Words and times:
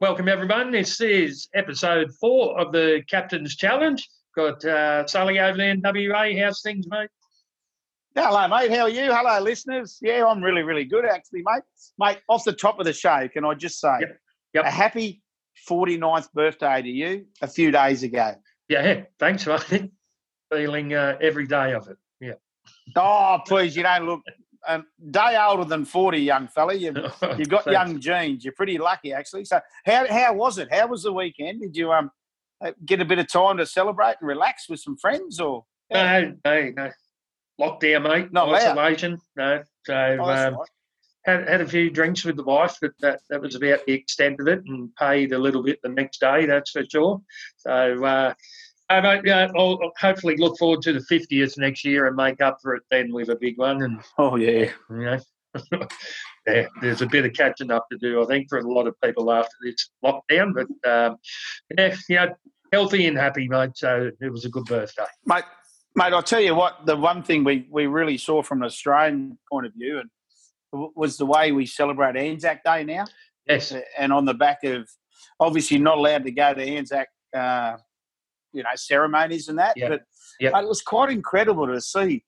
Welcome, 0.00 0.28
everyone. 0.28 0.70
This 0.70 1.00
is 1.00 1.48
episode 1.54 2.12
four 2.20 2.56
of 2.60 2.70
the 2.70 3.02
Captain's 3.10 3.56
Challenge. 3.56 4.08
Got 4.36 4.64
uh, 4.64 5.04
Sully 5.08 5.40
over 5.40 5.56
there 5.56 5.70
in 5.70 5.82
WA. 5.82 6.40
How's 6.40 6.62
things, 6.62 6.86
mate? 6.88 7.08
Hello, 8.14 8.46
mate. 8.46 8.70
How 8.70 8.82
are 8.82 8.88
you? 8.88 9.12
Hello, 9.12 9.40
listeners. 9.42 9.98
Yeah, 10.00 10.24
I'm 10.24 10.40
really, 10.40 10.62
really 10.62 10.84
good, 10.84 11.04
actually, 11.04 11.42
mate. 11.44 11.64
Mate, 11.98 12.18
off 12.28 12.44
the 12.44 12.52
top 12.52 12.78
of 12.78 12.86
the 12.86 12.92
show, 12.92 13.26
can 13.26 13.44
I 13.44 13.54
just 13.54 13.80
say 13.80 13.96
Yep. 14.00 14.18
Yep. 14.54 14.64
a 14.66 14.70
happy 14.70 15.20
49th 15.68 16.32
birthday 16.32 16.80
to 16.80 16.88
you 16.88 17.26
a 17.42 17.48
few 17.48 17.72
days 17.72 18.04
ago. 18.04 18.34
Yeah, 18.68 19.02
thanks, 19.18 19.48
mate. 19.48 19.90
Feeling 20.52 20.94
uh, 20.94 21.18
every 21.20 21.48
day 21.48 21.72
of 21.72 21.88
it. 21.88 21.96
Yeah. 22.20 22.34
Oh, 22.94 23.38
please, 23.44 23.76
you 23.76 23.82
don't 23.82 24.06
look 24.06 24.20
a 24.68 24.82
day 25.10 25.36
older 25.40 25.64
than 25.64 25.84
40, 25.84 26.18
young 26.18 26.46
fella. 26.48 26.74
You've, 26.74 26.96
you've 27.38 27.48
got 27.48 27.66
young 27.66 27.98
genes. 27.98 28.44
You're 28.44 28.52
pretty 28.54 28.78
lucky, 28.78 29.12
actually. 29.12 29.44
So, 29.44 29.60
how, 29.84 30.06
how 30.08 30.34
was 30.34 30.58
it? 30.58 30.68
How 30.70 30.86
was 30.86 31.02
the 31.02 31.12
weekend? 31.12 31.62
Did 31.62 31.76
you 31.76 31.92
um 31.92 32.10
uh, 32.64 32.72
get 32.84 33.00
a 33.00 33.04
bit 33.04 33.18
of 33.18 33.30
time 33.30 33.56
to 33.56 33.66
celebrate 33.66 34.16
and 34.20 34.28
relax 34.28 34.68
with 34.68 34.80
some 34.80 34.96
friends 34.96 35.40
or? 35.40 35.64
No, 35.92 36.34
no, 36.44 36.70
no. 36.76 36.90
Lockdown, 37.60 38.02
mate. 38.02 38.32
Not 38.32 38.48
allowed. 38.48 38.62
Isolation. 38.78 39.18
No. 39.36 39.62
So 39.84 39.94
Oh, 40.20 40.24
um, 40.24 40.54
right. 40.54 40.68
had, 41.24 41.48
had 41.48 41.60
a 41.60 41.66
few 41.66 41.90
drinks 41.90 42.24
with 42.24 42.36
the 42.36 42.44
wife, 42.44 42.76
but 42.80 42.92
that, 43.00 43.20
that 43.30 43.40
was 43.40 43.54
about 43.54 43.80
the 43.86 43.94
extent 43.94 44.38
of 44.40 44.48
it 44.48 44.60
and 44.66 44.94
paid 44.96 45.32
a 45.32 45.38
little 45.38 45.62
bit 45.62 45.80
the 45.82 45.88
next 45.88 46.20
day, 46.20 46.46
that's 46.46 46.70
for 46.70 46.84
sure. 46.84 47.20
So, 47.56 48.04
uh, 48.04 48.34
I 48.90 49.00
might, 49.00 49.24
yeah, 49.24 49.50
I'll 49.56 49.78
hopefully 49.98 50.36
look 50.36 50.56
forward 50.58 50.82
to 50.82 50.92
the 50.92 51.00
50th 51.00 51.58
next 51.58 51.84
year 51.84 52.06
and 52.06 52.16
make 52.16 52.40
up 52.40 52.58
for 52.62 52.74
it 52.74 52.82
then 52.90 53.12
with 53.12 53.28
a 53.28 53.36
big 53.36 53.58
one. 53.58 53.82
And 53.82 54.00
Oh, 54.16 54.36
yeah. 54.36 54.70
you 54.90 54.96
know. 54.96 55.18
yeah, 56.46 56.66
there's 56.80 57.02
a 57.02 57.06
bit 57.06 57.24
of 57.26 57.32
catching 57.32 57.70
up 57.70 57.86
to 57.90 57.98
do, 57.98 58.22
I 58.22 58.26
think, 58.26 58.48
for 58.48 58.58
a 58.58 58.72
lot 58.72 58.86
of 58.86 58.94
people 59.02 59.30
after 59.32 59.54
this 59.62 59.90
lockdown. 60.04 60.54
But 60.54 60.90
um, 60.90 61.16
yeah, 61.76 61.96
yeah, 62.08 62.26
healthy 62.72 63.06
and 63.06 63.16
happy, 63.16 63.48
mate. 63.48 63.72
So 63.74 64.10
it 64.20 64.30
was 64.30 64.44
a 64.44 64.48
good 64.48 64.64
birthday. 64.64 65.04
Mate, 65.26 65.44
mate, 65.94 66.12
I'll 66.12 66.22
tell 66.22 66.40
you 66.40 66.54
what, 66.54 66.86
the 66.86 66.96
one 66.96 67.22
thing 67.22 67.44
we, 67.44 67.66
we 67.70 67.86
really 67.86 68.18
saw 68.18 68.42
from 68.42 68.62
an 68.62 68.66
Australian 68.66 69.38
point 69.50 69.66
of 69.66 69.74
view 69.74 70.00
and 70.00 70.10
was 70.94 71.16
the 71.16 71.26
way 71.26 71.52
we 71.52 71.66
celebrate 71.66 72.16
Anzac 72.16 72.62
Day 72.64 72.84
now. 72.84 73.04
Yes, 73.46 73.74
And 73.98 74.12
on 74.12 74.24
the 74.26 74.34
back 74.34 74.64
of 74.64 74.88
obviously 75.40 75.78
not 75.78 75.98
allowed 75.98 76.24
to 76.24 76.30
go 76.30 76.52
to 76.54 76.62
Anzac, 76.62 77.08
uh, 77.34 77.76
you 78.52 78.62
know, 78.62 78.68
ceremonies 78.74 79.48
and 79.48 79.58
that. 79.58 79.76
But 79.80 80.02
it 80.40 80.68
was 80.68 80.82
quite 80.82 81.10
incredible 81.10 81.66
to 81.66 81.80
see 81.80 82.24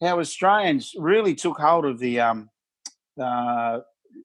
how 0.00 0.18
Australians 0.20 0.92
really 0.98 1.34
took 1.34 1.58
hold 1.58 1.84
of 1.84 1.98
the 1.98 2.20
um, 2.20 2.50
uh, 3.20 3.80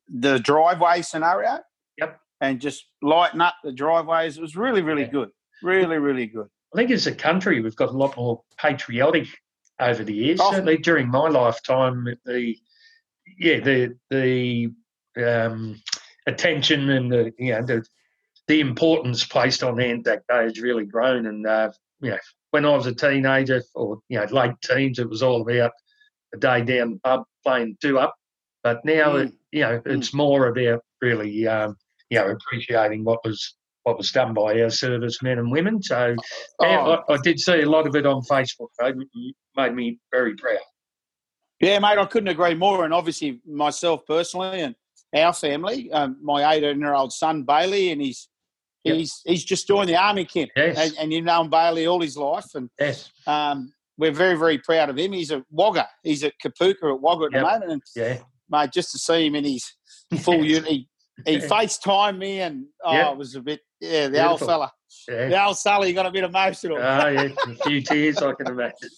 the 0.08 0.40
driveway 0.40 1.02
scenario. 1.02 1.60
Yep. 1.98 2.20
And 2.42 2.60
just 2.60 2.86
lighten 3.02 3.42
up 3.42 3.56
the 3.64 3.72
driveways. 3.72 4.38
It 4.38 4.42
was 4.42 4.56
really, 4.56 4.82
really 4.82 5.04
Yeah. 5.04 5.10
good. 5.10 5.30
Really, 5.62 5.98
really 5.98 6.26
good. 6.26 6.48
I 6.74 6.78
think 6.78 6.92
as 6.92 7.08
a 7.08 7.14
country, 7.14 7.60
we've 7.62 7.76
got 7.76 7.90
a 7.90 7.98
lot 7.98 8.16
more 8.16 8.42
patriotic 8.58 9.28
over 9.80 10.04
the 10.04 10.14
years. 10.14 10.40
Oh. 10.42 10.52
Certainly 10.52 10.78
during 10.78 11.10
my 11.10 11.28
lifetime, 11.28 12.08
the 12.26 12.56
yeah, 13.38 13.60
the 13.60 13.96
the 14.10 14.72
um, 15.24 15.82
attention 16.28 16.90
and 16.90 17.12
the 17.12 17.34
you 17.38 17.52
know 17.54 17.62
the 17.62 17.86
the 18.50 18.60
importance 18.60 19.24
placed 19.24 19.62
on 19.64 19.80
Anzac 19.80 20.22
Day 20.28 20.44
has 20.44 20.60
really 20.60 20.84
grown. 20.86 21.28
And 21.28 21.46
uh, 21.46 21.72
you 22.02 22.10
know, 22.10 22.18
when 22.50 22.66
I 22.66 22.76
was 22.76 22.88
a 22.88 22.96
teenager 22.96 23.62
or 23.76 24.00
you 24.10 24.20
know 24.20 24.26
late 24.32 24.56
teens, 24.64 24.98
it 25.00 25.08
was 25.08 25.22
all 25.24 25.42
about 25.44 25.72
a 26.34 26.38
day 26.38 26.64
down 26.64 26.94
the 26.94 27.00
pub 27.04 27.24
playing 27.46 27.78
two 27.80 28.00
up. 28.00 28.16
But 28.64 28.84
now, 28.84 29.14
Mm. 29.14 29.28
it, 29.28 29.34
you 29.52 29.62
know, 29.62 29.82
it's 29.86 30.14
more 30.14 30.48
about 30.48 30.82
really 31.00 31.48
um, 31.48 31.78
you 32.10 32.18
know 32.20 32.28
appreciating 32.32 33.04
what 33.04 33.20
was 33.24 33.56
what 33.84 33.98
was 33.98 34.12
done 34.12 34.34
by 34.34 34.60
our 34.62 34.72
servicemen 34.72 35.38
and 35.38 35.52
women. 35.52 35.82
So 35.84 36.16
yeah, 36.62 36.82
Oh. 36.86 37.04
I, 37.08 37.14
I 37.14 37.18
did 37.24 37.40
see 37.40 37.62
a 37.62 37.70
lot 37.70 37.86
of 37.88 37.96
it 37.96 38.08
on 38.08 38.24
Facebook. 38.24 38.70
It 38.80 39.36
made 39.56 39.76
me 39.76 40.00
very 40.12 40.36
proud. 40.36 40.58
Yeah, 41.60 41.78
mate, 41.80 42.00
I 42.00 42.06
couldn't 42.06 42.30
agree 42.30 42.56
more. 42.56 42.84
And 42.84 42.94
obviously, 42.96 43.42
myself 43.46 44.02
personally 44.08 44.62
and 44.62 44.76
our 45.16 45.34
family, 45.34 45.92
um, 45.92 46.18
my 46.22 46.54
18 46.56 46.80
year 46.80 46.96
old 46.96 47.14
son 47.14 47.44
Bailey, 47.44 47.92
and 47.92 48.02
he's 48.02 48.28
Yep. 48.90 48.98
he's 48.98 49.22
he's 49.26 49.44
just 49.46 49.68
joined 49.68 49.90
the 49.90 49.96
army 49.96 50.26
camp, 50.26 50.52
Yes. 50.56 50.78
and, 50.78 50.98
and 51.00 51.14
you've 51.14 51.26
known 51.26 51.50
Bailey 51.50 51.88
all 51.88 52.02
his 52.02 52.18
life, 52.18 52.46
and 52.56 52.70
Yes, 52.80 53.12
um, 53.28 53.72
we're 53.98 54.12
very 54.12 54.36
very 54.38 54.58
proud 54.58 54.90
of 54.90 54.98
him. 54.98 55.12
He's 55.14 55.32
a 55.32 55.44
Wagga, 55.52 55.88
he's 56.04 56.24
at 56.24 56.34
Kapooka 56.44 56.94
at 56.94 57.02
Wagga 57.02 57.26
at 57.26 57.32
Yep. 57.32 57.42
the 57.42 57.42
moment, 57.42 57.72
and 57.72 57.82
yeah, 57.96 58.18
mate, 58.50 58.72
just 58.72 58.92
to 58.92 58.98
see 59.00 59.26
him 59.28 59.36
in 59.36 59.46
his 59.46 59.72
full 60.22 60.44
unit, 60.44 60.66
he, 60.70 60.88
he 61.26 61.38
FaceTimed 61.40 62.18
me, 62.18 62.42
and 62.42 62.66
oh, 62.84 62.94
Yep. 62.94 63.12
it 63.14 63.18
was 63.18 63.36
a 63.36 63.42
bit 63.42 63.60
yeah, 63.82 64.08
the 64.10 64.28
old 64.28 64.40
fella, 64.40 64.72
yeah. 65.08 65.30
the 65.30 65.44
old 65.46 65.58
Sully 65.58 65.94
got 65.94 66.06
a 66.06 66.12
bit 66.12 66.24
emotional. 66.26 66.78
Oh, 66.78 67.08
yeah, 67.08 67.30
a 67.48 67.56
few 67.66 67.82
tears, 67.82 68.18
I 68.22 68.34
can 68.34 68.48
imagine. 68.48 68.90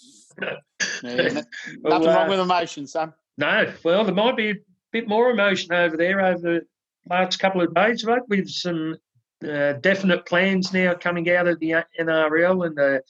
Yeah, 0.41 0.55
n- 1.03 1.45
Well, 1.81 1.99
nothing 1.99 2.07
uh, 2.09 2.15
wrong 2.15 2.29
with 2.29 2.39
emotion, 2.39 2.87
son. 2.87 3.13
No, 3.37 3.71
well, 3.83 4.03
there 4.03 4.13
might 4.13 4.35
be 4.37 4.49
a 4.51 4.55
bit 4.91 5.07
more 5.07 5.29
emotion 5.29 5.71
over 5.73 5.95
there 5.97 6.19
over 6.21 6.39
the 6.41 6.61
last 7.09 7.37
couple 7.39 7.61
of 7.61 7.73
days, 7.75 8.03
mate, 8.05 8.21
with 8.27 8.49
some 8.49 8.95
uh, 9.47 9.73
definite 9.73 10.25
plans 10.25 10.73
now 10.73 10.93
coming 10.93 11.29
out 11.29 11.47
of 11.47 11.59
the 11.59 11.75
NRL 11.99 12.67
and 12.67 12.79
a, 12.79 13.01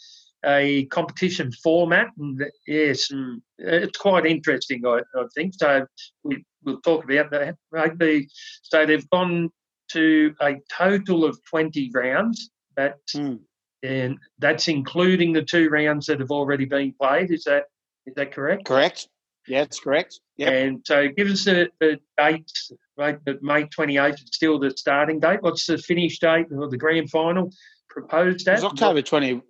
a 0.45 0.85
competition 0.85 1.51
format. 1.51 2.07
And 2.17 2.43
yes, 2.67 3.11
and 3.11 3.41
it's 3.57 3.97
quite 3.97 4.25
interesting, 4.25 4.85
I, 4.85 5.01
I 5.15 5.23
think. 5.35 5.53
So 5.57 5.85
we, 6.23 6.43
we'll 6.63 6.81
talk 6.81 7.03
about 7.03 7.31
that. 7.31 7.55
Rugby. 7.71 8.27
So 8.63 8.85
they've 8.85 9.09
gone 9.09 9.49
to 9.91 10.33
a 10.41 10.55
total 10.71 11.25
of 11.25 11.39
20 11.49 11.91
rounds. 11.93 12.49
That, 12.77 12.95
Mm. 13.15 13.39
and 13.83 14.17
that's 14.39 14.67
including 14.69 15.33
the 15.33 15.41
two 15.43 15.67
rounds 15.69 16.05
that 16.05 16.19
have 16.21 16.31
already 16.31 16.65
been 16.65 16.93
played. 16.99 17.31
Is 17.31 17.43
that 17.43 17.65
is 18.05 18.13
that 18.15 18.31
correct? 18.31 18.65
Correct. 18.65 19.07
Yeah, 19.51 19.59
that's 19.63 19.81
correct. 19.81 20.19
Yep. 20.37 20.53
And 20.53 20.81
so 20.85 21.07
give 21.09 21.27
us 21.27 21.43
the, 21.43 21.67
the 21.81 21.99
dates, 22.17 22.71
right? 22.97 23.17
But 23.25 23.43
May 23.43 23.65
28th 23.65 24.13
is 24.13 24.23
still 24.31 24.57
the 24.59 24.71
starting 24.77 25.19
date. 25.19 25.41
What's 25.41 25.65
the 25.65 25.77
finish 25.77 26.19
date 26.19 26.45
or 26.55 26.69
the 26.69 26.77
grand 26.77 27.09
final 27.09 27.51
proposed 27.89 28.47
It 28.47 28.51
at? 28.51 28.55
was 28.55 28.63
October 28.63 29.01
twenty, 29.01 29.41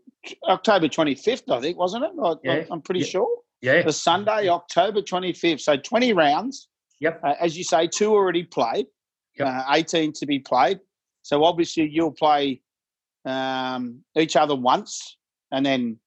October 0.49 0.87
twenty 0.87 1.13
fifth, 1.13 1.43
I 1.51 1.61
think, 1.61 1.77
wasn't 1.77 2.05
it? 2.05 2.11
I, 2.21 2.33
Yeah. 2.43 2.63
I'm 2.71 2.81
pretty 2.81 3.01
Yeah. 3.01 3.05
sure. 3.05 3.37
Yeah. 3.61 3.83
The 3.83 3.93
Sunday, 3.93 4.49
October 4.49 5.03
twenty 5.03 5.33
fifth. 5.33 5.61
So 5.61 5.77
twenty 5.77 6.13
rounds. 6.13 6.67
Yep. 6.99 7.21
Uh, 7.23 7.35
as 7.39 7.55
you 7.55 7.63
say, 7.63 7.85
two 7.85 8.11
already 8.11 8.43
played. 8.43 8.87
Yep. 9.37 9.47
Uh, 9.47 9.63
Eighteen 9.71 10.11
to 10.13 10.25
be 10.25 10.39
played. 10.39 10.79
So 11.21 11.43
obviously 11.43 11.87
you'll 11.87 12.11
play 12.11 12.61
um, 13.25 14.03
each 14.17 14.35
other 14.35 14.55
once, 14.55 15.17
and 15.51 15.63
then 15.63 15.99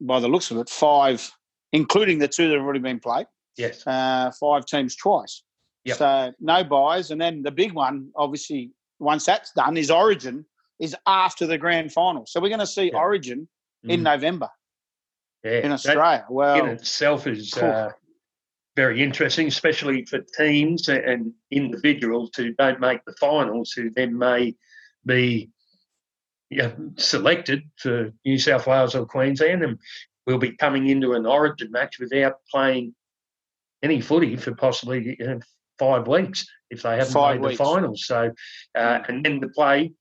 by 0.00 0.18
the 0.20 0.28
looks 0.28 0.50
of 0.50 0.56
it, 0.56 0.70
five, 0.70 1.30
including 1.72 2.18
the 2.18 2.28
two 2.28 2.48
that 2.48 2.54
have 2.54 2.64
already 2.64 2.78
been 2.80 2.98
played. 3.00 3.26
Yes. 3.56 3.86
Uh, 3.86 4.30
five 4.38 4.66
teams 4.66 4.96
twice. 4.96 5.42
Yep. 5.84 5.96
So 5.96 6.32
no 6.40 6.64
buys, 6.64 7.10
and 7.10 7.20
then 7.20 7.42
the 7.42 7.50
big 7.50 7.72
one, 7.72 8.10
obviously, 8.16 8.70
once 8.98 9.26
that's 9.26 9.52
done, 9.52 9.76
is 9.76 9.90
Origin 9.90 10.44
is 10.80 10.96
after 11.06 11.46
the 11.46 11.58
grand 11.58 11.92
final. 11.92 12.26
So 12.26 12.40
we're 12.40 12.48
going 12.48 12.60
to 12.60 12.66
see 12.66 12.86
Yeah. 12.92 12.98
Origin 12.98 13.48
in 13.84 14.00
Mm, 14.00 14.04
November 14.04 14.48
yeah. 15.44 15.58
in 15.58 15.72
Australia. 15.72 16.24
in 16.28 16.34
Well, 16.34 16.66
itself 16.66 17.26
is 17.26 17.56
uh, 17.56 17.90
very 18.76 19.02
interesting, 19.02 19.46
especially 19.46 20.04
for 20.06 20.20
teams 20.36 20.88
and 20.88 21.32
individuals 21.50 22.30
who 22.36 22.54
don't 22.54 22.80
make 22.80 23.04
the 23.04 23.14
finals, 23.20 23.72
who 23.72 23.90
then 23.90 24.16
may 24.16 24.54
be 25.06 25.50
yeah, 26.50 26.72
selected 26.96 27.62
for 27.76 28.12
New 28.24 28.38
South 28.38 28.66
Wales 28.66 28.94
or 28.94 29.06
Queensland 29.06 29.62
and 29.62 29.78
will 30.26 30.38
be 30.38 30.56
coming 30.56 30.88
into 30.88 31.12
an 31.12 31.26
origin 31.26 31.70
match 31.70 31.98
without 31.98 32.34
playing 32.50 32.94
any 33.84 34.00
footy 34.00 34.34
for 34.36 34.54
possibly 34.54 35.16
uh, 35.20 35.36
five 35.78 36.08
weeks 36.08 36.46
if 36.70 36.82
they 36.82 36.96
haven't 36.96 37.12
Five 37.12 37.40
made 37.40 37.48
weeks. 37.48 37.58
the 37.58 37.64
finals. 37.64 38.06
So, 38.06 38.32
uh, 38.76 38.98
and 39.08 39.24
then 39.24 39.40
to 39.42 39.48
play 39.48 39.92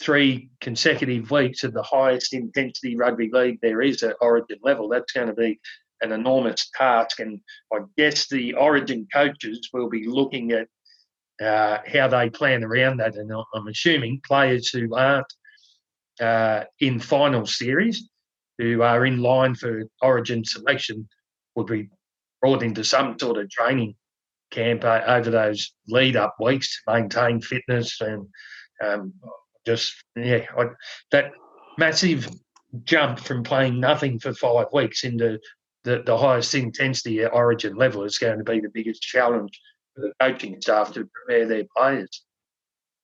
three 0.00 0.50
consecutive 0.60 1.30
weeks 1.30 1.64
of 1.64 1.74
the 1.74 1.82
highest 1.82 2.32
intensity 2.32 2.96
rugby 2.96 3.28
league 3.32 3.58
there 3.60 3.82
is 3.82 4.02
at 4.02 4.16
origin 4.20 4.58
level, 4.62 4.88
that's 4.88 5.12
going 5.12 5.28
to 5.28 5.34
be 5.34 5.60
an 6.00 6.12
enormous 6.12 6.70
task. 6.76 7.20
And 7.20 7.40
I 7.72 7.78
guess 7.98 8.28
the 8.28 8.54
origin 8.54 9.06
coaches 9.12 9.68
will 9.72 9.88
be 9.88 10.06
looking 10.06 10.52
at 10.52 10.68
uh, 11.44 11.78
how 11.92 12.08
they 12.08 12.30
plan 12.30 12.62
around 12.64 12.98
that. 12.98 13.16
And 13.16 13.30
I'm 13.54 13.68
assuming 13.68 14.20
players 14.24 14.68
who 14.68 14.94
aren't 14.94 15.32
uh, 16.20 16.64
in 16.78 17.00
final 17.00 17.46
series, 17.46 18.08
who 18.58 18.82
are 18.82 19.04
in 19.04 19.20
line 19.20 19.54
for 19.54 19.82
origin 20.00 20.44
selection, 20.44 21.08
would 21.56 21.66
be 21.66 21.88
brought 22.44 22.62
into 22.62 22.84
some 22.84 23.18
sort 23.18 23.38
of 23.38 23.48
training 23.48 23.94
camp 24.50 24.84
uh, 24.84 25.00
over 25.06 25.30
those 25.30 25.72
lead 25.88 26.14
up 26.14 26.36
weeks 26.38 26.78
to 26.84 26.92
maintain 26.92 27.40
fitness 27.40 27.98
and 28.02 28.26
um, 28.84 29.14
just, 29.64 29.94
yeah, 30.14 30.44
I, 30.58 30.66
that 31.10 31.32
massive 31.78 32.28
jump 32.82 33.18
from 33.18 33.44
playing 33.44 33.80
nothing 33.80 34.18
for 34.18 34.34
five 34.34 34.66
weeks 34.74 35.04
into 35.04 35.38
the, 35.84 36.02
the 36.04 36.18
highest 36.18 36.54
intensity 36.54 37.22
at 37.22 37.32
origin 37.32 37.76
level 37.76 38.04
is 38.04 38.18
going 38.18 38.36
to 38.36 38.44
be 38.44 38.60
the 38.60 38.68
biggest 38.68 39.00
challenge 39.00 39.58
for 39.94 40.02
the 40.02 40.12
coaching 40.20 40.60
staff 40.60 40.92
to 40.92 41.08
prepare 41.14 41.46
their 41.46 41.64
players. 41.74 42.24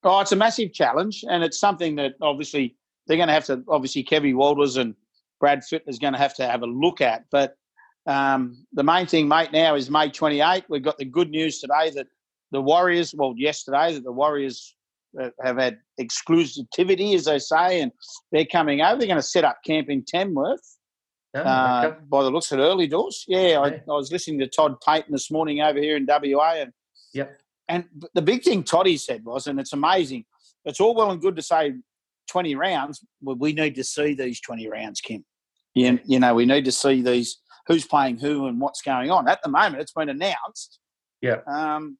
Oh, 0.02 0.20
it's 0.20 0.32
a 0.32 0.36
massive 0.36 0.74
challenge, 0.74 1.24
and 1.26 1.42
it's 1.42 1.58
something 1.58 1.96
that 1.96 2.12
obviously 2.20 2.76
they're 3.06 3.16
going 3.16 3.28
to 3.28 3.34
have 3.34 3.46
to. 3.46 3.64
Obviously, 3.68 4.02
Kevin 4.02 4.36
Walters 4.36 4.76
and 4.76 4.94
Brad 5.40 5.60
Fittler 5.60 5.88
is 5.88 5.98
going 5.98 6.12
to 6.12 6.18
have 6.18 6.34
to 6.34 6.46
have 6.46 6.62
a 6.62 6.66
look 6.66 7.00
at. 7.00 7.24
But 7.30 7.56
um, 8.06 8.66
the 8.72 8.82
main 8.82 9.06
thing, 9.06 9.28
mate, 9.28 9.52
now 9.52 9.74
is 9.74 9.90
May 9.90 10.10
28. 10.10 10.64
We've 10.68 10.82
got 10.82 10.98
the 10.98 11.04
good 11.04 11.30
news 11.30 11.60
today 11.60 11.90
that 11.94 12.06
the 12.50 12.60
Warriors, 12.60 13.14
well, 13.14 13.34
yesterday, 13.36 13.94
that 13.94 14.04
the 14.04 14.12
Warriors 14.12 14.74
uh, 15.20 15.30
have 15.42 15.58
had 15.58 15.78
exclusivity, 16.00 17.14
as 17.14 17.24
they 17.24 17.38
say, 17.38 17.80
and 17.80 17.92
they're 18.32 18.46
coming 18.46 18.80
over. 18.80 18.98
They're 18.98 19.06
going 19.06 19.16
to 19.16 19.22
set 19.22 19.44
up 19.44 19.58
camp 19.64 19.88
in 19.88 20.04
Tamworth. 20.04 20.78
Oh, 21.34 21.42
uh, 21.42 21.82
okay. 21.84 21.96
by 22.08 22.24
the 22.24 22.30
looks 22.30 22.50
of 22.50 22.58
early 22.58 22.88
doors, 22.88 23.24
yeah, 23.28 23.48
yeah. 23.48 23.60
I, 23.60 23.68
I, 23.68 23.94
was 23.94 24.10
listening 24.10 24.40
to 24.40 24.48
Todd 24.48 24.74
Payten 24.84 25.10
this 25.10 25.30
morning 25.30 25.60
over 25.60 25.78
here 25.78 25.96
in 25.96 26.04
WA, 26.04 26.54
and 26.54 26.72
yep. 27.14 27.40
And 27.68 27.84
the 28.14 28.22
big 28.22 28.42
thing 28.42 28.64
Toddy 28.64 28.96
said 28.96 29.24
was, 29.24 29.46
and 29.46 29.60
it's 29.60 29.72
amazing. 29.72 30.24
It's 30.64 30.80
all 30.80 30.92
well 30.92 31.12
and 31.12 31.20
good 31.20 31.36
to 31.36 31.42
say 31.42 31.74
20 32.28 32.56
rounds. 32.56 33.04
Well, 33.22 33.36
we 33.36 33.52
need 33.52 33.76
to 33.76 33.84
see 33.84 34.14
these 34.14 34.40
20 34.40 34.68
rounds, 34.68 35.00
Kim. 35.00 35.24
You, 35.74 36.00
you 36.04 36.18
know, 36.18 36.34
we 36.34 36.46
need 36.46 36.64
to 36.64 36.72
see 36.72 37.00
these 37.00 37.38
who's 37.70 37.86
playing 37.86 38.18
who 38.18 38.48
and 38.48 38.60
what's 38.60 38.82
going 38.82 39.12
on. 39.12 39.28
At 39.28 39.40
the 39.44 39.48
moment, 39.48 39.80
it's 39.80 39.92
been 39.92 40.08
announced. 40.08 40.80
Yeah. 41.22 41.36
Um, 41.46 41.98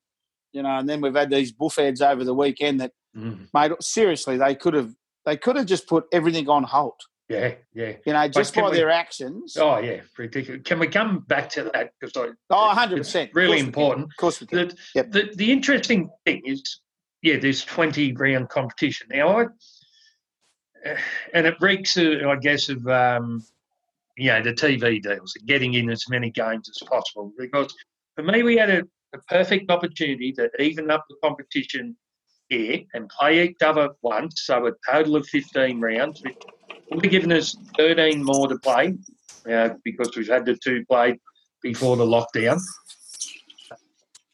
you 0.53 0.65
know, 0.65 0.79
and 0.79 0.89
then 0.89 1.01
we've 1.01 1.15
had 1.15 1.31
these 1.31 1.53
buffheads 1.53 2.03
over 2.03 2.25
the 2.25 2.35
weekend 2.35 2.81
that 2.81 2.91
mm. 3.17 3.47
made 3.55 3.71
seriously 3.81 4.37
they 4.37 4.57
could 4.57 4.75
have 4.75 4.93
they 5.25 5.37
could 5.37 5.55
have 5.55 5.67
just 5.67 5.87
put 5.87 6.07
everything 6.13 6.49
on 6.49 6.65
hold. 6.65 7.01
Yeah, 7.29 7.55
yeah. 7.73 7.93
You 8.05 8.15
know, 8.15 8.27
just 8.27 8.53
by 8.53 8.69
we, 8.69 8.77
their 8.77 8.91
actions. 8.91 9.57
Oh, 9.57 9.79
yeah, 9.79 10.01
ridiculous. 10.19 10.63
Can 10.65 10.81
we 10.81 10.89
come 10.89 11.21
back 11.21 11.49
to 11.51 11.71
that? 11.73 11.93
Because 12.01 12.17
I, 12.17 12.31
oh, 12.51 12.75
100%. 12.77 13.31
really 13.35 13.61
important. 13.61 14.07
Of 14.07 14.17
course 14.17 14.41
we 14.41 14.49
can. 14.49 14.69
The, 14.69 14.77
yep. 14.97 15.13
the, 15.13 15.31
the 15.37 15.53
interesting 15.53 16.11
thing 16.27 16.43
is, 16.45 16.81
yeah, 17.23 17.37
there's 17.37 17.65
20 17.65 18.15
round 18.15 18.49
competition. 18.49 19.07
Now, 19.13 19.39
I, 19.39 19.45
and 21.33 21.47
it 21.47 21.55
reeks, 21.61 21.97
I 21.97 22.35
guess, 22.41 22.69
of, 22.69 22.85
um, 22.89 23.45
you 24.17 24.31
know, 24.31 24.43
the 24.43 24.53
TV 24.53 25.03
deals, 25.03 25.35
and 25.39 25.49
getting 25.49 25.75
in 25.75 25.91
as 25.91 26.05
many 26.09 26.31
games 26.31 26.69
as 26.69 26.89
possible. 26.89 27.33
Because 27.39 27.75
for 28.17 28.23
me, 28.23 28.43
we 28.43 28.57
had 28.57 28.71
a, 28.71 28.83
a 29.15 29.19
perfect 29.29 29.71
opportunity 29.71 30.33
to 30.33 30.51
even 30.61 30.91
up 30.91 31.05
the 31.09 31.17
competition 31.23 31.97
here 32.49 32.81
and 32.95 33.09
play 33.09 33.45
each 33.45 33.63
other 33.63 33.91
once, 34.03 34.43
so 34.45 34.67
a 34.67 34.73
total 34.91 35.17
of 35.17 35.27
15 35.29 35.81
rounds, 35.81 36.21
which 36.23 36.37
would 36.91 37.05
have 37.05 37.11
given 37.11 37.33
us 37.33 37.57
13 37.77 38.23
more 38.23 38.49
to 38.49 38.59
play 38.59 38.97
uh, 39.51 39.71
because 39.85 40.15
we've 40.17 40.29
had 40.29 40.45
the 40.45 40.57
two 40.57 40.85
played 40.87 41.17
before 41.63 41.97
the 41.97 42.05
lockdown. 42.05 42.61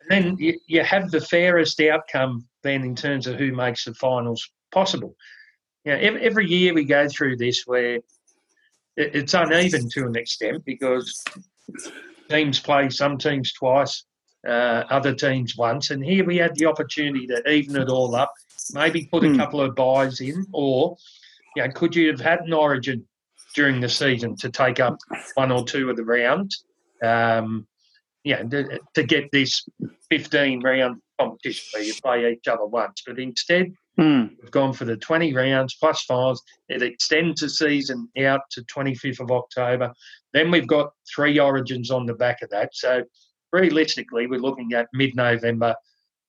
And 0.09 0.11
then 0.11 0.37
you, 0.39 0.59
you 0.67 0.83
have 0.83 1.11
the 1.11 1.21
fairest 1.21 1.81
outcome 1.81 2.47
then 2.63 2.83
in 2.83 2.97
terms 2.97 3.27
of 3.27 3.39
who 3.39 3.53
makes 3.53 3.85
the 3.85 3.95
finals 3.95 4.49
possible. 4.73 5.15
You 5.85 5.93
know, 5.93 5.99
every, 5.99 6.23
every 6.23 6.47
year 6.49 6.75
we 6.75 6.85
go 6.85 7.09
through 7.09 7.37
this 7.37 7.65
where 7.67 8.01
it, 8.97 9.15
it's 9.15 9.35
uneven 9.35 9.89
to 9.91 10.07
an 10.07 10.17
extent 10.17 10.65
because 10.65 11.23
teams 12.29 12.61
play 12.61 12.89
some 12.91 13.19
teams 13.19 13.53
twice, 13.53 14.05
uh, 14.47 14.85
other 14.91 15.15
teams 15.15 15.57
once, 15.57 15.91
and 15.91 16.05
here 16.05 16.25
we 16.25 16.37
had 16.37 16.55
the 16.57 16.67
opportunity 16.67 17.27
to 17.27 17.49
even 17.51 17.77
it 17.77 17.89
all 17.89 18.15
up, 18.15 18.33
maybe 18.73 19.09
put 19.11 19.25
a 19.25 19.29
hmm. 19.29 19.37
couple 19.37 19.61
of 19.61 19.75
buys 19.75 20.21
in, 20.21 20.47
or 20.53 20.97
you 21.55 21.63
know, 21.63 21.71
could 21.73 21.95
you 21.95 22.09
have 22.09 22.21
had 22.21 22.41
an 22.41 22.53
origin 22.53 23.07
during 23.55 23.81
the 23.81 23.89
season 23.89 24.37
to 24.37 24.51
take 24.51 24.81
up 24.81 24.99
one 25.35 25.51
or 25.51 25.65
two 25.65 25.89
of 25.89 25.97
the 25.97 26.05
rounds? 26.05 26.65
Um, 27.03 27.67
yeah, 28.25 28.43
to, 28.43 28.81
to, 28.95 29.03
get 29.05 29.31
this 29.31 29.65
15 30.11 30.63
round 30.63 31.01
competition 31.19 31.65
where 31.73 31.83
you 31.83 31.95
play 32.03 32.33
each 32.33 32.49
other 32.49 32.67
once. 32.67 33.03
But 33.07 33.19
instead, 33.19 33.73
mm. 33.99 34.31
we've 34.41 34.51
gone 34.51 34.73
for 34.73 34.85
the 34.85 34.97
20 34.97 35.33
rounds 35.35 35.75
plus 35.75 36.03
fives. 36.03 36.43
It 36.69 36.83
extends 36.83 37.41
the 37.41 37.49
season 37.49 38.09
out 38.19 38.41
to 38.53 38.63
25th 38.63 39.21
of 39.21 39.31
October. 39.31 39.93
Then 40.33 40.51
we've 40.51 40.67
got 40.67 40.91
three 41.15 41.39
origins 41.39 41.91
on 41.91 42.07
the 42.07 42.15
back 42.15 42.43
of 42.43 42.51
that. 42.51 42.71
So 42.75 43.03
realistically, 43.53 44.27
we're 44.27 44.41
looking 44.41 44.73
at 44.73 44.89
mid 44.93 45.15
November 45.17 45.75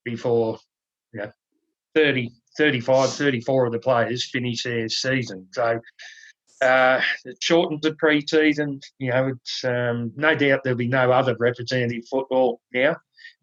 before 0.05 0.59
you 1.13 1.21
know, 1.21 1.31
30, 1.95 2.31
35, 2.57 3.11
34 3.11 3.65
of 3.65 3.71
the 3.71 3.79
players 3.79 4.29
finish 4.29 4.63
their 4.63 4.89
season. 4.89 5.47
So 5.51 5.79
uh, 6.61 7.01
it 7.25 7.37
shortens 7.41 7.81
the 7.81 7.93
pre-season. 7.95 8.79
You 8.99 9.11
know, 9.11 9.27
it's 9.27 9.63
um, 9.63 10.11
no 10.15 10.35
doubt 10.35 10.61
there'll 10.63 10.77
be 10.77 10.87
no 10.87 11.11
other 11.11 11.35
representative 11.39 12.07
football 12.09 12.61
now. 12.73 12.95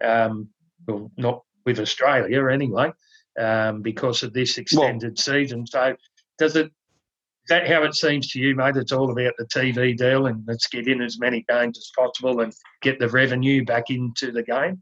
Um, 0.03 0.49
well, 0.87 1.11
not 1.17 1.43
with 1.65 1.81
Australia 1.81 2.49
anyway, 2.49 2.93
um, 3.41 3.83
because 3.83 4.23
of 4.23 4.33
this 4.33 4.59
extended 4.59 5.17
well, 5.17 5.17
season. 5.17 5.67
So 5.67 5.95
does 6.39 6.57
it? 6.57 6.67
Is 6.67 7.51
that 7.51 7.69
how 7.69 7.83
it 7.83 7.95
seems 7.95 8.31
to 8.31 8.39
you, 8.39 8.55
mate? 8.55 8.77
It's 8.77 8.93
all 8.93 9.11
about 9.11 9.35
the 9.37 9.45
TV 9.45 9.95
deal, 9.97 10.27
and 10.27 10.43
let's 10.47 10.67
get 10.67 10.89
in 10.89 11.03
as 11.03 11.19
many 11.19 11.45
games 11.47 11.77
as 11.77 11.91
possible 11.95 12.41
and 12.41 12.55
get 12.81 12.99
the 12.99 13.09
revenue 13.09 13.65
back 13.65 13.91
into 13.91 14.33
the 14.33 14.43
game. 14.43 14.81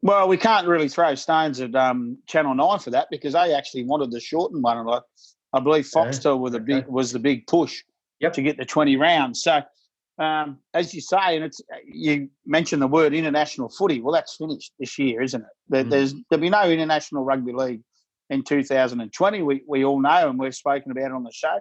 Well, 0.00 0.28
we 0.28 0.36
can't 0.36 0.68
really 0.68 0.88
throw 0.88 1.14
stones 1.14 1.60
at 1.60 1.74
um, 1.74 2.18
Channel 2.28 2.54
Nine 2.54 2.78
for 2.78 2.90
that 2.90 3.08
because 3.10 3.32
they 3.32 3.54
actually 3.54 3.84
wanted 3.84 4.12
the 4.12 4.20
shortened 4.20 4.62
one, 4.62 4.78
and 4.78 4.88
I, 4.88 5.00
I 5.52 5.60
believe 5.60 5.86
Foxtel 5.86 6.44
yeah. 6.44 6.50
the 6.50 6.56
okay. 6.58 6.80
big 6.80 6.86
was 6.86 7.10
the 7.10 7.18
big 7.18 7.46
push 7.46 7.82
yep. 8.20 8.34
to 8.34 8.42
get 8.42 8.56
the 8.56 8.66
twenty 8.66 8.96
rounds. 8.96 9.42
So, 9.42 9.62
um, 10.18 10.58
as 10.72 10.94
you 10.94 11.00
say, 11.00 11.36
and 11.36 11.44
it's 11.44 11.60
you 11.86 12.28
mentioned 12.46 12.82
the 12.82 12.86
word 12.86 13.14
international 13.14 13.68
footy. 13.68 14.00
Well, 14.00 14.12
that's 14.12 14.36
finished 14.36 14.72
this 14.78 14.98
year, 14.98 15.22
isn't 15.22 15.40
it? 15.40 15.48
There, 15.68 15.84
mm. 15.84 15.90
There's 15.90 16.14
there'll 16.30 16.40
be 16.40 16.50
no 16.50 16.70
international 16.70 17.24
rugby 17.24 17.52
league 17.52 17.82
in 18.30 18.44
2020. 18.44 19.42
We 19.42 19.62
we 19.66 19.84
all 19.84 20.00
know, 20.00 20.28
and 20.30 20.38
we've 20.38 20.54
spoken 20.54 20.92
about 20.92 21.06
it 21.06 21.12
on 21.12 21.24
the 21.24 21.32
show. 21.32 21.58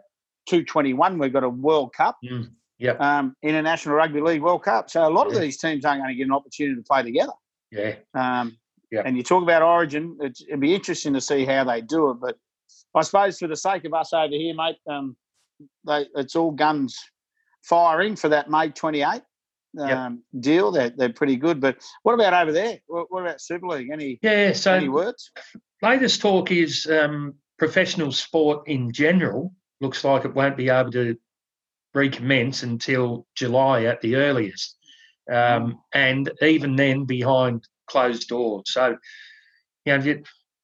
221, 0.48 1.18
we've 1.18 1.32
got 1.34 1.44
a 1.44 1.50
World 1.50 1.94
Cup. 1.94 2.18
Mm. 2.24 2.52
Yep. 2.80 3.00
Um, 3.00 3.36
International 3.42 3.96
Rugby 3.96 4.20
League 4.20 4.42
World 4.42 4.64
Cup. 4.64 4.90
So 4.90 5.08
a 5.08 5.10
lot 5.10 5.28
of 5.28 5.40
these 5.40 5.58
teams 5.58 5.86
aren't 5.86 6.02
going 6.02 6.10
to 6.10 6.18
get 6.18 6.26
an 6.26 6.34
opportunity 6.34 6.76
to 6.76 6.84
play 6.84 7.02
together. 7.02 7.32
Yeah. 7.72 7.96
Um, 8.14 8.58
yeah. 8.92 9.04
And 9.06 9.16
you 9.16 9.24
talk 9.24 9.42
about 9.42 9.62
Origin, 9.62 10.18
it'd 10.22 10.60
be 10.60 10.76
interesting 10.76 11.14
to 11.14 11.22
see 11.22 11.46
how 11.46 11.64
they 11.64 11.80
do 11.80 12.10
it. 12.10 12.18
But 12.20 12.36
I 12.94 13.02
suppose 13.04 13.40
for 13.40 13.48
the 13.48 13.56
sake 13.56 13.86
of 13.86 13.94
us 13.94 14.12
over 14.12 14.34
here, 14.34 14.54
mate, 14.54 14.75
um, 14.89 15.16
they, 15.88 16.08
it's 16.16 16.36
all 16.36 16.51
guns 16.51 17.00
firing 17.63 18.15
for 18.15 18.29
that 18.29 18.50
May 18.50 18.70
28 18.70 19.22
um, 19.79 19.88
yep. 19.88 20.12
deal. 20.39 20.72
They're, 20.72 20.91
they're 20.91 21.13
pretty 21.13 21.36
good. 21.36 21.60
But 21.60 21.77
what 22.03 22.13
about 22.13 22.34
over 22.34 22.51
there? 22.51 22.79
What, 22.88 23.08
what 23.10 23.22
about 23.22 23.41
Super 23.41 23.67
League? 23.67 23.89
Any, 23.91 24.20
yeah, 24.22 24.53
so 24.53 24.74
any 24.74 24.89
words? 24.89 25.32
Latest 25.82 26.22
talk 26.22 26.51
is 26.51 26.88
um, 26.88 27.36
professional 27.58 28.12
sport 28.12 28.67
in 28.67 28.91
general 28.91 29.53
looks 29.82 30.03
like 30.03 30.25
it 30.25 30.34
won't 30.34 30.58
be 30.58 30.70
able 30.70 30.91
to 30.91 31.17
recommence 31.93 32.63
until 32.63 33.27
July 33.36 33.84
at 33.84 34.01
the 34.01 34.15
earliest 34.15 34.77
um, 35.29 35.36
mm. 35.36 35.74
and 35.93 36.32
even 36.41 36.75
then 36.75 37.05
behind 37.05 37.67
closed 37.88 38.27
doors. 38.29 38.63
So, 38.67 38.98
you 39.86 39.98
know, 39.98 40.22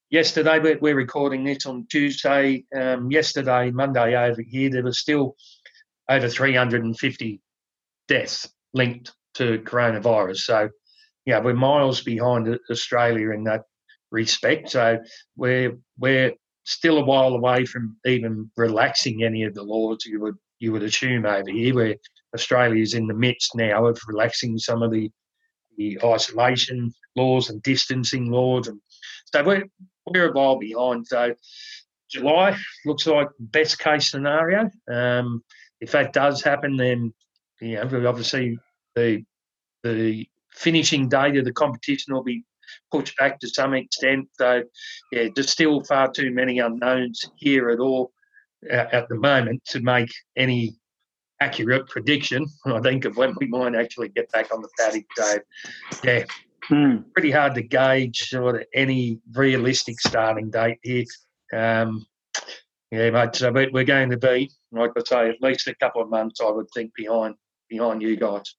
yesterday 0.09 0.59
we're, 0.59 0.79
we're 0.79 0.95
recording 0.95 1.43
this 1.43 1.65
on 1.65 1.85
Tuesday. 1.89 2.65
Um, 2.75 3.11
yesterday, 3.11 3.71
Monday 3.71 4.15
over 4.15 4.41
here, 4.41 4.69
there 4.69 4.83
was 4.83 4.99
still 4.99 5.35
over 6.09 6.27
350 6.27 7.41
deaths 8.07 8.49
linked 8.73 9.13
to 9.35 9.59
coronavirus. 9.59 10.37
So, 10.37 10.69
yeah, 11.25 11.39
we're 11.39 11.53
miles 11.53 12.01
behind 12.01 12.59
Australia 12.69 13.31
in 13.31 13.43
that 13.45 13.63
respect. 14.11 14.69
So 14.71 14.99
we're 15.35 15.77
we're 15.97 16.33
still 16.65 16.97
a 16.97 17.05
while 17.05 17.33
away 17.33 17.65
from 17.65 17.97
even 18.05 18.49
relaxing 18.57 19.23
any 19.23 19.43
of 19.43 19.53
the 19.53 19.63
laws 19.63 20.05
you 20.05 20.19
would 20.21 20.35
you 20.59 20.71
would 20.71 20.83
assume 20.83 21.25
over 21.25 21.49
here, 21.49 21.73
where 21.73 21.95
Australia 22.35 22.81
is 22.81 22.93
in 22.93 23.07
the 23.07 23.13
midst 23.13 23.55
now 23.55 23.85
of 23.85 23.99
relaxing 24.07 24.57
some 24.57 24.83
of 24.83 24.91
the 24.91 25.09
the 25.77 25.97
isolation 26.03 26.93
laws 27.15 27.49
and 27.49 27.63
distancing 27.63 28.31
laws, 28.31 28.67
and 28.67 28.81
so 29.25 29.43
we're 29.43 29.65
we're 30.05 30.29
a 30.29 30.33
while 30.33 30.57
behind. 30.57 31.07
So 31.07 31.33
July 32.09 32.57
looks 32.85 33.05
like 33.05 33.29
best 33.39 33.79
case 33.79 34.11
scenario. 34.11 34.69
Um, 34.91 35.43
if 35.81 35.91
that 35.91 36.13
does 36.13 36.41
happen, 36.41 36.77
then 36.77 37.13
you 37.61 37.75
know 37.75 38.07
obviously 38.07 38.57
the 38.95 39.23
the 39.83 40.27
finishing 40.51 41.07
date 41.07 41.37
of 41.37 41.45
the 41.45 41.53
competition 41.53 42.13
will 42.13 42.23
be 42.23 42.43
pushed 42.91 43.15
back 43.17 43.39
to 43.39 43.47
some 43.47 43.73
extent. 43.73 44.27
So 44.33 44.63
yeah, 45.11 45.27
there's 45.33 45.51
still 45.51 45.83
far 45.83 46.11
too 46.11 46.31
many 46.31 46.59
unknowns 46.59 47.23
here 47.35 47.69
at 47.69 47.79
all 47.79 48.11
uh, 48.69 48.85
at 48.91 49.09
the 49.09 49.15
moment 49.15 49.63
to 49.65 49.79
make 49.79 50.11
any 50.35 50.75
accurate 51.41 51.87
prediction, 51.87 52.45
I 52.65 52.79
think, 52.81 53.05
of 53.05 53.17
when 53.17 53.33
we 53.39 53.47
might 53.47 53.75
actually 53.75 54.09
get 54.09 54.31
back 54.31 54.53
on 54.53 54.61
the 54.61 54.69
paddock. 54.77 55.05
So, 55.15 55.39
yeah, 56.03 56.23
hmm. 56.63 56.97
pretty 57.13 57.31
hard 57.31 57.55
to 57.55 57.61
gauge 57.61 58.29
sort 58.29 58.55
of 58.55 58.67
any 58.73 59.19
realistic 59.33 59.99
starting 59.99 60.49
date 60.49 60.79
here. 60.83 61.05
Um, 61.53 62.05
yeah, 62.91 63.09
mate. 63.11 63.35
So 63.35 63.51
we're 63.51 63.83
going 63.83 64.09
to 64.09 64.17
be, 64.17 64.49
like 64.71 64.91
I 64.97 65.01
say, 65.05 65.29
at 65.29 65.41
least 65.41 65.67
a 65.67 65.75
couple 65.75 66.01
of 66.01 66.09
months, 66.09 66.41
I 66.41 66.49
would 66.49 66.67
think, 66.73 66.91
behind 66.95 67.35
behind 67.69 68.01
you 68.01 68.15
guys. 68.15 68.55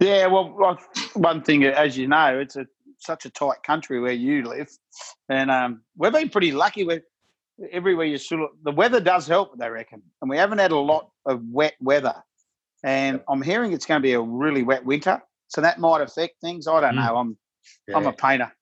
Yeah, 0.00 0.26
well, 0.26 0.78
one 1.14 1.42
thing, 1.42 1.64
as 1.64 1.96
you 1.96 2.08
know, 2.08 2.38
it's 2.38 2.56
a 2.56 2.66
such 2.98 3.26
a 3.26 3.30
tight 3.30 3.62
country 3.62 4.00
where 4.00 4.12
you 4.12 4.42
live, 4.44 4.68
and 5.28 5.50
um, 5.50 5.82
we've 5.96 6.12
been 6.12 6.28
pretty 6.28 6.52
lucky 6.52 6.84
with 6.84 7.02
everywhere 7.70 8.06
you 8.06 8.18
look. 8.32 8.52
The 8.62 8.72
weather 8.72 9.00
does 9.00 9.26
help, 9.26 9.58
they 9.58 9.68
reckon, 9.68 10.02
and 10.20 10.30
we 10.30 10.38
haven't 10.38 10.58
had 10.58 10.72
a 10.72 10.78
lot 10.78 11.10
of 11.26 11.42
wet 11.44 11.74
weather. 11.80 12.14
And 12.84 13.20
I'm 13.28 13.42
hearing 13.42 13.72
it's 13.72 13.86
going 13.86 14.00
to 14.00 14.02
be 14.02 14.12
a 14.12 14.20
really 14.20 14.62
wet 14.62 14.84
winter, 14.84 15.22
so 15.48 15.60
that 15.60 15.78
might 15.78 16.00
affect 16.00 16.40
things. 16.40 16.66
I 16.66 16.80
don't 16.80 16.94
mm. 16.94 17.06
know. 17.06 17.16
I'm 17.16 17.38
yeah. 17.88 17.96
I'm 17.96 18.06
a 18.06 18.12
painter, 18.12 18.52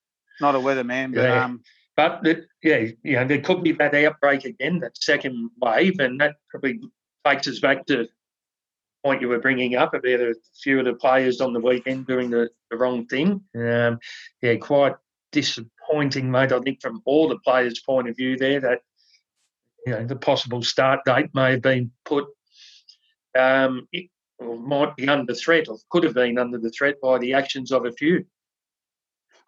not 0.41 0.55
a 0.55 0.59
weatherman, 0.59 1.13
but 1.13 1.23
yeah. 1.23 1.45
um, 1.45 1.61
but 1.95 2.25
yeah, 2.61 2.87
you 3.03 3.15
know, 3.15 3.25
there 3.25 3.41
could 3.41 3.63
be 3.63 3.71
that 3.73 3.95
outbreak 3.95 4.45
again, 4.45 4.79
that 4.79 4.97
second 4.97 5.51
wave, 5.61 5.99
and 5.99 6.19
that 6.19 6.35
probably 6.49 6.79
takes 7.25 7.47
us 7.47 7.59
back 7.59 7.85
to 7.87 8.07
point 9.05 9.21
you 9.21 9.29
were 9.29 9.39
bringing 9.39 9.75
up 9.75 9.93
about 9.93 10.19
a 10.19 10.33
few 10.63 10.79
of 10.79 10.85
the 10.85 10.93
players 10.93 11.39
on 11.39 11.53
the 11.53 11.59
weekend 11.59 12.07
doing 12.07 12.31
the, 12.31 12.49
the 12.71 12.77
wrong 12.77 13.05
thing. 13.05 13.39
Um, 13.55 13.99
yeah, 14.41 14.55
quite 14.55 14.95
disappointing, 15.31 16.31
mate. 16.31 16.51
I 16.51 16.59
think 16.59 16.81
from 16.81 17.01
all 17.05 17.29
the 17.29 17.37
players' 17.39 17.81
point 17.81 18.09
of 18.09 18.17
view 18.17 18.35
there 18.35 18.59
that 18.61 18.81
you 19.85 19.93
know 19.93 20.05
the 20.05 20.15
possible 20.15 20.63
start 20.63 21.01
date 21.05 21.29
may 21.35 21.51
have 21.51 21.61
been 21.61 21.91
put 22.03 22.25
um, 23.37 23.87
it, 23.91 24.09
or 24.39 24.57
might 24.57 24.95
be 24.95 25.07
under 25.07 25.35
threat 25.35 25.67
or 25.69 25.77
could 25.89 26.03
have 26.03 26.15
been 26.15 26.39
under 26.39 26.57
the 26.57 26.71
threat 26.71 26.95
by 27.01 27.19
the 27.19 27.33
actions 27.33 27.71
of 27.71 27.85
a 27.85 27.91
few. 27.91 28.25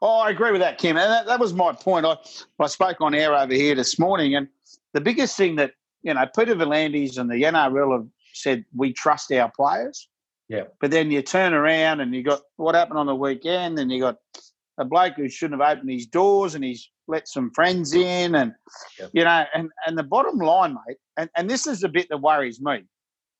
Oh, 0.01 0.19
I 0.19 0.29
agree 0.29 0.51
with 0.51 0.61
that, 0.61 0.77
Kim. 0.77 0.97
And 0.97 1.11
that, 1.11 1.25
that 1.25 1.39
was 1.39 1.53
my 1.53 1.73
point. 1.73 2.05
I, 2.05 2.17
I 2.59 2.67
spoke 2.67 3.01
on 3.01 3.15
air 3.15 3.33
over 3.33 3.53
here 3.53 3.75
this 3.75 3.97
morning, 3.97 4.35
and 4.35 4.47
the 4.93 5.01
biggest 5.01 5.35
thing 5.35 5.55
that, 5.55 5.71
you 6.03 6.13
know, 6.13 6.25
Peter 6.35 6.55
V'landys 6.55 7.17
and 7.17 7.29
the 7.29 7.43
NRL 7.43 7.93
have 7.93 8.07
said 8.33 8.63
we 8.75 8.93
trust 8.93 9.31
our 9.31 9.51
players. 9.51 10.07
Yeah. 10.49 10.63
But 10.79 10.91
then 10.91 11.11
you 11.11 11.21
turn 11.21 11.53
around 11.53 11.99
and 11.99 12.15
you 12.15 12.23
got 12.23 12.41
what 12.55 12.75
happened 12.75 12.99
on 12.99 13.07
the 13.07 13.15
weekend, 13.15 13.79
and 13.79 13.91
you 13.91 13.99
got 13.99 14.17
a 14.77 14.85
bloke 14.85 15.15
who 15.15 15.29
shouldn't 15.29 15.61
have 15.61 15.77
opened 15.77 15.89
his 15.89 16.05
doors 16.05 16.55
and 16.55 16.63
he's 16.63 16.89
let 17.07 17.27
some 17.27 17.51
friends 17.51 17.93
in, 17.93 18.35
and 18.35 18.53
yep. 18.99 19.09
you 19.13 19.23
know, 19.23 19.45
and 19.53 19.69
and 19.85 19.97
the 19.97 20.03
bottom 20.03 20.37
line, 20.37 20.75
mate, 20.87 20.97
and, 21.17 21.29
and 21.35 21.49
this 21.49 21.65
is 21.65 21.79
the 21.79 21.89
bit 21.89 22.07
that 22.09 22.17
worries 22.17 22.61
me, 22.61 22.83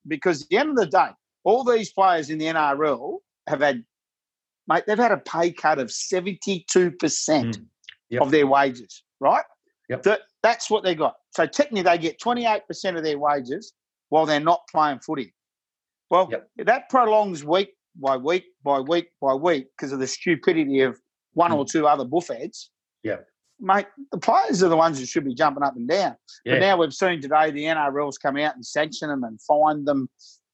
because 0.07 0.43
at 0.43 0.49
the 0.49 0.57
end 0.57 0.69
of 0.69 0.75
the 0.77 0.85
day, 0.85 1.09
all 1.43 1.63
these 1.63 1.91
players 1.91 2.29
in 2.29 2.37
the 2.37 2.45
NRL 2.45 3.17
have 3.47 3.61
had, 3.61 3.83
mate, 4.67 4.83
they've 4.87 4.97
had 4.97 5.11
a 5.11 5.17
pay 5.17 5.51
cut 5.51 5.79
of 5.79 5.91
seventy-two 5.91 6.91
percent 6.91 7.59
mm. 8.11 8.21
of 8.21 8.31
their 8.31 8.47
wages, 8.47 9.03
right? 9.19 9.43
Yep. 9.89 10.03
That, 10.03 10.21
that's 10.43 10.69
what 10.69 10.83
they 10.83 10.95
got. 10.95 11.15
So 11.35 11.45
technically, 11.45 11.83
they 11.83 11.97
get 11.97 12.19
twenty-eight 12.19 12.67
percent 12.67 12.97
of 12.97 13.03
their 13.03 13.17
wages 13.17 13.73
while 14.09 14.25
they're 14.25 14.39
not 14.39 14.61
playing 14.71 14.99
footy. 14.99 15.33
Well, 16.09 16.29
yep. 16.31 16.49
that 16.57 16.89
prolongs 16.89 17.43
week 17.43 17.73
by 17.95 18.17
week 18.17 18.45
by 18.63 18.79
week 18.79 19.09
by 19.21 19.33
week 19.33 19.67
because 19.77 19.91
of 19.91 19.99
the 19.99 20.07
stupidity 20.07 20.81
of 20.81 20.99
one 21.33 21.51
mm. 21.51 21.57
or 21.57 21.65
two 21.65 21.87
other 21.87 22.05
buffheads. 22.05 22.65
Yeah. 23.03 23.17
Mate, 23.59 23.87
the 24.11 24.19
players 24.19 24.61
are 24.61 24.69
the 24.69 24.77
ones 24.77 24.99
that 24.99 25.07
should 25.07 25.25
be 25.25 25.33
jumping 25.33 25.63
up 25.63 25.75
and 25.75 25.89
down. 25.89 26.15
Yeah. 26.45 26.53
But 26.53 26.59
now 26.59 26.77
we've 26.77 26.93
seen 26.93 27.21
today 27.21 27.49
the 27.49 27.63
NRL's 27.63 28.19
come 28.19 28.37
out 28.37 28.55
and 28.55 28.63
sanction 28.63 29.09
them 29.09 29.23
and 29.23 29.41
find 29.41 29.83
them 29.85 30.09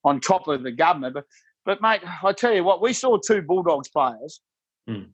on 0.06 0.22
top 0.22 0.48
of 0.48 0.64
the 0.64 0.72
government. 0.72 1.14
But, 1.14 1.26
but 1.66 1.82
mate, 1.82 2.02
I 2.24 2.34
tell 2.34 2.54
you 2.54 2.64
what, 2.64 2.82
we 2.82 2.94
saw 2.94 3.18
two 3.18 3.42
Bulldogs 3.42 3.90
players 3.90 4.42
mm. 4.90 5.08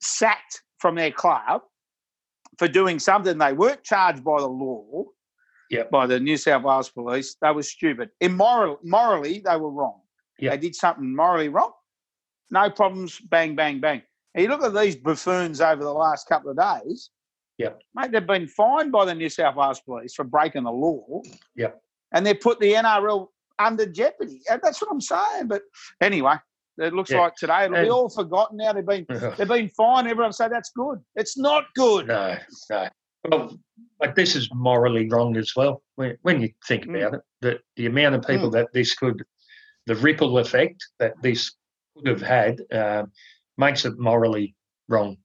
sacked 0.00 0.62
from 0.78 0.94
their 0.94 1.10
club 1.10 1.62
for 2.58 2.68
doing 2.68 2.98
something 2.98 3.38
they 3.38 3.52
weren't 3.52 3.82
charged 3.82 4.22
by 4.22 4.40
the 4.40 4.48
law 4.48 5.04
yep. 5.70 5.90
by 5.90 6.06
the 6.06 6.20
New 6.20 6.36
South 6.36 6.62
Wales 6.62 6.90
Police. 6.90 7.36
They 7.40 7.50
were 7.50 7.62
stupid. 7.62 8.10
Immoral, 8.20 8.78
morally, 8.82 9.42
they 9.44 9.56
were 9.56 9.70
wrong. 9.70 10.00
Yep. 10.38 10.52
They 10.52 10.58
did 10.58 10.74
something 10.74 11.14
morally 11.14 11.48
wrong. 11.48 11.72
No 12.50 12.70
problems. 12.70 13.20
Bang, 13.20 13.54
bang, 13.56 13.80
bang. 13.80 14.02
And 14.34 14.42
you 14.42 14.48
look 14.48 14.62
at 14.62 14.74
these 14.74 14.96
buffoons 14.96 15.60
over 15.60 15.82
the 15.82 15.92
last 15.92 16.28
couple 16.28 16.50
of 16.50 16.58
days. 16.58 17.10
Yep. 17.58 17.80
Mate, 17.94 18.12
they've 18.12 18.26
been 18.26 18.48
fined 18.48 18.90
by 18.90 19.04
the 19.04 19.14
New 19.14 19.28
South 19.28 19.56
Wales 19.56 19.80
Police 19.80 20.14
for 20.14 20.24
breaking 20.24 20.64
the 20.64 20.72
law. 20.72 21.22
Yep. 21.56 21.80
And 22.12 22.26
they 22.26 22.34
put 22.34 22.58
the 22.60 22.72
NRL 22.72 23.28
under 23.58 23.86
jeopardy. 23.86 24.40
And 24.50 24.60
that's 24.62 24.80
what 24.80 24.90
I'm 24.90 25.00
saying. 25.00 25.48
But 25.48 25.62
anyway, 26.00 26.36
it 26.78 26.92
looks 26.92 27.10
yeah. 27.10 27.20
like 27.20 27.36
today 27.36 27.64
it'll 27.64 27.76
and, 27.76 27.86
be 27.86 27.90
all 27.90 28.08
forgotten 28.08 28.56
now. 28.56 28.72
They've 28.72 28.86
been 28.86 29.06
they've 29.38 29.48
been 29.48 29.70
fined. 29.70 30.08
Everyone 30.08 30.32
say 30.32 30.48
that's 30.48 30.70
good. 30.70 30.98
It's 31.14 31.38
not 31.38 31.64
good. 31.74 32.08
No, 32.08 32.36
no. 32.70 32.88
Well, 33.26 33.58
like 34.00 34.14
this 34.14 34.36
is 34.36 34.50
morally 34.52 35.08
wrong 35.08 35.36
as 35.36 35.52
well. 35.56 35.82
When, 35.94 36.16
when 36.22 36.42
you 36.42 36.50
think 36.66 36.84
mm. 36.84 36.98
about 36.98 37.14
it, 37.14 37.20
that 37.40 37.60
the 37.76 37.86
amount 37.86 38.16
of 38.16 38.22
people 38.22 38.50
mm. 38.50 38.52
that 38.52 38.72
this 38.72 38.94
could, 38.94 39.24
the 39.86 39.96
ripple 39.96 40.38
effect 40.38 40.84
that 40.98 41.14
this 41.22 41.52
could 41.96 42.06
have 42.06 42.20
had, 42.20 42.60
uh, 42.72 43.04
makes 43.56 43.84
it 43.84 43.98
morally 43.98 44.54
wrong. 44.88 45.16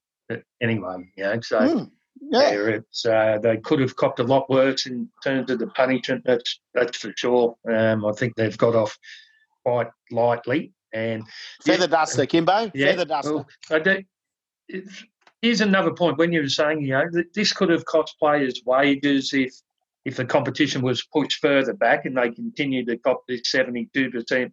Anyway, 0.61 1.11
you 1.17 1.23
know, 1.23 1.39
so 1.41 1.59
mm. 1.59 1.91
Yeah, 2.21 2.51
it's 2.51 3.05
uh, 3.05 3.39
they 3.41 3.57
could 3.57 3.79
have 3.79 3.95
copped 3.95 4.19
a 4.19 4.23
lot 4.23 4.49
worse 4.49 4.85
in 4.85 5.09
terms 5.23 5.49
of 5.51 5.59
the 5.59 5.67
punishment. 5.67 6.23
That's 6.25 6.59
that's 6.73 6.97
for 6.97 7.13
sure. 7.15 7.55
Um, 7.69 8.05
I 8.05 8.11
think 8.11 8.35
they've 8.35 8.57
got 8.57 8.75
off 8.75 8.97
quite 9.65 9.87
lightly. 10.11 10.73
And 10.93 11.23
feather 11.63 11.81
yeah, 11.81 11.87
duster, 11.87 12.25
Kimbo. 12.25 12.71
Yeah, 12.73 12.87
feather 12.87 13.05
duster. 13.05 13.33
Well, 13.35 13.47
I 13.69 13.79
do, 13.79 14.03
here's 15.41 15.61
another 15.61 15.91
point. 15.91 16.17
When 16.17 16.31
you 16.31 16.41
were 16.41 16.49
saying, 16.49 16.81
you 16.81 16.93
know, 16.93 17.05
that 17.11 17.33
this 17.33 17.53
could 17.53 17.69
have 17.69 17.85
cost 17.85 18.17
players 18.19 18.61
wages 18.65 19.33
if 19.33 19.53
if 20.05 20.15
the 20.15 20.25
competition 20.25 20.81
was 20.81 21.03
pushed 21.13 21.39
further 21.39 21.73
back 21.73 22.05
and 22.05 22.17
they 22.17 22.31
continued 22.31 22.87
to 22.87 22.97
cop 22.97 23.21
this 23.27 23.41
72% 23.53 24.45
um, 24.45 24.51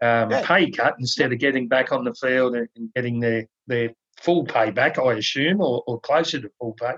yeah. 0.00 0.42
pay 0.44 0.70
cut 0.70 0.94
instead 0.98 1.32
of 1.32 1.38
getting 1.38 1.68
back 1.68 1.92
on 1.92 2.04
the 2.04 2.14
field 2.14 2.56
and, 2.56 2.68
and 2.74 2.92
getting 2.94 3.20
their, 3.20 3.46
their 3.66 3.90
full 4.20 4.44
payback, 4.46 5.04
I 5.04 5.18
assume, 5.18 5.60
or, 5.60 5.82
or 5.86 6.00
closer 6.00 6.40
to 6.40 6.50
full 6.58 6.74
pay. 6.74 6.92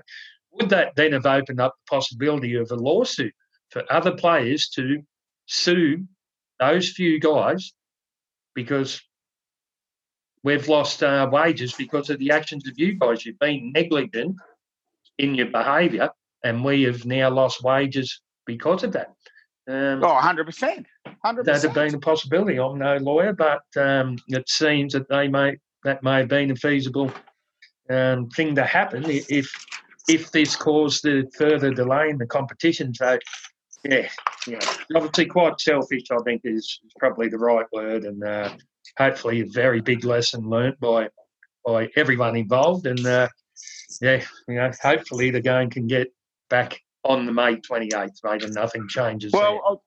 Would 0.53 0.69
that 0.69 0.95
then 0.95 1.11
have 1.13 1.25
opened 1.25 1.59
up 1.59 1.73
the 1.77 1.89
possibility 1.89 2.55
of 2.55 2.71
a 2.71 2.75
lawsuit 2.75 3.33
for 3.71 3.83
other 3.91 4.15
players 4.15 4.69
to 4.69 5.01
sue 5.47 6.05
those 6.59 6.89
few 6.89 7.19
guys 7.19 7.73
because 8.53 9.01
we've 10.43 10.67
lost 10.69 11.03
uh, 11.03 11.27
wages 11.31 11.73
because 11.73 12.09
of 12.09 12.19
the 12.19 12.31
actions 12.31 12.67
of 12.67 12.75
you 12.77 12.93
guys. 12.93 13.25
You've 13.25 13.39
been 13.39 13.71
negligent 13.73 14.37
in 15.17 15.35
your 15.35 15.47
behaviour, 15.47 16.09
and 16.43 16.63
we 16.63 16.83
have 16.83 17.05
now 17.05 17.29
lost 17.29 17.63
wages 17.63 18.21
because 18.45 18.83
of 18.83 18.93
that. 18.93 19.13
Um, 19.67 20.03
oh, 20.03 20.19
100%. 20.21 20.85
100%. 21.25 21.43
That'd 21.43 21.63
have 21.63 21.73
been 21.73 21.95
a 21.95 21.99
possibility. 21.99 22.59
I'm 22.59 22.77
no 22.77 22.97
lawyer, 22.97 23.33
but 23.33 23.63
um, 23.75 24.17
it 24.27 24.47
seems 24.47 24.93
that 24.93 25.09
they 25.09 25.27
may 25.27 25.57
that 25.85 26.03
may 26.03 26.17
have 26.17 26.27
been 26.27 26.51
a 26.51 26.55
feasible 26.55 27.11
um, 27.89 28.27
thing 28.29 28.55
to 28.55 28.65
happen 28.65 29.05
if 29.07 29.49
if 30.09 30.31
this 30.31 30.55
caused 30.55 31.03
the 31.03 31.31
further 31.37 31.71
delay 31.73 32.09
in 32.09 32.17
the 32.17 32.25
competition. 32.27 32.93
So, 32.93 33.17
yeah, 33.83 34.07
yeah, 34.45 34.59
obviously 34.95 35.27
quite 35.27 35.59
selfish. 35.59 36.03
I 36.11 36.17
think 36.25 36.41
is, 36.43 36.79
is 36.83 36.91
probably 36.99 37.29
the 37.29 37.37
right 37.37 37.65
word, 37.71 38.03
and 38.03 38.23
uh, 38.23 38.49
hopefully 38.97 39.41
a 39.41 39.45
very 39.45 39.79
big 39.79 40.03
lesson 40.03 40.49
learnt 40.49 40.79
by 40.79 41.09
by 41.65 41.89
everyone 41.95 42.35
involved. 42.35 42.87
And 42.87 43.05
uh, 43.05 43.29
yeah, 44.01 44.23
you 44.47 44.55
know, 44.55 44.71
hopefully 44.81 45.29
the 45.29 45.41
game 45.41 45.69
can 45.69 45.87
get 45.87 46.11
back 46.49 46.79
on 47.03 47.27
the 47.27 47.31
May 47.31 47.57
28th, 47.57 48.23
mate, 48.23 48.43
and 48.43 48.53
nothing 48.55 48.87
changes. 48.87 49.31
Well, 49.31 49.83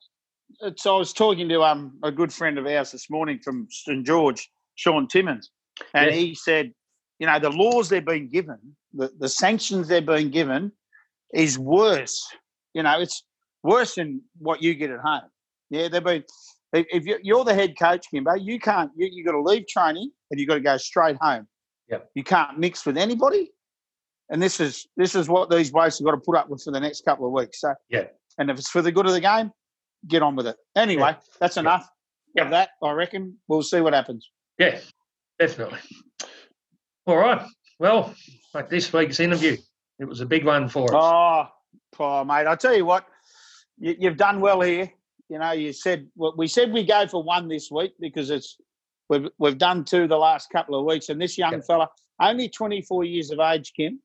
so 0.76 0.94
I 0.94 0.98
was 0.98 1.12
talking 1.12 1.48
to 1.48 1.62
um, 1.62 1.98
a 2.04 2.12
good 2.12 2.32
friend 2.32 2.56
of 2.56 2.66
ours 2.66 2.92
this 2.92 3.10
morning 3.10 3.40
from 3.42 3.66
St 3.70 4.06
George, 4.06 4.48
Shaun 4.76 5.08
Timmins, 5.08 5.50
and 5.94 6.10
he 6.12 6.34
said, 6.34 6.72
you 7.18 7.26
know, 7.26 7.38
the 7.38 7.50
laws 7.50 7.88
they're 7.88 8.00
being 8.00 8.28
given, 8.28 8.58
the, 8.92 9.10
the 9.18 9.28
sanctions 9.28 9.88
they're 9.88 10.00
being 10.00 10.30
given, 10.30 10.72
is 11.34 11.58
worse. 11.58 12.26
You 12.74 12.82
know, 12.82 13.00
it's 13.00 13.24
worse 13.62 13.96
than 13.96 14.22
what 14.38 14.62
you 14.62 14.74
get 14.74 14.90
at 14.90 15.00
home. 15.00 15.28
Yeah, 15.70 15.88
they've 15.88 16.02
been 16.02 16.24
if 16.72 17.04
you're 17.22 17.44
the 17.44 17.54
head 17.54 17.78
coach, 17.78 18.06
Kimbo, 18.10 18.34
you 18.34 18.58
can't. 18.58 18.90
You 18.96 19.08
you 19.10 19.24
got 19.24 19.32
to 19.32 19.42
leave 19.42 19.66
training 19.66 20.10
and 20.30 20.38
you've 20.38 20.48
got 20.48 20.56
to 20.56 20.60
go 20.60 20.76
straight 20.76 21.16
home. 21.20 21.46
Yep. 21.88 22.10
You 22.14 22.24
can't 22.24 22.58
mix 22.58 22.84
with 22.84 22.98
anybody, 22.98 23.50
and 24.28 24.42
this 24.42 24.60
is 24.60 24.86
this 24.96 25.14
is 25.14 25.28
what 25.28 25.50
these 25.50 25.70
blokes 25.70 25.98
have 25.98 26.04
got 26.04 26.12
to 26.12 26.18
put 26.18 26.36
up 26.36 26.48
with 26.48 26.62
for 26.62 26.70
the 26.70 26.80
next 26.80 27.04
couple 27.04 27.26
of 27.26 27.32
weeks. 27.32 27.60
So 27.60 27.74
yeah, 27.88 28.04
and 28.38 28.50
if 28.50 28.58
it's 28.58 28.68
for 28.68 28.82
the 28.82 28.92
good 28.92 29.06
of 29.06 29.12
the 29.12 29.20
game, 29.20 29.50
get 30.06 30.22
on 30.22 30.36
with 30.36 30.46
it. 30.46 30.56
Anyway, 30.76 31.10
yeah. 31.10 31.16
that's 31.40 31.56
enough 31.56 31.88
yeah. 32.34 32.44
of 32.44 32.50
that. 32.50 32.70
I 32.82 32.92
reckon 32.92 33.38
we'll 33.48 33.62
see 33.62 33.80
what 33.80 33.94
happens. 33.94 34.30
Yeah, 34.58 34.78
definitely. 35.38 35.78
All 37.06 37.16
right. 37.16 37.46
Well, 37.78 38.14
like 38.54 38.68
this 38.68 38.92
week's 38.92 39.20
interview, 39.20 39.56
it 39.98 40.04
was 40.04 40.20
a 40.20 40.26
big 40.26 40.44
one 40.44 40.68
for 40.68 40.94
us. 40.94 41.02
Oh, 41.02 41.46
oh 41.98 42.24
mate, 42.24 42.46
I 42.46 42.56
tell 42.56 42.74
you 42.74 42.84
what, 42.84 43.06
you, 43.78 43.94
you've 43.98 44.16
done 44.16 44.40
well 44.40 44.60
here 44.60 44.92
you 45.28 45.38
know, 45.38 45.52
you 45.52 45.72
said 45.72 46.08
well, 46.16 46.34
we 46.36 46.46
said 46.46 46.72
we 46.72 46.84
go 46.84 47.06
for 47.06 47.22
one 47.22 47.48
this 47.48 47.70
week 47.70 47.92
because 48.00 48.30
it's 48.30 48.56
we've 49.08 49.28
we've 49.38 49.58
done 49.58 49.84
two 49.84 50.08
the 50.08 50.16
last 50.16 50.50
couple 50.50 50.78
of 50.78 50.86
weeks, 50.86 51.08
and 51.08 51.20
this 51.20 51.36
young 51.36 51.52
yep. 51.52 51.66
fella, 51.66 51.88
only 52.20 52.48
24 52.48 53.04
years 53.04 53.30
of 53.30 53.38
age, 53.38 53.72
Kim, 53.76 54.00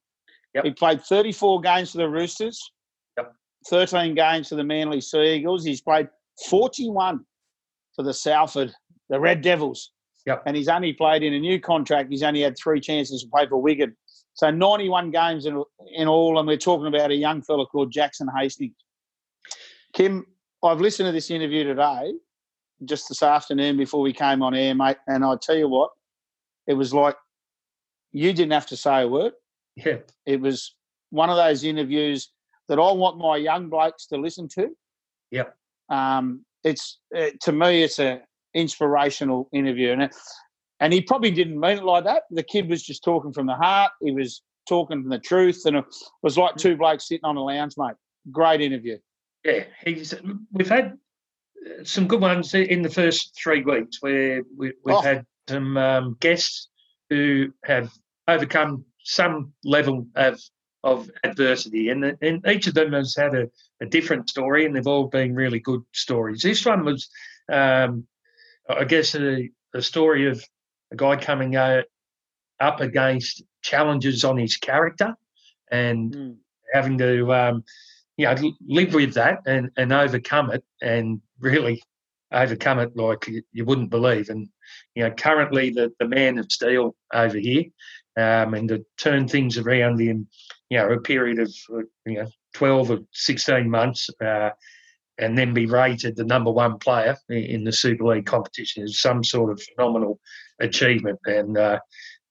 yep. 0.53 0.65
he 0.65 0.71
played 0.71 1.01
34 1.01 1.61
games 1.61 1.91
for 1.91 1.99
the 1.99 2.09
Roosters, 2.09 2.71
yep. 3.17 3.33
13 3.69 4.15
games 4.15 4.49
for 4.49 4.55
the 4.55 4.63
Manly 4.63 4.99
Sea 4.99 5.35
Eagles. 5.35 5.63
He's 5.63 5.81
played 5.81 6.09
41 6.49 7.23
for 7.95 8.03
the 8.03 8.13
Salford, 8.13 8.73
the 9.09 9.19
Red 9.19 9.41
Devils. 9.41 9.91
Yep. 10.25 10.43
And 10.45 10.55
he's 10.55 10.67
only 10.67 10.93
played 10.93 11.23
in 11.23 11.33
a 11.33 11.39
new 11.39 11.59
contract. 11.59 12.09
He's 12.09 12.23
only 12.23 12.41
had 12.41 12.55
three 12.57 12.79
chances 12.79 13.23
to 13.23 13.29
play 13.29 13.47
for 13.47 13.61
Wigan. 13.61 13.95
So 14.35 14.49
91 14.49 15.11
games 15.11 15.45
in, 15.45 15.63
in 15.93 16.07
all, 16.07 16.39
and 16.39 16.47
we're 16.47 16.57
talking 16.57 16.87
about 16.87 17.11
a 17.11 17.15
young 17.15 17.41
fella 17.41 17.65
called 17.65 17.91
Jackson 17.91 18.27
Hastings. 18.35 18.75
Kim, 19.93 20.25
I've 20.63 20.81
listened 20.81 21.07
to 21.07 21.11
this 21.11 21.29
interview 21.29 21.63
today, 21.63 22.13
just 22.85 23.09
this 23.09 23.21
afternoon 23.21 23.77
before 23.77 24.01
we 24.01 24.13
came 24.13 24.41
on 24.41 24.55
air, 24.55 24.73
mate, 24.73 24.97
and 25.07 25.23
I 25.23 25.35
tell 25.39 25.55
you 25.55 25.67
what, 25.67 25.91
it 26.65 26.73
was 26.73 26.93
like 26.93 27.15
you 28.11 28.33
didn't 28.33 28.53
have 28.53 28.67
to 28.67 28.77
say 28.77 29.03
a 29.03 29.07
word. 29.07 29.33
Yeah. 29.75 29.97
It 30.25 30.39
was 30.39 30.75
one 31.09 31.29
of 31.29 31.35
those 31.35 31.63
interviews 31.63 32.31
that 32.69 32.79
I 32.79 32.91
want 32.91 33.17
my 33.17 33.37
young 33.37 33.69
blokes 33.69 34.07
to 34.07 34.17
listen 34.17 34.47
to. 34.49 34.69
Yep. 35.31 35.55
Um, 35.89 36.45
it's 36.63 36.99
uh, 37.15 37.31
to 37.41 37.51
me, 37.51 37.83
it's 37.83 37.99
a 37.99 38.21
inspirational 38.53 39.49
interview, 39.53 39.91
and 39.91 40.11
and 40.79 40.93
he 40.93 41.01
probably 41.01 41.31
didn't 41.31 41.59
mean 41.59 41.77
it 41.77 41.83
like 41.83 42.03
that. 42.05 42.23
The 42.31 42.43
kid 42.43 42.69
was 42.69 42.83
just 42.83 43.03
talking 43.03 43.33
from 43.33 43.47
the 43.47 43.55
heart. 43.55 43.91
He 44.01 44.11
was 44.11 44.41
talking 44.67 45.01
from 45.01 45.09
the 45.09 45.19
truth, 45.19 45.63
and 45.65 45.77
it 45.77 45.85
was 46.21 46.37
like 46.37 46.55
two 46.55 46.75
blokes 46.77 47.07
sitting 47.07 47.25
on 47.25 47.37
a 47.37 47.43
lounge, 47.43 47.73
mate. 47.77 47.95
Great 48.31 48.61
interview. 48.61 48.97
Yeah, 49.43 49.63
he's. 49.85 50.13
We've 50.51 50.69
had 50.69 50.97
uh, 51.65 51.83
some 51.83 52.07
good 52.07 52.21
ones 52.21 52.53
in 52.53 52.81
the 52.81 52.89
first 52.89 53.37
three 53.41 53.63
weeks 53.63 53.97
where 54.01 54.41
we, 54.57 54.73
we've 54.85 54.95
Oh. 54.95 55.01
had 55.01 55.25
some 55.49 55.75
um, 55.77 56.17
guests 56.19 56.69
who 57.09 57.51
have 57.65 57.91
overcome 58.27 58.85
some 59.03 59.53
level 59.65 60.07
of 60.15 60.39
of 60.85 61.09
adversity, 61.23 61.87
and, 61.89 62.17
and 62.21 62.45
each 62.47 62.67
of 62.67 62.73
them 62.73 62.91
has 62.91 63.15
had 63.15 63.33
a, 63.35 63.49
a 63.81 63.85
different 63.85 64.29
story, 64.29 64.65
and 64.65 64.75
they've 64.75 64.85
all 64.87 65.07
been 65.07 65.33
really 65.33 65.59
good 65.59 65.81
stories. 65.93 66.41
This 66.41 66.65
one 66.65 66.83
was, 66.83 67.07
um, 67.49 68.05
I 68.69 68.83
guess, 68.85 69.11
the, 69.13 69.49
a 69.73 69.81
story 69.81 70.27
of 70.27 70.43
a 70.91 70.95
guy 70.95 71.15
coming 71.15 71.55
uh, 71.55 71.83
up 72.59 72.79
against 72.81 73.43
challenges 73.61 74.23
on 74.23 74.37
his 74.37 74.57
character, 74.57 75.15
and 75.71 76.13
Mm. 76.13 76.35
having 76.73 76.97
to 76.97 77.33
um, 77.33 77.63
you 78.17 78.25
know 78.25 78.35
live 78.67 78.93
with 78.93 79.13
that 79.15 79.39
and, 79.45 79.71
and 79.77 79.91
overcome 79.91 80.51
it 80.51 80.63
and 80.81 81.21
really 81.39 81.81
overcome 82.31 82.79
it 82.79 82.95
like 82.95 83.27
you, 83.27 83.41
you 83.51 83.65
wouldn't 83.65 83.89
believe 83.89 84.29
and 84.29 84.49
you 84.95 85.03
know 85.03 85.11
currently 85.11 85.69
the, 85.69 85.91
the 85.99 86.07
man 86.07 86.37
of 86.37 86.51
steel 86.51 86.95
over 87.13 87.37
here 87.37 87.65
um, 88.17 88.53
and 88.53 88.69
to 88.69 88.85
turn 88.97 89.27
things 89.27 89.57
around 89.57 90.01
in 90.01 90.27
you 90.69 90.77
know 90.77 90.91
a 90.91 90.99
period 90.99 91.39
of 91.39 91.53
uh, 91.73 91.79
you 92.05 92.15
know 92.15 92.27
12 92.53 92.91
or 92.91 92.99
16 93.11 93.69
months 93.69 94.09
uh, 94.23 94.49
and 95.23 95.37
then 95.37 95.53
be 95.53 95.65
rated 95.65 96.15
the 96.15 96.23
number 96.23 96.51
one 96.51 96.77
player 96.77 97.17
in 97.29 97.63
the 97.63 97.71
Super 97.71 98.05
League 98.05 98.25
competition 98.25 98.83
is 98.83 99.01
some 99.01 99.23
sort 99.23 99.51
of 99.51 99.61
phenomenal 99.61 100.19
achievement 100.59 101.19
and 101.25 101.57
uh, 101.57 101.79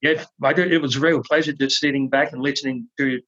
yeah, 0.03 0.25
it 0.43 0.83
was 0.83 0.97
a 0.97 1.01
real 1.01 1.23
pleasure 1.23 1.53
just 1.53 1.79
sitting 1.79 2.09
back 2.09 2.33
and 2.33 2.43
listening 2.43 2.89
to 2.99 3.21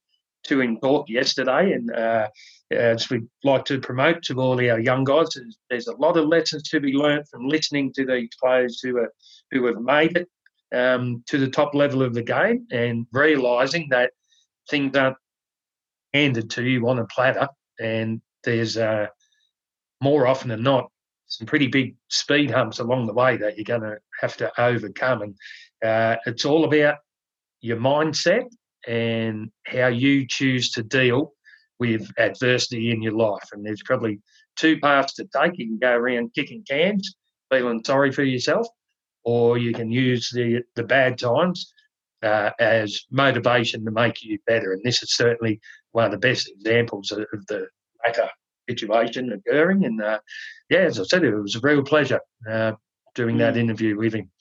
to 0.43 0.61
him 0.61 0.77
talk 0.77 1.09
yesterday. 1.09 1.73
And 1.73 1.91
uh, 1.91 2.27
as 2.71 3.09
we 3.09 3.21
like 3.43 3.65
to 3.65 3.79
promote 3.79 4.21
to 4.23 4.39
all 4.39 4.59
our 4.59 4.79
young 4.79 5.03
guys, 5.03 5.29
there's, 5.69 5.87
a 5.87 5.95
lot 5.95 6.17
of 6.17 6.27
lessons 6.27 6.63
to 6.69 6.79
be 6.79 6.93
learnt 6.93 7.27
from 7.29 7.47
listening 7.47 7.93
to 7.93 8.05
these 8.05 8.29
players 8.39 8.79
who 8.81 8.97
are 8.97 9.11
who 9.51 9.65
have 9.65 9.79
made 9.79 10.17
it 10.17 10.27
um, 10.75 11.23
to 11.27 11.37
the 11.37 11.49
top 11.49 11.73
level 11.73 12.03
of 12.03 12.13
the 12.13 12.23
game 12.23 12.67
and 12.71 13.07
realising 13.11 13.87
that 13.89 14.11
things 14.69 14.95
aren't 14.95 15.17
handed 16.13 16.49
to 16.49 16.63
you 16.63 16.87
on 16.87 16.99
a 16.99 17.05
platter, 17.05 17.47
and 17.79 18.21
there's 18.43 18.77
uh, 18.77 19.07
more 20.05 20.27
often 20.27 20.49
than 20.49 20.61
not 20.61 20.91
some 21.25 21.47
pretty 21.47 21.67
big 21.67 21.95
speed 22.09 22.51
humps 22.51 22.77
along 22.77 23.07
the 23.07 23.13
way 23.13 23.35
that 23.37 23.57
you're 23.57 23.65
going 23.65 23.81
to 23.81 23.97
have 24.21 24.37
to 24.37 24.61
overcome. 24.61 25.23
And 25.23 25.35
uh, 25.83 26.17
it's 26.27 26.45
all 26.45 26.63
about 26.65 26.97
your 27.61 27.77
mindset 27.77 28.45
and 28.87 29.49
how 29.65 29.87
you 29.87 30.27
choose 30.27 30.69
to 30.73 30.83
deal 30.83 31.33
with 31.79 32.07
adversity 32.19 32.91
in 32.91 33.01
your 33.01 33.13
life. 33.13 33.49
And 33.51 33.65
there's 33.65 33.81
probably 33.83 34.21
two 34.55 34.79
paths 34.79 35.15
to 35.15 35.27
take. 35.35 35.57
You 35.57 35.67
can 35.69 35.79
go 35.79 35.93
around 35.93 36.35
kicking 36.35 36.63
cans, 36.69 37.15
feeling 37.51 37.83
sorry 37.83 38.11
for 38.11 38.23
yourself, 38.23 38.67
or 39.23 39.57
you 39.57 39.73
can 39.73 39.91
use 39.91 40.29
the 40.29 40.61
the 40.75 40.83
bad 40.83 41.17
times 41.17 41.73
uh, 42.21 42.51
as 42.59 43.01
motivation 43.09 43.83
to 43.85 43.91
make 43.91 44.23
you 44.23 44.37
better. 44.45 44.73
And 44.73 44.83
this 44.83 45.01
is 45.01 45.15
certainly 45.15 45.59
one 45.93 46.05
of 46.05 46.11
the 46.11 46.27
best 46.29 46.47
examples 46.47 47.11
of, 47.11 47.25
of 47.33 47.45
the 47.47 47.67
latter 48.05 48.29
situation 48.69 49.31
occurring. 49.31 49.85
And 49.85 50.01
uh, 50.01 50.19
yeah, 50.69 50.79
as 50.79 50.99
I 50.99 51.03
said, 51.03 51.23
it 51.23 51.35
was 51.35 51.55
a 51.55 51.59
real 51.61 51.83
pleasure 51.83 52.21
uh, 52.49 52.73
doing 53.13 53.37
that 53.37 53.57
interview 53.57 53.97
with 53.97 54.13
him. 54.13 54.31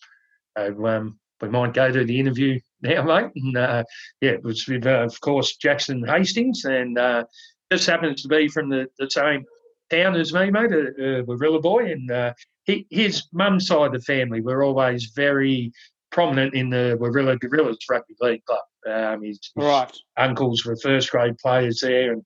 So, 0.56 0.86
um, 0.86 1.18
we 1.40 1.48
might 1.48 1.74
go 1.74 1.90
to 1.90 2.04
the 2.04 2.18
interview 2.18 2.60
now, 2.82 3.02
mate. 3.02 3.30
And 3.36 3.56
uh, 3.56 3.84
yeah, 4.20 4.30
it 4.30 4.42
was 4.42 4.66
with, 4.66 4.86
uh, 4.86 5.04
of 5.04 5.20
course, 5.20 5.56
Jackson 5.56 6.04
Hastings, 6.06 6.64
and 6.64 6.98
uh, 6.98 7.24
just 7.72 7.86
happens 7.86 8.22
to 8.22 8.28
be 8.28 8.48
from 8.48 8.68
the, 8.68 8.86
the 8.98 9.10
same 9.10 9.44
town 9.90 10.14
as 10.16 10.32
me, 10.32 10.50
mate, 10.50 10.72
a, 10.72 11.18
a 11.20 11.22
Warilla 11.24 11.60
boy. 11.60 11.90
And 11.92 12.10
uh, 12.10 12.32
he, 12.64 12.86
his 12.90 13.24
mum's 13.32 13.66
side 13.66 13.86
of 13.86 13.92
the 13.92 14.00
family 14.00 14.40
were 14.40 14.62
always 14.62 15.06
very 15.14 15.72
prominent 16.10 16.54
in 16.54 16.70
the 16.70 16.96
Warilla 17.00 17.36
Gorillas 17.36 17.78
Rugby 17.90 18.14
League 18.20 18.44
Club. 18.44 18.60
Um, 18.86 19.22
his, 19.22 19.40
his 19.54 19.64
Right. 19.64 19.92
uncles 20.16 20.64
were 20.64 20.76
first 20.76 21.10
grade 21.10 21.36
players 21.38 21.80
there, 21.80 22.12
and 22.12 22.22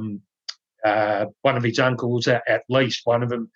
um, 0.00 0.20
uh, 0.88 1.26
one 1.42 1.56
of 1.56 1.62
his 1.62 1.78
uncles, 1.78 2.28
at, 2.28 2.42
at 2.48 2.62
least 2.68 3.02
one 3.04 3.22
of 3.22 3.28
them, 3.28 3.50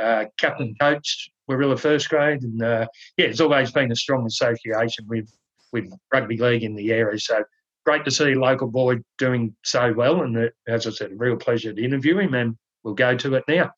uh, 0.00 0.24
captain 0.38 0.74
coach 0.80 1.30
Warilla 1.48 1.78
first 1.78 2.08
grade, 2.08 2.42
and 2.42 2.62
uh, 2.62 2.86
yeah, 3.16 3.26
it's 3.26 3.40
always 3.40 3.70
been 3.70 3.92
a 3.92 3.96
strong 3.96 4.26
association 4.26 5.06
with 5.08 5.30
with 5.72 5.92
rugby 6.12 6.36
league 6.36 6.62
in 6.62 6.74
the 6.74 6.92
area. 6.92 7.18
So 7.18 7.44
great 7.84 8.04
to 8.04 8.10
see 8.10 8.34
local 8.34 8.68
boy 8.68 8.96
doing 9.18 9.54
so 9.64 9.92
well, 9.92 10.22
and 10.22 10.36
uh, 10.36 10.48
as 10.66 10.86
I 10.86 10.90
said, 10.90 11.12
a 11.12 11.16
real 11.16 11.36
pleasure 11.36 11.72
to 11.72 11.84
interview 11.84 12.18
him, 12.18 12.34
and 12.34 12.56
we'll 12.82 12.94
go 12.94 13.16
to 13.16 13.34
it 13.34 13.44
now. 13.46 13.72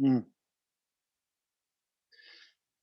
Mm. 0.00 0.24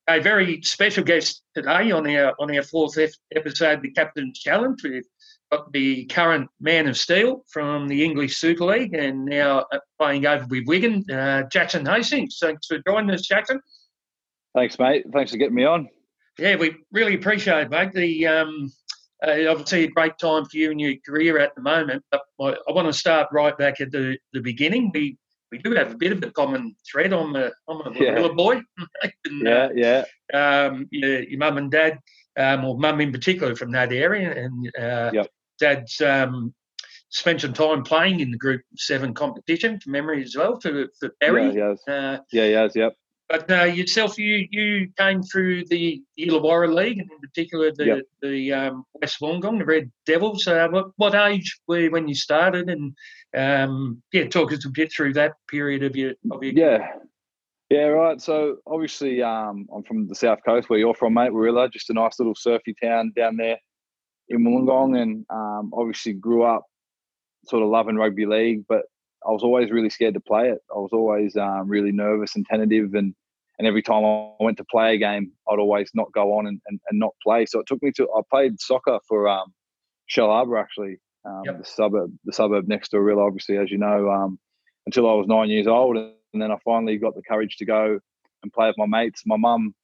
A 0.08 0.20
very 0.20 0.62
special 0.63 1.04
guest 1.04 1.44
today 1.54 1.91
on 1.91 2.08
our 2.08 2.34
on 2.39 2.56
our 2.56 2.63
fourth 2.63 2.98
episode, 3.36 3.82
the 3.82 3.91
Captain's 3.91 4.39
Challenge. 4.39 4.82
We've 4.84 5.04
got 5.52 5.72
the 5.74 6.06
current 6.06 6.50
man 6.60 6.88
of 6.88 6.98
steel 6.98 7.44
from 7.52 7.88
the 7.88 8.04
English 8.04 8.38
Super 8.38 8.66
League, 8.66 8.94
and 8.94 9.26
now 9.26 9.66
uh, 9.72 9.80
playing 10.00 10.26
over 10.26 10.46
with 10.50 10.66
Wigan, 10.66 11.06
uh, 11.12 11.44
Jackson 11.52 11.86
Hastings. 11.86 12.38
Thanks 12.40 12.68
for 12.68 12.80
joining 12.88 13.12
us, 13.12 13.22
Jackson. 13.22 13.60
Thanks, 14.56 14.80
mate. 14.80 15.06
Thanks 15.14 15.32
for 15.32 15.38
getting 15.38 15.56
me 15.56 15.66
on. 15.66 15.90
Yeah, 16.38 16.56
we 16.56 16.76
really 16.92 17.16
appreciate 17.16 17.64
it, 17.64 17.70
mate. 17.70 17.92
The 17.94 18.28
um, 18.28 18.72
uh, 19.26 19.46
obviously 19.50 19.84
a 19.84 19.88
great 19.90 20.18
time 20.18 20.46
for 20.46 20.58
you 20.58 20.72
and 20.72 20.80
your 20.80 20.96
career 21.06 21.38
at 21.38 21.54
the 21.56 21.62
moment, 21.62 22.04
but 22.12 22.22
I, 22.40 22.56
I 22.68 22.72
want 22.72 22.88
to 22.88 22.94
start 22.94 23.28
right 23.32 23.58
back 23.58 23.82
at 23.82 23.92
the, 23.92 24.18
the 24.34 24.42
beginning. 24.42 24.92
We 24.94 25.18
we 25.52 25.58
do 25.58 25.72
have 25.74 25.92
a 25.92 25.98
bit 25.98 26.14
of 26.14 26.24
a 26.24 26.32
common 26.32 26.76
thread. 26.90 27.12
I'm 27.12 27.36
a 27.36 27.52
I'm 27.68 27.82
a 27.82 27.92
Yeah. 27.94 28.28
Boy. 28.30 28.62
and, 29.26 29.48
uh, 29.48 29.70
Yeah, 29.76 30.06
yeah, 30.34 30.68
um, 30.68 30.88
your, 30.92 31.24
your 31.24 31.40
mum 31.40 31.58
and 31.58 31.70
dad, 31.70 32.00
um, 32.38 32.64
or 32.64 32.78
mum 32.78 33.02
in 33.02 33.12
particular 33.12 33.56
from 33.56 33.72
that 33.72 33.92
area, 33.92 34.34
and 34.34 34.72
uh, 34.80 35.12
Yep. 35.14 35.28
Dad's 35.62 36.02
um, 36.02 36.54
spent 37.10 37.41
some 37.41 37.54
time 37.54 37.84
playing 37.84 38.19
in 38.19 38.32
the 38.32 38.38
Group 38.38 38.62
Seven 38.76 39.13
competition 39.13 39.80
from 39.80 39.91
memory 39.93 40.24
as 40.24 40.36
well 40.36 40.60
for 40.60 40.88
for 41.00 41.10
Berry. 41.19 41.47
yeah, 41.54 41.69
yes, 41.69 41.88
Uh, 41.88 42.17
yeah, 42.32 42.45
yes, 42.45 42.71
yep. 42.76 42.93
but 43.30 43.50
uh, 43.52 43.63
yourself, 43.63 44.17
you 44.17 44.47
you 44.52 44.89
came 44.97 45.21
through 45.24 45.65
the 45.65 46.02
Illawarra 46.19 46.74
League, 46.74 47.00
and 47.00 47.10
in 47.12 47.19
particular 47.19 47.71
the 47.71 47.86
Yep. 47.86 48.02
the 48.21 48.54
um, 48.54 48.86
West 49.02 49.19
Wollongong, 49.21 49.60
the 49.60 49.65
Red 49.65 49.91
Devils. 50.06 50.47
Uh, 50.47 50.67
what, 50.69 50.88
what 50.97 51.15
age 51.15 51.60
were 51.67 51.80
you 51.80 51.91
when 51.91 52.08
you 52.08 52.15
started? 52.15 52.69
And 52.69 52.93
um, 53.36 54.02
yeah, 54.12 54.28
talk 54.28 54.52
us 54.52 54.65
a 54.65 54.69
bit 54.69 54.91
through 54.91 55.13
that 55.13 55.34
period 55.47 55.84
of 55.84 55.95
your 55.95 56.13
of 56.32 56.43
your 56.43 56.54
Yeah. 56.54 56.88
Yeah, 57.69 57.88
right. 57.88 58.19
So 58.19 58.58
obviously, 58.67 59.24
um, 59.24 59.65
I'm 59.74 59.84
from 59.84 60.06
the 60.10 60.15
south 60.15 60.39
coast 60.43 60.69
where 60.69 60.78
you're 60.78 60.93
from, 60.93 61.13
mate. 61.13 61.32
Warilla, 61.32 61.69
just 61.71 61.89
a 61.89 61.93
nice 61.93 62.19
little 62.19 62.36
surfy 62.36 62.74
town 62.84 63.13
down 63.15 63.38
there 63.38 63.58
in 64.32 64.44
Wollongong, 64.44 65.00
and 65.02 65.26
um, 65.30 65.72
obviously 65.74 66.13
grew 66.13 66.44
up 66.44 66.63
sort 67.46 67.63
of 67.63 67.70
loving 67.70 67.96
rugby 67.96 68.26
league, 68.26 68.63
but 68.67 68.84
I 69.28 69.32
was 69.32 69.44
always 69.44 69.72
really 69.72 69.89
scared 69.89 70.13
to 70.15 70.20
play 70.20 70.50
it. 70.50 70.60
I 70.76 70.80
was 70.80 70.91
always 70.94 71.36
um, 71.36 71.67
really 71.67 71.91
nervous 71.91 72.36
and 72.36 72.46
tentative, 72.46 72.94
and 72.94 73.13
and 73.60 73.67
every 73.67 73.84
time 73.84 74.04
I 74.04 74.32
went 74.39 74.58
to 74.58 74.65
play 74.65 74.96
a 74.96 74.98
game, 74.98 75.32
I'd 75.48 75.60
always 75.60 75.91
not 75.94 76.12
go 76.13 76.34
on 76.34 76.48
and, 76.48 76.60
and, 76.67 76.80
and 76.89 77.00
not 77.00 77.12
play. 77.22 77.46
So 77.46 77.60
it 77.60 77.67
took 77.67 77.84
me 77.84 77.91
to 77.98 78.08
I 78.17 78.22
played 78.30 78.60
soccer 78.60 79.00
for 79.08 79.28
um, 79.28 79.54
Shellharbour 80.10 80.60
actually, 80.60 80.98
um, 81.26 81.44
Yep. 81.46 81.58
the 81.60 81.65
suburb 81.65 82.12
the 82.26 82.34
suburb 82.34 82.67
next 82.67 82.89
to 82.89 82.98
Warilla, 82.98 83.26
obviously 83.28 83.58
as 83.58 83.70
you 83.70 83.78
know, 83.78 84.10
um, 84.10 84.39
until 84.86 85.10
I 85.10 85.13
was 85.13 85.28
nine 85.28 85.50
years 85.50 85.67
old, 85.67 85.98
and 85.98 86.41
then 86.41 86.52
I 86.52 86.58
finally 86.65 86.98
got 86.98 87.15
the 87.15 87.22
courage 87.22 87.58
to 87.58 87.65
go 87.65 88.00
and 88.44 88.54
play 88.54 88.67
with 88.67 88.78
my 88.78 88.88
mates. 88.88 89.24
My 89.26 89.38
mum 89.38 89.76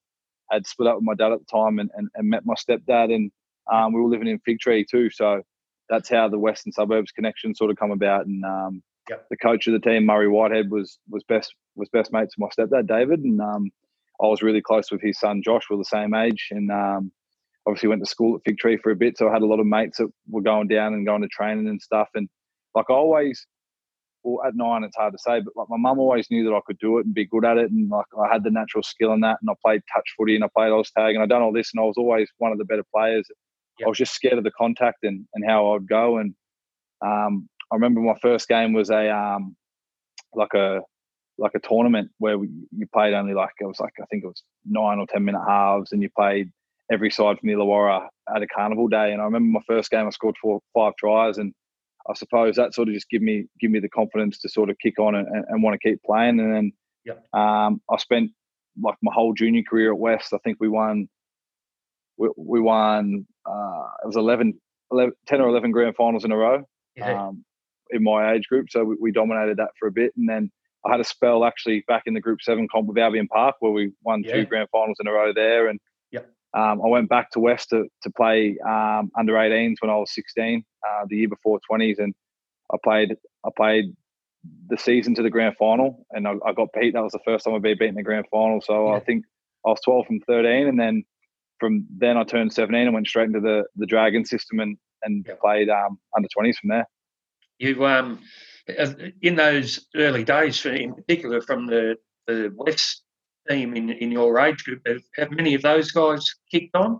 had 0.49 0.65
split 0.65 0.87
up 0.89 0.95
with 0.95 1.03
my 1.03 1.13
dad 1.13 1.33
at 1.33 1.39
the 1.39 1.45
time 1.45 1.77
and, 1.77 1.91
and, 1.95 2.09
and 2.15 2.29
met 2.29 2.45
my 2.45 2.55
stepdad, 2.55 3.13
and 3.13 3.31
um, 3.71 3.93
we 3.93 4.01
were 4.01 4.09
living 4.09 4.27
in 4.27 4.39
Fig 4.39 4.59
Tree 4.59 4.85
too. 4.89 5.09
So 5.09 5.41
that's 5.89 6.09
how 6.09 6.27
the 6.27 6.39
Western 6.39 6.71
Suburbs 6.71 7.11
connection 7.11 7.55
sort 7.55 7.71
of 7.71 7.77
come 7.77 7.91
about. 7.91 8.25
And 8.25 8.43
um, 8.43 8.83
Yep. 9.09 9.27
the 9.29 9.37
coach 9.37 9.67
of 9.67 9.73
the 9.73 9.79
team, 9.79 10.05
Murray 10.05 10.27
Whitehead, 10.27 10.69
was 10.69 10.99
was 11.09 11.23
best 11.23 11.53
was 11.75 11.87
best 11.89 12.11
mates 12.11 12.35
with 12.37 12.49
my 12.57 12.63
stepdad, 12.63 12.87
David. 12.87 13.21
And 13.21 13.39
um, 13.39 13.71
I 14.21 14.27
was 14.27 14.41
really 14.41 14.61
close 14.61 14.91
with 14.91 15.01
his 15.01 15.17
son 15.17 15.41
Josh. 15.43 15.63
We're 15.69 15.77
the 15.77 15.85
same 15.85 16.13
age, 16.13 16.49
and 16.51 16.69
um, 16.71 17.11
obviously 17.67 17.89
went 17.89 18.03
to 18.03 18.09
school 18.09 18.35
at 18.35 18.41
Fig 18.45 18.57
Tree 18.57 18.77
for 18.77 18.91
a 18.91 18.95
bit. 18.95 19.17
So 19.17 19.27
I 19.29 19.33
had 19.33 19.41
a 19.41 19.45
lot 19.45 19.59
of 19.59 19.65
mates 19.65 19.97
that 19.97 20.09
were 20.27 20.41
going 20.41 20.67
down 20.67 20.93
and 20.93 21.05
going 21.05 21.21
to 21.21 21.27
training 21.27 21.67
and 21.67 21.81
stuff. 21.81 22.07
And 22.15 22.29
like 22.73 22.85
I 22.89 22.93
always, 22.93 23.45
well, 24.23 24.45
at 24.47 24.55
nine, 24.55 24.83
it's 24.83 24.95
hard 24.95 25.13
to 25.13 25.19
say, 25.19 25.41
but 25.41 25.55
like 25.55 25.69
my 25.69 25.77
mum 25.77 25.99
always 25.99 26.31
knew 26.31 26.43
that 26.45 26.55
I 26.55 26.61
could 26.65 26.79
do 26.79 26.97
it 26.97 27.05
and 27.05 27.13
be 27.13 27.25
good 27.25 27.45
at 27.45 27.57
it. 27.57 27.69
And 27.69 27.89
like 27.89 28.05
I 28.17 28.31
had 28.31 28.43
the 28.43 28.51
natural 28.51 28.83
skill 28.83 29.13
in 29.13 29.19
that. 29.21 29.37
And 29.41 29.49
I 29.49 29.53
played 29.63 29.81
touch 29.93 30.13
footy 30.17 30.35
and 30.35 30.43
I 30.43 30.47
played 30.55 30.71
Oztag 30.71 31.13
and 31.13 31.21
I 31.21 31.25
done 31.25 31.41
all 31.41 31.53
this. 31.53 31.71
And 31.73 31.81
I 31.81 31.85
was 31.85 31.97
always 31.97 32.29
one 32.37 32.51
of 32.51 32.57
the 32.57 32.65
better 32.65 32.85
players. 32.93 33.27
I 33.85 33.89
was 33.89 33.97
just 33.97 34.13
scared 34.13 34.37
of 34.37 34.43
the 34.43 34.51
contact 34.51 35.03
and, 35.03 35.25
and 35.33 35.45
how 35.47 35.73
I'd 35.73 35.87
go. 35.87 36.17
And 36.17 36.33
um, 37.05 37.49
I 37.71 37.75
remember 37.75 38.01
my 38.01 38.17
first 38.21 38.47
game 38.47 38.73
was 38.73 38.89
a 38.89 39.09
um, 39.09 39.55
like 40.33 40.53
a 40.53 40.81
like 41.37 41.51
a 41.55 41.59
tournament 41.59 42.09
where 42.17 42.37
we, 42.37 42.49
you 42.75 42.87
played 42.93 43.13
only 43.13 43.33
like 43.33 43.51
it 43.59 43.65
was 43.65 43.79
like 43.79 43.93
I 44.01 44.05
think 44.05 44.23
it 44.23 44.27
was 44.27 44.43
nine 44.65 44.99
or 44.99 45.07
ten 45.07 45.23
minute 45.23 45.43
halves, 45.47 45.91
and 45.91 46.01
you 46.01 46.09
played 46.15 46.51
every 46.91 47.11
side 47.11 47.39
from 47.39 47.47
the 47.47 47.55
Illawarra 47.55 48.07
at 48.35 48.41
a 48.41 48.47
carnival 48.47 48.87
day. 48.87 49.11
And 49.11 49.21
I 49.21 49.25
remember 49.25 49.51
my 49.51 49.61
first 49.67 49.91
game, 49.91 50.07
I 50.07 50.09
scored 50.09 50.35
four, 50.41 50.61
five 50.73 50.93
tries, 50.97 51.37
and 51.37 51.53
I 52.09 52.13
suppose 52.13 52.55
that 52.55 52.73
sort 52.73 52.87
of 52.87 52.93
just 52.93 53.09
give 53.09 53.21
me 53.21 53.45
give 53.59 53.71
me 53.71 53.79
the 53.79 53.89
confidence 53.89 54.39
to 54.39 54.49
sort 54.49 54.69
of 54.69 54.77
kick 54.79 54.99
on 54.99 55.15
and, 55.15 55.27
and 55.47 55.63
want 55.63 55.79
to 55.79 55.89
keep 55.89 56.01
playing. 56.03 56.39
And 56.39 56.53
then 56.53 56.71
yep. 57.05 57.25
um, 57.33 57.81
I 57.91 57.97
spent 57.97 58.31
like 58.81 58.95
my 59.01 59.11
whole 59.13 59.33
junior 59.33 59.63
career 59.67 59.91
at 59.91 59.99
West. 59.99 60.33
I 60.33 60.37
think 60.43 60.57
we 60.59 60.69
won 60.69 61.09
we, 62.17 62.29
we 62.37 62.59
won 62.59 63.25
uh, 63.45 63.83
it 64.03 64.07
was 64.07 64.15
11, 64.15 64.53
11, 64.91 65.13
10 65.27 65.41
or 65.41 65.49
eleven 65.49 65.71
grand 65.71 65.95
finals 65.95 66.25
in 66.25 66.31
a 66.31 66.37
row. 66.37 66.63
Yeah. 66.95 67.27
Um, 67.27 67.43
in 67.91 68.03
my 68.03 68.33
age 68.33 68.47
group, 68.47 68.69
so 68.69 68.83
we, 68.83 68.95
we 68.99 69.11
dominated 69.13 69.57
that 69.57 69.69
for 69.79 69.87
a 69.87 69.91
bit, 69.91 70.11
and 70.17 70.27
then 70.27 70.51
I 70.85 70.91
had 70.91 70.99
a 70.99 71.05
spell 71.05 71.45
actually 71.45 71.85
back 71.87 72.03
in 72.05 72.13
the 72.13 72.19
Group 72.19 72.41
Seven 72.41 72.67
comp 72.69 72.87
with 72.87 72.97
Albion 72.97 73.29
Park 73.29 73.55
where 73.61 73.71
we 73.71 73.93
won 74.03 74.23
yeah. 74.23 74.33
two 74.33 74.45
grand 74.45 74.67
finals 74.73 74.97
in 74.99 75.07
a 75.07 75.11
row 75.13 75.31
there, 75.33 75.69
and 75.69 75.79
um, 76.53 76.81
I 76.83 76.87
went 76.87 77.09
back 77.09 77.31
to 77.31 77.39
West 77.39 77.69
to, 77.69 77.85
to 78.03 78.09
play 78.11 78.57
um, 78.67 79.11
under 79.17 79.33
18s 79.33 79.75
when 79.79 79.91
I 79.91 79.95
was 79.95 80.13
16, 80.13 80.63
uh, 80.87 81.05
the 81.07 81.17
year 81.17 81.29
before 81.29 81.59
20s, 81.69 81.99
and 81.99 82.15
I 82.73 82.77
played 82.83 83.15
I 83.45 83.49
played 83.55 83.95
the 84.69 84.77
season 84.77 85.13
to 85.15 85.23
the 85.23 85.29
grand 85.29 85.55
final, 85.57 86.05
and 86.11 86.27
I, 86.27 86.33
I 86.45 86.53
got 86.53 86.69
beat. 86.73 86.93
That 86.93 87.03
was 87.03 87.11
the 87.11 87.19
first 87.25 87.45
time 87.45 87.53
I'd 87.53 87.61
been 87.61 87.77
beaten 87.77 87.89
in 87.89 87.95
the 87.95 88.03
grand 88.03 88.25
final. 88.31 88.61
So 88.61 88.87
yeah. 88.87 88.95
I 88.95 88.99
think 89.01 89.25
I 89.65 89.69
was 89.69 89.81
12 89.81 90.07
from 90.07 90.19
13, 90.21 90.67
and 90.67 90.79
then 90.79 91.03
from 91.59 91.85
then 91.97 92.17
I 92.17 92.23
turned 92.23 92.53
17 92.53 92.81
and 92.81 92.93
went 92.93 93.07
straight 93.07 93.25
into 93.25 93.39
the 93.39 93.65
the 93.75 93.85
Dragon 93.85 94.25
system 94.25 94.59
and 94.59 94.77
and 95.03 95.25
yeah. 95.27 95.35
played 95.41 95.69
um, 95.69 95.99
under 96.15 96.27
20s 96.37 96.57
from 96.57 96.69
there. 96.69 96.87
You 97.59 97.85
um 97.85 98.19
in 99.21 99.35
those 99.35 99.87
early 99.95 100.23
days, 100.23 100.65
in 100.65 100.93
particular 100.93 101.41
from 101.41 101.67
the 101.67 101.95
the 102.27 102.51
West 102.55 103.03
team 103.49 103.75
in, 103.75 103.89
in 103.89 104.11
your 104.11 104.37
age 104.39 104.63
group, 104.65 104.81
have, 104.85 105.01
have 105.15 105.31
many 105.31 105.53
of 105.55 105.61
those 105.61 105.91
guys 105.91 106.27
kicked 106.51 106.75
on? 106.75 106.99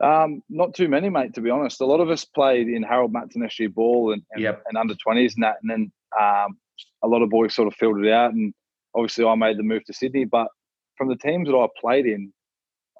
Um, 0.00 0.42
not 0.48 0.74
too 0.74 0.88
many, 0.88 1.08
mate. 1.08 1.34
To 1.34 1.40
be 1.40 1.50
honest, 1.50 1.80
a 1.80 1.86
lot 1.86 2.00
of 2.00 2.08
us 2.08 2.24
played 2.24 2.68
in 2.68 2.84
Harold 2.84 3.12
Matthews 3.12 3.52
SG 3.58 3.74
Ball 3.74 4.12
and, 4.12 4.22
and, 4.30 4.42
yep. 4.42 4.62
and 4.68 4.78
under 4.78 4.94
twenties 4.94 5.34
and 5.34 5.42
that, 5.42 5.56
and 5.62 5.70
then 5.70 5.92
um, 6.18 6.58
a 7.02 7.08
lot 7.08 7.22
of 7.22 7.30
boys 7.30 7.54
sort 7.54 7.68
of 7.68 7.74
filled 7.74 8.04
it 8.04 8.12
out. 8.12 8.32
And 8.32 8.54
obviously, 8.94 9.24
I 9.24 9.34
made 9.34 9.58
the 9.58 9.64
move 9.64 9.84
to 9.86 9.92
Sydney. 9.92 10.24
But 10.24 10.48
from 10.96 11.08
the 11.08 11.16
teams 11.16 11.48
that 11.48 11.56
I 11.56 11.66
played 11.80 12.06
in, 12.06 12.32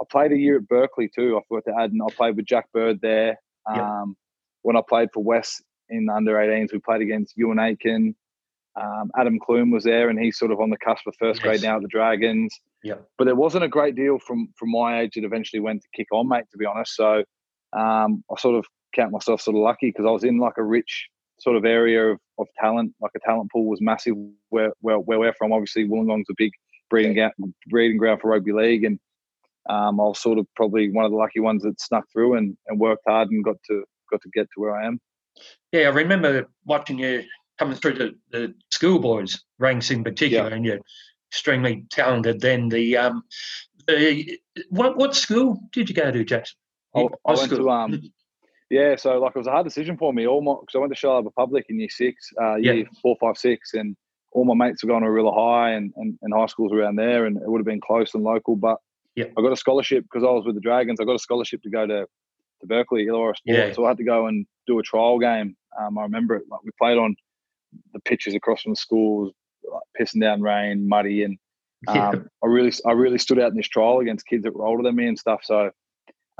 I 0.00 0.04
played 0.10 0.32
a 0.32 0.38
year 0.38 0.56
at 0.56 0.68
Berkeley 0.68 1.10
too. 1.12 1.38
I 1.38 1.40
forgot 1.48 1.70
to 1.70 1.80
add, 1.80 1.92
and 1.92 2.00
I 2.02 2.12
played 2.14 2.36
with 2.36 2.46
Jack 2.46 2.70
Bird 2.72 3.00
there. 3.00 3.38
Um, 3.66 3.76
yep. 3.76 4.16
When 4.62 4.76
I 4.76 4.80
played 4.88 5.08
for 5.12 5.22
West 5.22 5.62
in 5.88 6.06
the 6.06 6.14
under 6.14 6.34
18s, 6.34 6.72
we 6.72 6.78
played 6.78 7.02
against 7.02 7.36
Euan 7.36 7.60
Aitken, 7.60 8.14
um, 8.80 9.10
Adam 9.16 9.38
Clune 9.38 9.70
was 9.70 9.84
there, 9.84 10.08
and 10.08 10.18
he's 10.18 10.38
sort 10.38 10.52
of 10.52 10.60
on 10.60 10.70
the 10.70 10.76
cusp 10.76 11.06
of 11.06 11.14
first 11.18 11.40
yes. 11.40 11.44
grade 11.44 11.62
now 11.62 11.76
at 11.76 11.82
the 11.82 11.88
Dragons. 11.88 12.54
Yeah. 12.82 12.94
But 13.16 13.24
there 13.24 13.34
wasn't 13.34 13.64
a 13.64 13.68
great 13.68 13.94
deal 13.94 14.18
from 14.18 14.48
from 14.56 14.70
my 14.70 15.00
age 15.00 15.14
that 15.14 15.24
eventually 15.24 15.60
went 15.60 15.82
to 15.82 15.88
kick 15.94 16.08
on, 16.12 16.28
mate. 16.28 16.44
To 16.52 16.58
be 16.58 16.66
honest, 16.66 16.94
so 16.94 17.24
um, 17.72 18.22
I 18.30 18.38
sort 18.38 18.56
of 18.56 18.66
count 18.94 19.12
myself 19.12 19.40
sort 19.40 19.56
of 19.56 19.62
lucky 19.62 19.88
because 19.88 20.06
I 20.06 20.10
was 20.10 20.24
in 20.24 20.38
like 20.38 20.58
a 20.58 20.62
rich 20.62 21.08
sort 21.40 21.56
of 21.56 21.64
area 21.64 22.12
of, 22.12 22.18
of 22.38 22.46
talent. 22.60 22.94
Like 23.00 23.12
a 23.16 23.20
talent 23.20 23.50
pool 23.50 23.66
was 23.66 23.80
massive 23.80 24.14
where 24.50 24.72
where, 24.80 24.98
where 24.98 25.18
we're 25.18 25.34
from. 25.34 25.52
Obviously, 25.52 25.88
Wollongong's 25.88 26.30
a 26.30 26.34
big 26.36 26.52
breeding 26.88 27.16
yeah. 27.16 27.30
breeding 27.68 27.96
ground 27.96 28.20
for 28.20 28.30
rugby 28.30 28.52
league, 28.52 28.84
and 28.84 29.00
um, 29.68 30.00
I 30.00 30.04
was 30.04 30.18
sort 30.18 30.38
of 30.38 30.46
probably 30.56 30.90
one 30.90 31.04
of 31.04 31.10
the 31.10 31.16
lucky 31.16 31.40
ones 31.40 31.62
that 31.62 31.80
snuck 31.80 32.04
through 32.12 32.36
and, 32.36 32.56
and 32.66 32.80
worked 32.80 33.02
hard 33.06 33.30
and 33.30 33.44
got 33.44 33.56
to 33.68 33.84
got 34.10 34.22
to 34.22 34.30
get 34.32 34.44
to 34.54 34.60
where 34.60 34.74
I 34.74 34.86
am. 34.86 34.98
Yeah, 35.72 35.82
I 35.82 35.88
remember 35.88 36.48
watching 36.64 36.98
you 36.98 37.24
coming 37.58 37.76
through 37.76 37.94
the, 37.94 38.14
the 38.30 38.54
schoolboys 38.70 39.44
ranks 39.58 39.90
in 39.90 40.04
particular, 40.04 40.48
yeah. 40.48 40.56
and 40.56 40.64
you're 40.64 40.80
extremely 41.30 41.84
talented. 41.90 42.40
Then 42.40 42.68
the 42.68 42.96
um, 42.96 43.22
the 43.86 44.38
what 44.70 44.96
what 44.96 45.14
school 45.14 45.60
did 45.72 45.88
you 45.88 45.94
go 45.94 46.10
to, 46.10 46.24
Jackson? 46.24 46.56
I, 46.94 47.06
I 47.26 47.34
went 47.34 47.50
to 47.50 47.70
um, 47.70 48.02
yeah. 48.70 48.96
So 48.96 49.18
like 49.18 49.32
it 49.34 49.38
was 49.38 49.46
a 49.46 49.52
hard 49.52 49.66
decision 49.66 49.96
for 49.96 50.12
me. 50.12 50.26
All 50.26 50.40
my 50.40 50.54
because 50.60 50.74
I 50.74 50.78
went 50.78 50.94
to 50.94 51.06
Shellharbour 51.06 51.34
Public 51.34 51.66
in 51.68 51.78
year 51.78 51.90
six, 51.90 52.30
uh, 52.40 52.56
year 52.56 52.74
yeah. 52.74 52.84
four, 53.02 53.16
five, 53.20 53.36
six, 53.36 53.74
and 53.74 53.96
all 54.32 54.44
my 54.44 54.54
mates 54.54 54.82
were 54.82 54.88
going 54.88 55.02
to 55.02 55.10
real 55.10 55.32
high 55.32 55.70
and, 55.70 55.92
and, 55.96 56.18
and 56.22 56.34
high 56.34 56.46
schools 56.46 56.72
around 56.72 56.96
there, 56.96 57.26
and 57.26 57.36
it 57.36 57.48
would 57.48 57.58
have 57.58 57.66
been 57.66 57.80
close 57.80 58.14
and 58.14 58.24
local. 58.24 58.56
But 58.56 58.78
yeah. 59.18 59.24
I 59.36 59.42
got 59.42 59.52
a 59.52 59.56
scholarship 59.56 60.04
because 60.04 60.22
I 60.22 60.30
was 60.30 60.44
with 60.46 60.54
the 60.54 60.60
Dragons. 60.60 61.00
I 61.00 61.04
got 61.04 61.16
a 61.16 61.18
scholarship 61.18 61.62
to 61.62 61.70
go 61.70 61.86
to 61.86 62.06
to 62.60 62.66
Berkeley, 62.66 63.06
Illawarra 63.06 63.36
Sport. 63.36 63.56
Yeah. 63.56 63.72
So 63.72 63.84
I 63.84 63.88
had 63.88 63.96
to 63.98 64.04
go 64.04 64.26
and 64.26 64.46
do 64.66 64.78
a 64.78 64.82
trial 64.82 65.18
game. 65.18 65.56
Um, 65.80 65.98
I 65.98 66.02
remember 66.02 66.36
it. 66.36 66.44
Like 66.50 66.62
we 66.64 66.70
played 66.78 66.98
on 66.98 67.16
the 67.92 68.00
pitches 68.00 68.34
across 68.34 68.62
from 68.62 68.72
the 68.72 68.76
schools, 68.76 69.32
like 69.64 69.82
pissing 70.00 70.20
down 70.20 70.40
rain, 70.40 70.88
muddy, 70.88 71.24
and 71.24 71.36
um, 71.88 71.96
yeah. 71.96 72.14
I 72.42 72.46
really 72.46 72.72
I 72.86 72.92
really 72.92 73.18
stood 73.18 73.40
out 73.40 73.50
in 73.50 73.56
this 73.56 73.68
trial 73.68 73.98
against 73.98 74.26
kids 74.26 74.44
that 74.44 74.54
were 74.54 74.66
older 74.66 74.84
than 74.84 74.94
me 74.94 75.08
and 75.08 75.18
stuff. 75.18 75.40
So 75.42 75.70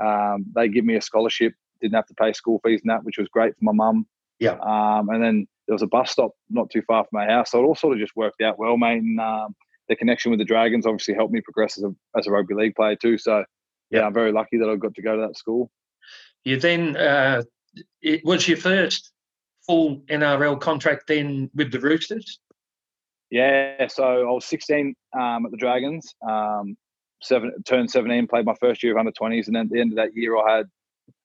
um, 0.03 0.45
they 0.55 0.69
give 0.69 0.85
me 0.85 0.95
a 0.95 1.01
scholarship, 1.01 1.53
didn't 1.81 1.95
have 1.95 2.07
to 2.07 2.13
pay 2.13 2.31
school 2.31 2.61
fees 2.65 2.81
and 2.81 2.89
that, 2.91 3.03
which 3.03 3.17
was 3.17 3.27
great 3.27 3.53
for 3.57 3.65
my 3.65 3.73
mum. 3.73 4.05
Yeah. 4.39 4.57
Um, 4.61 5.09
and 5.09 5.21
then 5.21 5.47
there 5.67 5.75
was 5.75 5.81
a 5.81 5.87
bus 5.87 6.11
stop 6.11 6.31
not 6.49 6.69
too 6.69 6.81
far 6.87 7.03
from 7.03 7.19
my 7.19 7.25
house, 7.25 7.51
so 7.51 7.59
it 7.59 7.65
all 7.65 7.75
sort 7.75 7.93
of 7.93 7.99
just 7.99 8.15
worked 8.15 8.41
out 8.41 8.57
well, 8.57 8.77
mate. 8.77 9.01
And 9.01 9.19
um, 9.19 9.55
the 9.89 9.95
connection 9.95 10.31
with 10.31 10.39
the 10.39 10.45
Dragons 10.45 10.85
obviously 10.85 11.15
helped 11.15 11.33
me 11.33 11.41
progress 11.41 11.77
as 11.77 11.83
a 11.83 11.93
as 12.17 12.27
a 12.27 12.31
rugby 12.31 12.53
league 12.53 12.75
player 12.75 12.95
too. 12.95 13.17
So 13.17 13.43
yeah, 13.89 14.05
I'm 14.05 14.13
very 14.13 14.31
lucky 14.31 14.57
that 14.57 14.69
I 14.69 14.75
got 14.75 14.93
to 14.95 15.01
go 15.01 15.15
to 15.15 15.27
that 15.27 15.37
school. 15.37 15.69
You 16.45 16.59
then 16.59 16.95
uh, 16.95 17.43
it 18.01 18.23
was 18.23 18.47
your 18.47 18.57
first 18.57 19.11
full 19.65 19.97
NRL 20.09 20.59
contract 20.59 21.07
then 21.07 21.49
with 21.53 21.71
the 21.71 21.79
Roosters? 21.79 22.39
Yeah, 23.29 23.87
so 23.87 24.03
I 24.03 24.31
was 24.31 24.45
16 24.45 24.95
um, 25.13 25.45
at 25.45 25.51
the 25.51 25.57
Dragons. 25.57 26.15
Um, 26.27 26.75
seven 27.21 27.51
turned 27.67 27.91
17, 27.91 28.27
played 28.27 28.45
my 28.45 28.55
first 28.59 28.81
year 28.81 28.93
of 28.93 28.99
under 28.99 29.11
20s, 29.11 29.47
and 29.47 29.55
then 29.55 29.65
at 29.65 29.71
the 29.71 29.79
end 29.79 29.91
of 29.91 29.97
that 29.97 30.15
year, 30.15 30.35
I 30.37 30.57
had 30.57 30.65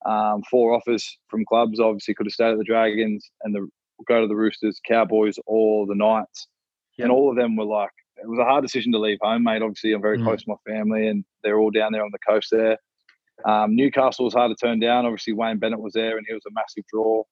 um, 0.04 0.42
four 0.50 0.74
offers 0.74 1.18
from 1.28 1.44
clubs. 1.46 1.80
Obviously, 1.80 2.14
could 2.14 2.26
have 2.26 2.32
stayed 2.32 2.52
at 2.52 2.58
the 2.58 2.64
Dragons 2.64 3.30
and 3.42 3.54
the 3.54 3.66
go 4.06 4.20
to 4.20 4.26
the 4.26 4.36
Roosters, 4.36 4.80
Cowboys, 4.86 5.38
or 5.46 5.86
the 5.86 5.94
Knights, 5.94 6.48
yep. 6.98 7.06
and 7.06 7.12
all 7.12 7.30
of 7.30 7.36
them 7.36 7.56
were 7.56 7.64
like 7.64 7.90
it 8.24 8.28
was 8.28 8.38
a 8.38 8.44
hard 8.44 8.62
decision 8.62 8.92
to 8.92 8.98
leave 8.98 9.18
home, 9.20 9.44
mate. 9.44 9.62
Obviously, 9.62 9.92
I'm 9.92 10.02
very 10.02 10.18
mm. 10.18 10.24
close 10.24 10.42
to 10.42 10.50
my 10.50 10.72
family, 10.72 11.06
and 11.08 11.24
they're 11.42 11.58
all 11.58 11.70
down 11.70 11.92
there 11.92 12.04
on 12.04 12.10
the 12.12 12.18
coast 12.26 12.48
there. 12.50 12.78
Um, 13.44 13.76
Newcastle 13.76 14.24
was 14.24 14.34
hard 14.34 14.50
to 14.50 14.66
turn 14.66 14.80
down. 14.80 15.06
Obviously, 15.06 15.32
Wayne 15.32 15.58
Bennett 15.58 15.80
was 15.80 15.92
there, 15.92 16.16
and 16.16 16.26
he 16.26 16.34
was 16.34 16.42
a 16.46 16.52
massive 16.52 16.84
draw 16.92 17.22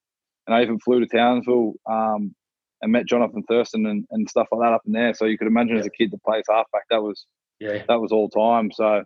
and 0.47 0.55
I 0.55 0.61
even 0.61 0.79
flew 0.79 0.99
to 0.99 1.05
Townsville 1.05 1.73
um, 1.89 2.35
and 2.81 2.91
met 2.91 3.05
Johnathan 3.05 3.43
Thurston 3.47 3.85
and, 3.85 4.05
and 4.11 4.29
stuff 4.29 4.47
like 4.51 4.61
that 4.61 4.73
up 4.73 4.81
in 4.85 4.93
there. 4.93 5.13
So 5.13 5.25
you 5.25 5.37
could 5.37 5.47
imagine 5.47 5.75
yeah. 5.75 5.81
as 5.81 5.85
a 5.85 5.91
kid 5.91 6.11
that 6.11 6.23
plays 6.23 6.43
halfback, 6.49 6.83
that 6.89 7.01
was 7.01 7.25
yeah 7.59 7.83
that 7.87 8.01
was 8.01 8.11
all 8.11 8.29
time. 8.29 8.71
So 8.71 9.03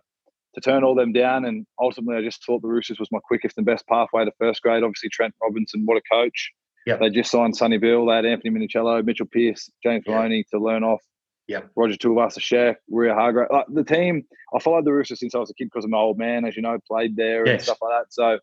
to 0.54 0.60
turn 0.60 0.82
all 0.82 0.94
them 0.94 1.12
down 1.12 1.44
and 1.44 1.66
ultimately 1.78 2.16
I 2.16 2.26
just 2.26 2.44
thought 2.44 2.62
the 2.62 2.68
Roosters 2.68 2.98
was 2.98 3.12
my 3.12 3.20
quickest 3.22 3.56
and 3.56 3.66
best 3.66 3.86
pathway 3.86 4.24
to 4.24 4.32
first 4.38 4.62
grade. 4.62 4.82
Obviously 4.82 5.10
Trent 5.10 5.34
Robinson, 5.42 5.82
what 5.84 5.98
a 5.98 6.02
coach. 6.12 6.50
Yeah. 6.86 6.96
They 6.96 7.10
just 7.10 7.30
signed 7.30 7.56
Sonny 7.56 7.78
Bill, 7.78 8.06
they 8.06 8.16
had 8.16 8.26
Anthony 8.26 8.50
Minichiello, 8.50 9.04
Mitchell 9.04 9.26
Pearce, 9.30 9.70
James 9.82 10.04
yeah. 10.06 10.16
Maloney 10.16 10.44
to 10.50 10.58
learn 10.58 10.82
off. 10.82 11.02
Yeah. 11.48 11.62
Roger 11.74 11.96
Tuivasa-Sheck, 11.96 12.76
Waerea-Hargreaves. 12.92 13.50
Like 13.50 13.66
the 13.72 13.82
team, 13.82 14.24
I 14.54 14.58
followed 14.60 14.84
the 14.84 14.92
Roosters 14.92 15.18
since 15.18 15.34
I 15.34 15.38
was 15.38 15.50
a 15.50 15.54
kid 15.54 15.64
because 15.64 15.84
of 15.84 15.90
my 15.90 15.98
old 15.98 16.18
man, 16.18 16.44
as 16.44 16.54
you 16.54 16.62
know, 16.62 16.78
played 16.86 17.16
there 17.16 17.46
yes. 17.46 17.52
and 17.54 17.62
stuff 17.62 17.78
like 17.80 18.02
that. 18.02 18.12
So 18.12 18.38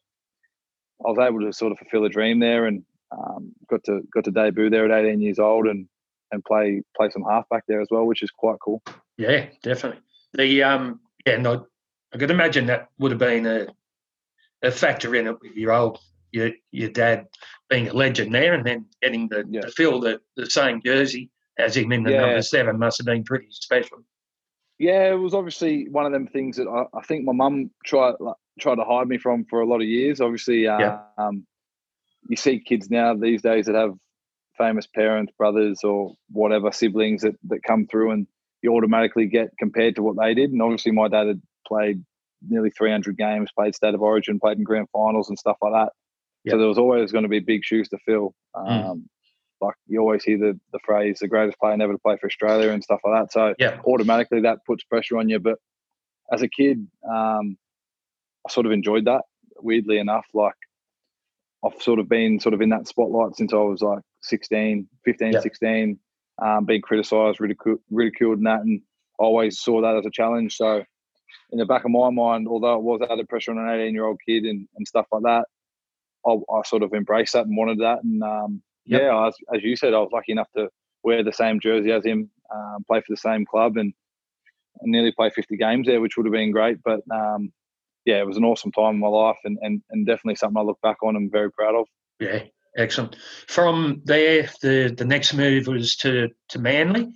I 1.05 1.09
was 1.09 1.19
able 1.19 1.41
to 1.41 1.53
sort 1.53 1.71
of 1.71 1.77
fulfill 1.77 2.05
a 2.05 2.09
dream 2.09 2.39
there 2.39 2.65
and 2.65 2.83
um, 3.11 3.53
got 3.69 3.83
to 3.85 4.01
got 4.13 4.23
to 4.25 4.31
debut 4.31 4.71
there 4.71 4.91
at 4.91 5.05
18 5.05 5.21
years 5.21 5.39
old 5.39 5.67
and 5.67 5.87
and 6.31 6.43
play 6.43 6.81
play 6.97 7.09
some 7.11 7.23
halfback 7.23 7.63
there 7.67 7.81
as 7.81 7.87
well, 7.91 8.05
which 8.05 8.23
is 8.23 8.31
quite 8.31 8.57
cool. 8.59 8.81
Yeah, 9.17 9.47
definitely. 9.61 10.01
The 10.33 10.63
um 10.63 10.99
yeah, 11.25 11.37
no, 11.37 11.67
I 12.13 12.17
could 12.17 12.31
imagine 12.31 12.65
that 12.67 12.89
would 12.97 13.11
have 13.11 13.19
been 13.19 13.45
a 13.45 13.67
a 14.63 14.71
factor 14.71 15.13
in 15.15 15.27
it 15.27 15.39
with 15.41 15.55
your 15.55 15.71
old 15.71 15.99
your 16.31 16.51
your 16.71 16.89
dad 16.89 17.27
being 17.69 17.87
a 17.87 17.93
legend 17.93 18.33
there, 18.33 18.53
and 18.53 18.65
then 18.65 18.85
getting 19.01 19.27
the 19.27 19.45
yeah. 19.49 19.61
to 19.61 19.71
fill 19.71 19.99
the 19.99 20.19
the 20.35 20.49
same 20.49 20.81
jersey 20.83 21.29
as 21.57 21.75
him 21.75 21.91
in 21.91 22.03
the 22.03 22.11
yeah. 22.11 22.21
number 22.21 22.41
seven 22.41 22.79
must 22.79 22.97
have 22.97 23.05
been 23.05 23.23
pretty 23.23 23.47
special. 23.49 23.99
Yeah, 24.77 25.11
it 25.11 25.19
was 25.19 25.33
obviously 25.33 25.87
one 25.89 26.05
of 26.05 26.11
them 26.11 26.27
things 26.27 26.57
that 26.57 26.67
I, 26.67 26.97
I 26.97 27.01
think 27.03 27.23
my 27.23 27.31
mum 27.31 27.71
tried 27.85 28.15
like, 28.19 28.35
tried 28.59 28.75
to 28.75 28.83
hide 28.83 29.07
me 29.07 29.17
from 29.17 29.45
for 29.45 29.61
a 29.61 29.65
lot 29.65 29.81
of 29.81 29.87
years. 29.87 30.19
Obviously, 30.19 30.67
uh, 30.67 30.79
yeah. 30.79 30.99
um, 31.17 31.45
you 32.29 32.35
see 32.35 32.59
kids 32.59 32.89
now 32.89 33.13
these 33.13 33.41
days 33.41 33.67
that 33.67 33.75
have 33.75 33.93
famous 34.57 34.87
parents, 34.87 35.31
brothers, 35.37 35.81
or 35.83 36.13
whatever 36.29 36.71
siblings 36.71 37.21
that, 37.21 37.35
that 37.47 37.63
come 37.63 37.87
through, 37.87 38.11
and 38.11 38.27
you 38.61 38.73
automatically 38.73 39.27
get 39.27 39.49
compared 39.59 39.95
to 39.95 40.03
what 40.03 40.17
they 40.17 40.33
did. 40.33 40.51
And 40.51 40.61
obviously, 40.61 40.91
my 40.91 41.07
dad 41.07 41.27
had 41.27 41.41
played 41.67 42.03
nearly 42.47 42.69
300 42.69 43.17
games, 43.17 43.49
played 43.57 43.75
state 43.75 43.93
of 43.93 44.01
origin, 44.01 44.39
played 44.39 44.57
in 44.57 44.63
grand 44.63 44.87
finals 44.91 45.29
and 45.29 45.39
stuff 45.39 45.57
like 45.61 45.73
that. 45.73 45.93
Yep. 46.43 46.53
So 46.53 46.57
there 46.57 46.67
was 46.67 46.77
always 46.77 47.11
going 47.11 47.23
to 47.23 47.29
be 47.29 47.39
big 47.39 47.63
shoes 47.63 47.89
to 47.89 47.97
fill. 48.05 48.33
Hmm. 48.55 48.67
Um, 48.67 48.97
mm. 48.97 49.03
Like 49.65 49.75
you 49.88 49.99
always 49.99 50.23
hear 50.23 50.38
the, 50.38 50.60
the 50.71 50.80
phrase, 50.84 51.19
the 51.19 51.28
greatest 51.28 51.60
player 51.60 51.75
never 51.78 51.93
to 51.93 51.99
play 51.99 52.17
for 52.19 52.28
Australia 52.28 52.71
and 52.71 52.84
stuff 52.84 52.99
like 53.04 53.21
that. 53.21 53.32
So 53.32 53.54
yep. 53.60 53.82
automatically 53.86 54.41
that 54.41 54.60
puts 54.65 54.84
pressure 54.84 55.17
on 55.17 55.30
you. 55.30 55.39
But 55.39 55.58
as 56.32 56.41
a 56.41 56.47
kid, 56.47 56.88
um, 57.08 57.58
I 58.47 58.51
sort 58.51 58.65
of 58.65 58.71
enjoyed 58.71 59.06
that, 59.06 59.21
weirdly 59.58 59.97
enough. 59.97 60.25
Like 60.34 60.56
I've 61.65 61.82
sort 61.82 61.99
of 61.99 62.08
been 62.08 62.39
sort 62.39 62.54
of 62.54 62.62
in 62.62 62.69
that 62.69 62.88
spotlight 62.88 63.36
since 63.36 63.54
I 63.54 63.58
was 63.58 63.82
like 63.82 63.99
16, 64.23 64.88
15, 65.04 65.32
yep. 65.34 65.41
16, 65.41 65.99
um, 66.43 66.65
being 66.65 66.82
criticised, 66.82 67.39
ridiculed, 67.39 67.80
ridiculed 67.89 68.38
and 68.38 68.47
that. 68.47 68.62
And 68.62 68.82
I 69.19 69.23
always 69.23 69.60
saw 69.60 69.82
that 69.82 69.97
as 69.97 70.06
a 70.06 70.12
challenge. 70.12 70.56
So 70.56 70.84
in 71.51 71.60
the 71.60 71.65
back 71.65 71.86
of 71.86 71.91
my 71.91 72.10
mind, 72.10 72.47
although 72.47 72.75
it 72.75 72.82
was 72.82 73.01
added 73.10 73.30
pressure 73.30 73.51
on 73.51 73.58
an 73.58 73.69
18 73.69 73.93
year 73.93 74.06
old 74.06 74.19
kid 74.28 74.43
and, 74.43 74.67
and 74.75 74.88
stuff 74.88 75.08
like 75.12 75.23
that, 75.23 75.45
I, 76.25 76.32
I, 76.54 76.62
sort 76.63 76.84
of 76.84 76.93
embraced 76.93 77.34
that 77.34 77.45
and 77.45 77.56
wanted 77.56 77.80
that. 77.80 78.04
And 78.04 78.23
um, 78.23 78.62
yep. 78.86 79.02
yeah, 79.02 79.28
as, 79.28 79.36
as 79.54 79.63
you 79.63 79.76
said, 79.76 79.93
I 79.93 80.00
was 80.00 80.12
lucky 80.12 80.32
enough 80.32 80.50
to 80.56 80.69
wear 81.04 81.24
the 81.24 81.34
same 81.34 81.60
jersey 81.60 81.91
as 81.91 82.04
him, 82.04 82.30
um, 82.54 82.84
play 82.88 83.00
for 83.00 83.08
the 83.10 83.17
same 83.17 83.45
club, 83.45 83.78
and, 83.78 83.93
and, 84.82 84.91
nearly 84.91 85.12
play 85.12 85.30
50 85.30 85.58
games 85.58 85.88
there, 85.88 86.02
which 86.02 86.17
would 86.17 86.26
have 86.26 86.34
been 86.34 86.52
great. 86.52 86.80
But 86.84 87.02
um, 87.12 87.54
yeah, 88.06 88.19
it 88.19 88.28
was 88.28 88.38
an 88.38 88.45
awesome 88.45 88.71
time 88.71 88.95
in 88.95 89.00
my 89.00 89.08
life 89.08 89.38
and, 89.43 89.58
and, 89.62 89.82
and 89.89 90.06
definitely 90.06 90.36
something 90.36 90.58
I 90.58 90.62
look 90.62 90.80
back 90.82 90.98
on 91.04 91.15
and 91.15 91.32
very 91.32 91.52
proud 91.52 91.76
of. 91.76 91.88
Yeah, 92.19 92.43
excellent. 92.78 93.17
From 93.48 94.02
there, 94.06 94.50
the, 94.62 94.93
the 94.95 95.06
next 95.06 95.34
move 95.34 95.67
was 95.67 95.95
to, 95.98 96.30
to 96.50 96.60
Manly. 96.60 97.04
Um, 97.04 97.12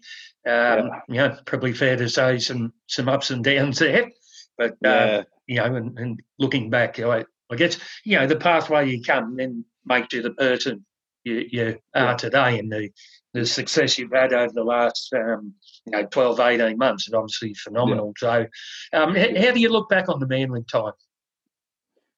yeah. 0.46 1.00
You 1.08 1.16
know, 1.16 1.38
probably 1.46 1.74
fair 1.74 1.96
to 1.98 2.10
say 2.10 2.40
some 2.40 2.74
some 2.88 3.10
ups 3.10 3.30
and 3.30 3.44
downs 3.44 3.80
there. 3.80 4.10
But, 4.58 4.72
uh, 4.72 4.76
yeah. 4.84 5.24
you 5.48 5.56
know, 5.56 5.76
and, 5.76 6.00
and 6.00 6.20
looking 6.38 6.70
back, 6.70 7.00
I, 7.00 7.26
I 7.52 7.56
guess, 7.56 7.78
you 8.04 8.18
know, 8.18 8.28
the 8.28 8.36
pathway 8.36 8.90
you 8.90 9.02
come 9.04 9.36
then 9.36 9.66
makes 9.86 10.14
you 10.14 10.22
the 10.22 10.32
person 10.32 10.86
you, 11.24 11.46
you 11.50 11.80
are 11.94 12.16
today 12.16 12.60
and 12.60 12.72
the, 12.72 12.90
the 13.34 13.46
success 13.46 13.98
you've 13.98 14.12
had 14.12 14.34
over 14.34 14.52
the 14.54 14.64
last, 14.64 15.14
um, 15.14 15.54
you 15.86 15.92
know, 15.92 16.06
12, 16.06 16.40
18 16.40 16.78
months 16.78 17.08
is 17.08 17.14
obviously 17.14 17.54
phenomenal. 17.54 18.14
Yeah. 18.22 18.46
So 18.92 19.00
um, 19.00 19.16
how, 19.16 19.42
how 19.42 19.52
do 19.52 19.60
you 19.60 19.70
look 19.70 19.90
back 19.90 20.10
on 20.10 20.20
the 20.20 20.28
Manly 20.28 20.64
time? 20.64 20.94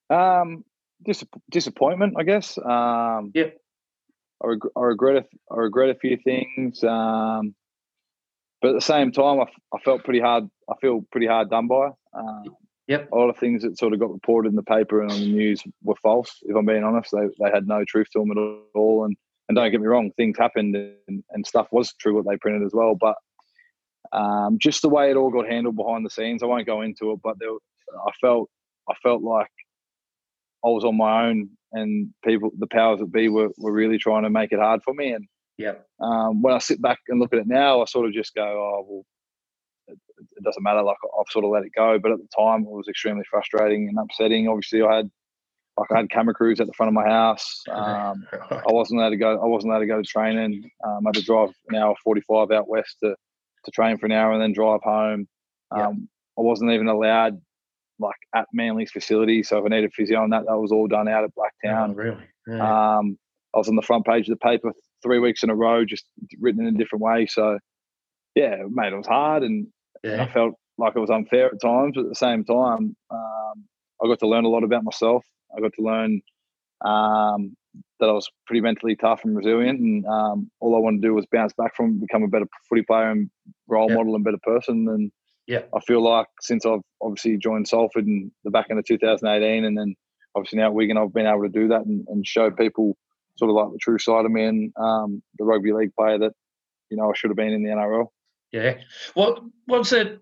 Um, 0.10 0.64
dis- 1.04 1.24
disappointment, 1.50 2.16
I 2.18 2.24
guess. 2.24 2.58
Um, 2.58 3.32
yeah. 3.34 3.50
I, 4.44 4.48
reg- 4.48 4.72
I 4.76 4.82
regret 4.82 5.18
a, 5.18 5.54
I 5.54 5.58
regret 5.58 5.90
a 5.90 6.00
few 6.00 6.18
things, 6.18 6.84
um, 6.84 7.54
but 8.62 8.70
at 8.70 8.76
the 8.76 8.82
same 8.82 9.12
time, 9.12 9.40
I, 9.40 9.44
f- 9.44 9.62
I 9.74 9.80
felt 9.84 10.04
pretty 10.04 10.20
hard. 10.20 10.50
I 10.70 10.74
feel 10.82 11.06
pretty 11.12 11.28
hard 11.28 11.50
done 11.50 11.68
by. 11.68 11.90
Um, 12.14 12.44
Yep. 12.88 13.12
A 13.12 13.16
lot 13.16 13.30
of 13.30 13.38
things 13.38 13.64
that 13.64 13.78
sort 13.78 13.94
of 13.94 14.00
got 14.00 14.12
reported 14.12 14.50
in 14.50 14.56
the 14.56 14.64
paper 14.64 15.02
and 15.02 15.12
on 15.12 15.20
the 15.20 15.32
news 15.32 15.64
were 15.84 15.96
false. 16.02 16.40
If 16.44 16.56
I'm 16.56 16.66
being 16.66 16.84
honest, 16.84 17.12
they, 17.12 17.28
they 17.40 17.52
had 17.52 17.68
no 17.68 17.86
truth 17.86 18.08
to 18.14 18.20
them 18.20 18.32
at 18.32 18.38
all. 18.76 19.06
And 19.06 19.16
and 19.48 19.56
don't 19.58 19.72
get 19.72 19.82
me 19.82 19.88
wrong, 19.88 20.12
things 20.16 20.38
happened 20.38 20.78
and, 21.10 21.24
and 21.32 21.46
stuff 21.46 21.68
was 21.72 21.94
true 22.00 22.16
what 22.16 22.26
they 22.26 22.38
printed 22.38 22.64
as 22.66 22.74
well. 22.74 22.96
But 22.96 23.16
um, 24.14 24.58
just 24.60 24.82
the 24.82 24.90
way 24.90 25.12
it 25.12 25.18
all 25.18 25.30
got 25.30 25.48
handled 25.48 25.76
behind 25.76 26.06
the 26.06 26.10
scenes, 26.10 26.42
I 26.42 26.46
won't 26.46 26.66
go 26.66 26.82
into 26.82 27.12
it. 27.12 27.20
But 27.22 27.38
there, 27.40 27.50
I 27.50 28.12
felt 28.22 28.50
I 28.90 28.94
felt 29.04 29.22
like 29.22 29.52
I 30.64 30.70
was 30.70 30.86
on 30.86 30.98
my 30.98 31.28
own, 31.28 31.50
and 31.74 32.14
people, 32.24 32.52
the 32.58 32.68
powers 32.68 33.00
that 33.00 33.12
be, 33.12 33.30
were, 33.30 33.50
were 33.58 33.72
really 33.72 33.98
trying 33.98 34.24
to 34.24 34.30
make 34.30 34.52
it 34.52 34.60
hard 34.60 34.82
for 34.84 34.94
me. 34.94 35.12
And 35.12 35.28
yeah, 35.58 35.74
um, 36.00 36.42
when 36.42 36.54
I 36.54 36.60
sit 36.60 36.82
back 36.82 37.00
and 37.08 37.20
look 37.20 37.34
at 37.34 37.40
it 37.40 37.48
now, 37.48 37.82
I 37.82 37.86
sort 37.86 38.08
of 38.08 38.14
just 38.14 38.36
go, 38.36 38.44
oh 38.44 38.86
well, 38.88 39.06
it 40.42 40.46
doesn't 40.46 40.64
matter. 40.64 40.82
Like 40.82 40.98
I've 41.20 41.32
sort 41.32 41.46
of 41.46 41.52
let 41.52 41.64
it 41.64 41.72
go. 41.76 42.00
But 42.00 42.12
at 42.12 42.18
the 42.20 42.28
time, 42.36 42.62
it 42.62 42.70
was 42.70 42.88
extremely 42.88 43.24
frustrating 43.30 43.88
and 43.88 43.98
upsetting. 44.00 44.48
Obviously, 44.48 44.82
I 44.82 44.98
had 44.98 45.12
like 45.78 45.92
I 45.92 45.98
had 45.98 46.10
camera 46.10 46.34
crews 46.34 46.60
at 46.60 46.68
the 46.68 46.74
front 46.74 46.90
of 46.90 46.94
my 46.94 47.08
house. 47.08 47.64
Um, 47.72 48.28
I 48.52 48.72
wasn't 48.72 49.00
allowed 49.00 49.12
to 49.12 49.18
go. 49.18 49.42
I 49.42 49.46
wasn't 49.46 49.72
allowed 49.72 49.80
to 49.82 49.88
go 49.88 50.02
to 50.02 50.08
training. 50.08 50.70
Um, 50.86 51.06
I 51.06 51.10
had 51.10 51.16
to 51.16 51.24
drive 51.24 51.50
an 51.70 51.76
hour 51.76 51.96
forty-five 52.04 52.52
out 52.52 52.68
west 52.68 52.98
to 53.04 53.16
to 53.66 53.72
train 53.72 53.98
for 53.98 54.08
an 54.08 54.12
hour 54.12 54.34
and 54.34 54.42
then 54.42 54.54
drive 54.54 54.82
home. 54.84 55.28
Um, 55.72 56.10
I 56.38 56.42
wasn't 56.42 56.72
even 56.72 56.88
allowed 56.88 57.40
like 58.00 58.16
at 58.36 58.48
Manly's 58.54 58.92
facility. 58.92 59.44
So 59.44 59.60
if 59.60 59.66
I 59.66 59.70
needed 59.70 59.94
physio 59.94 60.22
on 60.22 60.32
that, 60.32 60.46
that 60.48 60.58
was 60.58 60.72
all 60.72 60.88
done 60.88 61.08
out 61.08 61.24
at 61.24 61.32
Blacktown. 61.36 61.92
Oh, 61.92 61.94
really? 61.94 62.24
Yeah. 62.48 62.98
Um, 62.98 63.18
I 63.54 63.60
was 63.60 63.70
on 63.70 63.76
the 63.76 63.82
front 63.82 64.06
page 64.06 64.28
of 64.28 64.38
the 64.38 64.44
paper 64.44 64.72
three 65.04 65.20
weeks 65.20 65.44
in 65.44 65.50
a 65.50 65.56
row, 65.56 65.86
just 65.86 66.06
written 66.40 66.66
in 66.66 66.74
a 66.74 66.78
different 66.78 67.04
way. 67.04 67.28
So 67.28 67.60
yeah, 68.36 68.58
mate, 68.70 68.94
it 68.94 68.98
was 68.98 69.08
hard, 69.08 69.44
and 69.44 69.68
yeah. 70.04 70.24
I 70.24 70.32
felt 70.32 70.56
like 70.78 70.94
it 70.96 71.00
was 71.00 71.10
unfair 71.10 71.48
at 71.48 71.62
times, 71.62 71.94
but 71.96 72.04
at 72.06 72.10
the 72.10 72.16
same 72.16 72.44
time, 72.44 72.96
um, 73.10 73.66
I 74.04 74.08
got 74.08 74.20
to 74.20 74.28
learn 74.28 74.46
a 74.46 74.50
lot 74.50 74.64
about 74.64 74.84
myself. 74.84 75.24
I 75.56 75.62
got 75.62 75.74
to 75.74 75.84
learn 75.84 76.22
um, 76.84 77.56
that 78.00 78.10
I 78.10 78.14
was 78.14 78.30
pretty 78.48 78.62
mentally 78.62 78.96
tough 78.96 79.22
and 79.24 79.36
resilient, 79.36 79.80
and 79.80 80.06
um, 80.06 80.52
all 80.60 80.76
I 80.76 80.80
wanted 80.80 81.02
to 81.02 81.08
do 81.08 81.14
was 81.14 81.26
bounce 81.32 81.54
back 81.54 81.76
from, 81.76 82.00
become 82.00 82.24
a 82.24 82.28
better 82.28 82.48
footy 82.68 82.84
player 82.84 83.12
and 83.12 83.30
role 83.68 83.90
yeah. 83.90 83.98
model 83.98 84.16
and 84.16 84.24
better 84.24 84.40
person. 84.44 84.88
And 84.90 85.12
yeah, 85.48 85.62
I 85.76 85.80
feel 85.82 86.04
like 86.04 86.28
since 86.42 86.66
I've 86.66 86.82
obviously 87.02 87.38
joined 87.38 87.68
Salford 87.68 88.08
in 88.08 88.32
the 88.44 88.52
back 88.52 88.68
end 88.70 88.80
of 88.80 88.86
2018, 88.86 89.66
and 89.66 89.78
then 89.78 89.96
obviously 90.36 90.60
now 90.60 90.68
at 90.68 90.74
Wigan, 90.74 90.98
I've 90.98 91.14
been 91.14 91.28
able 91.28 91.44
to 91.44 91.50
do 91.50 91.68
that 91.70 91.86
and, 91.86 92.06
and 92.08 92.26
show 92.26 92.50
people 92.50 92.98
sort 93.38 93.50
of 93.50 93.56
like 93.56 93.72
the 93.72 93.80
true 93.80 94.00
side 94.00 94.26
of 94.26 94.32
me 94.32 94.44
and 94.46 94.74
um, 94.78 95.22
the 95.38 95.46
rugby 95.46 95.74
league 95.74 95.94
player 95.96 96.18
that 96.20 96.34
you 96.90 96.98
know 96.98 97.10
I 97.10 97.14
should 97.16 97.30
have 97.30 97.38
been 97.38 97.54
in 97.54 97.64
the 97.64 97.70
NRL. 97.70 98.08
Yeah. 98.52 98.76
What 99.14 99.42
was 99.68 99.94
it 99.94 100.20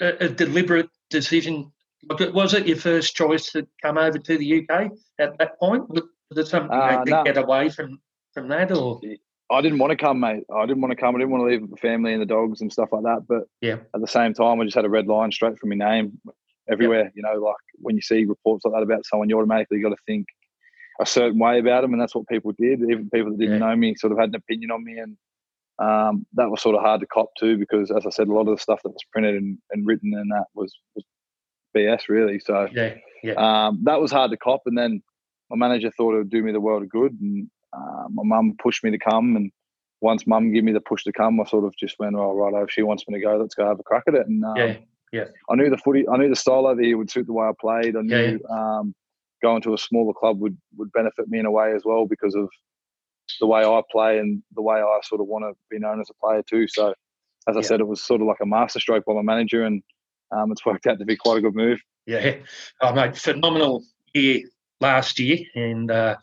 a, 0.00 0.24
a, 0.24 0.28
deliberate 0.28 0.88
decision? 1.10 1.72
Was 2.08 2.54
it 2.54 2.66
your 2.66 2.76
first 2.76 3.14
choice 3.14 3.52
to 3.52 3.66
come 3.82 3.98
over 3.98 4.18
to 4.18 4.38
the 4.38 4.60
UK 4.60 4.92
at 5.18 5.36
that 5.38 5.58
point? 5.58 5.88
Was 5.90 6.38
it 6.38 6.46
something 6.46 6.70
uh, 6.76 7.04
to 7.04 7.10
no. 7.10 7.24
get 7.24 7.36
away 7.36 7.68
from 7.68 8.00
from 8.32 8.48
that, 8.48 8.72
or? 8.72 9.00
I 9.50 9.60
didn't 9.60 9.78
want 9.78 9.92
to 9.92 9.96
come, 9.96 10.20
mate. 10.20 10.44
I 10.54 10.66
didn't 10.66 10.82
want 10.82 10.92
to 10.92 10.96
come. 10.96 11.14
I 11.14 11.18
didn't 11.18 11.30
want 11.30 11.42
to 11.42 11.48
leave 11.48 11.70
the 11.70 11.76
family 11.76 12.12
and 12.12 12.20
the 12.20 12.26
dogs 12.26 12.60
and 12.60 12.72
stuff 12.72 12.88
like 12.92 13.04
that. 13.04 13.26
But 13.28 13.44
yeah, 13.60 13.76
at 13.94 14.00
the 14.00 14.06
same 14.06 14.34
time, 14.34 14.60
I 14.60 14.64
just 14.64 14.76
had 14.76 14.84
a 14.84 14.90
red 14.90 15.06
line 15.06 15.30
straight 15.30 15.58
from 15.58 15.70
my 15.70 15.76
name 15.76 16.20
everywhere. 16.68 17.04
Yep. 17.04 17.12
You 17.14 17.22
know, 17.22 17.34
like 17.34 17.56
when 17.76 17.96
you 17.96 18.02
see 18.02 18.24
reports 18.24 18.64
like 18.64 18.74
that 18.74 18.82
about 18.82 19.06
someone, 19.06 19.28
you 19.28 19.36
automatically 19.38 19.80
got 19.80 19.90
to 19.90 19.96
think 20.06 20.26
a 21.00 21.06
certain 21.06 21.38
way 21.38 21.58
about 21.58 21.82
them, 21.82 21.92
and 21.92 22.00
that's 22.00 22.14
what 22.14 22.26
people 22.28 22.52
did. 22.58 22.80
Even 22.82 23.10
people 23.10 23.30
that 23.30 23.38
didn't 23.38 23.60
yeah. 23.60 23.66
know 23.68 23.76
me 23.76 23.94
sort 23.94 24.12
of 24.12 24.18
had 24.18 24.30
an 24.30 24.36
opinion 24.36 24.70
on 24.70 24.84
me, 24.84 24.98
and 24.98 25.16
um, 25.78 26.26
that 26.34 26.50
was 26.50 26.62
sort 26.62 26.74
of 26.74 26.82
hard 26.82 27.00
to 27.00 27.06
cop 27.06 27.28
too 27.38 27.58
because, 27.58 27.90
as 27.90 28.06
I 28.06 28.10
said, 28.10 28.28
a 28.28 28.32
lot 28.32 28.48
of 28.48 28.56
the 28.56 28.62
stuff 28.62 28.80
that 28.82 28.90
was 28.90 29.04
printed 29.12 29.34
and, 29.34 29.58
and 29.70 29.86
written 29.86 30.12
in 30.14 30.28
that 30.28 30.46
was, 30.54 30.74
was 30.94 31.04
BS 31.76 32.08
really. 32.08 32.38
So 32.38 32.68
yeah, 32.72 32.94
yeah. 33.22 33.34
Um, 33.34 33.80
that 33.84 34.00
was 34.00 34.10
hard 34.10 34.30
to 34.30 34.36
cop. 34.36 34.62
And 34.66 34.76
then 34.76 35.02
my 35.50 35.56
manager 35.56 35.90
thought 35.90 36.14
it 36.14 36.18
would 36.18 36.30
do 36.30 36.42
me 36.42 36.52
the 36.52 36.60
world 36.60 36.82
of 36.82 36.88
good, 36.88 37.12
and 37.20 37.48
uh, 37.72 38.04
my 38.10 38.22
mum 38.24 38.54
pushed 38.62 38.84
me 38.84 38.90
to 38.90 38.98
come. 38.98 39.36
And 39.36 39.50
once 40.00 40.26
mum 40.26 40.52
gave 40.52 40.64
me 40.64 40.72
the 40.72 40.80
push 40.80 41.04
to 41.04 41.12
come, 41.12 41.40
I 41.40 41.44
sort 41.44 41.64
of 41.64 41.74
just 41.78 41.98
went, 41.98 42.16
"Oh 42.16 42.34
right, 42.34 42.62
if 42.62 42.70
she 42.70 42.82
wants 42.82 43.04
me 43.06 43.18
to 43.18 43.24
go, 43.24 43.36
let's 43.36 43.54
go 43.54 43.66
have 43.66 43.80
a 43.80 43.82
crack 43.82 44.04
at 44.08 44.14
it." 44.14 44.26
And 44.26 44.44
um, 44.44 44.56
yeah, 44.56 44.76
yeah. 45.12 45.24
I 45.50 45.56
knew 45.56 45.68
the 45.68 45.78
footy, 45.78 46.08
I 46.08 46.16
knew 46.16 46.28
the 46.28 46.36
style 46.36 46.66
over 46.66 46.80
here 46.80 46.96
would 46.96 47.10
suit 47.10 47.26
the 47.26 47.32
way 47.32 47.46
I 47.46 47.52
played. 47.60 47.96
I 47.96 48.00
knew 48.00 48.16
yeah, 48.16 48.38
yeah. 48.48 48.78
Um, 48.78 48.94
going 49.42 49.60
to 49.62 49.74
a 49.74 49.78
smaller 49.78 50.14
club 50.14 50.40
would 50.40 50.56
would 50.78 50.90
benefit 50.92 51.28
me 51.28 51.38
in 51.38 51.46
a 51.46 51.50
way 51.50 51.74
as 51.74 51.82
well 51.84 52.06
because 52.06 52.34
of 52.34 52.48
the 53.40 53.46
way 53.46 53.62
I 53.62 53.82
play 53.90 54.18
and 54.18 54.42
the 54.54 54.62
way 54.62 54.76
I 54.76 54.98
sort 55.02 55.20
of 55.20 55.26
want 55.26 55.44
to 55.44 55.52
be 55.70 55.78
known 55.78 56.00
as 56.00 56.08
a 56.10 56.14
player 56.24 56.42
too. 56.48 56.66
So, 56.68 56.94
as 57.48 57.56
I 57.56 57.60
yeah. 57.60 57.66
said, 57.66 57.80
it 57.80 57.86
was 57.86 58.02
sort 58.02 58.20
of 58.20 58.26
like 58.26 58.40
a 58.42 58.46
masterstroke 58.46 59.04
by 59.04 59.14
my 59.14 59.22
manager, 59.22 59.64
and 59.64 59.82
um, 60.32 60.52
it's 60.52 60.64
worked 60.66 60.86
out 60.86 60.98
to 60.98 61.04
be 61.04 61.16
quite 61.16 61.38
a 61.38 61.40
good 61.40 61.54
move. 61.54 61.80
Yeah, 62.06 62.36
oh, 62.80 62.92
mate, 62.92 63.16
phenomenal 63.16 63.84
year 64.14 64.42
last 64.80 65.18
year, 65.18 65.38
and 65.54 65.90
uh, 65.90 66.16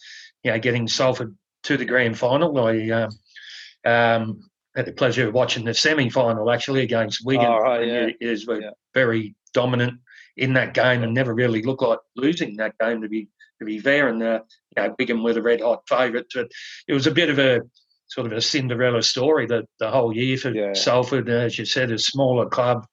know, 0.44 0.60
getting 0.60 0.88
Salford 0.88 1.36
to 1.63 1.78
the 1.78 1.86
grand 1.86 2.18
final. 2.18 2.58
I 2.60 2.89
um, 2.89 3.10
um, 3.86 4.50
had 4.76 4.86
the 4.86 4.94
pleasure 4.94 5.28
of 5.28 5.34
watching 5.34 5.66
the 5.66 5.74
semi 5.74 6.10
final 6.10 6.50
actually 6.52 6.82
against 6.82 7.26
Wigan. 7.26 7.46
Oh, 7.46 7.60
right, 7.60 7.88
yeah. 7.88 8.08
It 8.08 8.18
is 8.20 8.46
yeah. 8.48 8.72
very 8.94 9.36
dominant 9.54 10.00
in 10.38 10.54
that 10.54 10.74
game 10.74 11.04
and 11.04 11.13
never 11.13 11.34
really 11.34 11.62
looked 11.62 11.84
like 11.84 12.00
losing 12.16 12.56
that 12.58 12.78
game 12.80 13.02
to 13.02 13.10
be 13.10 13.28
to 13.60 13.66
be 13.66 13.80
fair. 13.80 14.08
And 14.08 14.22
uh, 14.22 14.42
you 14.75 14.83
know, 14.83 14.95
Wigan 14.97 15.23
were 15.23 15.33
the 15.33 15.41
red 15.41 15.62
hot 15.62 15.83
favourites. 15.88 16.33
But 16.36 16.51
it 16.88 16.93
was 16.93 17.07
a 17.07 17.12
bit 17.12 17.29
of 17.29 17.39
a 17.39 17.62
sort 18.07 18.27
of 18.27 18.33
a 18.33 18.41
Cinderella 18.41 19.01
story 19.01 19.47
that 19.47 19.65
the 19.79 19.89
whole 19.89 20.15
year 20.15 20.38
for 20.38 20.51
yeah. 20.51 20.73
Salford, 20.73 21.29
as 21.29 21.57
you 21.57 21.65
said, 21.65 21.91
a 21.91 21.97
smaller 21.97 22.47
club, 22.47 22.86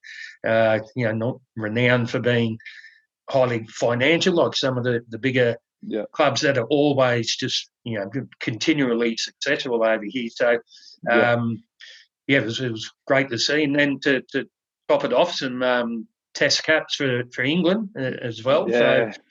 uh, 0.47 0.79
you 0.95 1.05
know, 1.05 1.13
not 1.13 1.39
renowned 1.55 2.09
for 2.09 2.19
being 2.19 2.57
highly 3.29 3.67
financial 3.67 4.33
like 4.33 4.55
some 4.55 4.77
of 4.77 4.83
the, 4.83 5.01
the 5.09 5.19
bigger 5.19 5.57
yeah. 5.83 6.03
clubs 6.11 6.41
that 6.41 6.57
are 6.57 6.65
always 6.65 7.35
just, 7.35 7.69
you 7.83 7.99
know, 7.99 8.09
continually 8.39 9.15
successful 9.17 9.83
over 9.83 10.03
here. 10.05 10.29
So, 10.33 10.57
um, 11.09 11.63
yeah, 12.27 12.39
it, 12.39 12.45
was, 12.45 12.59
it 12.59 12.71
was 12.71 12.91
great 13.05 13.29
to 13.29 13.37
see. 13.37 13.63
And 13.63 13.77
then 13.77 13.99
to, 13.99 14.21
to 14.31 14.47
top 14.89 15.03
it 15.03 15.13
off, 15.13 15.35
some 15.35 15.61
um, 15.61 16.07
test 16.33 16.63
caps 16.63 16.95
for, 16.95 17.23
for 17.33 17.43
England 17.43 17.89
uh, 17.97 18.01
as 18.21 18.43
well. 18.43 18.69
Yeah. 18.69 19.11
So, 19.11 19.21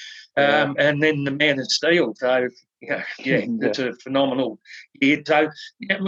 um, 0.40 0.76
and 0.78 1.02
then 1.02 1.24
the 1.24 1.30
Man 1.30 1.58
of 1.58 1.70
Steel. 1.70 2.14
So 2.16 2.48
yeah, 2.80 3.04
yeah, 3.18 3.46
it's 3.60 3.78
a 3.78 3.92
phenomenal 4.02 4.58
year. 5.00 5.22
So 5.26 5.48
yeah, 5.80 5.98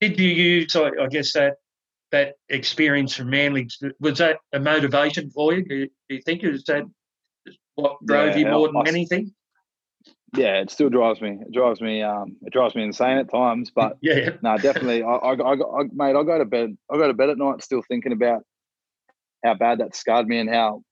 did 0.00 0.18
you 0.18 0.28
use? 0.28 0.76
I, 0.76 0.90
I 1.00 1.06
guess 1.08 1.32
that 1.32 1.54
that 2.12 2.34
experience 2.50 3.16
from 3.16 3.30
Manly 3.30 3.68
was 4.00 4.18
that 4.18 4.38
a 4.52 4.60
motivation 4.60 5.30
for 5.30 5.54
you? 5.54 5.64
Do 5.64 5.74
you, 5.74 5.88
do 6.08 6.14
you 6.16 6.22
think 6.22 6.44
is 6.44 6.64
that 6.64 6.84
what 7.74 7.96
drove 8.04 8.36
Yeah, 8.36 8.38
you 8.38 8.46
more 8.50 8.68
than 8.68 8.76
I- 8.86 8.88
anything? 8.88 9.32
Yeah, 10.34 10.60
it 10.60 10.70
still 10.70 10.88
drives 10.88 11.20
me. 11.20 11.38
It 11.42 11.52
drives 11.52 11.82
me. 11.82 12.02
Um, 12.02 12.36
it 12.40 12.54
drives 12.54 12.74
me 12.74 12.82
insane 12.84 13.18
at 13.18 13.30
times. 13.30 13.70
But 13.74 13.98
Yeah, 14.00 14.30
no, 14.42 14.56
definitely. 14.56 15.02
I, 15.02 15.08
I, 15.10 15.32
I, 15.34 15.52
I, 15.52 15.82
mate, 15.92 16.16
I 16.16 16.22
go 16.22 16.38
to 16.38 16.46
bed. 16.46 16.76
I 16.90 16.96
go 16.96 17.06
to 17.06 17.12
bed 17.12 17.28
at 17.28 17.36
night 17.36 17.62
still 17.62 17.82
thinking 17.86 18.12
about 18.12 18.42
how 19.44 19.54
bad 19.54 19.78
that 19.78 19.94
scarred 19.94 20.26
me 20.26 20.38
and 20.38 20.48
how 20.48 20.82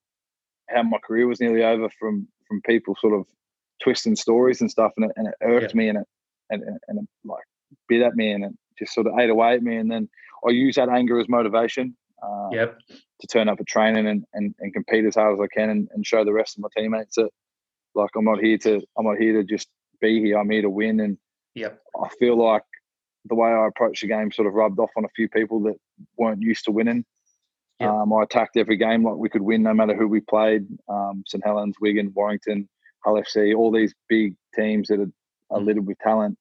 how 0.69 0.83
my 0.83 0.99
career 0.99 1.27
was 1.27 1.40
nearly 1.40 1.64
over 1.64 1.88
from 1.99 2.29
from 2.51 2.61
people 2.63 2.97
sort 3.01 3.15
of 3.15 3.25
twisting 3.83 4.17
stories 4.17 4.61
and 4.61 4.71
stuff, 4.71 4.93
and 4.97 5.07
it, 5.07 5.13
and 5.17 5.29
it 5.29 5.35
irked 5.43 5.75
me 5.75 5.89
and 5.89 5.99
it 5.99 6.07
and 6.51 6.63
and, 6.63 6.79
and 6.89 6.99
it, 6.99 7.09
like 7.25 7.45
bit 7.89 8.03
at 8.03 8.17
me 8.17 8.33
and 8.33 8.45
it 8.45 8.53
just 8.79 8.93
sort 8.93 9.07
of 9.07 9.19
ate 9.19 9.31
away 9.31 9.55
at 9.55 9.63
me. 9.63 9.77
And 9.77 9.91
then 9.91 10.09
I 10.47 10.51
use 10.51 10.75
that 10.75 10.89
anger 10.89 11.21
as 11.21 11.29
motivation. 11.29 11.97
Uh, 12.23 12.49
yep, 12.53 12.79
to 13.21 13.27
turn 13.27 13.49
up 13.49 13.59
at 13.61 13.67
training 13.67 14.07
and, 14.07 14.25
and, 14.35 14.55
and 14.59 14.75
compete 14.75 15.07
as 15.07 15.15
hard 15.15 15.33
as 15.33 15.41
I 15.41 15.47
can 15.55 15.71
and, 15.71 15.89
and 15.95 16.07
show 16.07 16.23
the 16.23 16.35
rest 16.35 16.59
of 16.59 16.63
my 16.63 16.69
teammates 16.77 17.17
that 17.17 17.31
like 17.95 18.11
I'm 18.17 18.25
not 18.25 18.41
here 18.41 18.59
to 18.59 18.83
I'm 18.99 19.07
not 19.07 19.19
here 19.19 19.35
to 19.35 19.45
just 19.45 19.69
be 20.01 20.21
here. 20.21 20.39
I'm 20.39 20.51
here 20.51 20.63
to 20.63 20.71
win. 20.71 21.01
And 21.01 21.17
yep, 21.55 21.81
I 22.03 22.09
feel 22.19 22.37
like 22.37 22.65
the 23.27 23.35
way 23.35 23.49
I 23.49 23.67
approached 23.67 24.03
the 24.03 24.09
game 24.09 24.33
sort 24.33 24.49
of 24.49 24.55
rubbed 24.55 24.79
off 24.79 24.91
on 24.97 25.05
a 25.05 25.11
few 25.15 25.29
people 25.29 25.61
that 25.63 25.77
weren't 26.17 26.43
used 26.43 26.65
to 26.65 26.73
winning. 26.73 27.05
Yep. 27.81 27.88
Um, 27.90 28.12
I 28.12 28.23
attacked 28.23 28.57
every 28.57 28.77
game 28.77 29.05
like 29.05 29.16
we 29.16 29.29
could 29.31 29.43
win 29.43 29.62
no 29.62 29.73
matter 29.75 29.95
who 29.97 30.07
we 30.07 30.21
played. 30.21 30.66
Um, 30.88 31.23
St 31.27 31.43
Helens, 31.45 31.77
Wigan, 31.81 32.12
Warrington, 32.14 32.69
Hull 33.05 33.14
FC, 33.14 33.57
all 33.57 33.73
these 33.73 33.95
big 34.09 34.35
teams 34.55 34.88
that 34.88 35.01
are, 35.01 35.11
are 35.51 35.61
Mm. 35.61 35.66
littered 35.66 35.87
with 35.87 35.99
talent. 35.99 36.37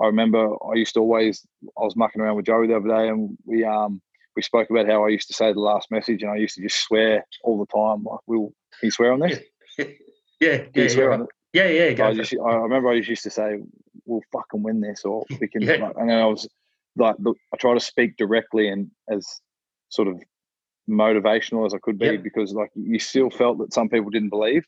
I 0.00 0.06
remember 0.06 0.54
I 0.64 0.74
used 0.76 0.94
to 0.94 1.00
always 1.00 1.44
I 1.78 1.82
was 1.84 1.96
mucking 1.96 2.22
around 2.22 2.36
with 2.36 2.46
Joey 2.46 2.66
the 2.68 2.76
other 2.76 2.88
day 2.88 3.08
and 3.08 3.36
we 3.44 3.64
um 3.64 4.00
we 4.36 4.40
spoke 4.42 4.70
about 4.70 4.86
how 4.86 5.04
I 5.04 5.08
used 5.08 5.28
to 5.28 5.34
say 5.34 5.52
the 5.52 5.60
last 5.60 5.90
message 5.90 6.22
and 6.22 6.30
I 6.32 6.36
used 6.36 6.54
to 6.54 6.62
just 6.62 6.78
swear 6.84 7.26
all 7.44 7.58
the 7.58 7.66
time. 7.66 8.04
Like, 8.04 8.20
will 8.26 8.54
can 8.80 8.86
you 8.86 8.90
swear 8.90 9.12
on 9.12 9.20
this? 9.20 9.38
yeah, 9.78 9.84
yeah, 10.40 10.62
yeah, 10.74 10.88
swear 10.88 11.08
right. 11.10 11.20
on 11.20 11.26
it? 11.26 11.28
yeah, 11.52 11.66
yeah. 11.90 12.06
I, 12.06 12.14
just. 12.14 12.32
I 12.34 12.54
remember 12.54 12.88
I 12.88 12.94
used 12.94 13.22
to 13.24 13.30
say, 13.30 13.58
"We'll 14.06 14.22
fucking 14.32 14.62
win 14.62 14.80
this," 14.80 15.04
or 15.04 15.24
"We 15.38 15.48
can." 15.52 15.60
Yeah. 15.62 15.74
like, 15.86 15.96
and 15.98 16.08
then 16.08 16.18
I 16.18 16.24
was 16.24 16.48
like, 16.96 17.16
I 17.52 17.56
try 17.58 17.74
to 17.74 17.80
speak 17.80 18.16
directly 18.16 18.68
and 18.68 18.90
as 19.10 19.26
sort 19.90 20.08
of 20.08 20.22
motivational 20.88 21.66
as 21.66 21.74
I 21.74 21.78
could 21.78 21.98
be 21.98 22.06
Yep. 22.06 22.22
because 22.22 22.52
like 22.52 22.70
you 22.74 22.98
still 22.98 23.30
felt 23.30 23.58
that 23.58 23.72
some 23.72 23.88
people 23.88 24.10
didn't 24.10 24.30
believe. 24.30 24.66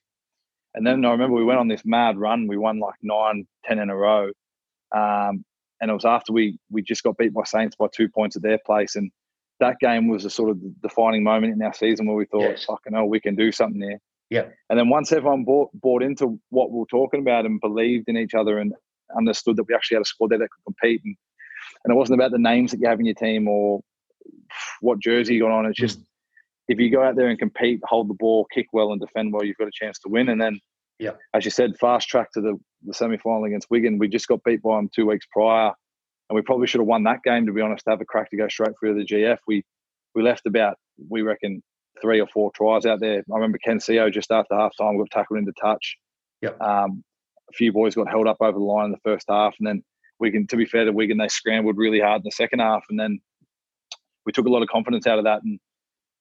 And 0.75 0.87
then 0.87 1.05
I 1.05 1.11
remember 1.13 1.37
we 1.37 1.45
went 1.45 1.61
on 1.61 1.69
this 1.69 1.85
mad 1.85 2.17
run. 2.19 2.47
We 2.49 2.57
won 2.57 2.79
like 2.81 2.95
nine, 3.03 3.47
ten 3.65 3.79
in 3.79 3.91
a 3.91 3.97
row, 3.97 4.31
um, 4.95 5.45
and 5.81 5.91
it 5.91 5.95
was 5.95 6.05
after 6.05 6.33
we 6.33 6.59
we 6.71 6.83
just 6.83 7.03
got 7.05 7.17
beat 7.17 7.33
by 7.33 7.45
Saints 7.45 7.77
by 7.77 7.87
two 7.95 8.09
points 8.09 8.35
at 8.37 8.43
their 8.43 8.59
place, 8.67 8.97
and 8.97 9.11
that 9.61 9.79
game 9.79 10.09
was 10.09 10.25
a 10.25 10.31
sort 10.31 10.51
of 10.51 10.59
defining 10.83 11.23
moment 11.23 11.53
in 11.53 11.63
our 11.63 11.73
season 11.73 12.07
where 12.07 12.17
we 12.17 12.27
thought, 12.27 12.41
Yes. 12.43 12.65
"Fucking 12.65 12.93
hell, 12.93 13.07
we 13.07 13.21
can 13.21 13.37
do 13.37 13.53
something 13.53 13.81
there." 13.81 14.01
Yeah. 14.31 14.47
And 14.69 14.77
then 14.79 14.89
once 14.89 15.13
everyone 15.13 15.45
bought 15.45 15.71
bought 15.75 16.03
into 16.03 16.41
what 16.51 16.73
we 16.73 16.79
were 16.81 16.87
talking 16.87 17.21
about 17.21 17.47
and 17.47 17.61
believed 17.61 18.09
in 18.09 18.17
each 18.17 18.35
other 18.35 18.59
and 18.59 18.75
understood 19.17 19.55
that 19.57 19.65
we 19.69 19.75
actually 19.75 19.97
had 19.97 20.03
a 20.03 20.07
squad 20.07 20.31
there 20.31 20.39
that 20.39 20.49
could 20.51 20.65
compete, 20.65 21.03
and 21.05 21.17
and 21.85 21.93
it 21.93 21.97
wasn't 21.97 22.19
about 22.19 22.33
the 22.33 22.39
names 22.39 22.73
that 22.73 22.81
you 22.81 22.89
have 22.89 22.99
in 22.99 23.07
your 23.07 23.15
team 23.15 23.47
or 23.47 23.81
what 24.81 24.99
jersey 25.01 25.35
you 25.35 25.41
got 25.41 25.51
on. 25.51 25.67
It's 25.67 25.79
just 25.79 26.01
if 26.69 26.79
you 26.79 26.91
go 26.91 27.03
out 27.03 27.17
there 27.17 27.29
and 27.29 27.39
compete, 27.39 27.81
hold 27.85 28.09
the 28.09 28.15
ball, 28.15 28.47
kick 28.53 28.67
well, 28.73 28.93
and 28.93 29.01
defend 29.01 29.33
well, 29.33 29.45
you've 29.45 29.57
got 29.59 29.69
a 29.69 29.73
chance 29.73 29.99
to 30.01 30.09
win. 30.09 30.29
And 30.29 30.41
then, 30.41 30.59
Yeah. 30.99 31.13
as 31.35 31.45
you 31.45 31.51
said, 31.51 31.77
fast 31.79 32.09
track 32.09 32.33
to 32.33 32.41
the, 32.41 32.59
the 32.87 32.95
semi 32.95 33.19
final 33.19 33.45
against 33.45 33.69
Wigan. 33.71 33.99
We 33.99 34.09
just 34.09 34.29
got 34.29 34.43
beat 34.45 34.63
by 34.63 34.77
them 34.77 34.89
two 34.95 35.07
weeks 35.07 35.27
prior, 35.31 35.73
and 36.29 36.35
we 36.37 36.43
probably 36.43 36.67
should 36.67 36.81
have 36.81 36.87
won 36.89 37.03
that 37.05 37.23
game 37.23 37.47
to 37.47 37.53
be 37.53 37.61
honest. 37.61 37.85
To 37.85 37.91
have 37.91 38.01
a 38.01 38.05
crack 38.07 38.31
to 38.31 38.37
go 38.37 38.49
straight 38.49 38.73
through 38.81 38.95
the 38.95 39.05
GF, 39.05 39.39
we 39.47 39.63
we 40.15 40.23
left 40.23 40.47
about 40.47 40.77
we 41.09 41.23
reckon 41.23 41.63
three 42.01 42.21
or 42.21 42.27
four 42.29 42.51
tries 42.55 42.87
out 42.87 43.01
there. 43.01 43.19
I 43.31 43.35
remember 43.35 43.59
Ken 43.65 43.79
Sio 43.79 44.13
just 44.13 44.31
after 44.31 44.55
half 44.57 44.73
time 44.81 44.97
got 44.99 45.11
tackled 45.11 45.39
into 45.39 45.53
touch. 45.61 45.97
Yep. 46.43 46.61
Um, 46.61 47.05
a 47.51 47.53
few 47.53 47.73
boys 47.73 47.95
got 47.95 48.09
held 48.09 48.27
up 48.27 48.39
over 48.41 48.59
the 48.59 48.65
line 48.65 48.87
in 48.87 48.91
the 48.93 48.99
first 49.05 49.27
half, 49.29 49.55
and 49.59 49.67
then 49.69 49.83
Wigan. 50.19 50.47
To 50.47 50.57
be 50.57 50.65
fair 50.65 50.85
to 50.87 50.93
Wigan, 50.93 51.19
they 51.19 51.29
scrambled 51.29 51.77
really 51.77 52.01
hard 52.01 52.21
in 52.21 52.25
the 52.25 52.31
second 52.31 52.61
half, 52.61 52.85
and 52.89 52.99
then 52.99 53.21
we 54.27 54.33
took 54.33 54.47
a 54.47 54.51
lot 54.51 54.63
of 54.63 54.69
confidence 54.69 55.07
out 55.07 55.19
of 55.19 55.25
that. 55.25 55.43
And 55.43 55.59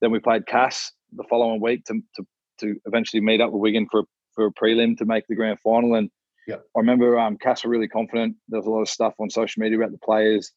then 0.01 0.11
we 0.11 0.19
played 0.19 0.45
Cas 0.45 0.91
the 1.13 1.23
following 1.29 1.61
week 1.61 1.85
to 1.85 2.01
to, 2.15 2.25
to 2.59 2.75
eventually 2.85 3.21
meet 3.21 3.41
up 3.41 3.51
with 3.51 3.61
Wigan 3.61 3.87
for 3.89 4.03
for 4.33 4.47
a 4.47 4.51
prelim 4.51 4.97
to 4.97 5.05
make 5.05 5.25
the 5.27 5.35
grand 5.35 5.59
final. 5.63 5.95
And. 5.95 6.09
I 6.75 6.79
remember 6.79 7.17
um, 7.17 7.37
Cas 7.37 7.63
were 7.63 7.69
really 7.69 7.87
confident. 7.87 8.35
There 8.49 8.59
was 8.59 8.67
a 8.67 8.69
lot 8.69 8.81
of 8.81 8.89
stuff 8.89 9.13
on 9.17 9.29
social 9.29 9.61
media 9.61 9.77
about 9.77 9.91
the 9.91 9.97
players 9.99 10.51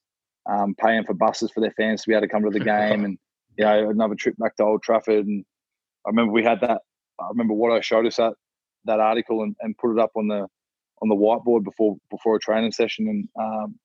um, 0.48 0.74
paying 0.78 1.04
for 1.04 1.14
buses 1.14 1.50
for 1.50 1.61
their 1.61 1.72
fans 1.72 2.02
to 2.02 2.09
be 2.09 2.14
able 2.14 2.26
to 2.26 2.28
come 2.28 2.44
to 2.44 2.50
the 2.50 2.61
game, 2.64 3.04
and 3.04 3.18
you 3.56 3.64
know 3.64 3.90
another 3.90 4.14
trip 4.14 4.37
back 4.38 4.56
to 4.56 4.64
Old 4.64 4.82
Trafford. 4.82 5.26
And 5.26 5.44
I 6.06 6.11
remember 6.11 6.32
we 6.32 6.44
had 6.44 6.61
that. 6.61 6.82
I 7.20 7.28
remember 7.28 7.54
Watto 7.54 7.82
showed 7.82 8.06
us 8.06 8.16
that 8.16 8.35
that 8.85 9.00
article 9.00 9.42
and, 9.42 9.56
and 9.61 9.76
put 9.78 9.92
it 9.92 9.98
up 9.98 10.12
on 10.16 10.28
the 10.28 10.46
on 11.02 11.09
the 11.09 11.14
whiteboard 11.14 11.64
before 11.64 11.96
before 12.11 12.37
a 12.37 12.40
training 12.40 12.72
session. 12.72 13.09
And 13.09 13.28
um, 13.40 13.78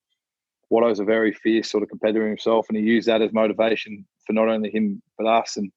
Watto's 0.71 1.01
a 1.01 1.03
very 1.03 1.33
fierce 1.33 1.69
sort 1.69 1.83
of 1.83 1.89
competitor 1.89 2.27
himself, 2.27 2.67
and 2.69 2.77
he 2.77 2.83
used 2.83 3.07
that 3.09 3.21
as 3.21 3.33
motivation 3.33 4.05
for 4.25 4.31
not 4.31 4.47
only 4.47 4.71
him 4.71 5.01
but 5.17 5.27
us. 5.27 5.57
And 5.57 5.69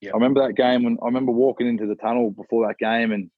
Yeah. 0.00 0.10
I 0.10 0.14
remember 0.14 0.40
that 0.46 0.54
game 0.54 0.84
when 0.84 0.96
I 1.02 1.06
remember 1.06 1.32
walking 1.32 1.66
into 1.66 1.86
the 1.86 1.96
tunnel 1.96 2.30
before 2.30 2.66
that 2.66 2.78
game, 2.78 3.10
and 3.10 3.30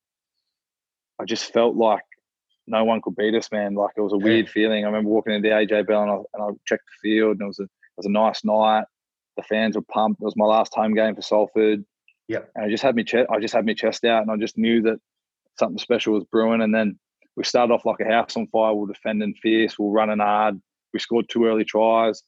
I 1.19 1.25
just 1.25 1.53
felt 1.53 1.75
like 1.75 2.05
no 2.67 2.85
one 2.85 3.01
could 3.01 3.17
beat 3.17 3.35
us, 3.35 3.51
man. 3.51 3.75
Like 3.75 3.93
it 3.97 4.03
was 4.03 4.13
a 4.13 4.19
weird 4.19 4.49
feeling. 4.49 4.85
I 4.85 4.89
remember 4.89 5.09
walking 5.09 5.33
into 5.33 5.49
the 5.49 5.55
AJ 5.55 5.87
Bell 5.87 6.03
and 6.03 6.11
I, 6.11 6.17
and 6.35 6.43
I 6.43 6.49
checked 6.67 6.85
the 7.03 7.09
field, 7.09 7.39
and 7.39 7.43
it 7.43 7.47
was 7.47 7.59
a 7.61 7.65
it 7.65 7.97
was 7.97 8.07
a 8.07 8.11
nice 8.11 8.45
night. 8.45 8.85
The 9.39 9.43
fans 9.43 9.77
were 9.77 9.83
pumped. 9.83 10.21
It 10.21 10.25
was 10.25 10.37
my 10.37 10.45
last 10.45 10.75
home 10.75 10.95
game 10.95 11.15
for 11.15 11.23
Salford. 11.23 11.83
Yep. 12.29 12.51
And 12.55 12.65
I 12.67 12.69
just 12.69 12.83
had 12.83 12.95
me 12.95 13.05
chest. 13.05 13.31
I 13.31 13.41
just 13.41 13.55
had 13.55 13.65
my 13.65 13.73
chest 13.75 14.05
out, 14.05 14.23
and 14.23 14.31
I 14.31 14.37
just 14.37 14.59
knew 14.59 14.83
that 14.83 14.99
something 15.59 15.79
special 15.79 16.13
was 16.13 16.25
brewing. 16.25 16.61
And 16.61 16.75
then 16.75 16.99
we 17.37 17.45
started 17.45 17.73
off 17.73 17.87
like 17.87 18.01
a 18.01 18.05
house 18.05 18.37
on 18.37 18.47
fire. 18.49 18.75
We 18.75 18.85
are 18.85 18.93
defending 18.93 19.35
fierce. 19.43 19.79
We 19.79 19.87
are 19.87 19.91
running 19.91 20.19
hard. 20.19 20.61
We 20.93 21.01
scored 21.01 21.27
two 21.29 21.47
early 21.47 21.65
tries, 21.65 22.23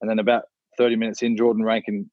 and 0.00 0.10
then 0.10 0.18
about 0.18 0.44
30 0.78 0.96
minutes 0.96 1.22
in, 1.22 1.36
Jordan 1.36 1.64
Rankin 1.64 2.10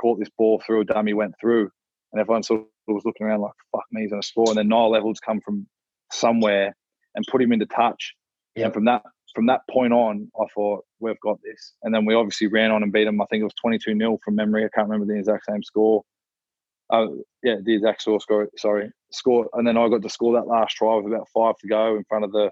caught 0.00 0.18
this 0.18 0.30
ball 0.36 0.62
through 0.66 0.82
a 0.82 0.84
dummy, 0.84 1.14
went 1.14 1.34
through, 1.40 1.70
and 2.12 2.20
everyone 2.20 2.42
sort 2.42 2.60
of 2.60 2.66
was 2.86 3.04
looking 3.04 3.26
around 3.26 3.40
like, 3.40 3.52
"Fuck 3.72 3.84
me, 3.92 4.02
he's 4.02 4.10
going 4.10 4.22
to 4.22 4.26
score." 4.26 4.48
And 4.48 4.56
then 4.56 4.68
Niall 4.68 4.92
Evalds 4.92 5.20
come 5.24 5.40
from 5.40 5.66
somewhere 6.12 6.74
and 7.14 7.24
put 7.30 7.42
him 7.42 7.52
into 7.52 7.66
touch. 7.66 8.14
Yep. 8.56 8.64
And 8.64 8.74
from 8.74 8.84
that 8.86 9.02
from 9.34 9.46
that 9.46 9.60
point 9.70 9.92
on, 9.92 10.30
I 10.40 10.44
thought 10.54 10.84
we've 11.00 11.20
got 11.20 11.38
this. 11.42 11.74
And 11.82 11.94
then 11.94 12.04
we 12.04 12.14
obviously 12.14 12.46
ran 12.46 12.70
on 12.70 12.82
and 12.82 12.92
beat 12.92 13.04
them. 13.04 13.20
I 13.20 13.26
think 13.26 13.42
it 13.42 13.44
was 13.44 13.54
22 13.60 13.96
0 13.96 14.18
from 14.24 14.34
memory. 14.34 14.64
I 14.64 14.68
can't 14.74 14.88
remember 14.88 15.12
the 15.12 15.18
exact 15.18 15.44
same 15.46 15.62
score. 15.62 16.02
Uh, 16.90 17.06
yeah, 17.42 17.56
the 17.62 17.74
exact 17.74 18.02
score. 18.02 18.20
Score. 18.20 18.48
Sorry, 18.56 18.90
score. 19.12 19.48
And 19.52 19.66
then 19.66 19.76
I 19.76 19.88
got 19.88 20.02
to 20.02 20.08
score 20.08 20.34
that 20.34 20.48
last 20.48 20.74
try 20.74 20.96
with 20.96 21.12
about 21.12 21.28
five 21.34 21.56
to 21.58 21.68
go 21.68 21.96
in 21.96 22.04
front 22.08 22.24
of 22.24 22.32
the 22.32 22.50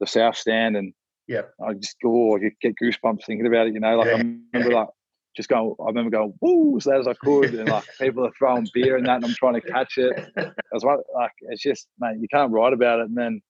the 0.00 0.06
south 0.06 0.36
stand, 0.36 0.76
and 0.76 0.92
Yep. 1.28 1.52
I 1.66 1.74
just 1.74 1.96
go, 2.02 2.36
I 2.36 2.50
get 2.60 2.74
goosebumps 2.82 3.24
thinking 3.26 3.46
about 3.46 3.68
it. 3.68 3.74
You 3.74 3.80
know, 3.80 3.96
like 3.98 4.06
Yeah. 4.08 4.14
I 4.14 4.16
remember 4.54 4.74
like 4.74 4.88
just 5.36 5.48
going. 5.48 5.74
I 5.80 5.86
remember 5.86 6.10
going 6.10 6.34
woo 6.40 6.76
as 6.76 6.86
loud 6.86 7.00
as 7.00 7.06
I 7.06 7.14
could, 7.14 7.54
and 7.54 7.68
like 7.68 7.84
people 8.00 8.26
are 8.26 8.32
throwing 8.36 8.66
beer 8.74 8.96
and 8.96 9.06
that, 9.06 9.16
and 9.16 9.24
I'm 9.26 9.34
trying 9.34 9.54
to 9.54 9.60
catch 9.60 9.98
it. 9.98 10.12
I 10.36 10.50
was 10.72 10.82
like, 10.84 10.98
like 11.14 11.32
it's 11.42 11.62
just 11.62 11.86
mate, 12.00 12.16
you 12.20 12.28
can't 12.28 12.50
write 12.50 12.72
about 12.72 13.00
it. 13.00 13.06
And 13.06 13.16
then 13.16 13.40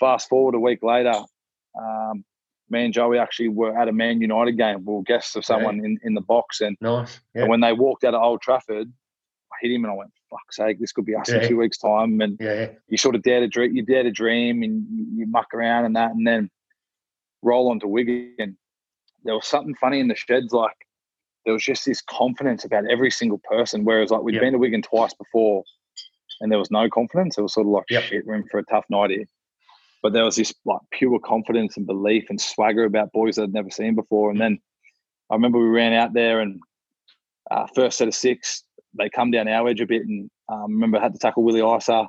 fast 0.00 0.28
forward 0.28 0.54
a 0.54 0.58
week 0.60 0.82
later, 0.82 1.14
um, 1.80 2.24
me 2.70 2.86
and 2.86 2.94
Joey 2.94 3.18
actually 3.18 3.48
were 3.50 3.78
at 3.78 3.88
a 3.88 3.92
Man 3.92 4.20
United 4.20 4.56
game. 4.58 4.84
We 4.84 4.94
were 4.94 5.02
guests 5.02 5.36
of 5.36 5.44
someone 5.44 5.84
in, 5.84 5.98
in 6.02 6.14
the 6.14 6.20
box, 6.22 6.60
and, 6.60 6.76
Nice. 6.80 7.20
Yeah. 7.34 7.42
and 7.42 7.50
when 7.50 7.60
they 7.60 7.72
walked 7.72 8.02
out 8.04 8.14
of 8.14 8.22
Old 8.22 8.40
Trafford, 8.42 8.92
I 9.52 9.56
hit 9.60 9.70
him 9.72 9.84
and 9.84 9.92
I 9.92 9.96
went, 9.96 10.10
"Fuck's 10.28 10.56
sake, 10.56 10.80
this 10.80 10.90
could 10.92 11.04
be 11.04 11.14
us 11.14 11.30
Yeah. 11.30 11.42
in 11.42 11.48
two 11.48 11.58
weeks' 11.58 11.78
time." 11.78 12.20
And 12.20 12.36
yeah. 12.40 12.70
you 12.88 12.96
sort 12.96 13.14
of 13.14 13.22
dare 13.22 13.40
to 13.40 13.46
dream, 13.48 13.76
you 13.76 13.82
dare 13.84 14.02
to 14.02 14.10
dream, 14.10 14.62
and 14.64 14.84
you, 14.90 15.06
you 15.18 15.26
muck 15.28 15.54
around 15.54 15.84
and 15.84 15.94
that, 15.94 16.10
and 16.10 16.26
then 16.26 16.50
roll 17.46 17.70
onto 17.70 17.86
Wigan. 17.86 18.58
There 19.24 19.34
was 19.34 19.46
something 19.46 19.74
funny 19.76 20.00
in 20.00 20.08
the 20.08 20.16
sheds, 20.16 20.52
like 20.52 20.76
there 21.44 21.54
was 21.54 21.62
just 21.64 21.84
this 21.86 22.02
confidence 22.02 22.64
about 22.64 22.90
every 22.90 23.10
single 23.10 23.40
person. 23.48 23.84
Whereas, 23.84 24.10
like 24.10 24.22
we'd 24.22 24.34
Yep. 24.34 24.42
been 24.42 24.52
to 24.52 24.58
Wigan 24.58 24.82
twice 24.82 25.14
before, 25.14 25.62
and 26.40 26.50
there 26.50 26.58
was 26.58 26.70
no 26.70 26.88
confidence. 26.90 27.38
It 27.38 27.42
was 27.42 27.54
sort 27.54 27.66
of 27.66 27.72
like, 27.72 27.84
Yep. 27.88 28.02
shit, 28.02 28.26
we're 28.26 28.34
in 28.34 28.48
for 28.48 28.58
a 28.58 28.64
tough 28.64 28.84
night 28.90 29.10
here. 29.10 29.24
But 30.02 30.12
there 30.12 30.24
was 30.24 30.36
this 30.36 30.52
like 30.64 30.80
pure 30.92 31.18
confidence 31.20 31.76
and 31.76 31.86
belief 31.86 32.26
and 32.28 32.40
swagger 32.40 32.84
about 32.84 33.12
boys 33.12 33.36
that 33.36 33.44
I'd 33.44 33.52
never 33.54 33.70
seen 33.70 33.94
before. 33.94 34.30
And 34.30 34.40
then 34.40 34.58
I 35.30 35.34
remember 35.34 35.58
we 35.58 35.68
ran 35.68 35.92
out 35.94 36.12
there 36.12 36.40
and 36.40 36.60
uh, 37.50 37.66
first 37.74 37.98
set 37.98 38.08
of 38.08 38.14
six, 38.14 38.62
they 38.98 39.08
come 39.08 39.30
down 39.30 39.48
our 39.48 39.68
edge 39.68 39.80
a 39.80 39.86
bit, 39.86 40.02
and 40.02 40.30
um, 40.48 40.72
remember 40.74 40.98
I 40.98 41.02
had 41.02 41.12
to 41.14 41.18
tackle 41.18 41.42
Willie 41.44 41.76
Isa. 41.76 42.08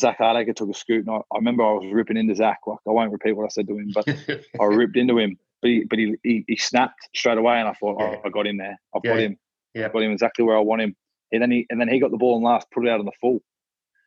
Zak 0.00 0.18
Hardaker 0.18 0.54
took 0.54 0.68
a 0.70 0.74
scoot, 0.74 1.06
and 1.06 1.10
I, 1.10 1.18
I 1.32 1.36
remember 1.36 1.62
I 1.62 1.72
was 1.72 1.92
ripping 1.92 2.16
into 2.16 2.34
Zak. 2.34 2.58
Like 2.66 2.78
I 2.86 2.90
won't 2.90 3.12
repeat 3.12 3.32
what 3.32 3.44
I 3.44 3.48
said 3.48 3.68
to 3.68 3.78
him, 3.78 3.92
but 3.94 4.06
I 4.60 4.64
ripped 4.64 4.96
into 4.96 5.18
him. 5.18 5.38
But 5.62 5.68
he, 5.70 5.84
but 5.88 5.98
he, 5.98 6.14
he, 6.22 6.44
he 6.46 6.56
snapped 6.56 7.08
straight 7.14 7.38
away, 7.38 7.58
and 7.58 7.68
I 7.68 7.72
thought, 7.74 7.96
Yeah. 7.98 8.16
oh, 8.16 8.22
I 8.26 8.28
got 8.28 8.46
him 8.46 8.58
there. 8.58 8.78
I've 8.94 9.02
Yeah. 9.04 9.10
got 9.12 9.20
him. 9.20 9.38
Yeah. 9.74 9.86
I've 9.86 9.92
got 9.92 10.02
him 10.02 10.12
exactly 10.12 10.44
where 10.44 10.56
I 10.56 10.60
want 10.60 10.82
him. 10.82 10.94
And 11.32 11.40
then 11.42 11.50
he 11.50 11.66
and 11.70 11.80
then 11.80 11.88
he 11.88 12.00
got 12.00 12.10
the 12.10 12.16
ball 12.16 12.36
and 12.36 12.44
last, 12.44 12.70
put 12.70 12.86
it 12.86 12.90
out 12.90 13.00
on 13.00 13.06
the 13.06 13.12
full. 13.20 13.40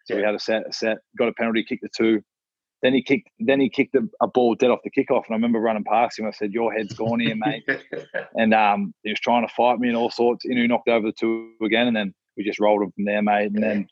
So 0.06 0.16
we 0.16 0.22
Yeah. 0.22 0.28
had 0.28 0.36
a 0.36 0.40
set, 0.40 0.64
a 0.68 0.74
set, 0.74 0.98
got 1.18 1.28
a 1.30 1.34
penalty, 1.34 1.64
kicked 1.64 1.82
the 1.84 1.90
two. 1.90 2.22
then 2.84 2.94
he 2.94 3.02
kicked 3.02 3.28
then 3.40 3.60
he 3.60 3.70
kicked 3.70 3.96
a, 3.96 4.08
a, 4.22 4.28
ball 4.28 4.54
dead 4.56 4.70
off 4.70 4.80
the 4.84 4.92
kickoff, 4.92 5.26
and 5.26 5.32
I 5.32 5.36
remember 5.36 5.60
running 5.60 5.84
past 5.84 6.20
him. 6.20 6.28
I 6.28 6.32
said, 6.32 6.54
"Your 6.54 6.72
head's 6.72 6.94
gone 6.94 7.20
here, 7.20 7.36
mate." 7.36 7.64
and 8.36 8.54
um, 8.54 8.94
he 9.04 9.10
was 9.10 9.20
trying 9.20 9.48
to 9.48 9.54
fight 9.54 9.80
me 9.80 9.88
and 9.88 9.98
all 9.98 10.12
sorts. 10.12 10.46
You 10.46 10.54
know, 10.56 10.62
he 10.62 10.68
knocked 10.68 10.88
over 10.90 11.08
the 11.08 11.12
two 11.14 11.54
again, 11.64 11.88
and 11.88 11.96
then 11.96 12.14
we 12.38 12.44
just 12.44 12.60
rolled 12.60 12.84
him 12.84 12.92
from 12.92 13.06
there, 13.06 13.22
mate. 13.24 13.52
And 13.52 13.64
then 13.64 13.88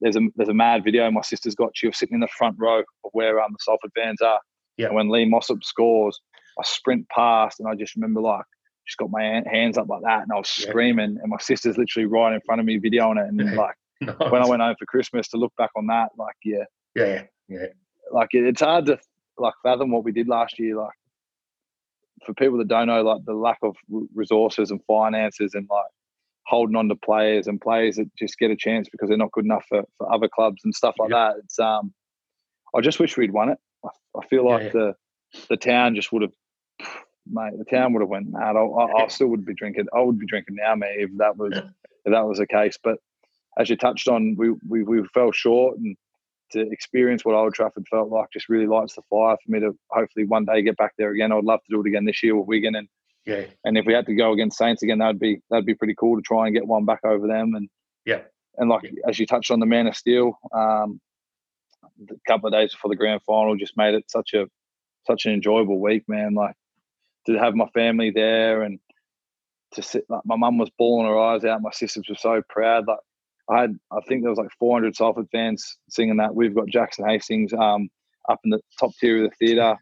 there's 0.00 0.16
a 0.16 0.20
there's 0.36 0.48
a 0.48 0.54
mad 0.54 0.84
video 0.84 1.10
my 1.10 1.22
sister's 1.22 1.54
got. 1.54 1.70
She 1.74 1.86
was 1.86 1.96
sitting 1.96 2.14
in 2.14 2.20
the 2.20 2.28
front 2.28 2.56
row 2.58 2.80
of 2.80 3.10
where 3.12 3.40
um 3.40 3.52
the 3.52 3.58
Salford 3.60 3.92
fans 3.94 4.20
are. 4.20 4.40
Yeah. 4.76 4.86
And 4.86 4.94
when 4.94 5.08
Lee 5.08 5.24
Mossop 5.24 5.64
scores, 5.64 6.20
I 6.58 6.62
sprint 6.64 7.08
past, 7.08 7.60
and 7.60 7.68
I 7.68 7.74
just 7.74 7.94
remember 7.96 8.20
like 8.20 8.44
just 8.86 8.98
got 8.98 9.10
my 9.10 9.42
hands 9.50 9.78
up 9.78 9.88
like 9.88 10.02
that, 10.02 10.22
and 10.22 10.32
I 10.32 10.36
was 10.36 10.54
yeah. 10.58 10.68
screaming, 10.68 11.18
and 11.20 11.30
my 11.30 11.38
sister's 11.38 11.78
literally 11.78 12.06
right 12.06 12.34
in 12.34 12.40
front 12.42 12.60
of 12.60 12.66
me 12.66 12.78
videoing 12.78 13.22
it, 13.22 13.28
and 13.28 13.40
yeah. 13.40 13.54
like 13.54 13.74
nice. 14.00 14.30
when 14.30 14.42
I 14.42 14.46
went 14.46 14.62
home 14.62 14.76
for 14.78 14.86
Christmas 14.86 15.28
to 15.28 15.36
look 15.36 15.52
back 15.56 15.70
on 15.76 15.86
that, 15.88 16.10
like 16.18 16.36
yeah, 16.44 16.64
yeah, 16.94 17.22
yeah, 17.48 17.66
like 18.12 18.28
it's 18.32 18.60
hard 18.60 18.86
to 18.86 18.98
like 19.38 19.54
fathom 19.62 19.90
what 19.90 20.04
we 20.04 20.12
did 20.12 20.28
last 20.28 20.58
year. 20.58 20.76
Like 20.76 20.94
for 22.24 22.34
people 22.34 22.58
that 22.58 22.68
don't 22.68 22.86
know, 22.86 23.02
like 23.02 23.24
the 23.24 23.34
lack 23.34 23.58
of 23.62 23.76
resources 24.14 24.70
and 24.70 24.80
finances 24.86 25.54
and 25.54 25.66
like 25.70 25.84
holding 26.46 26.76
on 26.76 26.88
to 26.88 26.96
players 26.96 27.46
and 27.46 27.60
players 27.60 27.96
that 27.96 28.14
just 28.16 28.38
get 28.38 28.50
a 28.50 28.56
chance 28.56 28.88
because 28.88 29.08
they're 29.08 29.18
not 29.18 29.32
good 29.32 29.44
enough 29.44 29.64
for, 29.68 29.82
for 29.98 30.12
other 30.12 30.28
clubs 30.28 30.62
and 30.64 30.74
stuff 30.74 30.94
like 30.98 31.10
that. 31.10 31.36
It's 31.42 31.58
um, 31.58 31.92
I 32.74 32.80
just 32.80 33.00
wish 33.00 33.16
we'd 33.16 33.32
won 33.32 33.50
it. 33.50 33.58
I, 33.84 33.88
I 34.18 34.26
feel 34.26 34.48
like 34.48 34.62
yeah, 34.62 34.66
yeah. 34.66 34.92
the 35.32 35.46
the 35.48 35.56
town 35.56 35.94
just 35.94 36.12
would 36.12 36.22
have, 36.22 36.32
mate. 37.26 37.58
The 37.58 37.64
town 37.64 37.92
would 37.92 38.00
have 38.00 38.08
went 38.08 38.30
mad. 38.30 38.56
I, 38.56 38.60
I, 38.60 39.04
I, 39.04 39.08
still 39.08 39.28
would 39.28 39.44
be 39.44 39.54
drinking. 39.54 39.86
I 39.94 40.00
would 40.00 40.18
be 40.18 40.26
drinking 40.26 40.56
now, 40.56 40.74
mate, 40.76 40.96
if 40.98 41.10
that 41.18 41.36
was 41.36 41.52
if 41.52 42.12
that 42.12 42.26
was 42.26 42.38
the 42.38 42.46
case. 42.46 42.78
But 42.82 42.98
as 43.58 43.68
you 43.68 43.76
touched 43.76 44.08
on, 44.08 44.36
we 44.36 44.50
we, 44.68 44.82
we 44.82 45.06
fell 45.08 45.32
short 45.32 45.78
and 45.78 45.96
to 46.52 46.60
experience 46.70 47.24
what 47.24 47.34
Old 47.34 47.54
Trafford 47.54 47.88
felt 47.88 48.08
like 48.08 48.30
just 48.32 48.48
really 48.48 48.68
lights 48.68 48.94
the 48.94 49.02
fire 49.10 49.36
for 49.44 49.50
me 49.50 49.58
to 49.58 49.76
hopefully 49.90 50.26
one 50.26 50.44
day 50.44 50.62
get 50.62 50.76
back 50.76 50.92
there 50.96 51.10
again. 51.10 51.32
I'd 51.32 51.42
love 51.42 51.60
to 51.64 51.74
do 51.74 51.80
it 51.80 51.88
again 51.88 52.04
this 52.04 52.22
year 52.22 52.36
with 52.36 52.46
Wigan 52.46 52.76
and 52.76 52.88
yeah. 53.26 53.44
And 53.64 53.76
if 53.76 53.84
we 53.84 53.92
had 53.92 54.06
to 54.06 54.14
go 54.14 54.32
against 54.32 54.56
Saints 54.56 54.82
again, 54.82 54.98
that'd 54.98 55.18
be 55.18 55.40
that'd 55.50 55.66
be 55.66 55.74
pretty 55.74 55.94
cool 55.98 56.16
to 56.16 56.22
try 56.22 56.46
and 56.46 56.54
get 56.54 56.66
one 56.66 56.84
back 56.84 57.00
over 57.04 57.26
them. 57.26 57.54
And 57.54 57.68
yeah. 58.04 58.20
And 58.56 58.70
like 58.70 58.84
yeah. 58.84 59.08
as 59.08 59.18
you 59.18 59.26
touched 59.26 59.50
on 59.50 59.60
the 59.60 59.66
Man 59.66 59.86
of 59.86 59.96
Steel, 59.96 60.38
um, 60.54 61.00
a 62.08 62.14
couple 62.26 62.46
of 62.46 62.52
days 62.52 62.72
before 62.72 62.88
the 62.88 62.96
grand 62.96 63.20
final 63.26 63.56
just 63.56 63.76
made 63.76 63.94
it 63.94 64.04
such 64.08 64.32
a 64.34 64.46
such 65.06 65.26
an 65.26 65.32
enjoyable 65.32 65.80
week, 65.80 66.04
man. 66.08 66.34
Like 66.34 66.54
to 67.26 67.34
have 67.34 67.54
my 67.54 67.66
family 67.74 68.10
there 68.10 68.62
and 68.62 68.78
to 69.72 69.82
sit 69.82 70.04
like 70.08 70.22
my 70.24 70.36
mum 70.36 70.58
was 70.58 70.70
bawling 70.78 71.08
her 71.08 71.18
eyes 71.18 71.44
out. 71.44 71.62
My 71.62 71.72
sisters 71.72 72.06
were 72.08 72.14
so 72.14 72.42
proud. 72.48 72.86
Like 72.86 72.98
I 73.50 73.60
had, 73.60 73.78
I 73.92 74.00
think 74.08 74.22
there 74.22 74.30
was 74.30 74.38
like 74.38 74.50
400 74.58 74.96
Salford 74.96 75.28
fans 75.30 75.78
singing 75.88 76.16
that. 76.16 76.34
We've 76.34 76.54
got 76.54 76.68
Jackson 76.68 77.08
Hastings 77.08 77.52
um, 77.52 77.88
up 78.28 78.40
in 78.44 78.50
the 78.50 78.60
top 78.78 78.92
tier 78.98 79.24
of 79.24 79.30
the 79.30 79.36
theatre. 79.36 79.76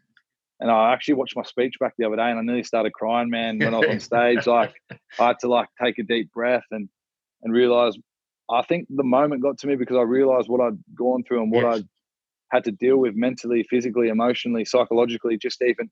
And 0.59 0.71
I 0.71 0.93
actually 0.93 1.15
watched 1.15 1.35
my 1.35 1.43
speech 1.43 1.75
back 1.79 1.93
the 1.97 2.05
other 2.05 2.15
day 2.15 2.29
and 2.29 2.39
I 2.39 2.41
nearly 2.41 2.63
started 2.63 2.93
crying, 2.93 3.29
man, 3.29 3.59
when 3.59 3.73
I 3.73 3.79
was 3.79 3.89
on 3.89 3.99
stage. 3.99 4.47
Like 4.47 4.73
I 5.19 5.27
had 5.27 5.39
to 5.39 5.47
like 5.47 5.67
take 5.81 5.99
a 5.99 6.03
deep 6.03 6.31
breath 6.31 6.63
and 6.71 6.87
and 7.43 7.53
realize 7.53 7.95
I 8.49 8.61
think 8.63 8.87
the 8.89 9.03
moment 9.03 9.41
got 9.41 9.57
to 9.59 9.67
me 9.67 9.75
because 9.75 9.97
I 9.97 10.01
realized 10.01 10.47
what 10.47 10.61
I'd 10.61 10.77
gone 10.95 11.23
through 11.23 11.43
and 11.43 11.51
what 11.51 11.63
yes. 11.63 11.77
I'd 11.77 11.87
had 12.51 12.63
to 12.65 12.71
deal 12.71 12.97
with 12.97 13.15
mentally, 13.15 13.65
physically, 13.69 14.07
emotionally, 14.07 14.65
psychologically, 14.65 15.37
just 15.37 15.61
even 15.61 15.89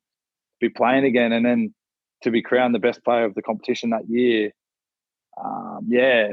be 0.61 0.69
playing 0.69 1.05
again 1.05 1.33
and 1.33 1.45
then 1.45 1.73
to 2.21 2.31
be 2.31 2.41
crowned 2.41 2.73
the 2.73 2.79
best 2.79 3.03
player 3.03 3.25
of 3.25 3.33
the 3.33 3.41
competition 3.41 3.89
that 3.89 4.07
year 4.07 4.51
um, 5.41 5.85
yeah, 5.87 6.29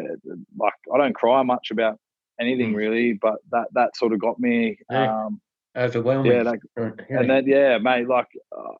like 0.58 0.74
I 0.92 0.98
don't 0.98 1.14
cry 1.14 1.42
much 1.42 1.70
about 1.70 1.98
anything 2.40 2.72
mm. 2.72 2.76
really, 2.76 3.12
but 3.14 3.36
that 3.50 3.68
that 3.72 3.96
sort 3.96 4.12
of 4.12 4.20
got 4.20 4.38
me. 4.38 4.78
Um, 4.90 5.40
Overwhelming. 5.80 6.32
Yeah, 6.32 6.42
like, 6.42 6.60
and 6.76 7.30
then 7.30 7.46
yeah, 7.46 7.78
mate, 7.78 8.06
like 8.06 8.26
uh, 8.56 8.74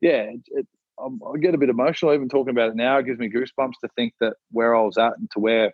yeah, 0.00 0.22
it, 0.22 0.40
it, 0.48 0.66
I 0.98 1.38
get 1.38 1.54
a 1.54 1.58
bit 1.58 1.68
emotional 1.68 2.14
even 2.14 2.28
talking 2.28 2.50
about 2.50 2.70
it 2.70 2.76
now. 2.76 2.98
It 2.98 3.06
gives 3.06 3.18
me 3.18 3.28
goosebumps 3.28 3.74
to 3.82 3.88
think 3.96 4.14
that 4.20 4.34
where 4.50 4.74
I 4.74 4.80
was 4.80 4.96
at 4.96 5.18
and 5.18 5.30
to 5.32 5.40
where 5.40 5.72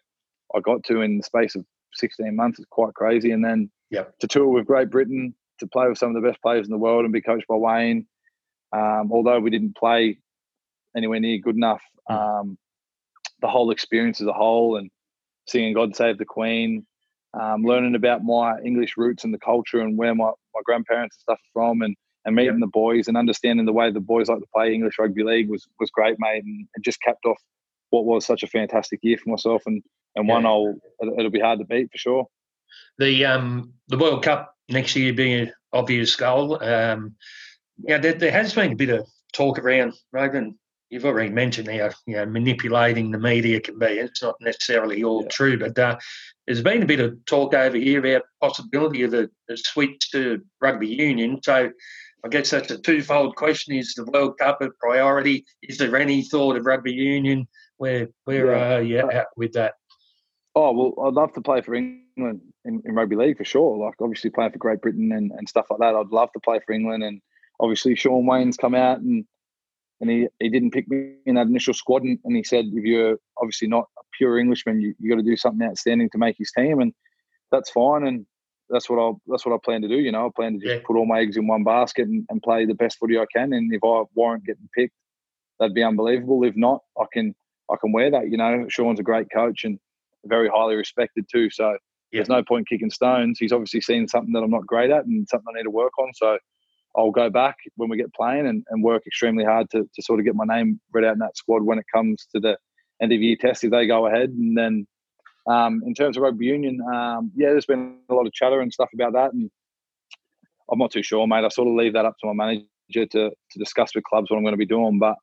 I 0.55 0.61
got 0.61 0.83
to 0.85 1.01
in 1.01 1.19
the 1.19 1.23
space 1.23 1.55
of 1.55 1.65
16 1.95 2.35
months 2.35 2.59
is 2.59 2.67
quite 2.71 2.95
crazy. 2.95 3.31
And 3.31 3.45
then 3.45 3.71
yep. 3.91 4.19
to 4.19 4.27
tour 4.27 4.49
with 4.49 4.67
Great 4.67 4.91
Britain, 4.91 5.35
to 5.61 5.67
play 5.67 5.89
with 5.89 5.99
some 5.99 6.15
of 6.15 6.21
the 6.21 6.29
best 6.29 6.43
players 6.43 6.67
in 6.67 6.73
the 6.73 6.79
world 6.79 7.05
and 7.05 7.13
be 7.13 7.21
coached 7.21 7.47
by 7.47 7.55
Wayne. 7.55 8.07
Um, 8.73 9.11
although 9.13 9.39
we 9.39 9.51
didn't 9.51 9.77
play 9.77 10.19
anywhere 10.97 11.21
near 11.21 11.39
good 11.39 11.57
enough, 11.57 11.83
mm. 12.11 12.15
um, 12.15 12.59
the 13.41 13.49
whole 13.49 13.71
experience 13.71 14.21
as 14.21 14.27
a 14.27 14.33
whole 14.33 14.77
and 14.77 14.91
singing 15.47 15.75
God 15.75 15.95
Save 15.95 16.19
the 16.19 16.25
Queen, 16.25 16.87
um, 17.41 17.63
learning 17.63 17.95
about 17.95 18.25
my 18.25 18.59
English 18.61 18.97
roots 18.97 19.25
and 19.25 19.33
the 19.33 19.39
culture 19.39 19.81
and 19.81 19.97
where 19.97 20.15
my, 20.15 20.31
my 20.55 20.61
grandparents 20.65 21.17
and 21.17 21.23
stuff 21.23 21.39
are 21.39 21.53
from 21.53 21.83
and, 21.83 21.97
and 22.25 22.37
meeting 22.37 22.61
the 22.61 22.67
boys 22.67 23.09
and 23.09 23.17
understanding 23.17 23.67
the 23.67 23.73
way 23.73 23.91
the 23.91 24.01
boys 24.01 24.29
like 24.29 24.39
to 24.39 24.47
play 24.55 24.73
English 24.73 24.99
rugby 24.99 25.25
league 25.25 25.49
was 25.49 25.67
was 25.81 25.91
great, 25.91 26.17
mate. 26.19 26.45
And 26.45 26.67
it 26.75 26.85
just 26.85 27.01
capped 27.03 27.25
off 27.25 27.41
what 27.91 28.05
was 28.05 28.25
such 28.25 28.43
a 28.43 28.47
fantastic 28.47 29.01
year 29.03 29.19
for 29.19 29.31
myself 29.31 29.63
and, 29.67 29.83
and 30.17 30.27
yeah. 30.27 30.35
one 30.35 30.47
I'll 30.47 30.75
it'll 31.19 31.31
be 31.31 31.41
hard 31.41 31.59
to 31.59 31.65
beat 31.65 31.91
for 31.91 31.99
sure. 31.99 32.27
The 32.99 33.25
um 33.25 33.73
the 33.89 33.99
World 33.99 34.23
Cup 34.23 34.55
next 34.69 34.95
year 34.97 35.13
being 35.13 35.41
an 35.41 35.53
obvious 35.73 36.15
goal. 36.17 36.63
Um, 36.63 37.17
yeah, 37.79 37.99
there, 37.99 38.15
there 38.15 38.31
has 38.31 38.55
been 38.55 38.73
a 38.73 38.77
bit 38.77 38.91
of 38.91 39.07
talk 39.33 39.59
around 39.59 39.95
Rogan 40.13 40.59
you've 40.93 41.07
already 41.07 41.31
mentioned 41.31 41.69
how 41.69 41.91
you 42.07 42.17
know 42.17 42.27
manipulating 42.27 43.11
the 43.11 43.19
media 43.19 43.61
can 43.61 43.79
be. 43.79 43.87
It's 43.87 44.23
not 44.23 44.37
necessarily 44.41 45.03
all 45.03 45.23
yeah. 45.23 45.29
true, 45.29 45.59
but 45.59 45.77
uh, 45.79 45.99
there's 46.47 46.63
been 46.63 46.83
a 46.83 46.87
bit 46.87 47.01
of 47.01 47.25
talk 47.25 47.55
over 47.55 47.77
here 47.77 47.99
about 47.99 48.23
possibility 48.41 49.03
of 49.03 49.15
a, 49.15 49.29
a, 49.51 49.57
switch 49.57 50.11
to 50.11 50.43
rugby 50.61 50.89
union. 50.89 51.41
So 51.43 51.71
I 52.25 52.29
guess 52.29 52.51
that's 52.51 52.71
a 52.71 52.79
twofold 52.79 53.37
question: 53.37 53.75
Is 53.75 53.95
the 53.95 54.05
World 54.05 54.39
Cup 54.39 54.61
a 54.61 54.69
priority? 54.79 55.47
Is 55.63 55.79
there 55.79 55.97
any 55.97 56.23
thought 56.23 56.57
of 56.57 56.67
rugby 56.67 56.93
union? 56.93 57.49
Where 57.79 58.09
where 58.27 58.55
yeah. 58.55 58.75
are 58.75 58.83
you 58.83 59.11
at 59.11 59.29
with 59.35 59.55
that? 59.55 59.75
Oh 60.55 60.73
well, 60.73 61.09
I'd 61.09 61.15
love 61.15 61.33
to 61.33 61.41
play 61.41 61.63
for 61.63 61.75
England 61.75 62.43
in, 62.67 62.83
in 62.85 62.95
rugby 62.95 63.17
league 63.17 63.39
for 63.39 63.47
sure. 63.47 63.79
Like 63.79 63.95
obviously 63.99 64.29
playing 64.29 64.53
for 64.53 64.59
Great 64.59 64.83
Britain 64.83 65.11
and, 65.13 65.33
and 65.33 65.49
stuff 65.49 65.67
like 65.71 65.81
that. 65.81 65.95
I'd 65.95 66.09
love 66.09 66.31
to 66.35 66.41
play 66.41 66.61
for 66.67 66.75
England 66.75 67.03
and 67.03 67.23
obviously 67.61 67.95
Shaun 67.95 68.27
Wane's 68.27 68.59
come 68.59 68.75
out 68.75 69.01
and 69.01 69.25
and 70.03 70.11
he, 70.11 70.27
he 70.41 70.51
didn't 70.51 70.73
pick 70.73 70.89
me 70.89 71.15
in 71.27 71.37
that 71.37 71.47
initial 71.47 71.73
squad. 71.73 72.03
And, 72.03 72.19
and 72.25 72.37
he 72.37 72.43
said, 72.43 72.65
if 72.67 72.85
you're 72.85 73.19
obviously 73.39 73.69
not 73.69 73.85
a 73.99 74.03
pure 74.19 74.37
Englishman, 74.37 74.81
you, 74.81 74.95
you 74.99 75.09
got 75.09 75.17
to 75.17 75.23
do 75.23 75.37
something 75.37 75.67
outstanding 75.67 76.11
to 76.11 76.19
make 76.19 76.37
his 76.37 76.51
team, 76.51 76.81
and 76.81 76.93
that's 77.53 77.71
fine. 77.71 78.05
And 78.07 78.27
that's 78.69 78.91
what 78.91 78.99
I'll 78.99 79.21
that's 79.29 79.47
what 79.47 79.55
I 79.55 79.59
plan 79.65 79.81
to 79.83 79.89
do. 79.89 80.01
You 80.01 80.11
know, 80.11 80.27
I 80.27 80.31
plan 80.35 80.55
to 80.55 80.59
just 80.59 80.75
yeah. 80.75 80.81
put 80.85 80.97
all 80.97 81.07
my 81.07 81.21
eggs 81.21 81.37
in 81.37 81.47
one 81.47 81.63
basket 81.63 82.09
and, 82.09 82.27
and 82.31 82.43
play 82.43 82.67
the 82.67 82.75
best 82.75 82.99
footy 82.99 83.17
I 83.19 83.27
can. 83.35 83.53
And 83.53 83.73
if 83.73 83.81
I 83.85 84.03
warrant 84.15 84.45
getting 84.45 84.69
picked, 84.77 84.95
that'd 85.61 85.75
be 85.75 85.85
unbelievable. 85.85 86.43
If 86.43 86.57
not, 86.57 86.81
I 86.99 87.05
can 87.13 87.35
I 87.71 87.77
can 87.81 87.93
wear 87.93 88.11
that. 88.11 88.29
You 88.29 88.39
know, 88.39 88.67
Shaun's 88.69 88.99
a 88.99 89.05
great 89.05 89.29
coach 89.33 89.63
and 89.63 89.79
very 90.25 90.49
highly 90.49 90.75
respected 90.75 91.27
too. 91.31 91.49
So 91.51 91.71
yeah. 91.71 91.79
there's 92.13 92.29
no 92.29 92.43
point 92.43 92.69
kicking 92.69 92.91
stones. 92.91 93.39
He's 93.39 93.53
obviously 93.53 93.83
seen 93.83 94.09
something 94.09 94.33
that 94.33 94.43
I'm 94.43 94.51
not 94.51 94.67
great 94.67 94.91
at 94.91 95.05
and 95.05 95.29
something 95.29 95.47
I 95.55 95.59
need 95.59 95.65
to 95.65 95.71
work 95.71 95.97
on. 95.99 96.13
So 96.15 96.39
I'll 96.97 97.11
go 97.11 97.31
back 97.31 97.57
when 97.77 97.89
we 97.89 97.97
get 97.97 98.13
playing 98.15 98.47
and, 98.47 98.65
and 98.69 98.83
work 98.83 99.07
extremely 99.07 99.45
hard 99.45 99.71
to, 99.71 99.89
to 99.95 100.03
sort 100.03 100.21
of 100.21 100.27
get 100.27 100.35
my 100.35 100.45
name 100.45 100.81
read 100.93 101.05
out 101.05 101.15
in 101.15 101.19
that 101.21 101.37
squad 101.37 101.63
when 101.63 101.79
it 101.79 101.87
comes 101.93 102.27
to 102.35 102.41
the 102.41 102.59
end 103.01 103.13
of 103.13 103.21
year 103.21 103.37
test 103.41 103.65
if 103.65 103.71
they 103.71 103.87
go 103.87 104.07
ahead. 104.07 104.31
And 104.31 104.57
then 104.57 104.87
um, 105.47 105.83
in 105.87 105.95
terms 105.95 106.17
of 106.17 106.23
rugby 106.23 106.47
union, 106.47 106.81
um, 106.93 107.33
yeah, 107.35 107.49
there's 107.49 107.67
been 107.67 107.99
a 108.11 108.15
lot 108.15 108.27
of 108.27 108.33
chatter 108.33 108.61
and 108.61 108.73
stuff 108.73 108.91
about 108.95 109.15
that. 109.15 109.33
And 109.33 109.51
I'm 110.71 110.79
not 110.79 110.93
too 110.93 111.03
sure, 111.03 111.27
mate. 111.27 111.45
I 111.45 111.49
sort 111.49 111.69
of 111.69 111.75
leave 111.75 111.95
that 111.95 112.05
up 112.05 112.17
to 112.21 112.33
my 112.33 112.33
manager 112.33 112.67
to, 113.07 113.31
to 113.31 113.59
discuss 113.59 113.95
with 113.95 114.05
clubs 114.05 114.31
what 114.31 114.37
I'm 114.37 114.45
going 114.45 114.53
to 114.53 114.59
be 114.59 114.67
doing. 114.67 114.99
But 114.99 115.17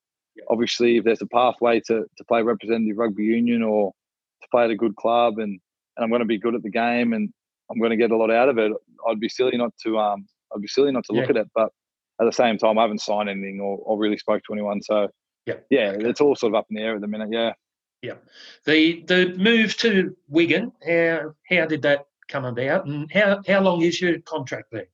obviously, 0.50 0.98
if 0.98 1.04
there's 1.04 1.22
a 1.22 1.28
pathway 1.28 1.80
to, 1.88 2.06
to 2.18 2.24
play 2.28 2.42
representative 2.42 2.98
rugby 2.98 3.24
union 3.24 3.64
or 3.64 3.92
to 4.42 4.48
play 4.52 4.64
at 4.64 4.72
a 4.72 4.76
good 4.76 4.96
club 4.96 5.38
and, 5.38 5.60
and 5.98 6.04
I'm 6.04 6.10
going 6.10 6.22
to 6.22 6.26
be 6.26 6.40
good 6.40 6.56
at 6.56 6.64
the 6.64 6.70
game 6.70 7.14
and 7.14 7.32
I'm 7.72 7.80
going 7.80 7.92
to 7.92 7.98
get 7.98 8.12
a 8.12 8.18
lot 8.18 8.32
out 8.32 8.50
of 8.50 8.58
it, 8.58 8.72
I'd 9.08 9.20
be 9.20 9.30
silly 9.30 9.58
not 9.58 9.74
to 9.84 10.00
um, 10.00 10.26
I'd 10.54 10.62
be 10.62 10.68
silly 10.68 10.92
not 10.92 11.06
to 11.06 11.14
look 11.14 11.26
yeah. 11.26 11.32
at 11.32 11.38
it. 11.38 11.48
But 11.54 11.72
at 12.22 12.26
the 12.26 12.32
same 12.32 12.58
time, 12.58 12.78
I 12.78 12.82
haven't 12.84 13.02
signed 13.02 13.30
anything 13.30 13.60
or, 13.60 13.78
or 13.84 13.98
really 13.98 14.18
spoke 14.18 14.44
to 14.48 14.54
anyone. 14.54 14.82
So 14.82 15.10
yeah, 15.46 15.56
yeah, 15.70 15.92
okay. 15.92 16.10
it's 16.10 16.22
all 16.22 16.36
sort 16.36 16.54
of 16.54 16.60
up 16.60 16.68
in 16.70 16.76
the 16.76 16.82
air 16.82 16.96
at 16.96 17.02
the 17.02 17.08
minute. 17.08 17.30
Yeah. 17.32 17.54
Yeah. 18.02 18.16
The 18.66 19.04
the 19.08 19.36
move 19.38 19.76
to 19.78 20.16
Wigan, 20.28 20.72
how 20.88 21.34
how 21.50 21.66
did 21.66 21.82
that 21.82 22.06
come 22.30 22.46
about, 22.46 22.86
and 22.86 23.12
how 23.12 23.42
how 23.48 23.62
long 23.62 23.82
is 23.82 24.00
your 24.00 24.20
contract 24.20 24.68
there? 24.72 24.88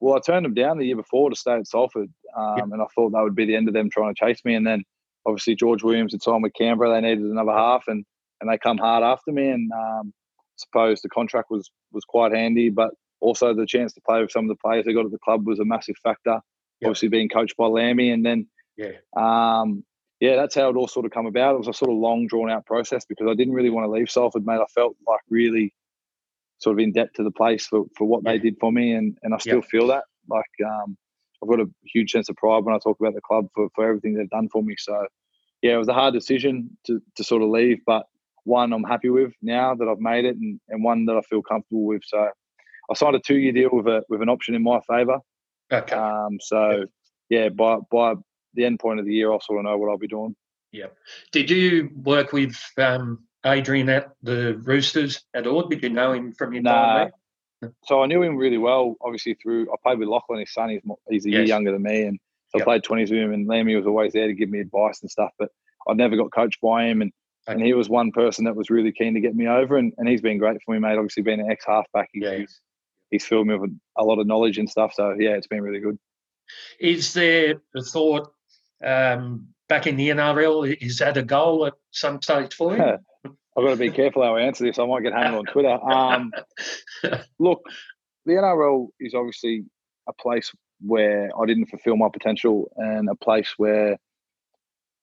Well, 0.00 0.16
I 0.16 0.20
turned 0.20 0.44
them 0.44 0.54
down 0.54 0.78
the 0.78 0.86
year 0.86 0.96
before 0.96 1.30
to 1.30 1.36
stay 1.36 1.54
at 1.54 1.66
Salford, 1.66 2.12
um, 2.36 2.72
and 2.72 2.82
I 2.82 2.86
thought 2.94 3.10
that 3.10 3.22
would 3.22 3.34
be 3.34 3.46
the 3.46 3.56
end 3.56 3.66
of 3.66 3.74
them 3.74 3.90
trying 3.90 4.14
to 4.14 4.18
chase 4.18 4.44
me. 4.44 4.54
And 4.54 4.66
then 4.66 4.84
obviously 5.26 5.56
George 5.56 5.82
Williams 5.82 6.12
had 6.12 6.22
signed 6.22 6.42
with 6.42 6.54
Canberra; 6.54 6.92
they 6.92 7.00
needed 7.00 7.24
another 7.24 7.52
half, 7.52 7.84
and 7.88 8.04
and 8.40 8.50
they 8.50 8.58
come 8.58 8.78
hard 8.78 9.02
after 9.02 9.32
me. 9.32 9.48
And 9.48 9.72
um, 9.72 10.12
suppose 10.56 11.00
the 11.00 11.08
contract 11.08 11.50
was 11.50 11.70
was 11.92 12.04
quite 12.04 12.32
handy, 12.32 12.68
but 12.68 12.90
also 13.20 13.54
the 13.54 13.66
chance 13.66 13.92
to 13.94 14.00
play 14.08 14.20
with 14.22 14.30
some 14.32 14.44
of 14.44 14.48
the 14.50 14.60
players 14.62 14.86
they 14.86 14.94
got 14.94 15.06
at 15.06 15.12
the 15.12 15.18
club 15.24 15.46
was 15.46 15.60
a 15.60 15.64
massive 15.64 15.96
factor. 16.02 16.40
Yep. 16.80 16.88
Obviously 16.88 17.08
being 17.08 17.28
coached 17.28 17.56
by 17.56 17.66
Lammy, 17.66 18.10
and 18.10 18.24
then 18.26 18.48
yeah, 18.76 18.92
um, 19.16 19.84
yeah, 20.20 20.36
that's 20.36 20.54
how 20.54 20.70
it 20.70 20.76
all 20.76 20.88
sort 20.88 21.06
of 21.06 21.12
come 21.12 21.26
about. 21.26 21.54
It 21.56 21.58
was 21.58 21.68
a 21.68 21.74
sort 21.74 21.90
of 21.90 21.98
long 21.98 22.26
drawn 22.28 22.50
out 22.50 22.66
process 22.66 23.04
because 23.06 23.28
I 23.30 23.34
didn't 23.34 23.54
really 23.54 23.70
want 23.70 23.86
to 23.86 23.90
leave 23.90 24.10
Salford, 24.10 24.46
mate. 24.46 24.60
I 24.60 24.66
felt 24.74 24.96
like 25.06 25.20
really 25.30 25.74
sort 26.58 26.74
of 26.74 26.80
in 26.80 26.92
debt 26.92 27.14
to 27.14 27.24
the 27.24 27.30
place 27.32 27.66
for, 27.66 27.84
for 27.96 28.06
what 28.06 28.24
Yeah. 28.24 28.32
they 28.32 28.38
did 28.38 28.56
for 28.60 28.72
me, 28.72 28.92
and 28.94 29.18
and 29.22 29.34
I 29.34 29.38
still 29.38 29.58
Yeah. 29.58 29.68
feel 29.70 29.86
that. 29.88 30.04
Like 30.28 30.44
um, 30.66 30.96
I've 31.42 31.48
got 31.48 31.60
a 31.60 31.66
huge 31.84 32.12
sense 32.12 32.28
of 32.28 32.36
pride 32.36 32.64
when 32.64 32.74
I 32.74 32.78
talk 32.78 32.98
about 33.00 33.14
the 33.14 33.20
club 33.22 33.48
for, 33.54 33.68
for 33.74 33.86
everything 33.86 34.14
they've 34.14 34.30
done 34.30 34.48
for 34.50 34.62
me. 34.62 34.76
So 34.78 35.06
yeah, 35.62 35.74
it 35.74 35.78
was 35.78 35.88
a 35.88 35.94
hard 35.94 36.14
decision 36.14 36.76
to 36.86 37.00
to 37.16 37.24
sort 37.24 37.42
of 37.42 37.50
leave, 37.50 37.78
but 37.86 38.06
one 38.44 38.72
I'm 38.72 38.84
happy 38.84 39.10
with 39.10 39.32
now 39.42 39.74
that 39.74 39.88
I've 39.88 40.00
made 40.00 40.24
it, 40.24 40.36
and, 40.36 40.60
and 40.68 40.84
one 40.84 41.06
that 41.06 41.16
I 41.16 41.22
feel 41.22 41.42
comfortable 41.42 41.84
with. 41.84 42.02
So 42.04 42.28
I 42.90 42.94
signed 42.94 43.16
a 43.16 43.20
two 43.20 43.36
year 43.36 43.52
deal 43.52 43.70
with 43.72 43.86
a 43.86 44.02
with 44.08 44.22
an 44.22 44.28
option 44.28 44.54
in 44.54 44.62
my 44.62 44.80
favour. 44.88 45.18
Okay. 45.72 45.94
Um, 45.94 46.38
so 46.40 46.86
yeah, 47.28 47.48
by 47.50 47.78
by 47.90 48.14
the 48.54 48.64
end 48.64 48.80
point 48.80 49.00
of 49.00 49.06
the 49.06 49.14
year, 49.14 49.30
I'll 49.32 49.40
sort 49.40 49.58
of 49.58 49.64
know 49.64 49.76
what 49.76 49.90
I'll 49.90 49.98
be 49.98 50.08
doing. 50.08 50.34
Yeah. 50.72 50.86
Did 51.32 51.50
you 51.50 51.90
work 51.94 52.32
with 52.32 52.56
um, 52.76 53.24
Adrian 53.44 53.88
at 53.88 54.10
the 54.22 54.58
Roosters 54.58 55.24
at 55.34 55.46
all? 55.46 55.68
Did 55.68 55.82
you 55.82 55.90
know 55.90 56.12
him 56.12 56.32
from 56.32 56.52
your 56.52 56.62
Nah. 56.62 56.72
time 56.72 57.10
there? 57.60 57.72
So 57.84 58.02
I 58.02 58.06
knew 58.06 58.22
him 58.22 58.36
really 58.36 58.58
well, 58.58 58.96
obviously 59.00 59.34
through 59.34 59.70
I 59.72 59.76
played 59.82 59.98
with 59.98 60.08
Lachlan, 60.08 60.40
his 60.40 60.52
son. 60.52 60.70
He's 60.70 60.82
he's 61.10 61.26
a 61.26 61.30
year 61.30 61.42
younger 61.44 61.72
than 61.72 61.82
me, 61.82 62.02
and 62.02 62.18
so 62.48 62.58
Yep. 62.58 62.62
I 62.62 62.64
played 62.70 62.84
twenties 62.84 63.10
with 63.10 63.20
him. 63.20 63.32
And 63.32 63.46
Lammy 63.48 63.74
was 63.76 63.86
always 63.86 64.12
there 64.12 64.26
to 64.28 64.34
give 64.34 64.48
me 64.48 64.60
advice 64.60 65.00
and 65.02 65.10
stuff. 65.10 65.30
But 65.38 65.50
I 65.88 65.94
never 65.94 66.16
got 66.16 66.32
coached 66.32 66.60
by 66.60 66.84
him, 66.86 67.02
and 67.02 67.12
and 67.46 67.62
he 67.62 67.72
was 67.72 67.88
one 67.88 68.12
person 68.12 68.44
that 68.44 68.54
was 68.54 68.68
really 68.68 68.92
keen 68.92 69.14
to 69.14 69.20
get 69.20 69.34
me 69.34 69.48
over, 69.48 69.78
and, 69.78 69.92
and 69.96 70.06
he's 70.06 70.20
been 70.20 70.36
great 70.38 70.58
for 70.64 70.72
me, 70.74 70.78
mate. 70.78 70.96
Obviously, 70.98 71.22
being 71.22 71.40
an 71.40 71.50
ex 71.50 71.64
halfback, 71.66 72.10
he's, 72.12 72.22
Yeah. 72.22 72.36
he's 72.38 72.60
he's 73.10 73.24
filled 73.26 73.46
me 73.46 73.56
with 73.56 73.78
a 73.96 74.04
lot 74.04 74.18
of 74.18 74.26
knowledge 74.26 74.58
and 74.58 74.68
stuff. 74.68 74.92
So 74.94 75.14
yeah, 75.18 75.30
it's 75.30 75.46
been 75.46 75.62
really 75.62 75.80
good. 75.80 75.98
Is 76.80 77.12
there 77.14 77.60
a 77.74 77.82
thought 77.82 78.32
um, 78.84 79.48
back 79.68 79.86
in 79.86 79.96
the 79.96 80.08
NRL? 80.10 80.76
Is 80.80 80.98
that 80.98 81.16
a 81.16 81.22
goal 81.22 81.66
at 81.66 81.74
some 81.90 82.20
stage 82.22 82.54
for 82.54 82.76
you? 82.76 82.82
I've 83.56 83.64
got 83.64 83.70
to 83.70 83.76
be 83.76 83.90
careful 83.90 84.22
how 84.22 84.36
I 84.36 84.42
answer 84.42 84.64
this. 84.64 84.78
I 84.78 84.86
might 84.86 85.02
get 85.02 85.12
hammered 85.12 85.40
on 85.40 85.44
Twitter. 85.46 85.82
Um, 85.82 86.32
look, 87.40 87.60
the 88.24 88.34
NRL 88.34 88.88
is 89.00 89.14
obviously 89.14 89.64
a 90.08 90.12
place 90.12 90.52
where 90.80 91.28
I 91.36 91.44
didn't 91.44 91.66
fulfill 91.66 91.96
my 91.96 92.08
potential 92.12 92.70
and 92.76 93.08
a 93.08 93.16
place 93.16 93.54
where 93.56 93.98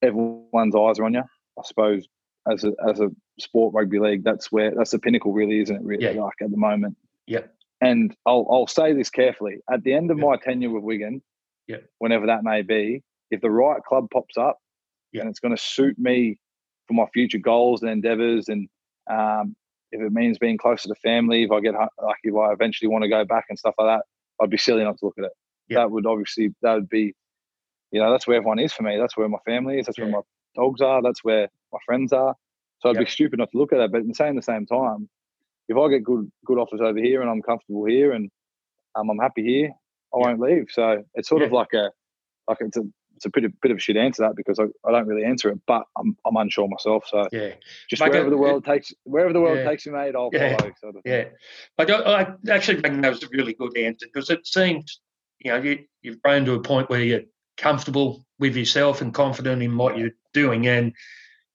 everyone's 0.01 0.75
eyes 0.75 0.99
are 0.99 1.03
on 1.05 1.13
you. 1.13 1.23
I 1.59 1.61
suppose 1.63 2.07
as 2.49 2.63
a 2.63 2.73
as 2.87 2.99
a 2.99 3.09
sport 3.39 3.73
rugby 3.73 3.99
league, 3.99 4.23
that's 4.23 4.51
where 4.51 4.71
that's 4.75 4.91
the 4.91 4.99
pinnacle, 4.99 5.33
really, 5.33 5.59
isn't 5.59 5.75
it? 5.75 5.81
Really, 5.83 6.03
Yeah. 6.05 6.21
like 6.21 6.35
at 6.41 6.51
the 6.51 6.57
moment. 6.57 6.95
Yeah. 7.27 7.41
And 7.85 8.15
I'll 8.25 8.47
I'll 8.49 8.67
say 8.67 8.93
this 8.93 9.09
carefully. 9.09 9.57
At 9.71 9.83
the 9.83 9.93
end 9.93 10.09
of 10.11 10.17
Yeah. 10.17 10.25
my 10.25 10.37
tenure 10.37 10.71
with 10.71 10.83
Wigan, 10.83 11.21
Yeah. 11.67 11.77
whenever 11.99 12.25
that 12.27 12.43
may 12.43 12.61
be, 12.61 13.03
if 13.31 13.41
the 13.41 13.51
right 13.51 13.81
club 13.83 14.09
pops 14.11 14.37
up, 14.37 14.57
Yeah. 15.11 15.21
and 15.21 15.29
it's 15.29 15.39
going 15.39 15.55
to 15.55 15.61
suit 15.61 15.97
me 15.99 16.37
for 16.87 16.93
my 16.93 17.05
future 17.13 17.37
goals 17.37 17.81
and 17.81 17.91
endeavours, 17.91 18.49
and 18.49 18.67
um, 19.09 19.55
if 19.91 20.01
it 20.01 20.11
means 20.11 20.37
being 20.39 20.57
closer 20.57 20.87
to 20.89 20.95
family, 20.95 21.43
if 21.43 21.51
I 21.51 21.59
get 21.59 21.73
like 21.75 22.17
if 22.23 22.35
I 22.35 22.51
eventually 22.53 22.89
want 22.89 23.03
to 23.03 23.09
go 23.09 23.23
back 23.23 23.45
and 23.49 23.57
stuff 23.59 23.75
like 23.77 23.87
that, 23.99 24.05
I'd 24.41 24.49
be 24.49 24.57
silly 24.57 24.83
not 24.83 24.97
to 24.99 25.05
look 25.05 25.17
at 25.19 25.25
it. 25.25 25.33
Yeah. 25.69 25.79
That 25.79 25.91
would 25.91 26.05
obviously 26.07 26.53
that 26.63 26.73
would 26.73 26.89
be, 26.89 27.13
you 27.91 27.99
know, 28.01 28.11
that's 28.11 28.25
where 28.27 28.37
everyone 28.37 28.59
is 28.59 28.73
for 28.73 28.83
me. 28.83 28.97
That's 28.97 29.15
where 29.17 29.29
my 29.29 29.39
family 29.45 29.79
is. 29.79 29.85
That's 29.85 29.99
where 29.99 30.09
my 30.09 30.21
dogs 30.55 30.81
are. 30.81 31.01
That's 31.03 31.23
where 31.23 31.49
my 31.71 31.79
friends 31.85 32.13
are. 32.13 32.35
So 32.79 32.89
I'd 32.89 32.97
be 32.97 33.05
stupid 33.05 33.39
not 33.39 33.51
to 33.51 33.57
look 33.57 33.73
at 33.73 33.79
it. 33.79 33.91
But 33.91 34.01
in 34.01 34.13
saying 34.13 34.35
the 34.35 34.41
same 34.41 34.65
time, 34.65 35.07
if 35.67 35.77
I 35.77 35.89
get 35.89 36.03
good 36.03 36.31
good 36.45 36.57
offers 36.57 36.81
over 36.81 36.99
here 36.99 37.21
and 37.21 37.29
I'm 37.29 37.41
comfortable 37.41 37.85
here 37.85 38.11
and 38.13 38.29
um, 38.95 39.09
I'm 39.09 39.19
happy 39.19 39.43
here, 39.43 39.71
I 40.13 40.17
Yeah. 40.19 40.25
won't 40.27 40.39
leave. 40.39 40.67
So 40.69 41.03
it's 41.15 41.29
sort 41.29 41.41
of 41.41 41.51
like 41.51 41.73
a 41.73 41.91
like 42.47 42.57
it's 42.61 42.77
a 42.77 42.83
it's 43.15 43.25
a 43.25 43.29
bit 43.29 43.45
of, 43.45 43.53
bit 43.61 43.71
of 43.71 43.77
a 43.77 43.79
shit 43.79 43.95
answer 43.95 44.23
that 44.23 44.35
because 44.35 44.59
I, 44.59 44.65
I 44.85 44.91
don't 44.91 45.07
really 45.07 45.23
answer 45.23 45.49
it, 45.49 45.59
but 45.65 45.83
I'm 45.97 46.17
I'm 46.25 46.35
unsure 46.35 46.67
myself. 46.67 47.05
So 47.07 47.27
Yeah, 47.31 47.53
just 47.89 48.01
Like, 48.01 48.11
wherever 48.11 48.27
uh, 48.27 48.31
the 48.31 48.37
world 48.37 48.65
takes 48.65 48.93
wherever 49.03 49.33
the 49.33 49.41
world 49.41 49.59
Yeah. 49.59 49.69
takes 49.69 49.85
you, 49.85 49.91
mate, 49.93 50.15
I'll 50.15 50.29
Yeah. 50.33 50.57
follow. 50.57 50.71
Sort 50.81 50.95
of 50.97 51.01
yeah. 51.05 51.25
I, 51.77 51.85
don't, 51.85 52.05
I 52.05 52.35
actually 52.49 52.81
think 52.81 53.01
that 53.01 53.09
was 53.09 53.23
a 53.23 53.29
really 53.29 53.53
good 53.53 53.77
answer 53.77 54.05
because 54.05 54.29
it 54.29 54.45
seems, 54.45 54.99
you 55.39 55.51
know, 55.51 55.57
you, 55.61 55.85
you've 56.01 56.21
grown 56.21 56.45
to 56.45 56.53
a 56.53 56.59
point 56.61 56.89
where 56.89 57.01
you're 57.01 57.21
comfortable 57.57 58.25
with 58.37 58.55
yourself 58.57 59.01
and 59.01 59.13
confident 59.13 59.63
in 59.63 59.77
what 59.77 59.97
you're 59.97 60.11
doing, 60.33 60.67
and 60.67 60.93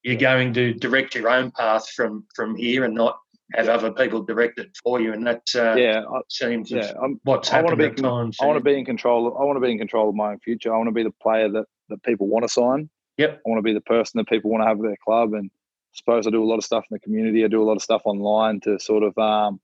you're 0.03 0.17
going 0.17 0.55
to 0.55 0.73
direct 0.73 1.15
your 1.15 1.29
own 1.29 1.51
path 1.51 1.91
from 1.91 2.25
from 2.35 2.57
here 2.57 2.85
and 2.85 2.95
not 2.95 3.19
have 3.55 3.69
other 3.69 3.91
people 3.93 4.23
direct 4.23 4.59
it 4.59 4.77
for 4.83 5.01
you. 5.01 5.13
And 5.13 5.27
that 5.27 5.43
uh, 5.55 5.75
Yeah, 5.75 6.03
I, 6.13 6.21
seems 6.29 6.71
yeah. 6.71 6.93
I'm, 7.03 7.21
what's 7.25 7.51
I 7.51 7.63
wanna 7.63 7.77
happened 7.77 7.97
be 7.97 8.03
at 8.03 8.11
times. 8.11 8.37
I 8.41 8.47
want 8.47 8.59
to 8.59 8.65
be 8.65 8.79
in 8.79 8.85
control. 8.85 9.37
I 9.39 9.45
want 9.45 9.57
to 9.57 9.61
be 9.61 9.71
in 9.71 9.79
control 9.79 10.09
of 10.09 10.15
my 10.15 10.33
own 10.33 10.39
future. 10.41 10.73
I 10.73 10.77
want 10.77 10.89
to 10.89 10.95
be 10.95 11.03
the 11.03 11.15
player 11.23 11.49
that, 11.51 11.65
that 11.89 12.03
people 12.03 12.29
want 12.29 12.45
to 12.45 12.49
sign. 12.49 12.89
Yep. 13.19 13.43
I 13.45 13.49
want 13.49 13.59
to 13.59 13.63
be 13.63 13.75
the 13.75 13.81
person 13.81 14.19
that 14.19 14.29
people 14.29 14.51
want 14.51 14.63
to 14.63 14.69
have 14.69 14.79
at 14.79 14.83
their 14.83 14.97
club. 15.05 15.35
And 15.35 15.51
I 15.51 15.95
suppose 15.95 16.27
I 16.27 16.31
do 16.31 16.43
a 16.43 16.47
lot 16.47 16.59
of 16.59 16.65
stuff 16.65 16.85
in 16.91 16.95
the 16.95 17.01
community. 17.01 17.45
I 17.45 17.49
do 17.49 17.63
a 17.63 17.67
lot 17.67 17.77
of 17.77 17.83
stuff 17.83 18.03
online 18.05 18.61
to 18.61 18.79
sort 18.79 19.03
of 19.03 19.17
um, 19.19 19.61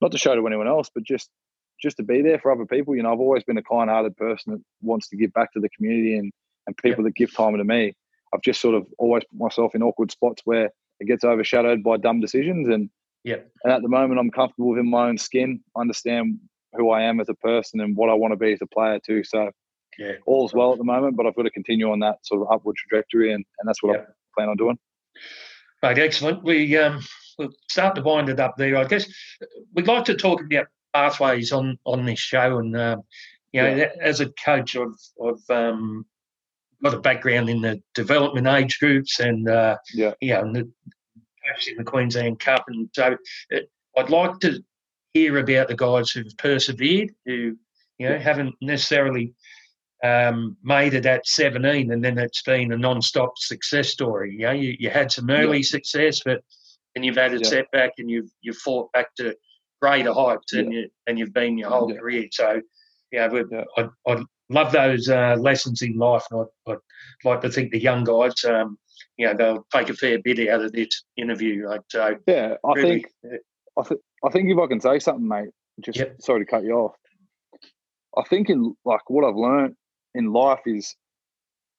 not 0.00 0.12
to 0.12 0.18
show 0.18 0.34
to 0.34 0.46
anyone 0.46 0.68
else, 0.68 0.90
but 0.92 1.04
just 1.04 1.30
just 1.82 1.98
to 1.98 2.02
be 2.02 2.22
there 2.22 2.38
for 2.38 2.50
other 2.50 2.64
people. 2.64 2.96
You 2.96 3.02
know, 3.02 3.12
I've 3.12 3.20
always 3.20 3.44
been 3.44 3.58
a 3.58 3.62
kind-hearted 3.62 4.16
person 4.16 4.54
that 4.54 4.62
wants 4.80 5.08
to 5.08 5.16
give 5.16 5.32
back 5.34 5.52
to 5.52 5.60
the 5.60 5.68
community 5.68 6.16
and 6.16 6.32
and 6.66 6.76
people 6.78 7.04
that 7.04 7.14
give 7.14 7.34
time 7.34 7.56
to 7.56 7.64
me. 7.64 7.94
I've 8.34 8.42
just 8.42 8.60
sort 8.60 8.74
of 8.74 8.86
always 8.98 9.24
put 9.24 9.38
myself 9.38 9.74
in 9.74 9.82
awkward 9.82 10.10
spots 10.10 10.42
where 10.44 10.70
it 11.00 11.06
gets 11.06 11.24
overshadowed 11.24 11.82
by 11.82 11.96
dumb 11.96 12.20
decisions 12.20 12.68
and 12.68 12.90
Yep. 13.24 13.50
and 13.64 13.72
at 13.72 13.82
the 13.82 13.88
moment 13.88 14.20
I'm 14.20 14.30
comfortable 14.30 14.68
within 14.70 14.88
my 14.88 15.08
own 15.08 15.18
skin. 15.18 15.60
I 15.76 15.80
understand 15.80 16.38
who 16.74 16.90
I 16.90 17.02
am 17.02 17.18
as 17.18 17.28
a 17.28 17.34
person 17.34 17.80
and 17.80 17.96
what 17.96 18.08
I 18.08 18.14
want 18.14 18.30
to 18.32 18.36
be 18.36 18.52
as 18.52 18.62
a 18.62 18.66
player 18.66 19.00
too. 19.04 19.24
So 19.24 19.50
Yeah. 19.98 20.12
all's 20.26 20.54
well 20.54 20.72
at 20.72 20.78
the 20.78 20.84
moment, 20.84 21.16
but 21.16 21.26
I've 21.26 21.34
got 21.34 21.42
to 21.42 21.50
continue 21.50 21.90
on 21.90 21.98
that 22.00 22.24
sort 22.24 22.42
of 22.42 22.48
upward 22.52 22.76
trajectory 22.76 23.32
and, 23.32 23.44
and 23.58 23.68
that's 23.68 23.82
what. 23.82 23.98
I 24.00 24.04
plan 24.36 24.48
on 24.50 24.56
doing. 24.58 24.78
Right, 25.82 25.98
excellent. 25.98 26.42
We 26.44 26.76
um, 26.76 27.00
we'll 27.38 27.52
start 27.70 27.94
to 27.96 28.02
wind 28.02 28.28
it 28.28 28.38
up 28.38 28.56
there. 28.56 28.76
I 28.76 28.84
guess 28.84 29.06
we'd 29.74 29.86
like 29.88 30.04
to 30.06 30.14
talk 30.14 30.42
about 30.42 30.66
pathways 30.94 31.52
on 31.52 31.78
on 31.84 32.04
this 32.06 32.18
show, 32.18 32.58
and 32.58 32.76
um, 32.76 33.02
you 33.52 33.62
know, 33.62 33.74
Yeah. 33.74 33.90
as 34.00 34.20
a 34.20 34.30
coach, 34.44 34.76
I've 34.76 34.94
I've 35.24 35.50
um, 35.50 36.04
got 36.82 36.94
a 36.94 37.00
background 37.00 37.48
in 37.48 37.60
the 37.60 37.82
development 37.94 38.46
age 38.46 38.78
groups, 38.78 39.20
and 39.20 39.48
uh, 39.48 39.76
Yeah. 39.94 40.14
you 40.20 40.34
know, 40.34 40.40
and 40.42 40.56
the 40.56 40.70
in 41.68 41.76
the 41.76 41.84
Queensland 41.84 42.40
Cup, 42.40 42.64
and 42.68 42.88
so 42.92 43.16
uh, 43.54 43.58
I'd 43.96 44.10
like 44.10 44.38
to 44.40 44.62
hear 45.14 45.38
about 45.38 45.68
the 45.68 45.76
guys 45.76 46.10
who've 46.10 46.36
persevered, 46.38 47.10
who 47.24 47.56
you 47.98 48.08
know 48.08 48.18
haven't 48.18 48.54
necessarily 48.60 49.32
um, 50.04 50.56
made 50.62 50.92
it 50.94 51.06
at 51.06 51.26
17 51.26 51.90
and 51.90 52.04
then 52.04 52.18
it's 52.18 52.42
been 52.42 52.70
a 52.72 52.76
non-stop 52.76 53.32
success 53.38 53.88
story. 53.88 54.32
You 54.32 54.46
know, 54.46 54.52
you, 54.52 54.76
you 54.78 54.90
had 54.90 55.10
some 55.10 55.30
early 55.30 55.62
success, 55.62 56.20
but 56.24 56.42
and 56.94 57.04
you've 57.04 57.16
had 57.16 57.32
a 57.32 57.38
Yeah. 57.38 57.48
setback 57.48 57.92
and 57.98 58.10
you've 58.10 58.30
you've 58.42 58.58
fought 58.58 58.92
back 58.92 59.14
to 59.16 59.34
greater 59.80 60.12
heights 60.12 60.52
and 60.52 60.72
you 60.72 60.88
and 61.06 61.18
you've 61.18 61.32
been 61.32 61.56
your 61.58 61.70
whole 61.70 61.90
Yeah. 61.90 61.98
career. 61.98 62.26
So 62.32 62.60
yeah, 63.12 63.28
we 63.28 63.44
Yeah. 63.50 63.64
I'd, 63.78 63.88
I'd 64.06 64.24
love 64.48 64.72
those 64.72 65.08
uh, 65.08 65.36
lessons 65.38 65.82
in 65.82 65.96
life, 65.96 66.24
and 66.30 66.46
I'd, 66.66 66.72
I'd 66.72 66.78
like 67.24 67.40
to 67.42 67.50
think 67.50 67.72
the 67.72 67.80
young 67.80 68.04
guys, 68.04 68.44
um, 68.44 68.78
you 69.16 69.26
know, 69.26 69.34
they'll 69.34 69.66
take 69.72 69.88
a 69.90 69.94
fair 69.94 70.18
bit 70.20 70.48
out 70.48 70.62
of 70.62 70.72
this 70.72 71.04
interview. 71.16 71.68
I'd, 71.68 71.80
so 71.88 72.16
Yeah, 72.26 72.54
I 72.64 72.72
really, 72.74 73.02
think 73.02 73.12
I, 73.78 73.82
th- 73.82 74.00
I 74.24 74.30
think 74.30 74.50
if 74.50 74.58
I 74.58 74.66
can 74.66 74.80
say 74.80 74.98
something, 74.98 75.26
mate, 75.26 75.50
just 75.80 75.98
Yep. 75.98 76.16
sorry 76.20 76.44
to 76.44 76.50
cut 76.50 76.64
you 76.64 76.72
off. 76.72 76.94
I 78.16 78.22
think 78.28 78.48
in 78.48 78.74
like 78.84 79.08
what 79.10 79.24
I've 79.24 79.36
learned 79.36 79.74
in 80.14 80.32
life 80.32 80.60
is 80.66 80.94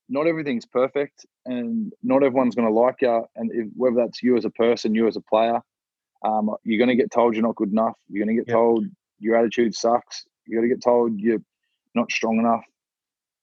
not 0.09 0.27
everything's 0.27 0.65
perfect, 0.65 1.25
and 1.45 1.91
not 2.03 2.23
everyone's 2.23 2.55
going 2.55 2.67
to 2.67 2.73
like 2.73 3.01
you. 3.01 3.25
And 3.35 3.51
if, 3.53 3.67
whether 3.75 3.95
that's 3.97 4.21
you 4.23 4.37
as 4.37 4.45
a 4.45 4.49
person, 4.51 4.95
you 4.95 5.07
as 5.07 5.17
a 5.17 5.21
player, 5.21 5.59
um, 6.23 6.55
you're 6.63 6.77
going 6.77 6.95
to 6.95 7.01
get 7.01 7.11
told 7.11 7.33
you're 7.35 7.43
not 7.43 7.55
good 7.55 7.71
enough. 7.71 7.97
You're 8.07 8.23
going 8.25 8.35
to 8.35 8.41
get 8.41 8.49
Yep. 8.49 8.55
told 8.55 8.85
your 9.19 9.35
attitude 9.35 9.75
sucks. 9.75 10.25
You're 10.45 10.61
going 10.61 10.69
to 10.69 10.75
get 10.75 10.83
told 10.83 11.19
you're 11.19 11.41
not 11.97 12.11
strong 12.11 12.39
enough. 12.39 12.63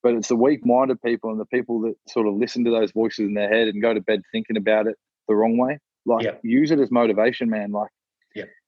But 0.01 0.15
it's 0.15 0.27
the 0.27 0.35
weak-minded 0.35 1.01
people 1.01 1.29
and 1.31 1.39
the 1.39 1.45
people 1.45 1.81
that 1.81 1.95
sort 2.07 2.27
of 2.27 2.35
listen 2.35 2.63
to 2.65 2.71
those 2.71 2.91
voices 2.91 3.27
in 3.27 3.33
their 3.33 3.49
head 3.49 3.67
and 3.67 3.81
go 3.81 3.93
to 3.93 4.01
bed 4.01 4.21
thinking 4.31 4.57
about 4.57 4.87
it 4.87 4.95
the 5.27 5.35
wrong 5.35 5.57
way. 5.57 5.79
Like 6.05 6.39
use 6.43 6.71
it 6.71 6.79
as 6.79 6.91
motivation, 6.91 7.49
man. 7.49 7.71
Like. 7.71 7.89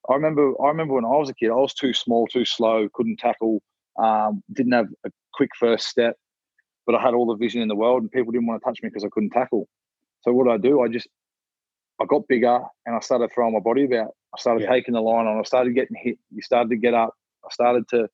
I 0.09 0.13
remember, 0.13 0.53
I 0.63 0.67
remember 0.69 0.93
when 0.93 1.03
I 1.03 1.09
was 1.09 1.29
a 1.29 1.33
kid, 1.33 1.49
I 1.49 1.55
was 1.55 1.73
too 1.73 1.93
small, 1.93 2.27
too 2.27 2.45
slow, 2.45 2.87
couldn't 2.93 3.17
tackle, 3.17 3.61
um, 4.01 4.41
didn't 4.53 4.71
have 4.71 4.87
a 5.05 5.11
quick 5.33 5.49
first 5.59 5.87
step, 5.87 6.15
but 6.85 6.95
I 6.95 7.01
had 7.01 7.13
all 7.13 7.25
the 7.25 7.35
vision 7.35 7.61
in 7.61 7.67
the 7.67 7.75
world, 7.75 8.03
and 8.03 8.11
people 8.11 8.31
didn't 8.31 8.47
want 8.47 8.61
to 8.61 8.65
touch 8.65 8.79
me 8.81 8.87
because 8.87 9.03
I 9.03 9.09
couldn't 9.11 9.31
tackle. 9.31 9.67
So 10.21 10.31
what 10.31 10.45
did 10.45 10.53
I 10.53 10.57
do? 10.57 10.81
I 10.81 10.87
just 10.87 11.09
I 11.99 12.05
got 12.05 12.27
bigger 12.29 12.61
and 12.85 12.95
I 12.95 12.99
started 13.01 13.31
throwing 13.33 13.53
my 13.53 13.59
body 13.59 13.83
about. 13.83 14.11
I 14.33 14.39
started 14.39 14.63
Yeah. 14.63 14.69
taking 14.69 14.93
the 14.93 15.01
line 15.01 15.27
on. 15.27 15.39
I 15.39 15.43
started 15.43 15.73
getting 15.75 15.97
hit. 15.99 16.17
You 16.33 16.41
started 16.41 16.69
to 16.69 16.77
get 16.77 16.93
up. 16.93 17.13
I 17.45 17.49
started 17.51 17.87
to 17.89 18.07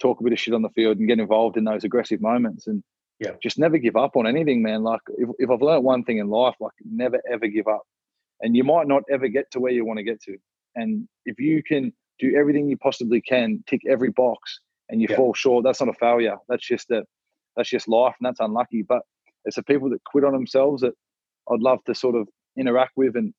talk 0.00 0.20
a 0.20 0.24
bit 0.24 0.32
of 0.32 0.38
shit 0.38 0.54
on 0.54 0.62
the 0.62 0.68
field 0.70 0.98
and 0.98 1.08
get 1.08 1.18
involved 1.18 1.56
in 1.56 1.64
those 1.64 1.84
aggressive 1.84 2.20
moments 2.20 2.66
and 2.66 2.82
Yeah. 3.20 3.32
just 3.42 3.58
never 3.58 3.78
give 3.78 3.96
up 3.96 4.16
on 4.16 4.26
anything, 4.26 4.62
man. 4.62 4.82
Like 4.82 5.00
if, 5.16 5.28
if 5.38 5.50
I've 5.50 5.62
learned 5.62 5.84
one 5.84 6.04
thing 6.04 6.18
in 6.18 6.28
life, 6.28 6.54
like 6.60 6.72
never 6.84 7.20
ever 7.30 7.46
give 7.46 7.66
up. 7.66 7.82
And 8.42 8.54
you 8.54 8.64
might 8.64 8.86
not 8.86 9.02
ever 9.10 9.28
get 9.28 9.50
to 9.52 9.60
where 9.60 9.72
you 9.72 9.84
want 9.86 9.98
to 9.98 10.02
get 10.04 10.20
to. 10.22 10.36
And 10.74 11.08
if 11.24 11.38
you 11.40 11.62
can 11.62 11.92
do 12.18 12.36
everything 12.36 12.68
you 12.68 12.76
possibly 12.76 13.20
can, 13.22 13.62
tick 13.66 13.80
every 13.88 14.10
box, 14.10 14.60
and 14.90 15.00
you 15.00 15.08
Yeah. 15.10 15.16
fall 15.16 15.32
short, 15.34 15.64
that's 15.64 15.80
not 15.80 15.88
a 15.88 15.94
failure. 15.98 16.36
That's 16.48 16.66
just 16.66 16.90
a 16.90 17.04
that's 17.56 17.70
just 17.70 17.88
life, 17.88 18.14
and 18.20 18.26
that's 18.26 18.40
unlucky. 18.40 18.82
But 18.82 19.02
it's 19.46 19.56
the 19.56 19.62
people 19.62 19.88
that 19.90 20.04
quit 20.04 20.24
on 20.24 20.32
themselves 20.34 20.82
that 20.82 20.92
I'd 21.50 21.60
love 21.62 21.82
to 21.84 21.94
sort 21.94 22.14
of 22.14 22.28
interact 22.58 22.92
with, 22.96 23.16
and 23.16 23.32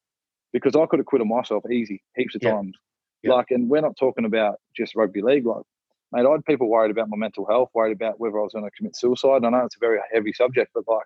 because 0.53 0.75
I 0.75 0.87
could 0.87 0.97
have 0.99 1.05
quit 1.05 1.21
on 1.21 1.27
myself 1.27 1.63
easy 1.69 2.01
heaps 2.15 2.33
of 2.33 2.41
Yeah. 2.41 2.53
times. 2.53 2.75
Yep. 3.23 3.33
Like, 3.33 3.51
and 3.51 3.69
we're 3.69 3.81
not 3.81 3.95
talking 3.97 4.25
about 4.25 4.55
just 4.75 4.95
rugby 4.95 5.21
league. 5.21 5.45
Like, 5.45 5.63
mate, 6.11 6.25
I 6.25 6.31
had 6.31 6.45
people 6.45 6.69
worried 6.69 6.91
about 6.91 7.09
my 7.09 7.17
mental 7.17 7.45
health, 7.45 7.69
worried 7.73 7.93
about 7.95 8.19
whether 8.19 8.39
I 8.39 8.43
was 8.43 8.53
going 8.53 8.65
to 8.65 8.71
commit 8.71 8.95
suicide. 8.95 9.43
I 9.43 9.49
know 9.49 9.65
it's 9.65 9.75
a 9.75 9.79
very 9.79 9.99
heavy 10.13 10.33
subject, 10.33 10.71
but 10.73 10.83
like, 10.87 11.05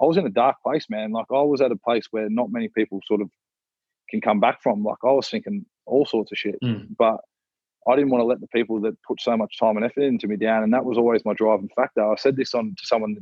I 0.00 0.04
was 0.04 0.16
in 0.16 0.26
a 0.26 0.30
dark 0.30 0.56
place, 0.62 0.86
man. 0.88 1.10
Like, 1.12 1.26
I 1.30 1.42
was 1.42 1.60
at 1.60 1.72
a 1.72 1.76
place 1.76 2.06
where 2.10 2.28
not 2.30 2.52
many 2.52 2.68
people 2.68 3.00
sort 3.06 3.20
of 3.20 3.30
can 4.10 4.20
come 4.20 4.38
back 4.40 4.62
from. 4.62 4.84
Like, 4.84 4.98
I 5.04 5.10
was 5.10 5.28
thinking 5.28 5.66
all 5.86 6.06
sorts 6.06 6.30
of 6.32 6.38
shit, 6.38 6.56
Mm. 6.62 6.88
but 6.96 7.18
I 7.88 7.96
didn't 7.96 8.10
want 8.10 8.20
to 8.20 8.26
let 8.26 8.40
the 8.40 8.46
people 8.48 8.80
that 8.82 9.00
put 9.02 9.20
so 9.20 9.36
much 9.36 9.58
time 9.58 9.76
and 9.76 9.84
effort 9.84 10.02
into 10.02 10.28
me 10.28 10.36
down, 10.36 10.62
and 10.62 10.72
that 10.74 10.84
was 10.84 10.98
always 10.98 11.24
my 11.24 11.32
driving 11.34 11.70
factor. 11.74 12.04
I 12.04 12.16
said 12.16 12.36
this 12.36 12.54
on 12.54 12.74
to 12.76 12.86
someone 12.86 13.16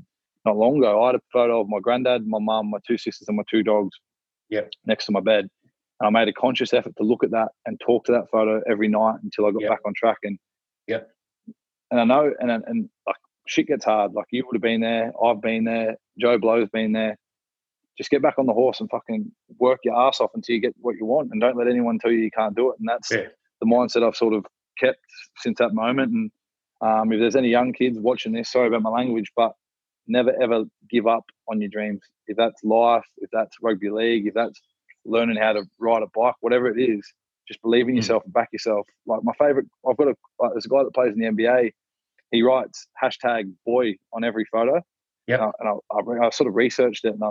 not 0.45 0.57
long 0.57 0.79
ago. 0.79 1.03
I 1.03 1.07
had 1.09 1.15
a 1.15 1.21
photo 1.33 1.61
of 1.61 1.69
my 1.69 1.79
granddad, 1.81 2.27
my 2.27 2.39
mum, 2.41 2.71
my 2.71 2.79
two 2.87 2.99
sisters, 2.99 3.29
and 3.29 3.37
my 3.37 3.45
two 3.51 3.63
dogs. 3.63 3.97
Yep. 4.51 4.71
Next 4.85 5.07
to 5.07 5.13
my 5.13 5.21
bed, 5.21 5.49
and 6.01 6.07
I 6.07 6.11
made 6.11 6.29
a 6.29 6.33
conscious 6.33 6.75
effort 6.75 6.95
to 6.99 7.05
look 7.05 7.25
at 7.25 7.31
that 7.31 7.49
and 7.65 7.81
talk 7.81 8.05
to 8.07 8.13
that 8.13 8.29
photo 8.31 8.61
every 8.69 8.89
night 8.89 9.17
until 9.23 9.47
I 9.47 9.51
got 9.53 9.63
Yep. 9.63 9.71
back 9.71 9.81
on 9.87 9.93
track. 9.97 10.19
And 10.25 10.39
Yep. 10.89 11.11
and 11.91 12.01
I 12.01 12.05
know, 12.05 12.33
and 12.41 12.51
and 12.51 12.89
like 13.07 13.17
shit 13.47 13.69
gets 13.69 13.85
hard. 13.85 14.13
Like 14.15 14.27
you 14.31 14.45
would 14.47 14.57
have 14.57 14.63
been 14.63 14.81
there, 14.81 15.13
I've 15.23 15.41
been 15.41 15.65
there, 15.65 15.97
Joe 16.21 16.39
Blow's 16.39 16.69
been 16.71 16.93
there. 16.93 17.17
Just 17.99 18.11
get 18.11 18.23
back 18.23 18.39
on 18.39 18.47
the 18.47 18.53
horse 18.53 18.81
and 18.81 18.91
fucking 18.91 19.33
work 19.59 19.81
your 19.85 19.97
ass 19.97 20.21
off 20.21 20.31
until 20.35 20.55
you 20.55 20.61
get 20.61 20.75
what 20.81 20.97
you 20.97 21.07
want, 21.07 21.31
and 21.33 21.41
don't 21.41 21.57
let 21.57 21.69
anyone 21.69 21.99
tell 21.99 22.11
you 22.13 22.19
you 22.19 22.31
can't 22.31 22.55
do 22.57 22.71
it. 22.71 22.77
And 22.79 22.89
that's 22.89 23.11
Yeah. 23.11 23.29
the 23.61 23.67
mindset 23.67 24.07
I've 24.07 24.17
sort 24.17 24.35
of 24.35 24.45
kept 24.79 25.01
since 25.39 25.59
that 25.59 25.73
moment. 25.75 26.13
And 26.13 26.31
um, 26.83 27.13
if 27.13 27.21
there's 27.21 27.37
any 27.37 27.49
young 27.49 27.73
kids 27.73 27.99
watching 27.99 28.33
this, 28.33 28.51
sorry 28.53 28.69
about 28.69 28.83
my 28.83 28.91
language, 28.91 29.33
but 29.37 29.53
never 30.07 30.33
ever 30.43 30.65
give 30.91 31.07
up 31.07 31.25
on 31.49 31.61
your 31.61 31.71
dreams. 31.71 32.03
If 32.27 32.37
that's 32.37 32.63
life, 32.65 33.07
if 33.19 33.31
that's 33.33 33.57
rugby 33.63 33.91
league, 33.91 34.27
if 34.27 34.35
that's 34.35 34.61
learning 35.07 35.37
how 35.39 35.55
to 35.55 35.63
ride 35.79 36.03
a 36.03 36.07
bike, 36.15 36.35
whatever 36.41 36.69
it 36.69 36.81
is, 36.83 37.11
just 37.49 37.63
believe 37.63 37.89
in 37.89 37.95
Mm. 37.95 37.99
yourself 37.99 38.25
and 38.25 38.33
back 38.33 38.49
yourself. 38.53 38.87
Like 39.07 39.21
my 39.23 39.33
favorite, 39.39 39.67
I've 39.89 39.97
got 39.97 40.09
a 40.09 40.15
like, 40.41 40.53
there's 40.53 40.67
a 40.67 40.69
guy 40.69 40.83
that 40.85 40.95
plays 40.95 41.13
in 41.15 41.19
the 41.21 41.27
NBA. 41.27 41.73
He 42.33 42.43
writes 42.43 42.87
hashtag 43.03 43.53
boy 43.65 43.95
on 44.13 44.25
every 44.25 44.45
photo. 44.47 44.83
Yeah, 45.27 45.51
And, 45.61 45.69
I, 45.69 45.73
and 45.99 46.11
I, 46.11 46.25
I, 46.25 46.27
I 46.27 46.31
sort 46.31 46.49
of 46.49 46.55
researched 46.55 47.05
it, 47.05 47.15
and 47.15 47.23
I, 47.25 47.31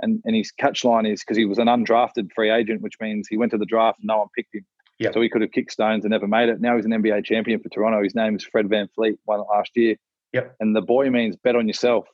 and, 0.00 0.20
and 0.24 0.34
his 0.36 0.50
catch 0.52 0.84
line 0.84 1.06
is 1.06 1.20
because 1.22 1.36
he 1.36 1.44
was 1.44 1.58
an 1.58 1.66
undrafted 1.66 2.30
free 2.34 2.50
agent, 2.50 2.82
which 2.82 2.94
means 3.00 3.28
he 3.28 3.36
went 3.36 3.52
to 3.52 3.58
the 3.58 3.64
draft 3.66 3.98
and 4.00 4.08
no 4.08 4.18
one 4.18 4.28
picked 4.36 4.54
him. 4.54 4.66
Yep. 4.98 5.14
So 5.14 5.20
he 5.20 5.28
could 5.28 5.40
have 5.42 5.50
kicked 5.52 5.72
stones 5.72 6.04
and 6.04 6.10
never 6.12 6.26
made 6.28 6.48
it. 6.48 6.60
Now 6.60 6.76
he's 6.76 6.84
an 6.84 6.90
NBA 6.92 7.24
champion 7.24 7.60
for 7.60 7.68
Toronto. 7.70 8.02
His 8.02 8.14
name 8.14 8.36
is 8.36 8.44
Fred 8.44 8.66
VanVleet, 8.66 9.16
won 9.26 9.40
it 9.40 9.46
last 9.50 9.70
year. 9.76 9.96
Yep. 10.32 10.56
And 10.60 10.74
the 10.76 10.80
boy 10.82 11.08
means 11.10 11.36
bet 11.36 11.56
on 11.56 11.66
yourself. 11.66 12.06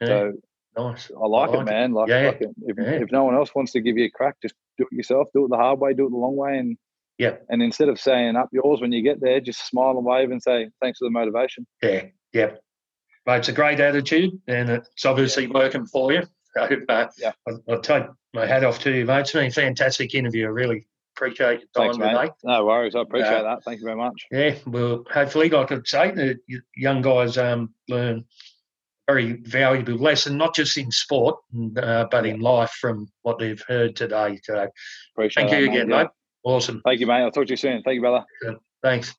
Yeah, 0.00 0.06
So 0.06 0.32
nice. 0.76 1.10
I 1.16 1.26
like, 1.26 1.50
like 1.50 1.58
it, 1.58 1.62
it. 1.62 1.64
man. 1.66 1.92
Like, 1.92 2.08
Yeah, 2.08 2.26
like. 2.28 2.40
If, 2.66 2.76
yeah. 2.78 2.84
if 3.02 3.12
no 3.12 3.24
one 3.24 3.34
else 3.34 3.54
wants 3.54 3.72
to 3.72 3.80
give 3.80 3.96
you 3.96 4.06
a 4.06 4.10
crack, 4.10 4.36
just 4.42 4.54
do 4.78 4.84
it 4.90 4.94
yourself. 4.96 5.28
Do 5.34 5.44
it 5.44 5.48
the 5.50 5.56
hard 5.56 5.78
way. 5.80 5.94
Do 5.94 6.06
it 6.06 6.10
the 6.10 6.16
long 6.16 6.36
way. 6.36 6.58
And 6.58 6.76
Yeah. 7.18 7.36
And 7.48 7.62
instead 7.62 7.88
of 7.88 8.00
saying 8.00 8.36
up 8.36 8.48
yours 8.52 8.80
when 8.80 8.92
you 8.92 9.02
get 9.02 9.20
there, 9.20 9.40
just 9.40 9.66
smile 9.68 9.96
and 9.96 10.04
wave 10.04 10.30
and 10.30 10.42
say 10.42 10.68
thanks 10.80 10.98
for 10.98 11.04
the 11.06 11.10
motivation. 11.10 11.66
Yeah, 11.82 12.06
yeah. 12.32 12.50
Mate, 13.26 13.36
it's 13.36 13.48
a 13.48 13.52
great 13.52 13.78
attitude, 13.78 14.32
and 14.48 14.68
it's 14.68 15.04
obviously 15.04 15.46
working 15.46 15.86
for 15.86 16.12
you. 16.12 16.22
So, 16.56 16.68
uh, 16.88 17.08
Yeah. 17.18 17.32
I'll, 17.68 17.80
take 17.80 18.04
my 18.34 18.46
hat 18.46 18.64
off 18.64 18.80
to 18.80 18.90
you, 18.90 19.04
mate. 19.04 19.20
It's 19.20 19.32
been 19.32 19.46
a 19.46 19.50
fantastic 19.50 20.14
interview. 20.14 20.46
I 20.46 20.50
really 20.50 20.86
appreciate 21.16 21.60
your 21.60 21.68
Thanks, 21.74 21.96
time 21.98 22.12
mate. 22.14 22.20
today. 22.20 22.32
No 22.44 22.64
worries. 22.66 22.94
I 22.96 23.00
appreciate 23.02 23.30
Yeah. 23.30 23.42
that. 23.42 23.64
Thank 23.64 23.78
you 23.80 23.84
very 23.84 23.96
much. 23.96 24.26
Yeah, 24.32 24.56
well, 24.66 25.04
hopefully, 25.10 25.48
like 25.50 25.70
I 25.70 25.78
say, 25.84 26.10
the 26.10 26.38
young 26.76 27.00
guys 27.02 27.38
um, 27.38 27.72
learn 27.88 28.24
very 29.08 29.32
valuable 29.42 29.94
lesson, 29.96 30.36
not 30.36 30.54
just 30.54 30.76
in 30.78 30.90
sport, 30.90 31.36
uh, 31.76 32.04
but 32.10 32.24
in 32.26 32.40
life 32.40 32.70
from 32.80 33.08
what 33.22 33.38
they've 33.38 33.62
heard 33.66 33.96
today. 33.96 34.38
So, 34.44 34.68
Appreciate 35.14 35.42
thank 35.42 35.50
that, 35.50 35.60
you 35.60 35.66
mate. 35.66 35.76
again, 35.76 35.90
Yeah. 35.90 36.02
mate. 36.04 36.08
Awesome. 36.44 36.80
Thank 36.84 37.00
you, 37.00 37.06
mate. 37.06 37.22
I'll 37.22 37.30
talk 37.30 37.46
to 37.46 37.52
you 37.52 37.56
soon. 37.56 37.82
Thank 37.82 37.96
you, 37.96 38.00
brother. 38.00 38.24
Thanks. 38.82 39.14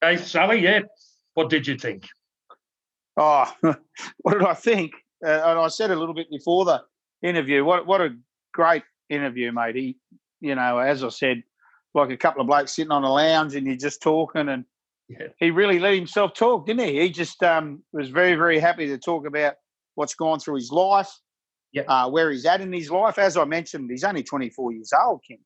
Hey, 0.00 0.16
Sally, 0.16 0.60
yeah, 0.60 0.80
what 1.34 1.48
did 1.50 1.66
you 1.66 1.76
think? 1.76 2.04
Oh, 3.16 3.52
what 4.18 4.32
did 4.32 4.42
I 4.44 4.54
think? 4.54 4.92
Uh, 5.24 5.28
and 5.30 5.58
I 5.58 5.68
said 5.68 5.90
a 5.92 5.96
little 5.96 6.14
bit 6.14 6.28
before 6.30 6.64
the 6.64 6.82
interview. 7.22 7.64
What 7.64 7.86
what 7.86 8.00
a 8.00 8.16
great 8.52 8.82
interview, 9.08 9.52
mate. 9.52 9.76
He, 9.76 9.96
you 10.40 10.56
know, 10.56 10.78
as 10.78 11.04
I 11.04 11.08
said, 11.10 11.44
like 11.94 12.10
a 12.10 12.16
couple 12.16 12.40
of 12.40 12.48
blokes 12.48 12.74
sitting 12.74 12.90
on 12.90 13.04
a 13.04 13.12
lounge 13.12 13.54
and 13.54 13.66
you're 13.66 13.76
just 13.76 14.02
talking, 14.02 14.48
and 14.48 14.64
Yeah. 15.18 15.28
he 15.38 15.50
really 15.50 15.78
let 15.78 15.94
himself 15.94 16.34
talk, 16.34 16.66
didn't 16.66 16.86
he? 16.88 17.00
He 17.00 17.10
just 17.10 17.42
um, 17.42 17.82
was 17.92 18.08
very 18.08 18.34
very 18.34 18.58
happy 18.58 18.86
to 18.88 18.98
talk 18.98 19.26
about 19.26 19.54
what's 19.94 20.14
gone 20.14 20.38
through 20.40 20.56
his 20.56 20.70
life, 20.70 21.10
Yeah. 21.72 21.82
uh, 21.88 22.08
where 22.10 22.30
he's 22.30 22.46
at 22.46 22.60
in 22.60 22.72
his 22.72 22.90
life. 22.90 23.18
As 23.18 23.36
I 23.36 23.44
mentioned, 23.44 23.90
he's 23.90 24.04
only 24.04 24.22
24 24.22 24.72
years 24.72 24.92
old, 25.04 25.20
Kim. 25.26 25.38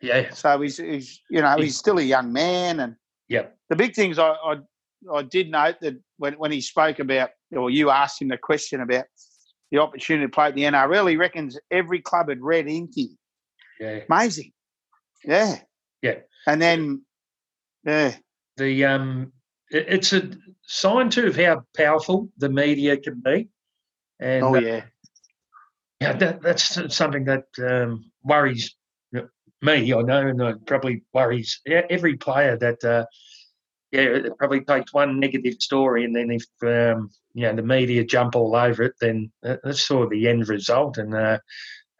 Yeah, 0.00 0.32
So 0.34 0.60
he's, 0.60 0.78
he's 0.78 1.20
you 1.30 1.40
know 1.42 1.54
He- 1.56 1.64
he's 1.64 1.76
still 1.78 1.98
a 1.98 2.02
young 2.02 2.32
man, 2.32 2.80
and 2.80 2.96
yeah. 3.28 3.46
the 3.70 3.76
big 3.76 3.94
things 3.94 4.18
I, 4.18 4.30
I 4.30 4.56
I 5.12 5.22
did 5.22 5.50
note 5.50 5.76
that 5.80 5.94
when 6.18 6.34
when 6.34 6.50
he 6.52 6.60
spoke 6.60 6.98
about 6.98 7.30
or 7.56 7.70
you 7.70 7.90
asked 7.90 8.20
him 8.22 8.28
the 8.28 8.38
question 8.38 8.80
about 8.80 9.04
the 9.70 9.78
opportunity 9.78 10.26
to 10.26 10.30
play 10.30 10.46
at 10.48 10.54
the 10.54 10.62
NRL, 10.64 11.08
he 11.10 11.16
reckons 11.16 11.58
every 11.70 12.00
club 12.00 12.28
had 12.28 12.40
read 12.42 12.66
into 12.68 13.00
him. 13.00 13.18
yeah. 13.80 14.00
Amazing, 14.10 14.52
yeah, 15.24 15.56
Yeah. 16.02 16.18
And 16.46 16.60
then 16.60 17.02
yeah, 17.84 18.16
the 18.56 18.84
um 18.84 19.32
it- 19.70 19.86
it's 19.88 20.12
a 20.12 20.30
sign 20.66 21.10
too 21.10 21.26
of 21.26 21.36
how 21.36 21.64
powerful 21.76 22.30
the 22.38 22.48
media 22.48 22.96
can 22.96 23.20
be. 23.20 23.48
And 24.20 24.44
oh 24.44 24.56
uh, 24.56 24.60
yeah, 24.60 24.84
yeah 26.00 26.12
that, 26.12 26.42
that's 26.42 26.94
something 26.94 27.24
that 27.24 27.44
um, 27.58 28.10
worries 28.22 28.76
me 29.62 29.92
i 29.94 30.02
know 30.02 30.26
and 30.26 30.40
it 30.40 30.66
probably 30.66 31.02
worries 31.14 31.60
every 31.66 32.16
player 32.16 32.56
that 32.56 32.82
uh, 32.84 33.04
yeah 33.92 34.00
it 34.00 34.38
probably 34.38 34.60
takes 34.60 34.92
one 34.92 35.20
negative 35.20 35.54
story 35.60 36.04
and 36.04 36.14
then 36.16 36.30
if 36.30 36.44
um, 36.62 37.08
you 37.34 37.42
know 37.42 37.54
the 37.54 37.62
media 37.62 38.04
jump 38.04 38.34
all 38.34 38.54
over 38.56 38.82
it 38.82 38.94
then 39.00 39.30
that's 39.42 39.86
sort 39.86 40.04
of 40.04 40.10
the 40.10 40.28
end 40.28 40.48
result. 40.48 40.98
And 40.98 41.14
uh, 41.14 41.38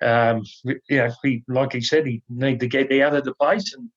um, 0.03 0.42
you 0.64 0.80
know, 0.90 1.11
he, 1.22 1.44
like 1.48 1.72
he 1.72 1.80
said, 1.80 2.07
he 2.07 2.22
need 2.28 2.61
to 2.61 2.66
get 2.66 2.90
out 3.00 3.14
of 3.14 3.24
the 3.24 3.34
place 3.34 3.74
and 3.74 3.88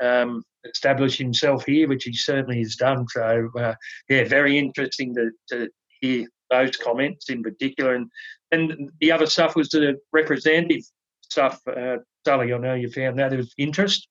um, 0.00 0.44
establish 0.70 1.18
himself 1.18 1.64
here, 1.66 1.88
which 1.88 2.04
he 2.04 2.12
certainly 2.12 2.58
has 2.58 2.76
done. 2.76 3.06
So, 3.08 3.50
uh, 3.58 3.74
yeah, 4.08 4.24
very 4.24 4.58
interesting 4.58 5.14
to, 5.14 5.30
to 5.50 5.68
hear 6.00 6.26
those 6.50 6.76
comments 6.76 7.30
in 7.30 7.42
particular. 7.42 7.94
And 7.94 8.10
and 8.52 8.90
the 9.00 9.10
other 9.10 9.26
stuff 9.26 9.56
was 9.56 9.68
the 9.70 9.98
representative 10.12 10.82
stuff. 11.22 11.60
Uh, 11.66 11.96
Sully, 12.24 12.52
I 12.52 12.58
know 12.58 12.74
you 12.74 12.90
found 12.90 13.18
that 13.18 13.32
of 13.32 13.48
interest. 13.58 14.08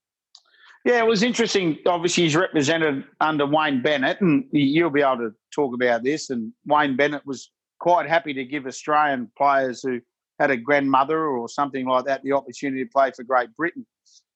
yeah. 0.86 0.99
It 0.99 1.08
was 1.08 1.24
interesting. 1.24 1.78
Obviously, 1.86 2.24
he's 2.24 2.36
represented 2.36 3.06
under 3.22 3.45
Wayne 3.45 3.82
Bennett, 3.82 4.20
and 4.22 4.45
you'll 4.51 4.89
be 4.89 5.01
able 5.01 5.18
to 5.18 5.32
talk 5.53 5.74
about 5.74 6.03
this. 6.03 6.30
And 6.30 6.51
Wayne 6.66 6.95
Bennett 6.97 7.26
was 7.26 7.51
quite 7.80 8.08
happy 8.10 8.34
to 8.34 8.43
give 8.45 8.66
Australian 8.68 9.32
players 9.38 9.82
who 9.82 9.99
had 10.39 10.51
a 10.51 10.58
grandmother 10.58 11.28
or 11.28 11.47
something 11.47 11.86
like 11.86 12.03
that 12.06 12.22
the 12.24 12.34
opportunity 12.34 12.84
to 12.84 12.89
play 12.89 13.12
for 13.16 13.24
Great 13.24 13.56
Britain. 13.56 13.86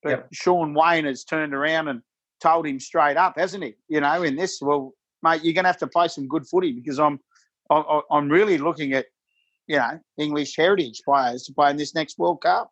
But 0.01 0.09
Yep. 0.11 0.27
Shaun 0.31 0.73
Wane 0.73 1.05
has 1.05 1.25
turned 1.25 1.53
around 1.53 1.89
and 1.89 2.01
told 2.39 2.67
him 2.67 2.79
straight 2.79 3.17
up, 3.17 3.37
hasn't 3.37 3.63
he? 3.63 3.75
You 3.87 4.01
know, 4.01 4.23
in 4.23 4.35
this, 4.35 4.59
well, 4.61 4.93
mate, 5.23 5.43
you're 5.43 5.53
going 5.53 5.63
to 5.65 5.69
have 5.69 5.77
to 5.77 5.87
play 5.87 6.07
some 6.07 6.27
good 6.27 6.47
footy 6.47 6.71
because 6.71 6.99
I'm, 6.99 7.19
I- 7.69 8.01
I'm 8.11 8.29
really 8.29 8.57
looking 8.57 8.93
at, 8.93 9.05
you 9.67 9.77
know, 9.77 9.99
English 10.17 10.55
heritage 10.55 11.01
players 11.05 11.43
to 11.43 11.53
play 11.53 11.69
in 11.69 11.77
this 11.77 11.93
next 11.93 12.17
World 12.17 12.41
Cup. 12.41 12.71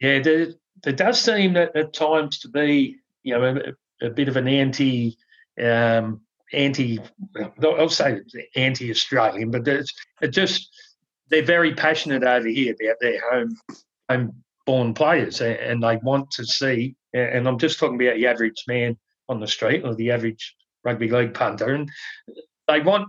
Yeah, 0.00 0.20
there, 0.20 0.48
there 0.82 0.92
does 0.92 1.20
seem 1.20 1.52
that 1.54 1.76
at 1.76 1.92
times 1.92 2.40
to 2.40 2.48
be, 2.48 2.96
you 3.22 3.38
know, 3.38 3.60
a, 4.00 4.06
a 4.06 4.10
bit 4.10 4.28
of 4.28 4.36
an 4.36 4.48
anti, 4.48 5.16
um, 5.62 6.20
anti, 6.52 6.98
I'll 7.62 7.88
say 7.88 8.20
anti-Australian, 8.56 9.50
but 9.50 9.66
it's 9.68 9.92
it 10.20 10.28
just 10.28 10.68
they're 11.28 11.44
very 11.44 11.74
passionate 11.74 12.24
over 12.24 12.48
here 12.48 12.74
about 12.80 12.96
their 13.00 13.20
home, 13.30 13.56
home-born 14.10 14.94
players, 14.94 15.40
and 15.40 15.82
they 15.82 15.96
want 15.98 16.30
to 16.32 16.44
see. 16.44 16.96
And 17.14 17.46
I'm 17.48 17.58
just 17.58 17.78
talking 17.78 18.00
about 18.00 18.16
the 18.16 18.26
average 18.26 18.64
man 18.66 18.98
on 19.28 19.40
the 19.40 19.46
street 19.46 19.84
or 19.84 19.94
the 19.94 20.10
average 20.10 20.54
rugby 20.84 21.08
league 21.08 21.34
punter, 21.34 21.74
and 21.74 21.90
they 22.68 22.80
want 22.80 23.08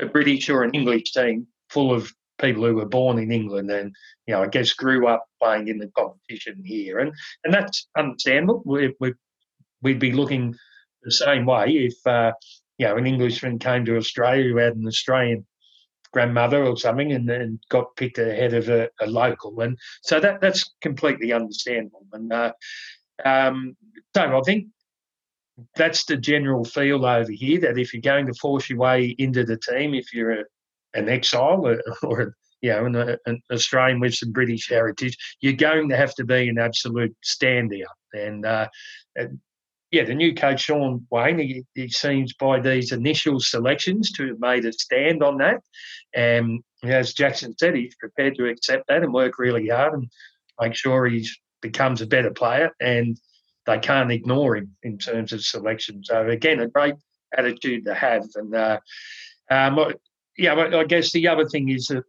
a 0.00 0.06
British 0.06 0.48
or 0.48 0.62
an 0.62 0.74
English 0.74 1.12
team 1.12 1.46
full 1.70 1.92
of 1.92 2.12
people 2.38 2.64
who 2.64 2.74
were 2.74 2.86
born 2.86 3.18
in 3.18 3.32
England 3.32 3.70
and 3.70 3.94
you 4.26 4.34
know 4.34 4.42
I 4.42 4.48
guess 4.48 4.72
grew 4.72 5.06
up 5.06 5.24
playing 5.42 5.68
in 5.68 5.78
the 5.78 5.90
competition 5.96 6.62
here, 6.64 6.98
and 6.98 7.12
and 7.44 7.52
that's 7.52 7.88
understandable. 7.96 8.62
We 8.64 8.94
we 9.00 9.14
we'd 9.82 9.98
be 9.98 10.12
looking 10.12 10.54
the 11.02 11.12
same 11.12 11.46
way 11.46 11.68
if 11.68 11.94
uh, 12.06 12.32
you 12.78 12.86
know 12.86 12.96
an 12.96 13.06
Englishman 13.06 13.58
came 13.58 13.84
to 13.84 13.96
Australia 13.96 14.50
who 14.50 14.56
had 14.56 14.76
an 14.76 14.86
Australian 14.86 15.46
grandmother 16.12 16.64
or 16.64 16.76
something 16.76 17.12
and 17.12 17.60
got 17.68 17.94
picked 17.96 18.18
ahead 18.18 18.54
of 18.54 18.68
a, 18.68 18.88
a 19.00 19.06
local, 19.06 19.60
and 19.60 19.78
so 20.02 20.20
that 20.20 20.40
that's 20.40 20.74
completely 20.80 21.32
understandable. 21.32 22.06
And 22.12 22.32
uh, 22.32 22.52
um, 23.24 23.76
so 24.14 24.38
I 24.38 24.40
think 24.42 24.68
that's 25.74 26.04
the 26.04 26.16
general 26.16 26.64
feel 26.64 27.04
over 27.04 27.30
here 27.30 27.60
that 27.60 27.78
if 27.78 27.92
you're 27.92 28.02
going 28.02 28.26
to 28.26 28.34
force 28.34 28.68
your 28.68 28.78
way 28.78 29.14
into 29.18 29.44
the 29.44 29.56
team, 29.56 29.94
if 29.94 30.12
you're 30.12 30.40
a, 30.40 30.44
an 30.94 31.08
exile 31.08 31.66
or, 31.66 31.82
or 32.02 32.34
you 32.62 32.70
know, 32.70 32.86
an, 32.86 33.18
an 33.26 33.42
Australian 33.52 34.00
with 34.00 34.14
some 34.14 34.32
British 34.32 34.68
heritage, 34.68 35.16
you're 35.40 35.52
going 35.52 35.88
to 35.88 35.96
have 35.96 36.14
to 36.14 36.24
be 36.24 36.48
an 36.48 36.58
absolute 36.58 37.16
standout. 37.24 37.84
And, 38.12 38.44
uh, 38.44 38.68
yeah, 39.90 40.04
the 40.04 40.14
new 40.14 40.34
coach 40.34 40.62
Shaun 40.62 41.06
Wane, 41.10 41.38
he, 41.38 41.64
he, 41.74 41.88
seems 41.88 42.34
by 42.34 42.60
these 42.60 42.92
initial 42.92 43.40
selections 43.40 44.10
to 44.12 44.28
have 44.28 44.40
made 44.40 44.64
a 44.64 44.72
stand 44.72 45.22
on 45.22 45.38
that. 45.38 45.60
And 46.14 46.60
as 46.82 47.14
Jackson 47.14 47.54
said, 47.56 47.76
he's 47.76 47.94
prepared 47.96 48.34
to 48.36 48.48
accept 48.48 48.88
that 48.88 49.02
and 49.02 49.14
work 49.14 49.38
really 49.38 49.68
hard 49.68 49.94
and 49.94 50.10
make 50.60 50.74
sure 50.74 51.06
he 51.06 51.26
becomes 51.72 52.00
a 52.00 52.06
better 52.06 52.30
player. 52.30 52.70
And 52.80 53.18
they 53.66 53.78
can't 53.78 54.12
ignore 54.12 54.56
him 54.56 54.76
in 54.82 54.96
terms 54.96 55.32
of 55.32 55.42
selection. 55.42 56.02
So 56.04 56.28
again, 56.28 56.60
a 56.60 56.68
great 56.68 56.94
attitude 57.36 57.84
to 57.84 57.94
have. 57.94 58.24
And 58.36 58.54
uh, 58.54 58.78
um, 59.50 59.92
yeah, 60.38 60.54
I 60.54 60.84
guess 60.84 61.12
the 61.12 61.28
other 61.28 61.46
thing 61.48 61.68
is 61.68 61.88
that 61.88 62.04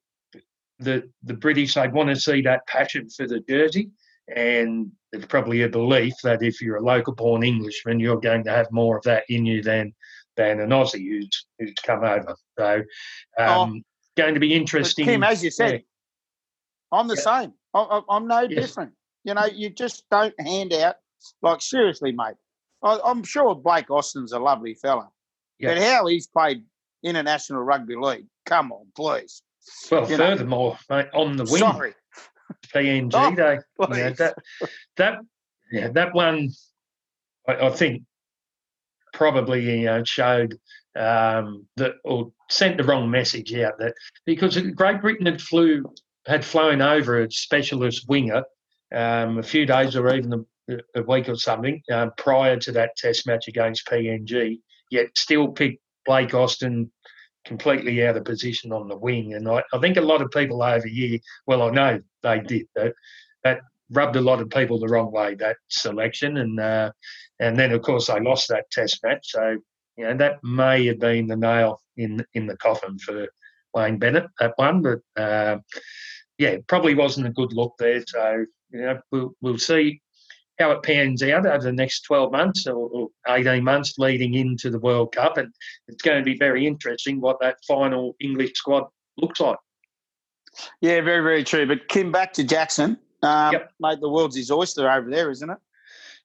the 0.80 1.10
the 1.24 1.34
British 1.34 1.74
they 1.74 1.88
want 1.88 2.10
to 2.10 2.16
see 2.16 2.42
that 2.44 2.68
passion 2.68 3.10
for 3.10 3.28
the 3.28 3.40
jersey, 3.40 3.90
and 4.36 4.92
it's 5.12 5.26
probably 5.26 5.64
a 5.64 5.70
belief 5.70 6.14
that 6.24 6.44
if 6.44 6.62
you're 6.62 6.78
a 6.78 6.84
local-born 6.84 7.44
Englishman, 7.44 8.00
you're 8.00 8.20
going 8.20 8.44
to 8.44 8.52
have 8.52 8.72
more 8.72 8.98
of 8.98 9.04
that 9.04 9.24
in 9.30 9.46
you 9.46 9.64
than 9.64 9.94
than 10.36 10.60
an 10.60 10.70
Aussie 10.70 11.08
who's 11.10 11.46
who's 11.58 11.74
come 11.84 12.04
over. 12.04 12.36
So, 12.60 12.84
um, 13.40 13.48
oh, 13.48 13.82
going 14.22 14.36
to 14.36 14.40
be 14.40 14.54
interesting. 14.54 15.06
Kim, 15.06 15.24
as 15.24 15.44
you 15.44 15.50
said, 15.50 15.74
yeah. 15.74 17.00
I'm 17.00 17.08
the 17.08 17.16
yeah. 17.16 17.42
same. 17.42 17.54
I, 17.74 18.02
am 18.12 18.28
no 18.28 18.42
yes. 18.42 18.68
different. 18.68 18.94
You 19.28 19.34
know, 19.34 19.46
you 19.46 19.70
just 19.70 20.06
don't 20.10 20.34
hand 20.40 20.72
out 20.72 20.96
like 21.42 21.62
seriously, 21.62 22.14
mate. 22.14 22.38
I, 22.82 22.98
am 23.06 23.26
sure 23.26 23.54
Blake 23.56 23.92
Austin's 23.92 24.32
a 24.32 24.40
lovely 24.40 24.74
fella, 24.76 25.10
yeah. 25.60 25.74
but 25.74 25.84
how 25.84 26.06
he's 26.06 26.28
played 26.28 26.64
international 27.04 27.62
rugby 27.62 27.98
league? 27.98 28.28
Come 28.46 28.72
on, 28.72 28.86
please. 28.96 29.42
Well, 29.92 30.10
you 30.10 30.16
furthermore, 30.16 30.78
mate, 30.90 31.08
on 31.14 31.36
the 31.36 31.44
wing, 31.44 31.60
sorry. 31.60 31.94
PNG, 32.74 33.12
oh, 33.14 33.36
they 33.36 33.98
you 33.98 34.04
know, 34.04 34.10
that 34.12 34.36
that 34.96 35.20
yeah 35.74 35.90
that 35.90 36.16
one, 36.16 36.52
I, 37.50 37.68
I 37.68 37.70
think 37.72 38.04
probably 39.12 39.80
you 39.80 39.88
know 39.88 40.06
showed 40.06 40.58
um, 40.96 41.68
that 41.76 41.96
or 42.06 42.32
sent 42.50 42.78
the 42.78 42.86
wrong 42.86 43.12
message 43.12 43.54
out 43.56 43.78
that 43.80 43.94
because 44.26 44.58
Great 44.58 45.02
Britain 45.02 45.26
had 45.26 45.42
flew 45.42 45.84
had 46.26 46.46
flown 46.46 46.82
over 46.82 47.22
a 47.22 47.30
specialist 47.30 48.08
winger 48.08 48.44
um, 48.94 49.40
a 49.40 49.44
few 49.44 49.66
days 49.66 49.96
or 49.96 50.14
even 50.14 50.46
a, 50.70 50.78
a 50.96 51.04
week 51.04 51.30
or 51.30 51.36
something 51.36 51.82
uh, 51.92 52.10
prior 52.18 52.58
to 52.58 52.72
that 52.74 52.96
Test 52.98 53.28
match 53.28 53.48
against 53.48 53.88
PNG, 53.88 54.60
yet 54.92 55.08
still 55.16 55.50
picked 55.50 55.82
Blake 56.06 56.34
Austin 56.34 56.92
completely 57.46 58.06
out 58.06 58.18
of 58.18 58.26
position 58.26 58.72
on 58.72 58.88
the 58.88 58.98
wing. 58.98 59.34
And 59.34 59.48
I, 59.48 59.64
I 59.74 59.80
think 59.80 59.98
a 59.98 60.02
lot 60.02 60.22
of 60.22 60.32
people 60.32 60.62
over 60.62 60.88
here, 60.88 61.20
well, 61.46 61.64
I 61.64 61.70
know 61.72 62.00
they 62.24 62.40
did 62.40 62.68
that. 62.76 62.94
That 63.44 63.62
rubbed 63.90 64.18
a 64.18 64.22
lot 64.22 64.42
of 64.42 64.50
people 64.50 64.80
the 64.80 64.88
wrong 64.88 65.12
way 65.12 65.36
that 65.36 65.58
selection, 65.70 66.38
and 66.38 66.60
uh, 66.60 66.92
and 67.40 67.58
then 67.58 67.72
of 67.72 67.82
course 67.82 68.08
they 68.08 68.20
lost 68.20 68.50
that 68.50 68.70
Test 68.72 69.00
match. 69.04 69.32
So 69.32 69.58
you 69.96 70.04
know 70.04 70.18
that 70.18 70.44
may 70.44 70.86
have 70.88 71.00
been 71.00 71.28
the 71.28 71.38
nail 71.38 71.82
in 71.96 72.26
in 72.34 72.48
the 72.48 72.58
coffin 72.58 73.00
for 73.00 73.28
Wayne 73.74 73.98
Bennett 73.98 74.28
that 74.40 74.54
one, 74.58 74.82
but 74.82 75.00
uh, 75.22 75.58
yeah, 76.38 76.58
probably 76.68 76.96
wasn't 76.96 77.28
a 77.28 77.32
good 77.32 77.54
look 77.54 77.74
there. 77.80 78.04
So 78.06 78.46
you 78.72 78.82
know 78.82 79.00
we'll, 79.12 79.32
we'll 79.42 79.58
see 79.58 80.02
how 80.60 80.72
it 80.72 80.84
pans 80.84 81.22
out 81.24 81.46
over 81.46 81.64
the 81.64 81.72
next 81.72 82.02
12 82.02 82.32
months 82.32 82.68
or, 82.68 83.10
18 83.28 83.64
months 83.64 83.96
leading 83.98 84.34
into 84.34 84.70
the 84.70 84.80
World 84.80 85.12
Cup. 85.12 85.38
And 85.38 85.54
it's 85.88 86.02
going 86.02 86.18
to 86.18 86.24
be 86.24 86.38
very 86.38 86.66
interesting 86.66 87.22
what 87.22 87.40
that 87.42 87.58
final 87.68 88.16
English 88.20 88.54
squad 88.56 88.86
looks 89.18 89.40
like. 89.40 89.58
Yeah, 90.82 91.02
very, 91.02 91.22
very 91.22 91.44
true. 91.44 91.68
But 91.68 91.88
Kim, 91.88 92.12
back 92.12 92.34
to 92.34 92.44
Jackson. 92.44 92.98
Um, 93.22 93.54
yep. 93.54 93.72
Mate, 93.80 94.00
the 94.00 94.10
world's 94.10 94.36
his 94.36 94.50
oyster 94.50 94.90
over 94.90 95.10
there, 95.10 95.30
isn't 95.30 95.50
it? 95.50 95.58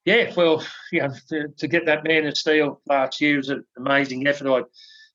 Yeah, 0.05 0.32
well, 0.36 0.64
you 0.93 1.01
know, 1.03 1.12
to, 1.28 1.49
to 1.59 1.68
get 1.68 1.86
that 1.86 2.05
man 2.05 2.26
of 2.26 2.36
steel 2.36 2.80
last 2.86 3.20
year 3.20 3.36
was 3.36 3.51
an 3.51 3.64
amazing 3.76 4.26
effort. 4.26 4.49
I 4.49 4.62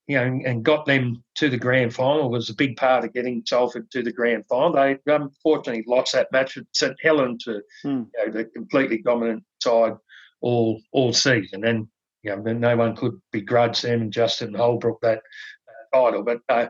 you 0.08 0.16
know, 0.16 0.40
and 0.46 0.64
got 0.64 0.86
them 0.86 1.22
to 1.34 1.50
the 1.50 1.58
grand 1.58 1.94
final 1.94 2.30
was 2.30 2.48
a 2.48 2.54
big 2.54 2.78
part 2.78 3.04
of 3.04 3.12
getting 3.12 3.42
Salford 3.44 3.90
to 3.90 4.02
the 4.02 4.10
grand 4.10 4.46
final. 4.48 4.72
They 4.72 4.98
unfortunately 5.06 5.84
lost 5.86 6.14
that 6.14 6.32
match 6.32 6.56
at 6.56 6.64
St 6.72 6.96
Helens 7.02 7.44
to 7.44 7.60
hmm. 7.82 7.88
you 7.88 8.26
know, 8.26 8.32
the 8.32 8.46
completely 8.46 9.02
dominant 9.02 9.44
side 9.62 9.92
all 10.40 10.80
all 10.92 11.12
season, 11.12 11.64
and 11.64 11.86
you 12.22 12.34
know, 12.34 12.52
no 12.52 12.76
one 12.76 12.96
could 12.96 13.20
begrudge 13.32 13.82
them 13.82 14.00
and 14.00 14.12
Justin 14.12 14.54
Holbrook 14.54 14.98
that 15.02 15.18
uh, 15.68 15.96
title. 15.96 16.22
But 16.22 16.40
uh, 16.48 16.68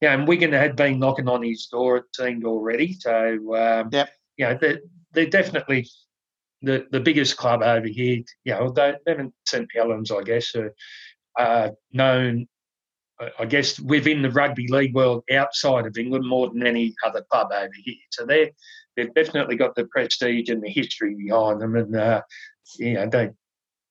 yeah, 0.00 0.14
and 0.14 0.26
Wigan 0.26 0.52
had 0.52 0.74
been 0.74 0.98
knocking 0.98 1.28
on 1.28 1.42
his 1.42 1.66
door, 1.66 1.98
it 1.98 2.04
seemed 2.16 2.44
already. 2.44 2.94
So 2.94 3.56
um, 3.56 3.90
yep. 3.92 4.08
you 4.38 4.46
know, 4.46 4.58
they're, 4.58 4.80
they're 5.12 5.26
definitely 5.26 5.86
the 6.62 6.86
the 6.92 7.00
biggest 7.00 7.36
club 7.36 7.62
over 7.62 7.86
here. 7.86 8.22
You 8.44 8.54
know, 8.54 8.70
they, 8.70 8.94
they 9.04 9.12
haven't 9.12 9.34
St 9.44 9.68
Helens, 9.74 10.10
I 10.10 10.22
guess, 10.22 10.54
are 10.54 10.74
uh, 11.38 11.70
known 11.92 12.48
I 13.38 13.44
guess 13.44 13.78
within 13.78 14.22
the 14.22 14.30
rugby 14.30 14.66
league 14.68 14.94
world 14.94 15.24
outside 15.30 15.86
of 15.86 15.98
England 15.98 16.26
more 16.26 16.48
than 16.48 16.66
any 16.66 16.94
other 17.04 17.22
club 17.30 17.48
over 17.52 17.70
here. 17.84 17.94
So 18.10 18.24
they 18.24 18.52
they've 18.96 19.12
definitely 19.14 19.56
got 19.56 19.74
the 19.74 19.86
prestige 19.86 20.48
and 20.48 20.62
the 20.62 20.70
history 20.70 21.14
behind 21.14 21.60
them, 21.60 21.76
and 21.76 21.94
uh, 21.94 22.22
you 22.78 22.94
know 22.94 23.06
they 23.06 23.30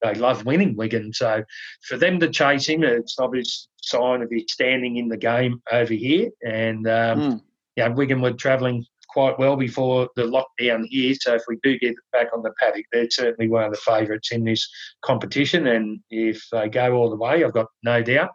they 0.01 0.15
love 0.15 0.45
winning 0.45 0.75
Wigan. 0.75 1.13
So 1.13 1.43
for 1.87 1.97
them 1.97 2.19
to 2.19 2.29
chase 2.29 2.67
him, 2.67 2.83
it's 2.83 3.19
obvious 3.19 3.67
sign 3.81 4.21
of 4.21 4.29
his 4.31 4.45
standing 4.47 4.97
in 4.97 5.09
the 5.09 5.17
game 5.17 5.61
over 5.71 5.93
here. 5.93 6.29
And 6.45 6.87
um, 6.87 7.19
mm. 7.19 7.41
yeah, 7.75 7.89
Wigan 7.89 8.21
were 8.21 8.33
travelling 8.33 8.85
quite 9.09 9.37
well 9.39 9.55
before 9.55 10.07
the 10.15 10.23
lockdown 10.23 10.85
here. 10.87 11.13
So 11.19 11.35
if 11.35 11.41
we 11.47 11.57
do 11.63 11.77
get 11.79 11.95
back 12.13 12.27
on 12.33 12.43
the 12.43 12.53
paddock, 12.59 12.85
they're 12.91 13.09
certainly 13.09 13.49
one 13.49 13.65
of 13.65 13.71
the 13.71 13.77
favourites 13.77 14.31
in 14.31 14.43
this 14.43 14.69
competition. 15.01 15.67
And 15.67 15.99
if 16.09 16.41
they 16.51 16.69
go 16.69 16.93
all 16.93 17.09
the 17.09 17.17
way, 17.17 17.43
I've 17.43 17.53
got 17.53 17.67
no 17.83 18.01
doubt 18.01 18.29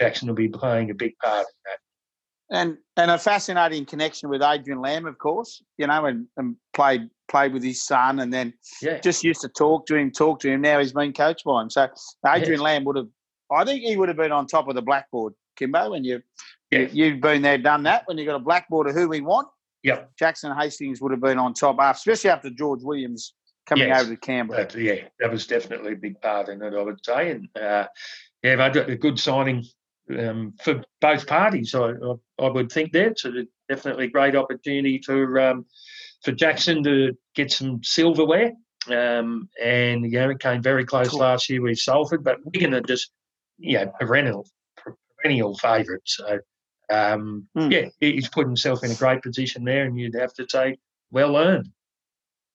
Jackson 0.00 0.28
will 0.28 0.34
be 0.34 0.48
playing 0.48 0.90
a 0.90 0.94
big 0.94 1.16
part 1.18 1.40
in 1.40 1.60
that. 1.66 1.78
And 2.52 2.78
and 2.96 3.10
a 3.12 3.18
fascinating 3.18 3.84
connection 3.84 4.28
with 4.28 4.42
Adrian 4.42 4.80
Lam, 4.80 5.06
of 5.06 5.18
course. 5.18 5.62
You 5.78 5.86
know, 5.86 6.06
and, 6.06 6.26
and 6.36 6.56
played 6.74 7.08
played 7.28 7.52
with 7.52 7.62
his 7.62 7.84
son, 7.84 8.18
and 8.20 8.32
then 8.32 8.52
yeah. 8.82 8.98
just 8.98 9.22
used 9.22 9.40
to 9.42 9.48
talk 9.48 9.86
to 9.86 9.94
him, 9.94 10.10
talk 10.10 10.40
to 10.40 10.50
him. 10.50 10.62
Now 10.62 10.80
he's 10.80 10.92
been 10.92 11.12
coached 11.12 11.44
by 11.44 11.62
him. 11.62 11.70
So 11.70 11.88
Adrian 12.26 12.52
yes. 12.54 12.60
Lam 12.60 12.84
would 12.84 12.96
have, 12.96 13.06
I 13.52 13.64
think 13.64 13.84
he 13.84 13.96
would 13.96 14.08
have 14.08 14.16
been 14.16 14.32
on 14.32 14.46
top 14.46 14.66
of 14.66 14.74
the 14.74 14.82
blackboard, 14.82 15.34
Kimbo. 15.56 15.90
When 15.90 16.02
you, 16.02 16.22
yeah. 16.72 16.88
you 16.90 17.12
have 17.12 17.20
been 17.20 17.42
there, 17.42 17.56
done 17.56 17.84
that. 17.84 18.02
When 18.06 18.18
you've 18.18 18.26
got 18.26 18.34
a 18.34 18.40
blackboard 18.40 18.88
of 18.88 18.96
who 18.96 19.08
we 19.08 19.20
want, 19.20 19.46
yep. 19.84 20.10
Jackson 20.18 20.52
Hastings 20.56 21.00
would 21.00 21.12
have 21.12 21.20
been 21.20 21.38
on 21.38 21.54
top, 21.54 21.76
especially 21.78 22.30
after 22.30 22.50
George 22.50 22.80
Williams 22.82 23.34
coming 23.66 23.88
yes. 23.88 24.02
over 24.02 24.10
to 24.10 24.20
Canberra. 24.20 24.66
That, 24.66 24.74
yeah, 24.74 25.02
that 25.20 25.30
was 25.30 25.46
definitely 25.46 25.92
a 25.92 25.96
big 25.96 26.20
part 26.20 26.48
in 26.48 26.60
it, 26.60 26.74
I 26.74 26.82
would 26.82 26.98
say. 27.04 27.30
And 27.30 27.48
uh, 27.54 27.86
yeah, 28.42 28.56
they 28.56 28.56
got 28.56 28.90
a 28.90 28.96
good 28.96 29.20
signing 29.20 29.64
um, 30.18 30.54
for 30.62 30.82
both 31.00 31.26
parties. 31.26 31.74
I, 31.74 31.90
I, 31.90 32.14
I, 32.38 32.48
would 32.48 32.70
think 32.70 32.92
that's 32.92 33.24
a 33.24 33.46
definitely 33.68 34.08
great 34.08 34.36
opportunity 34.36 35.00
for 35.04 35.40
um, 35.40 35.66
for 36.24 36.32
Jackson 36.32 36.82
to 36.84 37.16
get 37.34 37.50
some 37.50 37.82
silverware. 37.82 38.52
Um, 38.88 39.48
and 39.62 40.04
you 40.04 40.18
know, 40.18 40.30
it 40.30 40.40
came 40.40 40.62
very 40.62 40.84
close 40.84 41.10
cool. 41.10 41.20
last 41.20 41.48
year 41.48 41.62
with 41.62 41.78
Salford, 41.78 42.24
but 42.24 42.38
Wigan 42.44 42.74
are 42.74 42.80
just 42.80 43.12
you 43.58 43.78
know 43.78 43.92
perennial 44.00 44.46
perennial 45.18 45.56
favourites. 45.58 46.16
So 46.16 46.38
um, 46.90 47.46
mm. 47.56 47.70
yeah, 47.72 47.88
he's 48.00 48.28
put 48.28 48.46
himself 48.46 48.82
in 48.84 48.90
a 48.90 48.94
great 48.94 49.22
position 49.22 49.64
there, 49.64 49.84
and 49.84 49.98
you'd 49.98 50.14
have 50.14 50.34
to 50.34 50.46
say 50.48 50.78
well 51.10 51.36
earned. 51.36 51.68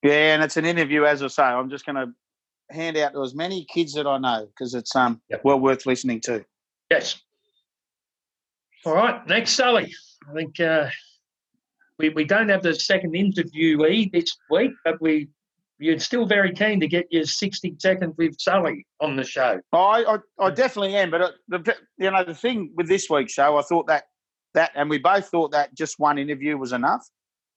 Yeah, 0.04 0.36
and 0.36 0.44
it's 0.44 0.58
an 0.58 0.66
interview, 0.66 1.06
as 1.06 1.24
I 1.24 1.28
say. 1.28 1.44
I'm 1.44 1.70
just 1.70 1.86
going 1.86 1.96
to 1.96 2.14
hand 2.70 2.98
out 2.98 3.14
to 3.14 3.24
as 3.24 3.34
many 3.34 3.66
kids 3.66 3.94
that 3.94 4.08
I 4.08 4.18
know 4.18 4.48
because 4.48 4.74
it's 4.74 4.96
um 4.96 5.22
yep. 5.30 5.42
well 5.44 5.60
worth 5.60 5.86
listening 5.86 6.22
to. 6.22 6.46
Yes. 6.90 7.22
All 8.86 8.94
right, 8.94 9.26
next, 9.28 9.52
Sally. 9.52 9.92
I 10.30 10.34
think 10.34 10.60
uh, 10.60 10.90
we, 11.98 12.10
we 12.10 12.24
don't 12.24 12.50
have 12.50 12.62
the 12.62 12.76
second 12.76 13.14
interviewee 13.14 14.12
this 14.12 14.38
week, 14.50 14.72
but 14.84 15.02
we 15.02 15.30
you're 15.78 16.00
still 16.00 16.26
very 16.26 16.54
keen 16.54 16.80
to 16.80 16.88
get 16.88 17.06
your 17.12 17.26
60 17.26 17.76
seconds 17.80 18.14
with 18.18 18.40
Sully 18.40 18.86
on 19.02 19.18
the 19.18 19.26
show. 19.26 19.60
Oh, 19.74 19.78
I, 19.78 20.16
I, 20.16 20.18
I 20.40 20.50
definitely 20.52 20.96
am. 20.96 21.12
But 21.12 21.22
uh, 21.22 21.32
the, 21.50 21.76
you 21.98 22.12
know, 22.12 22.24
the 22.24 22.34
thing 22.34 22.72
with 22.76 22.88
this 22.88 23.10
week's 23.10 23.34
show, 23.34 23.58
I 23.58 23.62
thought 23.62 23.88
that 23.88 24.06
that, 24.54 24.72
and 24.76 24.90
we 24.90 25.00
both 25.00 25.28
thought 25.28 25.52
that 25.52 25.76
just 25.76 26.00
one 26.00 26.18
interview 26.18 26.58
was 26.58 26.72
enough. 26.72 27.06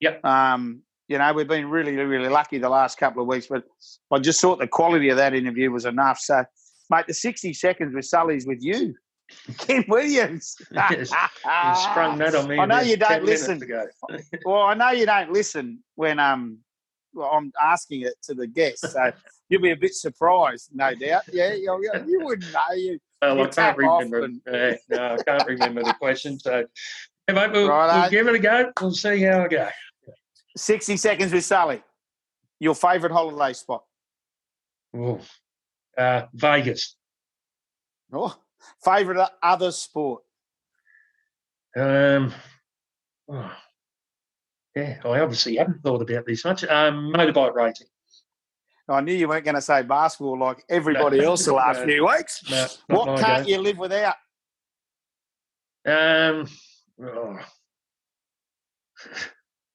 Yep. 0.00 0.24
Um, 0.24 0.82
you 1.06 1.18
know, 1.18 1.32
we've 1.32 1.46
been 1.46 1.70
really, 1.70 1.94
really 1.94 2.28
lucky 2.28 2.58
the 2.58 2.68
last 2.68 2.98
couple 2.98 3.22
of 3.22 3.28
weeks, 3.28 3.46
but 3.46 3.64
I 4.10 4.18
just 4.18 4.40
thought 4.40 4.58
the 4.58 4.66
quality 4.66 5.10
of 5.10 5.16
that 5.16 5.32
interview 5.32 5.70
was 5.70 5.84
enough. 5.84 6.18
So, 6.18 6.44
mate, 6.90 7.06
the 7.06 7.14
60 7.14 7.54
seconds 7.54 7.94
with 7.94 8.04
Sully's 8.04 8.46
with 8.46 8.58
you. 8.62 8.94
Kim 9.58 9.84
Williams. 9.88 10.56
you 10.70 11.04
sprung 11.04 12.18
that 12.18 12.34
on 12.34 12.48
me. 12.48 12.58
I 12.58 12.66
know 12.66 12.80
you 12.80 12.96
don't 12.96 13.24
listen. 13.24 13.60
well, 14.44 14.62
I 14.62 14.74
know 14.74 14.90
you 14.90 15.06
don't 15.06 15.32
listen 15.32 15.82
when 15.94 16.18
um 16.18 16.58
well, 17.14 17.30
I'm 17.32 17.52
asking 17.60 18.02
it 18.02 18.14
to 18.24 18.34
the 18.34 18.46
guests, 18.46 18.92
so 18.92 19.12
you'll 19.48 19.62
be 19.62 19.70
a 19.70 19.76
bit 19.76 19.94
surprised, 19.94 20.70
no 20.74 20.94
doubt. 20.94 21.22
Yeah, 21.32 21.54
you, 21.54 21.80
you 22.06 22.20
wouldn't 22.22 22.52
know. 22.52 22.74
You, 22.74 22.98
well, 23.22 23.42
I 23.42 23.46
can't 23.48 23.76
remember. 23.76 24.24
And... 24.24 24.40
Uh, 24.46 24.74
no, 24.90 25.14
I 25.14 25.22
can't 25.22 25.46
remember 25.46 25.82
the 25.82 25.94
question. 25.94 26.38
So, 26.38 26.64
Yeah, 27.28 27.34
mate, 27.34 27.52
we'll, 27.52 27.68
Righto. 27.68 28.00
we'll 28.00 28.10
give 28.10 28.28
it 28.28 28.34
a 28.34 28.38
go. 28.38 28.72
We'll 28.80 28.92
see 28.92 29.22
how 29.22 29.44
I 29.44 29.48
go. 29.48 29.68
60 30.56 30.96
seconds 30.96 31.32
with 31.32 31.44
Sully. 31.44 31.82
Your 32.60 32.74
favourite 32.74 33.12
holiday 33.12 33.52
spot? 33.52 33.84
Ooh. 34.96 35.20
Uh, 35.96 36.26
Vegas. 36.34 36.96
Oh, 38.12 38.36
favourite 38.84 39.28
other 39.42 39.70
sport? 39.72 40.22
Um, 41.76 42.32
oh, 43.28 43.52
yeah, 44.74 44.98
I 45.04 45.20
obviously 45.20 45.56
haven't 45.56 45.82
thought 45.82 46.02
about 46.02 46.26
this 46.26 46.44
much. 46.44 46.64
Um, 46.64 47.12
motorbike 47.14 47.54
racing. 47.54 47.86
I 48.90 49.02
knew 49.02 49.12
you 49.12 49.28
weren't 49.28 49.44
going 49.44 49.54
to 49.54 49.60
say 49.60 49.82
basketball 49.82 50.38
like 50.38 50.64
everybody 50.70 51.22
else 51.22 51.44
the 51.44 51.52
last 51.52 51.80
No. 51.80 51.86
few 51.86 52.06
weeks. 52.06 52.42
No, 52.50 52.66
What 52.86 53.20
can't 53.20 53.46
game. 53.46 53.54
you 53.56 53.60
live 53.62 53.76
without? 53.78 54.14
Um, 55.86 56.48
oh. 57.02 57.38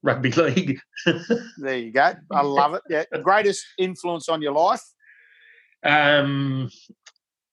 Rugby 0.02 0.32
league. 0.32 0.80
There 1.58 1.78
you 1.78 1.92
go. 1.92 2.14
I 2.32 2.42
love 2.42 2.74
it. 2.74 2.82
Yeah. 2.90 3.04
Greatest 3.22 3.64
influence 3.78 4.28
on 4.30 4.42
your 4.42 4.54
life? 4.54 4.82
um, 5.84 6.70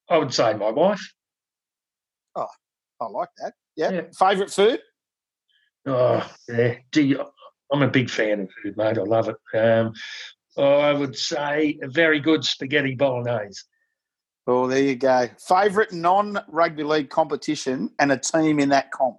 I 0.08 0.16
would 0.18 0.32
say 0.32 0.54
my 0.54 0.70
wife. 0.70 1.12
I 2.36 3.06
like 3.06 3.30
that. 3.38 3.54
Yeah. 3.76 3.90
Yeah. 3.90 4.00
Favourite 4.18 4.50
food? 4.50 4.80
Oh, 5.86 6.28
yeah. 6.48 6.76
Gee, 6.92 7.16
I'm 7.72 7.82
a 7.82 7.88
big 7.88 8.10
fan 8.10 8.40
of 8.40 8.50
food, 8.62 8.76
mate. 8.76 8.98
I 8.98 9.02
love 9.02 9.28
it. 9.28 9.58
Um, 9.58 9.92
oh, 10.56 10.78
I 10.78 10.92
would 10.92 11.16
say 11.16 11.78
a 11.82 11.88
very 11.88 12.20
good 12.20 12.44
spaghetti 12.44 12.94
bolognese. 12.94 13.62
Oh, 14.46 14.66
there 14.66 14.82
you 14.82 14.96
go. 14.96 15.28
Favourite 15.46 15.92
non 15.92 16.38
rugby 16.48 16.82
league 16.82 17.10
competition 17.10 17.90
and 17.98 18.12
a 18.12 18.18
team 18.18 18.58
in 18.58 18.70
that 18.70 18.90
comp? 18.90 19.18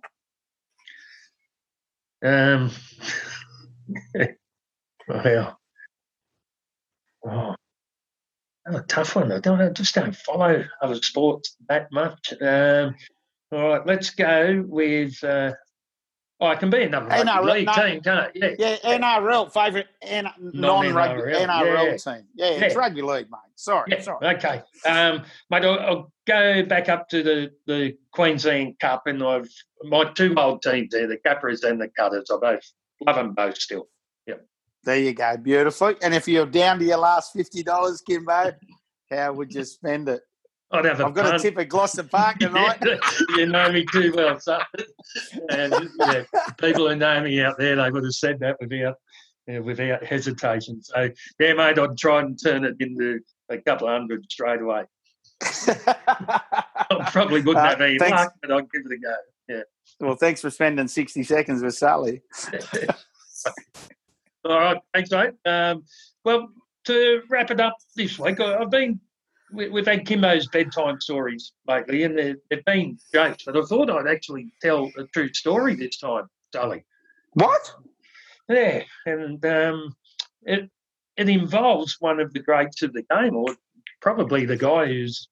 Um, 2.24 2.70
well, 5.08 5.60
oh, 7.26 7.56
that's 8.66 8.78
a 8.78 8.84
tough 8.84 9.16
one. 9.16 9.32
I 9.32 9.40
don't. 9.40 9.62
I 9.62 9.70
just 9.70 9.96
don't 9.96 10.16
follow 10.16 10.64
other 10.82 10.96
sports 10.96 11.56
that 11.70 11.92
much. 11.92 12.34
Um, 12.42 12.96
all 13.52 13.70
right, 13.70 13.86
let's 13.86 14.12
go 14.12 14.64
with. 14.68 15.22
Uh, 15.24 15.54
oh, 16.40 16.48
I 16.48 16.56
can 16.56 16.70
be 16.70 16.84
another 16.84 17.08
rugby 17.08 17.30
NRL, 17.30 17.54
league 17.54 17.66
no. 17.68 17.74
team, 17.74 18.02
can't 18.02 18.20
I? 18.20 18.30
Yeah. 18.36 18.56
Yeah, 18.60 18.98
NRL. 18.98 19.52
Favourite 19.52 19.88
N- 20.02 20.28
non 20.40 20.94
rugby 20.94 21.32
Non-NRL, 21.32 21.48
NRL 21.48 21.86
yeah. 22.06 22.14
team. 22.14 22.28
Yeah, 22.36 22.46
it's 22.48 22.76
Yeah. 22.76 22.80
rugby 22.80 23.02
league, 23.02 23.32
mate. 23.32 23.40
Sorry. 23.56 23.86
Yeah, 23.92 24.02
Sorry. 24.02 24.28
okay. 24.36 24.62
Um, 24.86 25.24
mate, 25.50 25.66
I'll, 25.66 25.80
I'll 25.80 26.14
go 26.28 26.64
back 26.64 26.88
up 26.90 27.10
to 27.10 27.24
the, 27.24 27.52
the 27.68 27.98
Queensland 28.14 28.80
Cup, 28.80 29.08
and 29.08 29.24
I've 29.24 29.50
my 29.84 30.06
two 30.14 30.36
old 30.36 30.62
teams 30.62 30.90
there, 30.92 31.08
the 31.08 31.18
Capras 31.18 31.64
and 31.64 31.82
the 31.82 31.90
Cutters. 31.90 32.30
I 32.32 32.38
both 32.38 32.72
love 33.06 33.16
them 33.16 33.34
both 33.34 33.58
still. 33.58 33.88
There 34.84 34.98
you 34.98 35.14
go. 35.14 35.38
beautiful. 35.38 35.94
And 36.02 36.14
if 36.14 36.28
you're 36.28 36.46
down 36.46 36.80
to 36.80 36.86
your 36.86 36.98
last 36.98 37.36
$50, 37.36 38.00
Kimbo, 38.08 38.52
how 39.12 39.34
would 39.34 39.54
you 39.54 39.64
spend 39.64 40.10
it? 40.10 40.22
I'd 40.74 40.86
have 40.86 41.02
a 41.02 41.06
I've 41.06 41.14
got 41.14 41.26
a 41.26 41.30
punt. 41.32 41.42
tip 41.42 41.60
at 41.60 41.68
Gloucester 41.70 42.04
Park 42.04 42.40
tonight. 42.40 42.82
you 43.36 43.46
know 43.46 43.70
me 43.72 43.86
too 43.92 44.14
well, 44.16 44.40
son. 44.40 44.62
And 45.50 45.74
yeah, 46.00 46.24
people 46.60 46.88
who 46.90 46.96
know 46.96 47.22
me 47.22 47.42
out 47.42 47.58
there, 47.60 47.76
they 47.76 47.92
would 47.92 48.04
have 48.06 48.14
said 48.14 48.40
that 48.40 48.58
without 48.62 48.96
yeah, 49.48 49.60
without 49.60 50.04
hesitation. 50.06 50.82
So 50.82 51.10
yeah, 51.40 51.54
mate, 51.54 51.78
I'd 51.78 51.98
try 51.98 52.22
and 52.22 52.40
turn 52.42 52.64
it 52.64 52.76
into 52.80 53.20
a 53.50 53.58
couple 53.58 53.88
of 53.90 53.94
hundred 54.00 54.24
straight 54.32 54.62
away. 54.62 54.84
I 55.44 57.10
probably 57.12 57.42
wouldn't 57.42 57.58
Uh, 57.66 57.70
have 57.70 57.82
any 57.82 58.00
thanks. 58.00 58.16
luck, 58.18 58.34
but 58.42 58.52
I'd 58.52 58.72
give 58.72 58.84
it 58.90 58.94
a 58.94 58.98
go. 59.00 59.16
Yeah. 59.50 59.62
well, 60.00 60.16
thanks 60.16 60.40
for 60.42 60.50
spending 60.50 60.88
60 60.88 61.24
seconds 61.24 61.62
with 61.64 61.76
Sully. 61.76 62.22
All 64.46 64.60
right, 64.60 64.78
thanks, 64.94 65.12
mate. 65.12 65.34
Um, 65.46 65.84
well, 66.26 66.50
to 66.86 67.22
wrap 67.30 67.52
it 67.52 67.60
up 67.60 67.76
this 67.96 68.18
week, 68.18 68.40
I've 68.40 68.70
been 68.72 69.00
we- 69.54 69.68
we've 69.70 69.86
had 69.86 70.06
Kimbo's 70.06 70.48
bedtime 70.48 71.02
stories 71.02 71.52
lately, 71.68 72.04
and 72.04 72.18
they've, 72.18 72.38
they've 72.50 72.64
been 72.66 72.98
great. 73.14 73.42
but 73.46 73.58
I 73.58 73.62
thought 73.64 73.90
I'd 73.90 74.08
actually 74.08 74.54
tell 74.62 74.90
a 74.98 75.04
true 75.14 75.32
story 75.34 75.76
this 75.76 75.98
time, 75.98 76.30
Sally. 76.54 76.86
What? 77.34 77.70
Yeah, 78.48 78.84
and 79.06 79.46
um, 79.46 79.96
it 80.44 80.70
it 81.18 81.28
involves 81.30 81.98
one 82.00 82.20
of 82.22 82.32
the 82.34 82.40
greats 82.40 82.82
of 82.82 82.94
the 82.94 83.04
game, 83.04 83.36
or 83.36 83.56
probably 84.02 84.46
the 84.46 84.56
guy 84.58 84.86
who's 84.88 85.28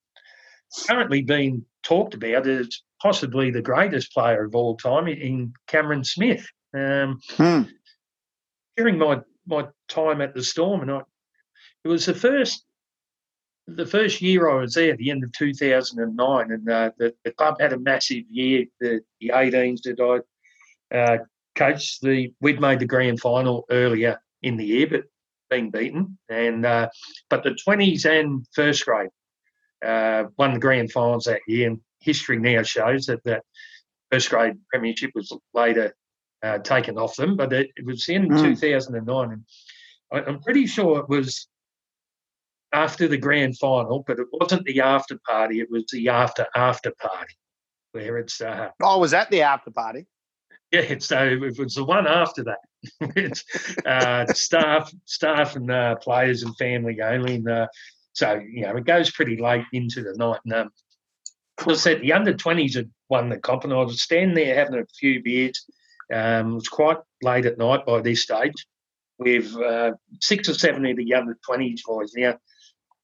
currently 0.88 1.22
being 1.22 1.66
talked 1.84 2.14
about 2.14 2.46
as 2.46 2.82
possibly 3.02 3.50
the 3.50 3.62
greatest 3.62 4.12
player 4.14 4.44
of 4.44 4.54
all 4.56 4.76
time 4.76 5.08
in 5.08 5.54
Cameron 5.68 6.04
Smith. 6.04 6.46
Um, 6.74 7.20
Hmm. 7.38 7.62
During 8.80 8.98
my 8.98 9.20
my 9.46 9.68
time 9.90 10.22
at 10.22 10.34
the 10.34 10.44
Storm, 10.44 10.82
and 10.82 10.92
I, 10.92 11.02
it 11.84 11.90
was 11.90 12.06
the 12.06 12.14
first 12.14 12.64
the 13.68 13.86
first 13.86 14.22
year 14.22 14.50
I 14.50 14.62
was 14.62 14.74
there, 14.74 14.96
the 14.96 15.12
end 15.12 15.24
of 15.24 15.34
two 15.34 15.54
thousand 15.54 16.00
and 16.00 16.16
nine, 16.16 16.52
and 16.52 16.70
uh, 16.70 16.92
the, 16.98 17.14
the 17.26 17.32
club 17.32 17.56
had 17.60 17.74
a 17.74 17.80
massive 17.80 18.24
year. 18.30 18.66
The 18.80 19.02
the 19.20 19.32
18s 19.36 19.82
that 19.84 20.24
I 20.92 20.98
uh, 20.98 21.18
coached, 21.56 22.02
the 22.02 22.34
we'd 22.40 22.62
made 22.62 22.80
the 22.80 22.86
grand 22.86 23.20
final 23.20 23.66
earlier 23.70 24.22
in 24.42 24.56
the 24.56 24.66
year, 24.66 24.88
but 24.88 25.04
been 25.50 25.72
beaten, 25.72 26.18
and 26.30 26.66
uh, 26.66 26.88
but 27.30 27.44
the 27.44 27.56
twenties 27.56 28.06
and 28.06 28.48
first 28.54 28.86
grade 28.86 29.10
uh, 29.86 30.24
won 30.38 30.54
the 30.54 30.60
grand 30.60 30.94
finals 30.94 31.26
that 31.26 31.42
year. 31.48 31.68
And 31.68 31.82
history 32.00 32.40
now 32.40 32.64
shows 32.64 33.08
that 33.08 33.26
that 33.26 33.44
first 34.10 34.30
grade 34.30 34.56
premiership 34.72 35.12
was 35.16 35.38
later 35.54 35.94
uh, 36.44 36.60
taken 36.60 36.98
off 36.98 37.16
them, 37.16 37.36
but 37.36 37.52
it, 37.54 37.70
it 37.76 37.86
was 37.86 38.08
in 38.10 38.30
Mm. 38.30 38.42
2009. 38.42 39.32
And 39.32 39.44
I, 40.12 40.22
I'm 40.30 40.40
pretty 40.42 40.66
sure 40.68 41.00
it 41.00 41.10
was 41.10 41.48
after 42.72 43.08
the 43.08 43.18
grand 43.18 43.58
final, 43.58 44.04
but 44.06 44.20
it 44.20 44.28
wasn't 44.32 44.66
the 44.66 44.82
after 44.82 45.20
party, 45.28 45.60
it 45.60 45.70
was 45.72 45.86
the 45.92 46.10
after 46.10 46.46
after 46.56 46.92
party 47.00 47.36
where 47.92 48.18
it's, 48.20 48.40
uh, 48.40 48.70
I 48.84 48.96
was 48.96 49.12
that 49.12 49.32
the 49.32 49.42
after 49.42 49.72
party. 49.72 50.06
yeah, 50.72 50.96
so 51.00 51.26
it 51.26 51.58
was 51.58 51.74
the 51.74 51.84
one 51.84 52.06
after 52.06 52.44
that. 52.44 52.60
it's 53.16 53.44
uh, 53.86 54.26
staff, 54.34 54.92
staff 55.06 55.56
and 55.56 55.72
uh, 55.72 55.96
players 55.96 56.44
and 56.44 56.56
family 56.58 57.02
only. 57.02 57.36
And 57.36 57.50
uh, 57.50 57.68
so, 58.14 58.36
you 58.36 58.62
know, 58.62 58.76
it 58.78 58.86
goes 58.86 59.10
pretty 59.10 59.38
late 59.38 59.66
into 59.74 60.04
the 60.04 60.14
night. 60.18 60.40
And 60.46 60.54
um, 60.54 60.70
I 61.66 61.74
said, 61.74 62.02
the 62.02 62.14
under 62.14 62.34
20s 62.34 62.76
had 62.76 62.92
won 63.10 63.30
the 63.30 63.40
comp, 63.40 63.64
and 63.64 63.74
I 63.74 63.78
was 63.78 64.02
standing 64.04 64.36
there 64.36 64.56
having 64.56 64.80
a 64.80 64.86
few 65.00 65.22
beers. 65.24 65.66
Um, 66.14 66.52
it 66.52 66.56
was 66.56 66.68
quite 66.68 66.98
late 67.22 67.46
at 67.46 67.58
night 67.58 67.86
by 67.86 68.02
this 68.02 68.24
stage 68.24 68.66
with 69.20 69.56
uh, 69.58 69.92
six 70.22 70.50
or 70.50 70.54
seven 70.54 70.86
of 70.86 70.98
the 70.98 71.14
under 71.14 71.38
20s 71.48 71.82
boys. 71.86 72.14
Now, 72.16 72.38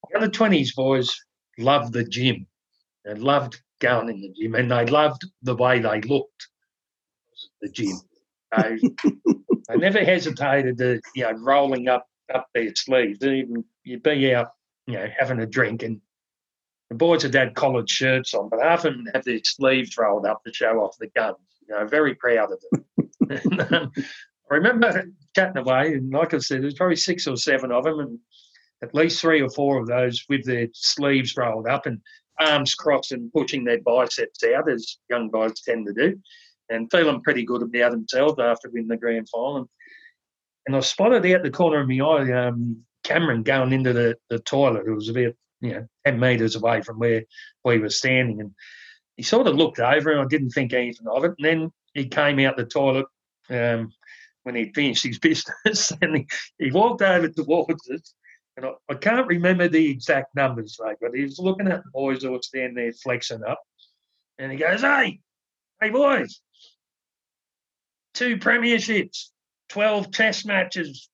the 0.09 0.15
under 0.15 0.29
20s 0.29 0.73
boys 0.75 1.15
loved 1.57 1.93
the 1.93 2.03
gym 2.03 2.47
and 3.03 3.21
loved 3.21 3.61
going 3.79 4.09
in 4.09 4.21
the 4.21 4.33
gym, 4.33 4.55
and 4.55 4.71
they 4.71 4.85
loved 4.85 5.23
the 5.43 5.55
way 5.55 5.79
they 5.79 6.01
looked 6.01 6.47
at 7.61 7.61
the 7.61 7.69
gym. 7.69 7.99
So 8.55 8.77
they 9.69 9.77
never 9.77 10.03
hesitated 10.03 10.77
to, 10.79 11.01
you 11.15 11.23
know, 11.23 11.33
rolling 11.33 11.87
up 11.87 12.07
up 12.33 12.47
their 12.53 12.73
sleeves. 12.75 13.23
Even 13.23 13.63
you'd 13.83 14.01
be 14.01 14.33
out, 14.33 14.51
you 14.87 14.93
know, 14.93 15.07
having 15.17 15.39
a 15.39 15.45
drink, 15.45 15.83
and 15.83 16.01
the 16.89 16.95
boys 16.95 17.23
had 17.23 17.33
had 17.33 17.55
collared 17.55 17.89
shirts 17.89 18.33
on, 18.33 18.49
but 18.49 18.61
half 18.61 18.85
of 18.85 18.93
them 18.93 19.07
had 19.13 19.23
their 19.23 19.39
sleeves 19.43 19.97
rolled 19.97 20.25
up 20.25 20.43
to 20.43 20.53
show 20.53 20.79
off 20.79 20.97
the 20.97 21.07
guns. 21.07 21.37
You 21.67 21.75
know, 21.75 21.87
very 21.87 22.15
proud 22.15 22.49
of 22.51 22.63
them. 22.71 23.91
I 24.51 24.55
remember 24.55 25.05
chatting 25.35 25.57
away, 25.57 25.93
and 25.93 26.11
like 26.11 26.33
I 26.33 26.37
said, 26.37 26.61
there's 26.61 26.75
probably 26.75 26.95
six 26.95 27.27
or 27.27 27.35
seven 27.35 27.71
of 27.71 27.83
them, 27.83 27.99
and 27.99 28.19
at 28.83 28.93
least 28.93 29.19
three 29.19 29.41
or 29.41 29.49
four 29.49 29.79
of 29.79 29.87
those 29.87 30.23
with 30.29 30.45
their 30.45 30.67
sleeves 30.73 31.35
rolled 31.35 31.67
up 31.67 31.85
and 31.85 31.99
arms 32.39 32.75
crossed 32.75 33.11
and 33.11 33.31
pushing 33.33 33.63
their 33.63 33.81
biceps 33.81 34.43
out, 34.43 34.69
as 34.69 34.97
young 35.09 35.29
guys 35.29 35.61
tend 35.61 35.87
to 35.87 35.93
do 35.93 36.19
and 36.69 36.89
feeling 36.91 37.21
pretty 37.21 37.43
good 37.43 37.61
about 37.61 37.91
themselves 37.91 38.39
after 38.39 38.69
winning 38.69 38.87
the 38.87 38.97
grand 38.97 39.29
final. 39.29 39.57
And, 39.57 39.67
and 40.67 40.75
I 40.75 40.79
spotted 40.79 41.25
out 41.25 41.43
the 41.43 41.51
corner 41.51 41.81
of 41.81 41.87
my 41.87 41.99
eye 41.99 42.47
um, 42.47 42.83
Cameron 43.03 43.43
going 43.43 43.71
into 43.71 43.93
the, 43.93 44.17
the 44.29 44.39
toilet. 44.39 44.87
It 44.87 44.91
was 44.91 45.09
about 45.09 45.33
you 45.61 45.73
know 45.73 45.87
ten 46.05 46.19
metres 46.19 46.55
away 46.55 46.81
from 46.81 46.97
where 46.99 47.23
we 47.63 47.77
were 47.77 47.89
standing, 47.89 48.41
and 48.41 48.51
he 49.17 49.23
sort 49.23 49.47
of 49.47 49.55
looked 49.55 49.79
over, 49.79 50.11
and 50.11 50.21
I 50.21 50.25
didn't 50.25 50.51
think 50.51 50.73
anything 50.73 51.07
of 51.07 51.23
it. 51.23 51.33
And 51.37 51.45
then 51.45 51.71
he 51.93 52.07
came 52.07 52.39
out 52.39 52.57
the 52.57 52.65
toilet 52.65 53.05
um, 53.49 53.91
when 54.43 54.55
he'd 54.55 54.75
finished 54.75 55.03
his 55.03 55.19
business, 55.19 55.91
and 56.01 56.17
he, 56.17 56.27
he 56.59 56.71
walked 56.71 57.01
over 57.01 57.29
towards 57.29 57.89
us. 57.89 58.13
And 58.57 58.65
I, 58.65 58.71
I 58.89 58.95
can't 58.95 59.27
remember 59.27 59.67
the 59.67 59.89
exact 59.89 60.35
numbers, 60.35 60.77
mate, 60.83 60.97
but 61.01 61.13
he 61.13 61.23
was 61.23 61.39
looking 61.39 61.67
at 61.67 61.83
the 61.83 61.89
boys 61.91 62.23
who 62.23 62.31
were 62.31 62.41
standing 62.41 62.75
there 62.75 62.93
flexing 62.93 63.43
up. 63.43 63.61
And 64.37 64.51
he 64.51 64.57
goes, 64.57 64.81
Hey, 64.81 65.19
hey, 65.81 65.89
boys, 65.89 66.41
two 68.13 68.37
premierships, 68.37 69.29
12 69.69 70.11
test 70.11 70.45
matches, 70.45 71.09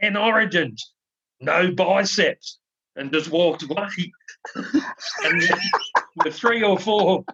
and 0.00 0.16
origins, 0.16 0.92
no 1.40 1.72
biceps, 1.72 2.58
and 2.96 3.12
just 3.12 3.30
walked 3.30 3.62
away. 3.62 4.12
and 4.54 5.42
the 6.24 6.30
three 6.30 6.62
or 6.62 6.78
four 6.78 7.24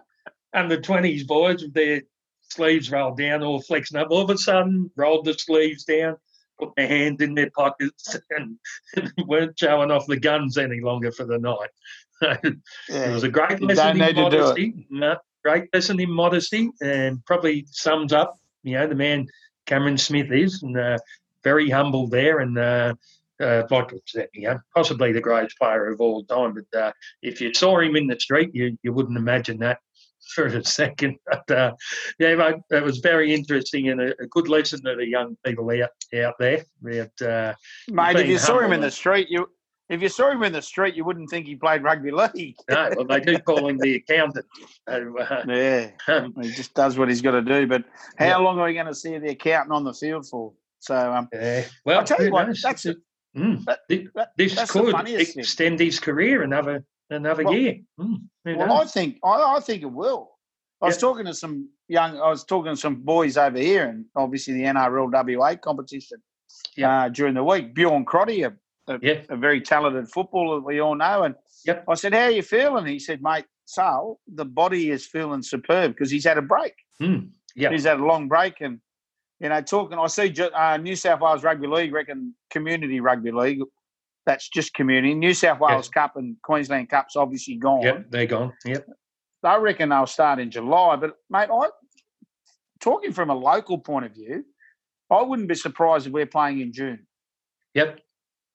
under 0.53 0.77
20s 0.77 1.25
boys 1.25 1.63
with 1.63 1.73
their 1.73 2.01
sleeves 2.49 2.91
rolled 2.91 3.17
down 3.17 3.41
or 3.41 3.61
flexing 3.61 3.97
up. 3.97 4.07
All 4.11 4.21
of 4.21 4.29
a 4.29 4.37
sudden, 4.37 4.91
rolled 4.95 5.25
the 5.25 5.33
sleeves 5.33 5.85
down, 5.85 6.17
put 6.59 6.69
their 6.75 6.87
hands 6.87 7.21
in 7.21 7.33
their 7.33 7.49
pockets, 7.51 8.17
and 8.29 8.57
weren't 9.25 9.57
showing 9.57 9.91
off 9.91 10.05
the 10.07 10.19
guns 10.19 10.57
any 10.57 10.81
longer 10.81 11.11
for 11.11 11.25
the 11.25 11.39
night. 11.39 11.69
Yeah. 12.21 12.37
It 12.89 13.11
was 13.11 13.23
a 13.23 13.29
great 13.29 13.61
lesson 13.61 13.91
in 13.91 13.97
need 13.97 14.07
to 14.09 14.13
do 14.13 14.21
it. 14.21 14.39
modesty. 14.39 14.87
No, 14.91 15.17
great 15.43 15.73
lesson 15.73 15.99
in 15.99 16.11
modesty, 16.11 16.69
and 16.81 17.25
probably 17.25 17.65
sums 17.71 18.13
up, 18.13 18.39
you 18.63 18.73
know, 18.73 18.85
the 18.85 18.95
man 18.95 19.27
Cameron 19.65 19.97
Smith 19.97 20.31
is, 20.31 20.61
and 20.61 20.77
uh, 20.77 20.99
very 21.43 21.69
humble 21.69 22.07
there, 22.07 22.39
and 22.39 22.57
uh, 22.59 22.93
uh, 23.41 23.67
like 23.69 23.93
I 23.93 23.97
said, 24.05 24.27
you 24.33 24.47
know, 24.49 24.59
possibly 24.75 25.11
the 25.11 25.21
greatest 25.21 25.57
player 25.57 25.91
of 25.91 25.99
all 25.99 26.23
time. 26.25 26.53
But 26.53 26.79
uh, 26.79 26.91
if 27.21 27.41
you 27.41 27.53
saw 27.53 27.79
him 27.79 27.95
in 27.95 28.07
the 28.07 28.19
street, 28.19 28.51
you 28.53 28.77
you 28.83 28.93
wouldn't 28.93 29.17
imagine 29.17 29.57
that 29.59 29.79
for 30.35 30.45
a 30.47 30.63
second. 30.63 31.17
But 31.25 31.51
uh, 31.51 31.71
yeah, 32.19 32.35
mate, 32.35 32.55
it 32.69 32.83
was 32.83 32.99
very 32.99 33.33
interesting 33.33 33.89
and 33.89 34.01
a, 34.01 34.09
a 34.21 34.27
good 34.27 34.47
lesson 34.47 34.83
to 34.83 34.95
the 34.95 35.07
young 35.07 35.37
people 35.45 35.69
out 35.71 35.89
out 36.23 36.35
there. 36.39 36.63
About, 36.85 37.21
uh, 37.21 37.53
Mate, 37.89 38.17
if 38.17 38.27
you 38.27 38.37
saw 38.37 38.59
him 38.59 38.73
in 38.73 38.81
the 38.81 38.91
street, 38.91 39.27
you 39.29 39.47
if 39.89 40.01
you 40.01 40.07
saw 40.07 40.31
him 40.31 40.41
in 40.43 40.53
the 40.53 40.61
street, 40.61 40.95
you 40.95 41.03
wouldn't 41.03 41.29
think 41.29 41.45
he 41.45 41.55
played 41.55 41.83
rugby 41.83 42.11
league. 42.11 42.55
no, 42.69 42.93
well, 42.95 43.05
they 43.05 43.19
do 43.19 43.37
call 43.39 43.67
him 43.67 43.77
the 43.77 43.95
accountant. 44.07 44.45
So, 44.87 45.17
uh, 45.19 45.43
Yeah, 45.45 45.89
um, 46.07 46.33
he 46.41 46.49
just 46.51 46.73
does 46.73 46.97
what 46.97 47.09
he's 47.09 47.21
got 47.21 47.31
to 47.31 47.41
do. 47.41 47.67
But 47.67 47.83
how 48.17 48.25
Yeah. 48.25 48.37
long 48.37 48.57
are 48.59 48.67
we 48.67 48.73
going 48.73 48.85
to 48.85 48.95
see 48.95 49.17
the 49.17 49.31
accountant 49.31 49.73
on 49.73 49.83
the 49.83 49.93
field 49.93 50.27
for? 50.29 50.53
So 50.79 50.95
um, 50.95 51.27
yeah. 51.33 51.65
Well, 51.85 51.99
I'll 51.99 52.05
tell 52.05 52.23
you 52.23 52.31
what, 52.31 52.47
knows? 52.47 52.61
that's 52.61 52.85
Mm. 53.35 53.63
that- 53.65 53.79
Thi- 53.87 54.07
that- 54.15 54.31
this 54.37 54.53
could 54.71 54.91
funniest 54.91 55.33
thing. 55.33 55.39
extend 55.41 55.79
his 55.79 55.99
career 55.99 56.41
another 56.43 56.83
another 57.09 57.43
Well- 57.43 57.53
year. 57.53 57.79
Mm, 57.99 58.21
Well, 58.45 58.73
I 58.73 58.85
think 58.85 59.17
I, 59.23 59.55
I 59.57 59.59
think 59.59 59.81
it 59.83 59.91
will. 59.91 60.31
I 60.81 60.85
was 60.87 60.95
Yeah. 60.95 61.01
talking 61.01 61.25
to 61.25 61.33
some 61.33 61.69
young. 61.87 62.17
I 62.19 62.29
was 62.29 62.43
talking 62.43 62.71
to 62.73 62.77
some 62.77 62.95
boys 62.95 63.37
over 63.37 63.57
here, 63.57 63.85
and 63.87 64.05
obviously 64.15 64.53
the 64.55 64.63
NRL 64.65 65.07
WA 65.09 65.55
competition 65.55 66.21
Yeah. 66.75 67.03
uh, 67.05 67.09
during 67.09 67.33
the 67.35 67.43
week. 67.43 67.73
Bjorn 67.73 68.03
Crotty, 68.05 68.43
a, 68.43 68.53
a, 68.87 68.99
Yeah. 69.01 69.21
a 69.29 69.37
very 69.37 69.61
talented 69.61 70.09
footballer 70.09 70.57
that 70.59 70.65
we 70.65 70.79
all 70.79 70.95
know, 70.95 71.23
and 71.23 71.35
Yep. 71.65 71.85
I 71.87 71.93
said, 71.95 72.13
"How 72.13 72.23
are 72.23 72.31
you 72.31 72.41
feeling?" 72.43 72.85
He 72.87 72.97
said, 72.99 73.21
"Mate, 73.21 73.45
Sal, 73.65 74.19
the 74.27 74.45
body 74.45 74.89
is 74.89 75.05
feeling 75.05 75.41
superb 75.43 75.91
because 75.93 76.09
he's 76.11 76.25
had 76.25 76.37
a 76.37 76.41
break. 76.41 76.73
Mm, 77.01 77.29
yeah. 77.55 77.69
He's 77.71 77.83
had 77.85 77.99
a 77.99 78.05
long 78.05 78.27
break, 78.27 78.59
and 78.61 78.81
you 79.41 79.49
know, 79.49 79.59
talking. 79.61 79.97
I 79.97 80.05
see 80.07 80.33
uh, 80.53 80.77
New 80.77 80.95
South 80.95 81.19
Wales 81.19 81.43
Rugby 81.43 81.67
League 81.67 81.93
reckon 81.93 82.35
community 82.51 82.99
rugby 82.99 83.31
league. 83.31 83.59
That's 84.27 84.47
just 84.49 84.73
community. 84.75 85.15
New 85.15 85.33
South 85.33 85.59
Wales 85.59 85.89
Cup 85.89 86.15
and 86.15 86.35
Queensland 86.43 86.89
Cup's 86.89 87.15
obviously 87.15 87.55
gone. 87.55 87.81
Yep, 87.81 88.05
they're 88.11 88.27
gone. 88.27 88.53
Yep. 88.65 88.87
I 89.43 89.57
reckon 89.57 89.89
they'll 89.89 90.05
start 90.05 90.37
in 90.39 90.51
July. 90.51 90.95
But 90.95 91.15
mate, 91.31 91.49
I 91.51 91.69
talking 92.79 93.13
from 93.13 93.31
a 93.31 93.35
local 93.35 93.79
point 93.79 94.05
of 94.05 94.13
view, 94.13 94.45
I 95.09 95.23
wouldn't 95.23 95.47
be 95.49 95.55
surprised 95.55 96.05
if 96.05 96.13
we're 96.13 96.27
playing 96.27 96.61
in 96.61 96.71
June. 96.71 97.07
Yep. 97.73 97.99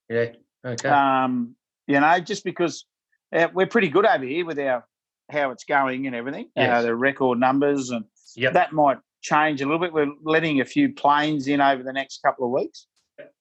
Yeah. 0.08 0.26
Okay. 0.64 0.88
Um, 0.88 1.56
you 1.88 1.98
know, 1.98 2.20
just 2.20 2.44
because 2.44 2.86
uh, 3.34 3.48
we're 3.52 3.66
pretty 3.66 3.88
good 3.88 4.06
over 4.06 4.24
here 4.24 4.46
with 4.46 4.60
our 4.60 4.86
how 5.30 5.50
it's 5.50 5.64
going 5.64 6.06
and 6.06 6.14
everything, 6.14 6.44
uh, 6.56 6.60
Yes. 6.62 6.84
the 6.84 6.94
record 6.94 7.40
numbers, 7.40 7.90
and 7.90 8.04
Yep. 8.36 8.52
that 8.52 8.72
might 8.72 8.98
change 9.26 9.60
a 9.60 9.64
little 9.64 9.80
bit. 9.80 9.92
We're 9.92 10.12
letting 10.22 10.60
a 10.60 10.64
few 10.64 10.92
planes 10.92 11.48
in 11.48 11.60
over 11.60 11.82
the 11.82 11.92
next 11.92 12.22
couple 12.22 12.46
of 12.46 12.52
weeks. 12.52 12.86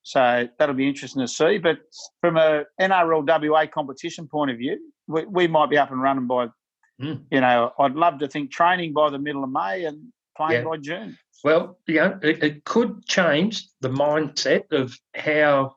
So 0.03 0.47
that'll 0.57 0.75
be 0.75 0.87
interesting 0.87 1.21
to 1.21 1.27
see. 1.27 1.57
But 1.57 1.77
from 2.21 2.37
a 2.37 2.63
NRL 2.81 3.25
WA 3.25 3.65
competition 3.67 4.27
point 4.27 4.51
of 4.51 4.57
view, 4.57 4.79
we, 5.07 5.25
we 5.25 5.47
might 5.47 5.69
be 5.69 5.77
up 5.77 5.91
and 5.91 6.01
running 6.01 6.27
by, 6.27 6.47
Mm. 7.01 7.25
you 7.29 7.41
know, 7.41 7.73
I'd 7.77 7.95
love 7.95 8.19
to 8.19 8.27
think 8.29 8.51
training 8.51 8.93
by 8.93 9.09
the 9.09 9.19
middle 9.19 9.43
of 9.43 9.49
May 9.49 9.83
and 9.83 10.13
playing 10.37 10.63
Yeah. 10.63 10.69
by 10.69 10.77
June. 10.77 11.17
Well, 11.43 11.77
you 11.87 11.95
know, 11.95 12.17
it, 12.23 12.41
it 12.41 12.63
could 12.63 13.05
change 13.05 13.67
the 13.81 13.89
mindset 13.89 14.71
of 14.71 14.97
how 15.13 15.75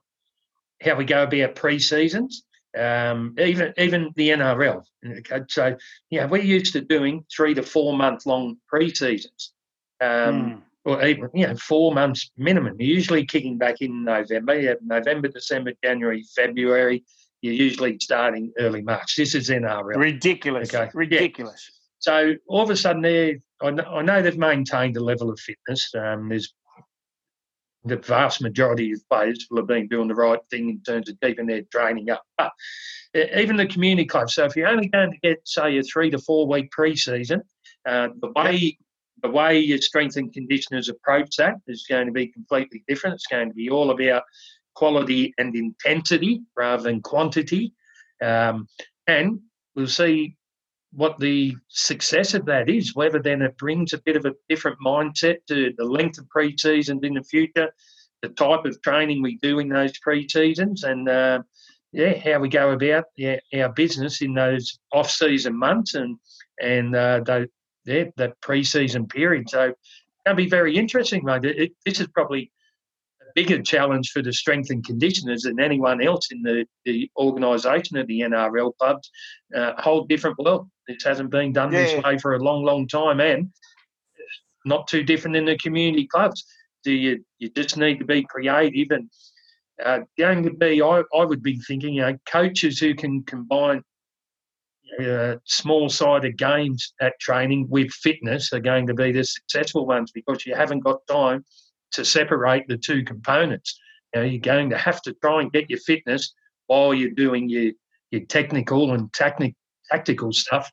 how 0.81 0.95
we 0.95 1.05
go 1.05 1.25
about 1.25 1.57
pre-seasons. 1.57 2.45
Um, 2.79 3.35
even 3.37 3.75
even 3.79 4.13
the 4.15 4.29
NRL. 4.29 4.85
Okay, 5.05 5.41
so 5.49 5.77
yeah, 6.11 6.27
we're 6.27 6.41
used 6.59 6.73
to 6.75 6.83
doing 6.83 7.25
three 7.37 7.53
to 7.55 7.65
four 7.65 7.97
month 7.97 8.25
long 8.25 8.59
pre-seasons. 8.69 9.53
Um, 10.01 10.09
Mm. 10.09 10.62
or 10.84 11.05
even 11.05 11.28
you 11.34 11.46
know 11.46 11.57
four 11.57 11.92
months 11.92 12.30
minimum. 12.36 12.76
You're 12.78 12.94
usually 12.94 13.26
kicking 13.26 13.59
back 13.59 13.80
in 13.80 14.05
November. 14.05 14.59
You 14.59 14.68
have 14.68 14.78
November, 14.82 15.28
December, 15.28 15.72
January, 15.82 16.22
February. 16.34 17.05
You're 17.42 17.55
usually 17.55 17.99
starting 18.01 18.53
early 18.59 18.82
March. 18.82 19.16
This 19.16 19.34
is 19.34 19.51
NRL. 19.51 19.96
Ridiculous. 19.96 20.72
Okay. 20.72 20.84
Yeah. 20.84 20.90
Ridiculous. 20.94 21.70
So 21.99 22.34
all 22.46 22.62
of 22.62 22.70
a 22.70 22.76
sudden, 22.76 23.03
they 23.03 23.40
I 23.61 23.70
know, 23.70 23.82
I 23.84 24.03
know 24.03 24.22
they've 24.22 24.38
maintained 24.38 24.96
a 24.96 25.03
level 25.03 25.30
of 25.30 25.38
fitness. 25.40 25.92
Um, 25.94 26.28
there's 26.28 26.55
the 27.84 27.96
vast 27.96 28.40
majority 28.42 28.92
of 28.92 29.01
players 29.09 29.46
will 29.51 29.59
have 29.59 29.66
been 29.66 29.88
doing 29.88 30.09
the 30.09 30.14
right 30.14 30.40
thing 30.51 30.68
in 30.68 30.80
terms 30.82 31.09
of 31.09 31.18
keeping 31.20 31.46
their 31.46 31.62
training 31.72 32.11
up. 32.11 32.22
But 32.36 32.53
even 33.14 33.57
the 33.57 33.66
community 33.66 34.07
clubs. 34.07 34.34
So 34.34 34.44
if 34.44 34.57
you're 34.57 34.68
only 34.68 34.88
going 34.88 35.12
to 35.12 35.18
get 35.18 35.40
say 35.44 35.78
a 35.78 35.82
three 35.82 36.11
to 36.11 36.18
four 36.18 36.46
week 36.46 36.70
pre-season, 36.70 37.42
uh, 37.86 38.09
the 38.20 38.32
way 38.36 38.78
the 39.23 39.31
way 39.31 39.59
your 39.59 39.79
strength 39.79 40.16
and 40.16 40.33
conditioners 40.33 40.89
approach 40.89 41.37
that 41.37 41.57
is 41.66 41.87
going 41.89 42.07
to 42.07 42.12
be 42.12 42.29
completely 42.29 42.85
different. 42.89 43.14
It's 43.14 43.27
going 43.27 43.49
to 43.49 43.55
be 43.55 43.71
all 43.71 43.91
about 43.91 44.23
quality 44.75 45.35
and 45.39 45.55
intensity 45.57 46.43
rather 46.57 46.85
than 46.85 47.03
quantity. 47.03 47.73
Um, 48.23 48.69
and 49.07 49.41
we'll 49.75 49.87
see 49.87 50.37
what 50.93 51.19
the 51.19 51.57
success 51.69 52.35
of 52.35 52.47
that 52.47 52.69
is, 52.69 52.95
whether 52.95 53.19
then 53.19 53.43
it 53.43 53.59
brings 53.59 53.93
a 53.93 54.03
bit 54.03 54.16
of 54.16 54.25
a 54.25 54.35
different 54.49 54.79
mindset 54.85 55.39
to 55.49 55.73
the 55.77 55.85
length 55.85 56.19
of 56.19 56.29
pre-seasons 56.29 57.03
in 57.03 57.14
the 57.14 57.23
future, 57.23 57.71
the 58.23 58.29
type 58.31 58.64
of 58.64 58.81
training 58.83 59.23
we 59.23 59.37
do 59.43 59.59
in 59.59 59.69
those 59.69 59.99
pre-seasons, 59.99 60.85
and 60.85 61.09
uh, 61.09 61.41
yeah, 61.93 62.19
how 62.19 62.39
we 62.39 62.49
go 62.49 62.73
about 62.73 63.05
yeah, 63.16 63.37
our 63.55 63.71
business 63.71 64.23
in 64.23 64.35
those 64.35 64.79
off-season 64.93 65.57
months 65.57 65.95
and 65.95 66.19
and 66.61 66.95
uh, 66.95 67.21
the, 67.21 67.49
that 68.16 68.41
pre-season 68.43 69.07
period. 69.07 69.49
So 69.49 69.62
it's 69.64 69.76
going 70.26 70.36
to 70.36 70.43
be 70.43 70.49
very 70.49 70.76
interesting, 70.76 71.24
mate. 71.24 71.45
It, 71.45 71.59
it, 71.59 71.72
this 71.84 72.01
is 72.01 72.07
probably 72.09 72.51
a 73.22 73.24
bigger 73.34 73.62
challenge 73.62 74.11
for 74.11 74.22
the 74.22 74.32
strength 74.32 74.70
and 74.70 74.84
conditioners 74.84 75.43
than 75.43 75.61
anyone 75.61 76.03
else 76.03 76.28
in 76.30 76.43
the, 76.43 76.64
the 76.84 77.11
organisation 77.16 77.97
of 77.97 78.07
the 78.07 78.20
NRL 78.20 78.72
clubs. 78.78 79.11
Uh, 79.55 79.72
a 79.76 79.82
whole 79.82 80.05
different 80.05 80.39
world. 80.39 80.68
This 80.86 81.05
hasn't 81.05 81.30
been 81.30 81.53
done 81.53 81.72
Yeah. 81.72 81.84
this 81.84 82.05
way 82.05 82.18
for 82.18 82.34
a 82.34 82.39
long, 82.39 82.64
long 82.64 82.86
time, 82.89 83.20
and 83.20 83.51
not 84.64 84.86
too 84.89 85.03
different 85.03 85.36
in 85.36 85.45
the 85.45 85.57
community 85.59 86.07
clubs. 86.07 86.45
Do 86.84 86.93
you 86.93 87.24
you 87.39 87.49
just 87.51 87.76
need 87.76 87.99
to 87.99 88.05
be 88.05 88.22
creative 88.22 88.89
and 88.91 89.11
uh, 89.84 90.01
going 90.16 90.43
to 90.45 90.51
be? 90.51 90.80
I, 90.82 91.03
I 91.14 91.24
would 91.24 91.43
be 91.43 91.59
thinking, 91.66 91.95
you 91.95 92.03
know, 92.03 92.16
coaches 92.26 92.78
who 92.78 92.95
can 92.95 93.22
combine 93.24 93.82
uh, 95.05 95.36
small-sided 95.45 96.36
games 96.39 96.93
at 97.01 97.18
training 97.20 97.66
with 97.68 97.91
fitness 97.93 98.53
are 98.53 98.61
going 98.61 98.86
to 98.86 98.95
be 98.95 99.12
the 99.12 99.24
successful 99.24 99.86
ones 99.86 100.11
because 100.12 100.47
you 100.47 100.55
haven't 100.55 100.80
got 100.80 101.07
time 101.07 101.45
to 101.93 102.05
separate 102.05 102.66
the 102.68 102.76
two 102.76 103.03
components. 103.05 103.78
You 104.14 104.20
know, 104.20 104.26
you're 104.26 104.41
going 104.41 104.70
to 104.70 104.78
have 104.78 105.01
to 105.03 105.14
try 105.14 105.41
and 105.43 105.53
get 105.53 105.68
your 105.70 105.78
fitness 105.80 106.34
while 106.66 106.95
you're 106.95 107.11
doing 107.11 107.49
your 107.49 107.72
your 108.11 108.22
technical 108.22 108.95
and 108.95 109.12
tactic, 109.12 109.55
tactical 109.91 110.32
stuff. 110.32 110.70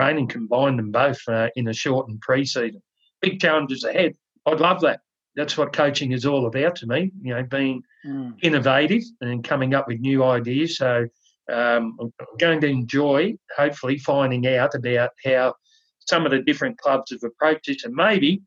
Training, 0.00 0.26
combine 0.26 0.76
them 0.76 0.90
both 0.90 1.20
uh, 1.28 1.48
in 1.54 1.68
a 1.68 1.72
shortened 1.72 2.20
pre-season. 2.20 2.82
Big 3.20 3.40
challenges 3.40 3.84
ahead. 3.84 4.14
I'd 4.46 4.58
love 4.58 4.80
that. 4.80 5.00
That's 5.36 5.56
what 5.56 5.72
coaching 5.72 6.10
is 6.10 6.26
all 6.26 6.46
about 6.46 6.74
to 6.76 6.86
me. 6.86 7.12
You 7.22 7.34
know, 7.34 7.42
being 7.44 7.82
Mm. 8.06 8.34
innovative 8.42 9.02
and 9.22 9.42
coming 9.42 9.72
up 9.72 9.88
with 9.88 9.98
new 9.98 10.22
ideas. 10.24 10.76
So 10.76 11.06
um, 11.52 11.96
I'm 12.00 12.12
going 12.38 12.60
to 12.62 12.68
enjoy, 12.68 13.36
hopefully, 13.56 13.98
finding 13.98 14.46
out 14.46 14.74
about 14.74 15.10
how 15.24 15.54
some 16.00 16.24
of 16.24 16.32
the 16.32 16.42
different 16.42 16.78
clubs 16.78 17.10
have 17.10 17.22
approached 17.22 17.66
this, 17.66 17.84
and 17.84 17.94
maybe 17.94 18.42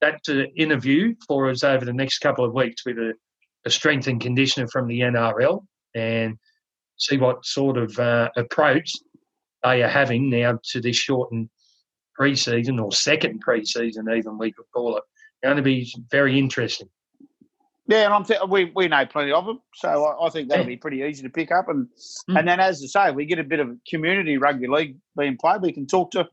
that's 0.00 0.28
an 0.28 0.46
interview 0.56 1.14
for 1.26 1.50
us 1.50 1.64
over 1.64 1.84
the 1.84 1.92
next 1.92 2.18
couple 2.18 2.44
of 2.44 2.52
weeks 2.52 2.84
with 2.84 2.98
a, 2.98 3.14
a 3.64 3.70
strength 3.70 4.06
and 4.06 4.20
conditioner 4.20 4.68
from 4.68 4.86
the 4.86 5.00
NRL 5.00 5.64
and 5.94 6.36
see 6.98 7.16
what 7.16 7.44
sort 7.44 7.76
of 7.76 7.98
uh, 7.98 8.28
approach 8.36 8.92
they 9.62 9.82
are 9.82 9.88
having 9.88 10.30
now 10.30 10.58
to 10.70 10.80
this 10.80 10.96
shortened 10.96 11.48
pre-season 12.14 12.78
or 12.78 12.92
second 12.92 13.40
pre-season, 13.40 14.08
even 14.14 14.38
we 14.38 14.52
could 14.52 14.64
call 14.72 14.96
it. 14.96 15.02
Going 15.42 15.56
to 15.56 15.62
be 15.62 15.92
very 16.10 16.38
interesting. 16.38 16.88
Yeah, 17.88 18.04
and 18.06 18.14
I'm 18.14 18.24
th- 18.24 18.40
we 18.48 18.72
we 18.74 18.88
know 18.88 19.06
plenty 19.06 19.32
of 19.32 19.46
them, 19.46 19.60
so 19.74 20.04
I, 20.04 20.26
I 20.26 20.30
think 20.30 20.48
that'll 20.48 20.64
Yeah. 20.64 20.68
be 20.70 20.76
pretty 20.76 21.02
easy 21.02 21.22
to 21.22 21.28
pick 21.30 21.52
up. 21.52 21.68
And 21.68 21.86
Mm. 22.28 22.38
and 22.40 22.48
then, 22.48 22.60
as 22.60 22.82
I 22.82 23.08
say, 23.08 23.10
we 23.12 23.26
get 23.26 23.38
a 23.38 23.44
bit 23.44 23.60
of 23.60 23.68
community 23.88 24.38
rugby 24.38 24.66
league 24.66 24.96
being 25.16 25.36
played. 25.36 25.62
We 25.62 25.72
can 25.72 25.86
talk 25.86 26.10
to 26.12 26.28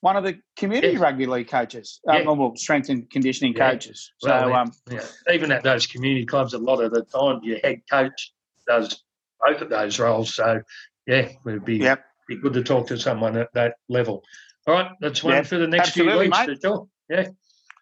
one 0.00 0.16
of 0.16 0.24
the 0.24 0.38
community 0.56 0.94
Yeah. 0.94 1.00
rugby 1.02 1.26
league 1.26 1.48
coaches, 1.48 2.00
um, 2.08 2.16
Yeah. 2.16 2.30
well, 2.30 2.56
strength 2.56 2.88
and 2.88 3.08
conditioning 3.10 3.54
Yeah. 3.54 3.72
coaches. 3.72 4.12
So 4.18 4.28
Well, 4.30 4.54
um, 4.54 4.72
yeah, 4.90 5.04
even 5.32 5.52
at 5.52 5.62
those 5.62 5.86
community 5.86 6.24
clubs, 6.24 6.54
a 6.54 6.58
lot 6.58 6.82
of 6.82 6.92
the 6.92 7.02
time 7.04 7.40
your 7.42 7.58
head 7.64 7.82
coach 7.90 8.32
does 8.66 9.02
both 9.44 9.60
of 9.60 9.68
those 9.70 9.98
roles. 9.98 10.34
So, 10.34 10.62
yeah, 11.06 11.16
it 11.16 11.36
would 11.44 11.64
be, 11.64 11.78
Yep. 11.78 12.04
be 12.28 12.36
good 12.36 12.52
to 12.54 12.62
talk 12.62 12.86
to 12.88 12.98
someone 12.98 13.36
at 13.36 13.52
that 13.54 13.74
level. 13.88 14.22
All 14.66 14.74
right, 14.74 14.90
that's 15.00 15.22
one 15.24 15.44
for 15.44 15.58
the 15.58 15.66
next 15.66 15.90
few 15.90 16.04
weeks 16.18 16.46
mate. 16.46 16.58
sure. 16.62 16.88
Yeah. 17.10 17.28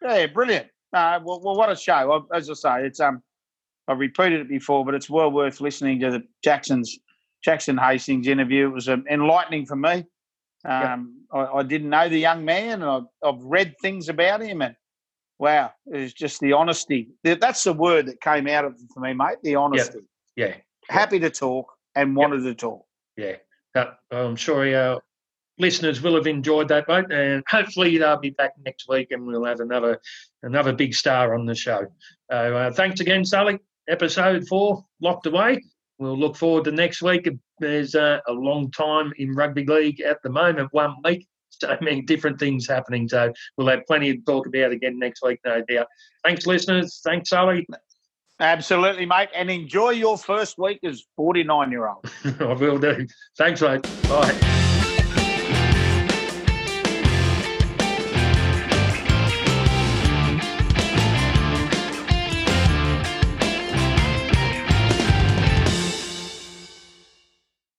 Yeah, 0.02 0.26
brilliant. 0.26 0.68
Uh, 0.92 1.20
well, 1.22 1.40
well, 1.42 1.56
what 1.56 1.70
a 1.70 1.76
show! 1.76 2.26
As 2.32 2.48
I 2.48 2.54
say, 2.54 2.86
it's 2.86 3.00
um, 3.00 3.22
I've 3.88 3.98
repeated 3.98 4.40
it 4.40 4.48
before, 4.48 4.84
but 4.84 4.94
it's 4.94 5.10
well 5.10 5.30
worth 5.30 5.60
listening 5.60 6.00
to 6.00 6.10
the 6.10 6.22
Jackson's 6.42 6.98
Jackson 7.44 7.76
Hastings 7.76 8.28
interview. 8.28 8.66
It 8.66 8.74
was 8.74 8.88
um, 8.88 9.04
enlightening 9.10 9.66
for 9.66 9.76
me. 9.76 10.04
Um, 10.64 11.22
I, 11.32 11.44
I, 11.44 11.62
didn't 11.62 11.90
know 11.90 12.08
the 12.08 12.18
young 12.18 12.44
man, 12.44 12.82
and 12.82 12.84
I've, 12.84 13.04
I've, 13.22 13.40
read 13.40 13.74
things 13.80 14.08
about 14.08 14.40
him, 14.42 14.62
and 14.62 14.74
wow, 15.38 15.70
it 15.86 15.98
was 15.98 16.12
just 16.12 16.40
the 16.40 16.54
honesty. 16.54 17.10
That's 17.22 17.62
the 17.62 17.72
word 17.72 18.06
that 18.06 18.20
came 18.20 18.48
out 18.48 18.64
of 18.64 18.72
it 18.72 18.90
for 18.92 18.98
me, 19.00 19.12
mate. 19.12 19.36
The 19.44 19.54
honesty. 19.54 20.00
Yeah. 20.34 20.46
yeah. 20.46 20.54
Happy 20.88 21.20
to 21.20 21.30
talk 21.30 21.72
and 21.94 22.16
wanted 22.16 22.42
to 22.42 22.54
talk. 22.54 22.84
Yeah. 23.16 23.36
I'm 24.10 24.36
sure 24.36 24.74
our 24.74 25.00
listeners 25.58 26.02
will 26.02 26.14
have 26.14 26.26
enjoyed 26.26 26.68
that, 26.68 26.88
mate, 26.88 27.10
and 27.10 27.42
hopefully 27.48 27.98
they'll 27.98 28.18
be 28.18 28.30
back 28.30 28.52
next 28.64 28.88
week, 28.88 29.10
and 29.10 29.26
we'll 29.26 29.44
have 29.44 29.60
another 29.60 30.00
another 30.42 30.72
big 30.72 30.94
star 30.94 31.34
on 31.34 31.46
the 31.46 31.54
show. 31.54 31.86
Uh, 32.30 32.70
thanks 32.72 33.00
again, 33.00 33.24
Sully. 33.24 33.58
Episode 33.88 34.46
four 34.48 34.84
locked 35.00 35.26
away 35.26 35.60
we'll 35.98 36.18
look 36.18 36.36
forward 36.36 36.64
to 36.64 36.72
next 36.72 37.02
week. 37.02 37.28
There's 37.58 37.94
uh, 37.94 38.18
a 38.26 38.32
long 38.32 38.70
time 38.70 39.12
in 39.18 39.32
rugby 39.32 39.64
league 39.64 40.00
at 40.00 40.22
the 40.22 40.30
moment, 40.30 40.68
one 40.72 40.96
week. 41.04 41.26
So 41.58 41.74
many 41.80 42.02
different 42.02 42.38
things 42.38 42.68
happening. 42.68 43.08
So 43.08 43.32
we'll 43.56 43.68
have 43.68 43.86
plenty 43.86 44.12
to 44.14 44.22
talk 44.24 44.46
about 44.46 44.72
again 44.72 44.98
next 44.98 45.22
week, 45.22 45.40
no 45.46 45.62
doubt. 45.66 45.86
Thanks, 46.22 46.46
listeners. 46.46 47.00
Thanks, 47.02 47.30
Sully. 47.30 47.66
Absolutely, 48.40 49.06
mate. 49.06 49.30
And 49.34 49.50
enjoy 49.50 49.90
your 49.90 50.18
first 50.18 50.58
week 50.58 50.80
as 50.84 51.04
49 51.16 51.70
year 51.70 51.88
old. 51.88 52.04
I 52.40 52.52
will 52.52 52.78
do. 52.78 53.06
Thanks, 53.38 53.62
mate. 53.62 53.88
Bye. 54.02 54.65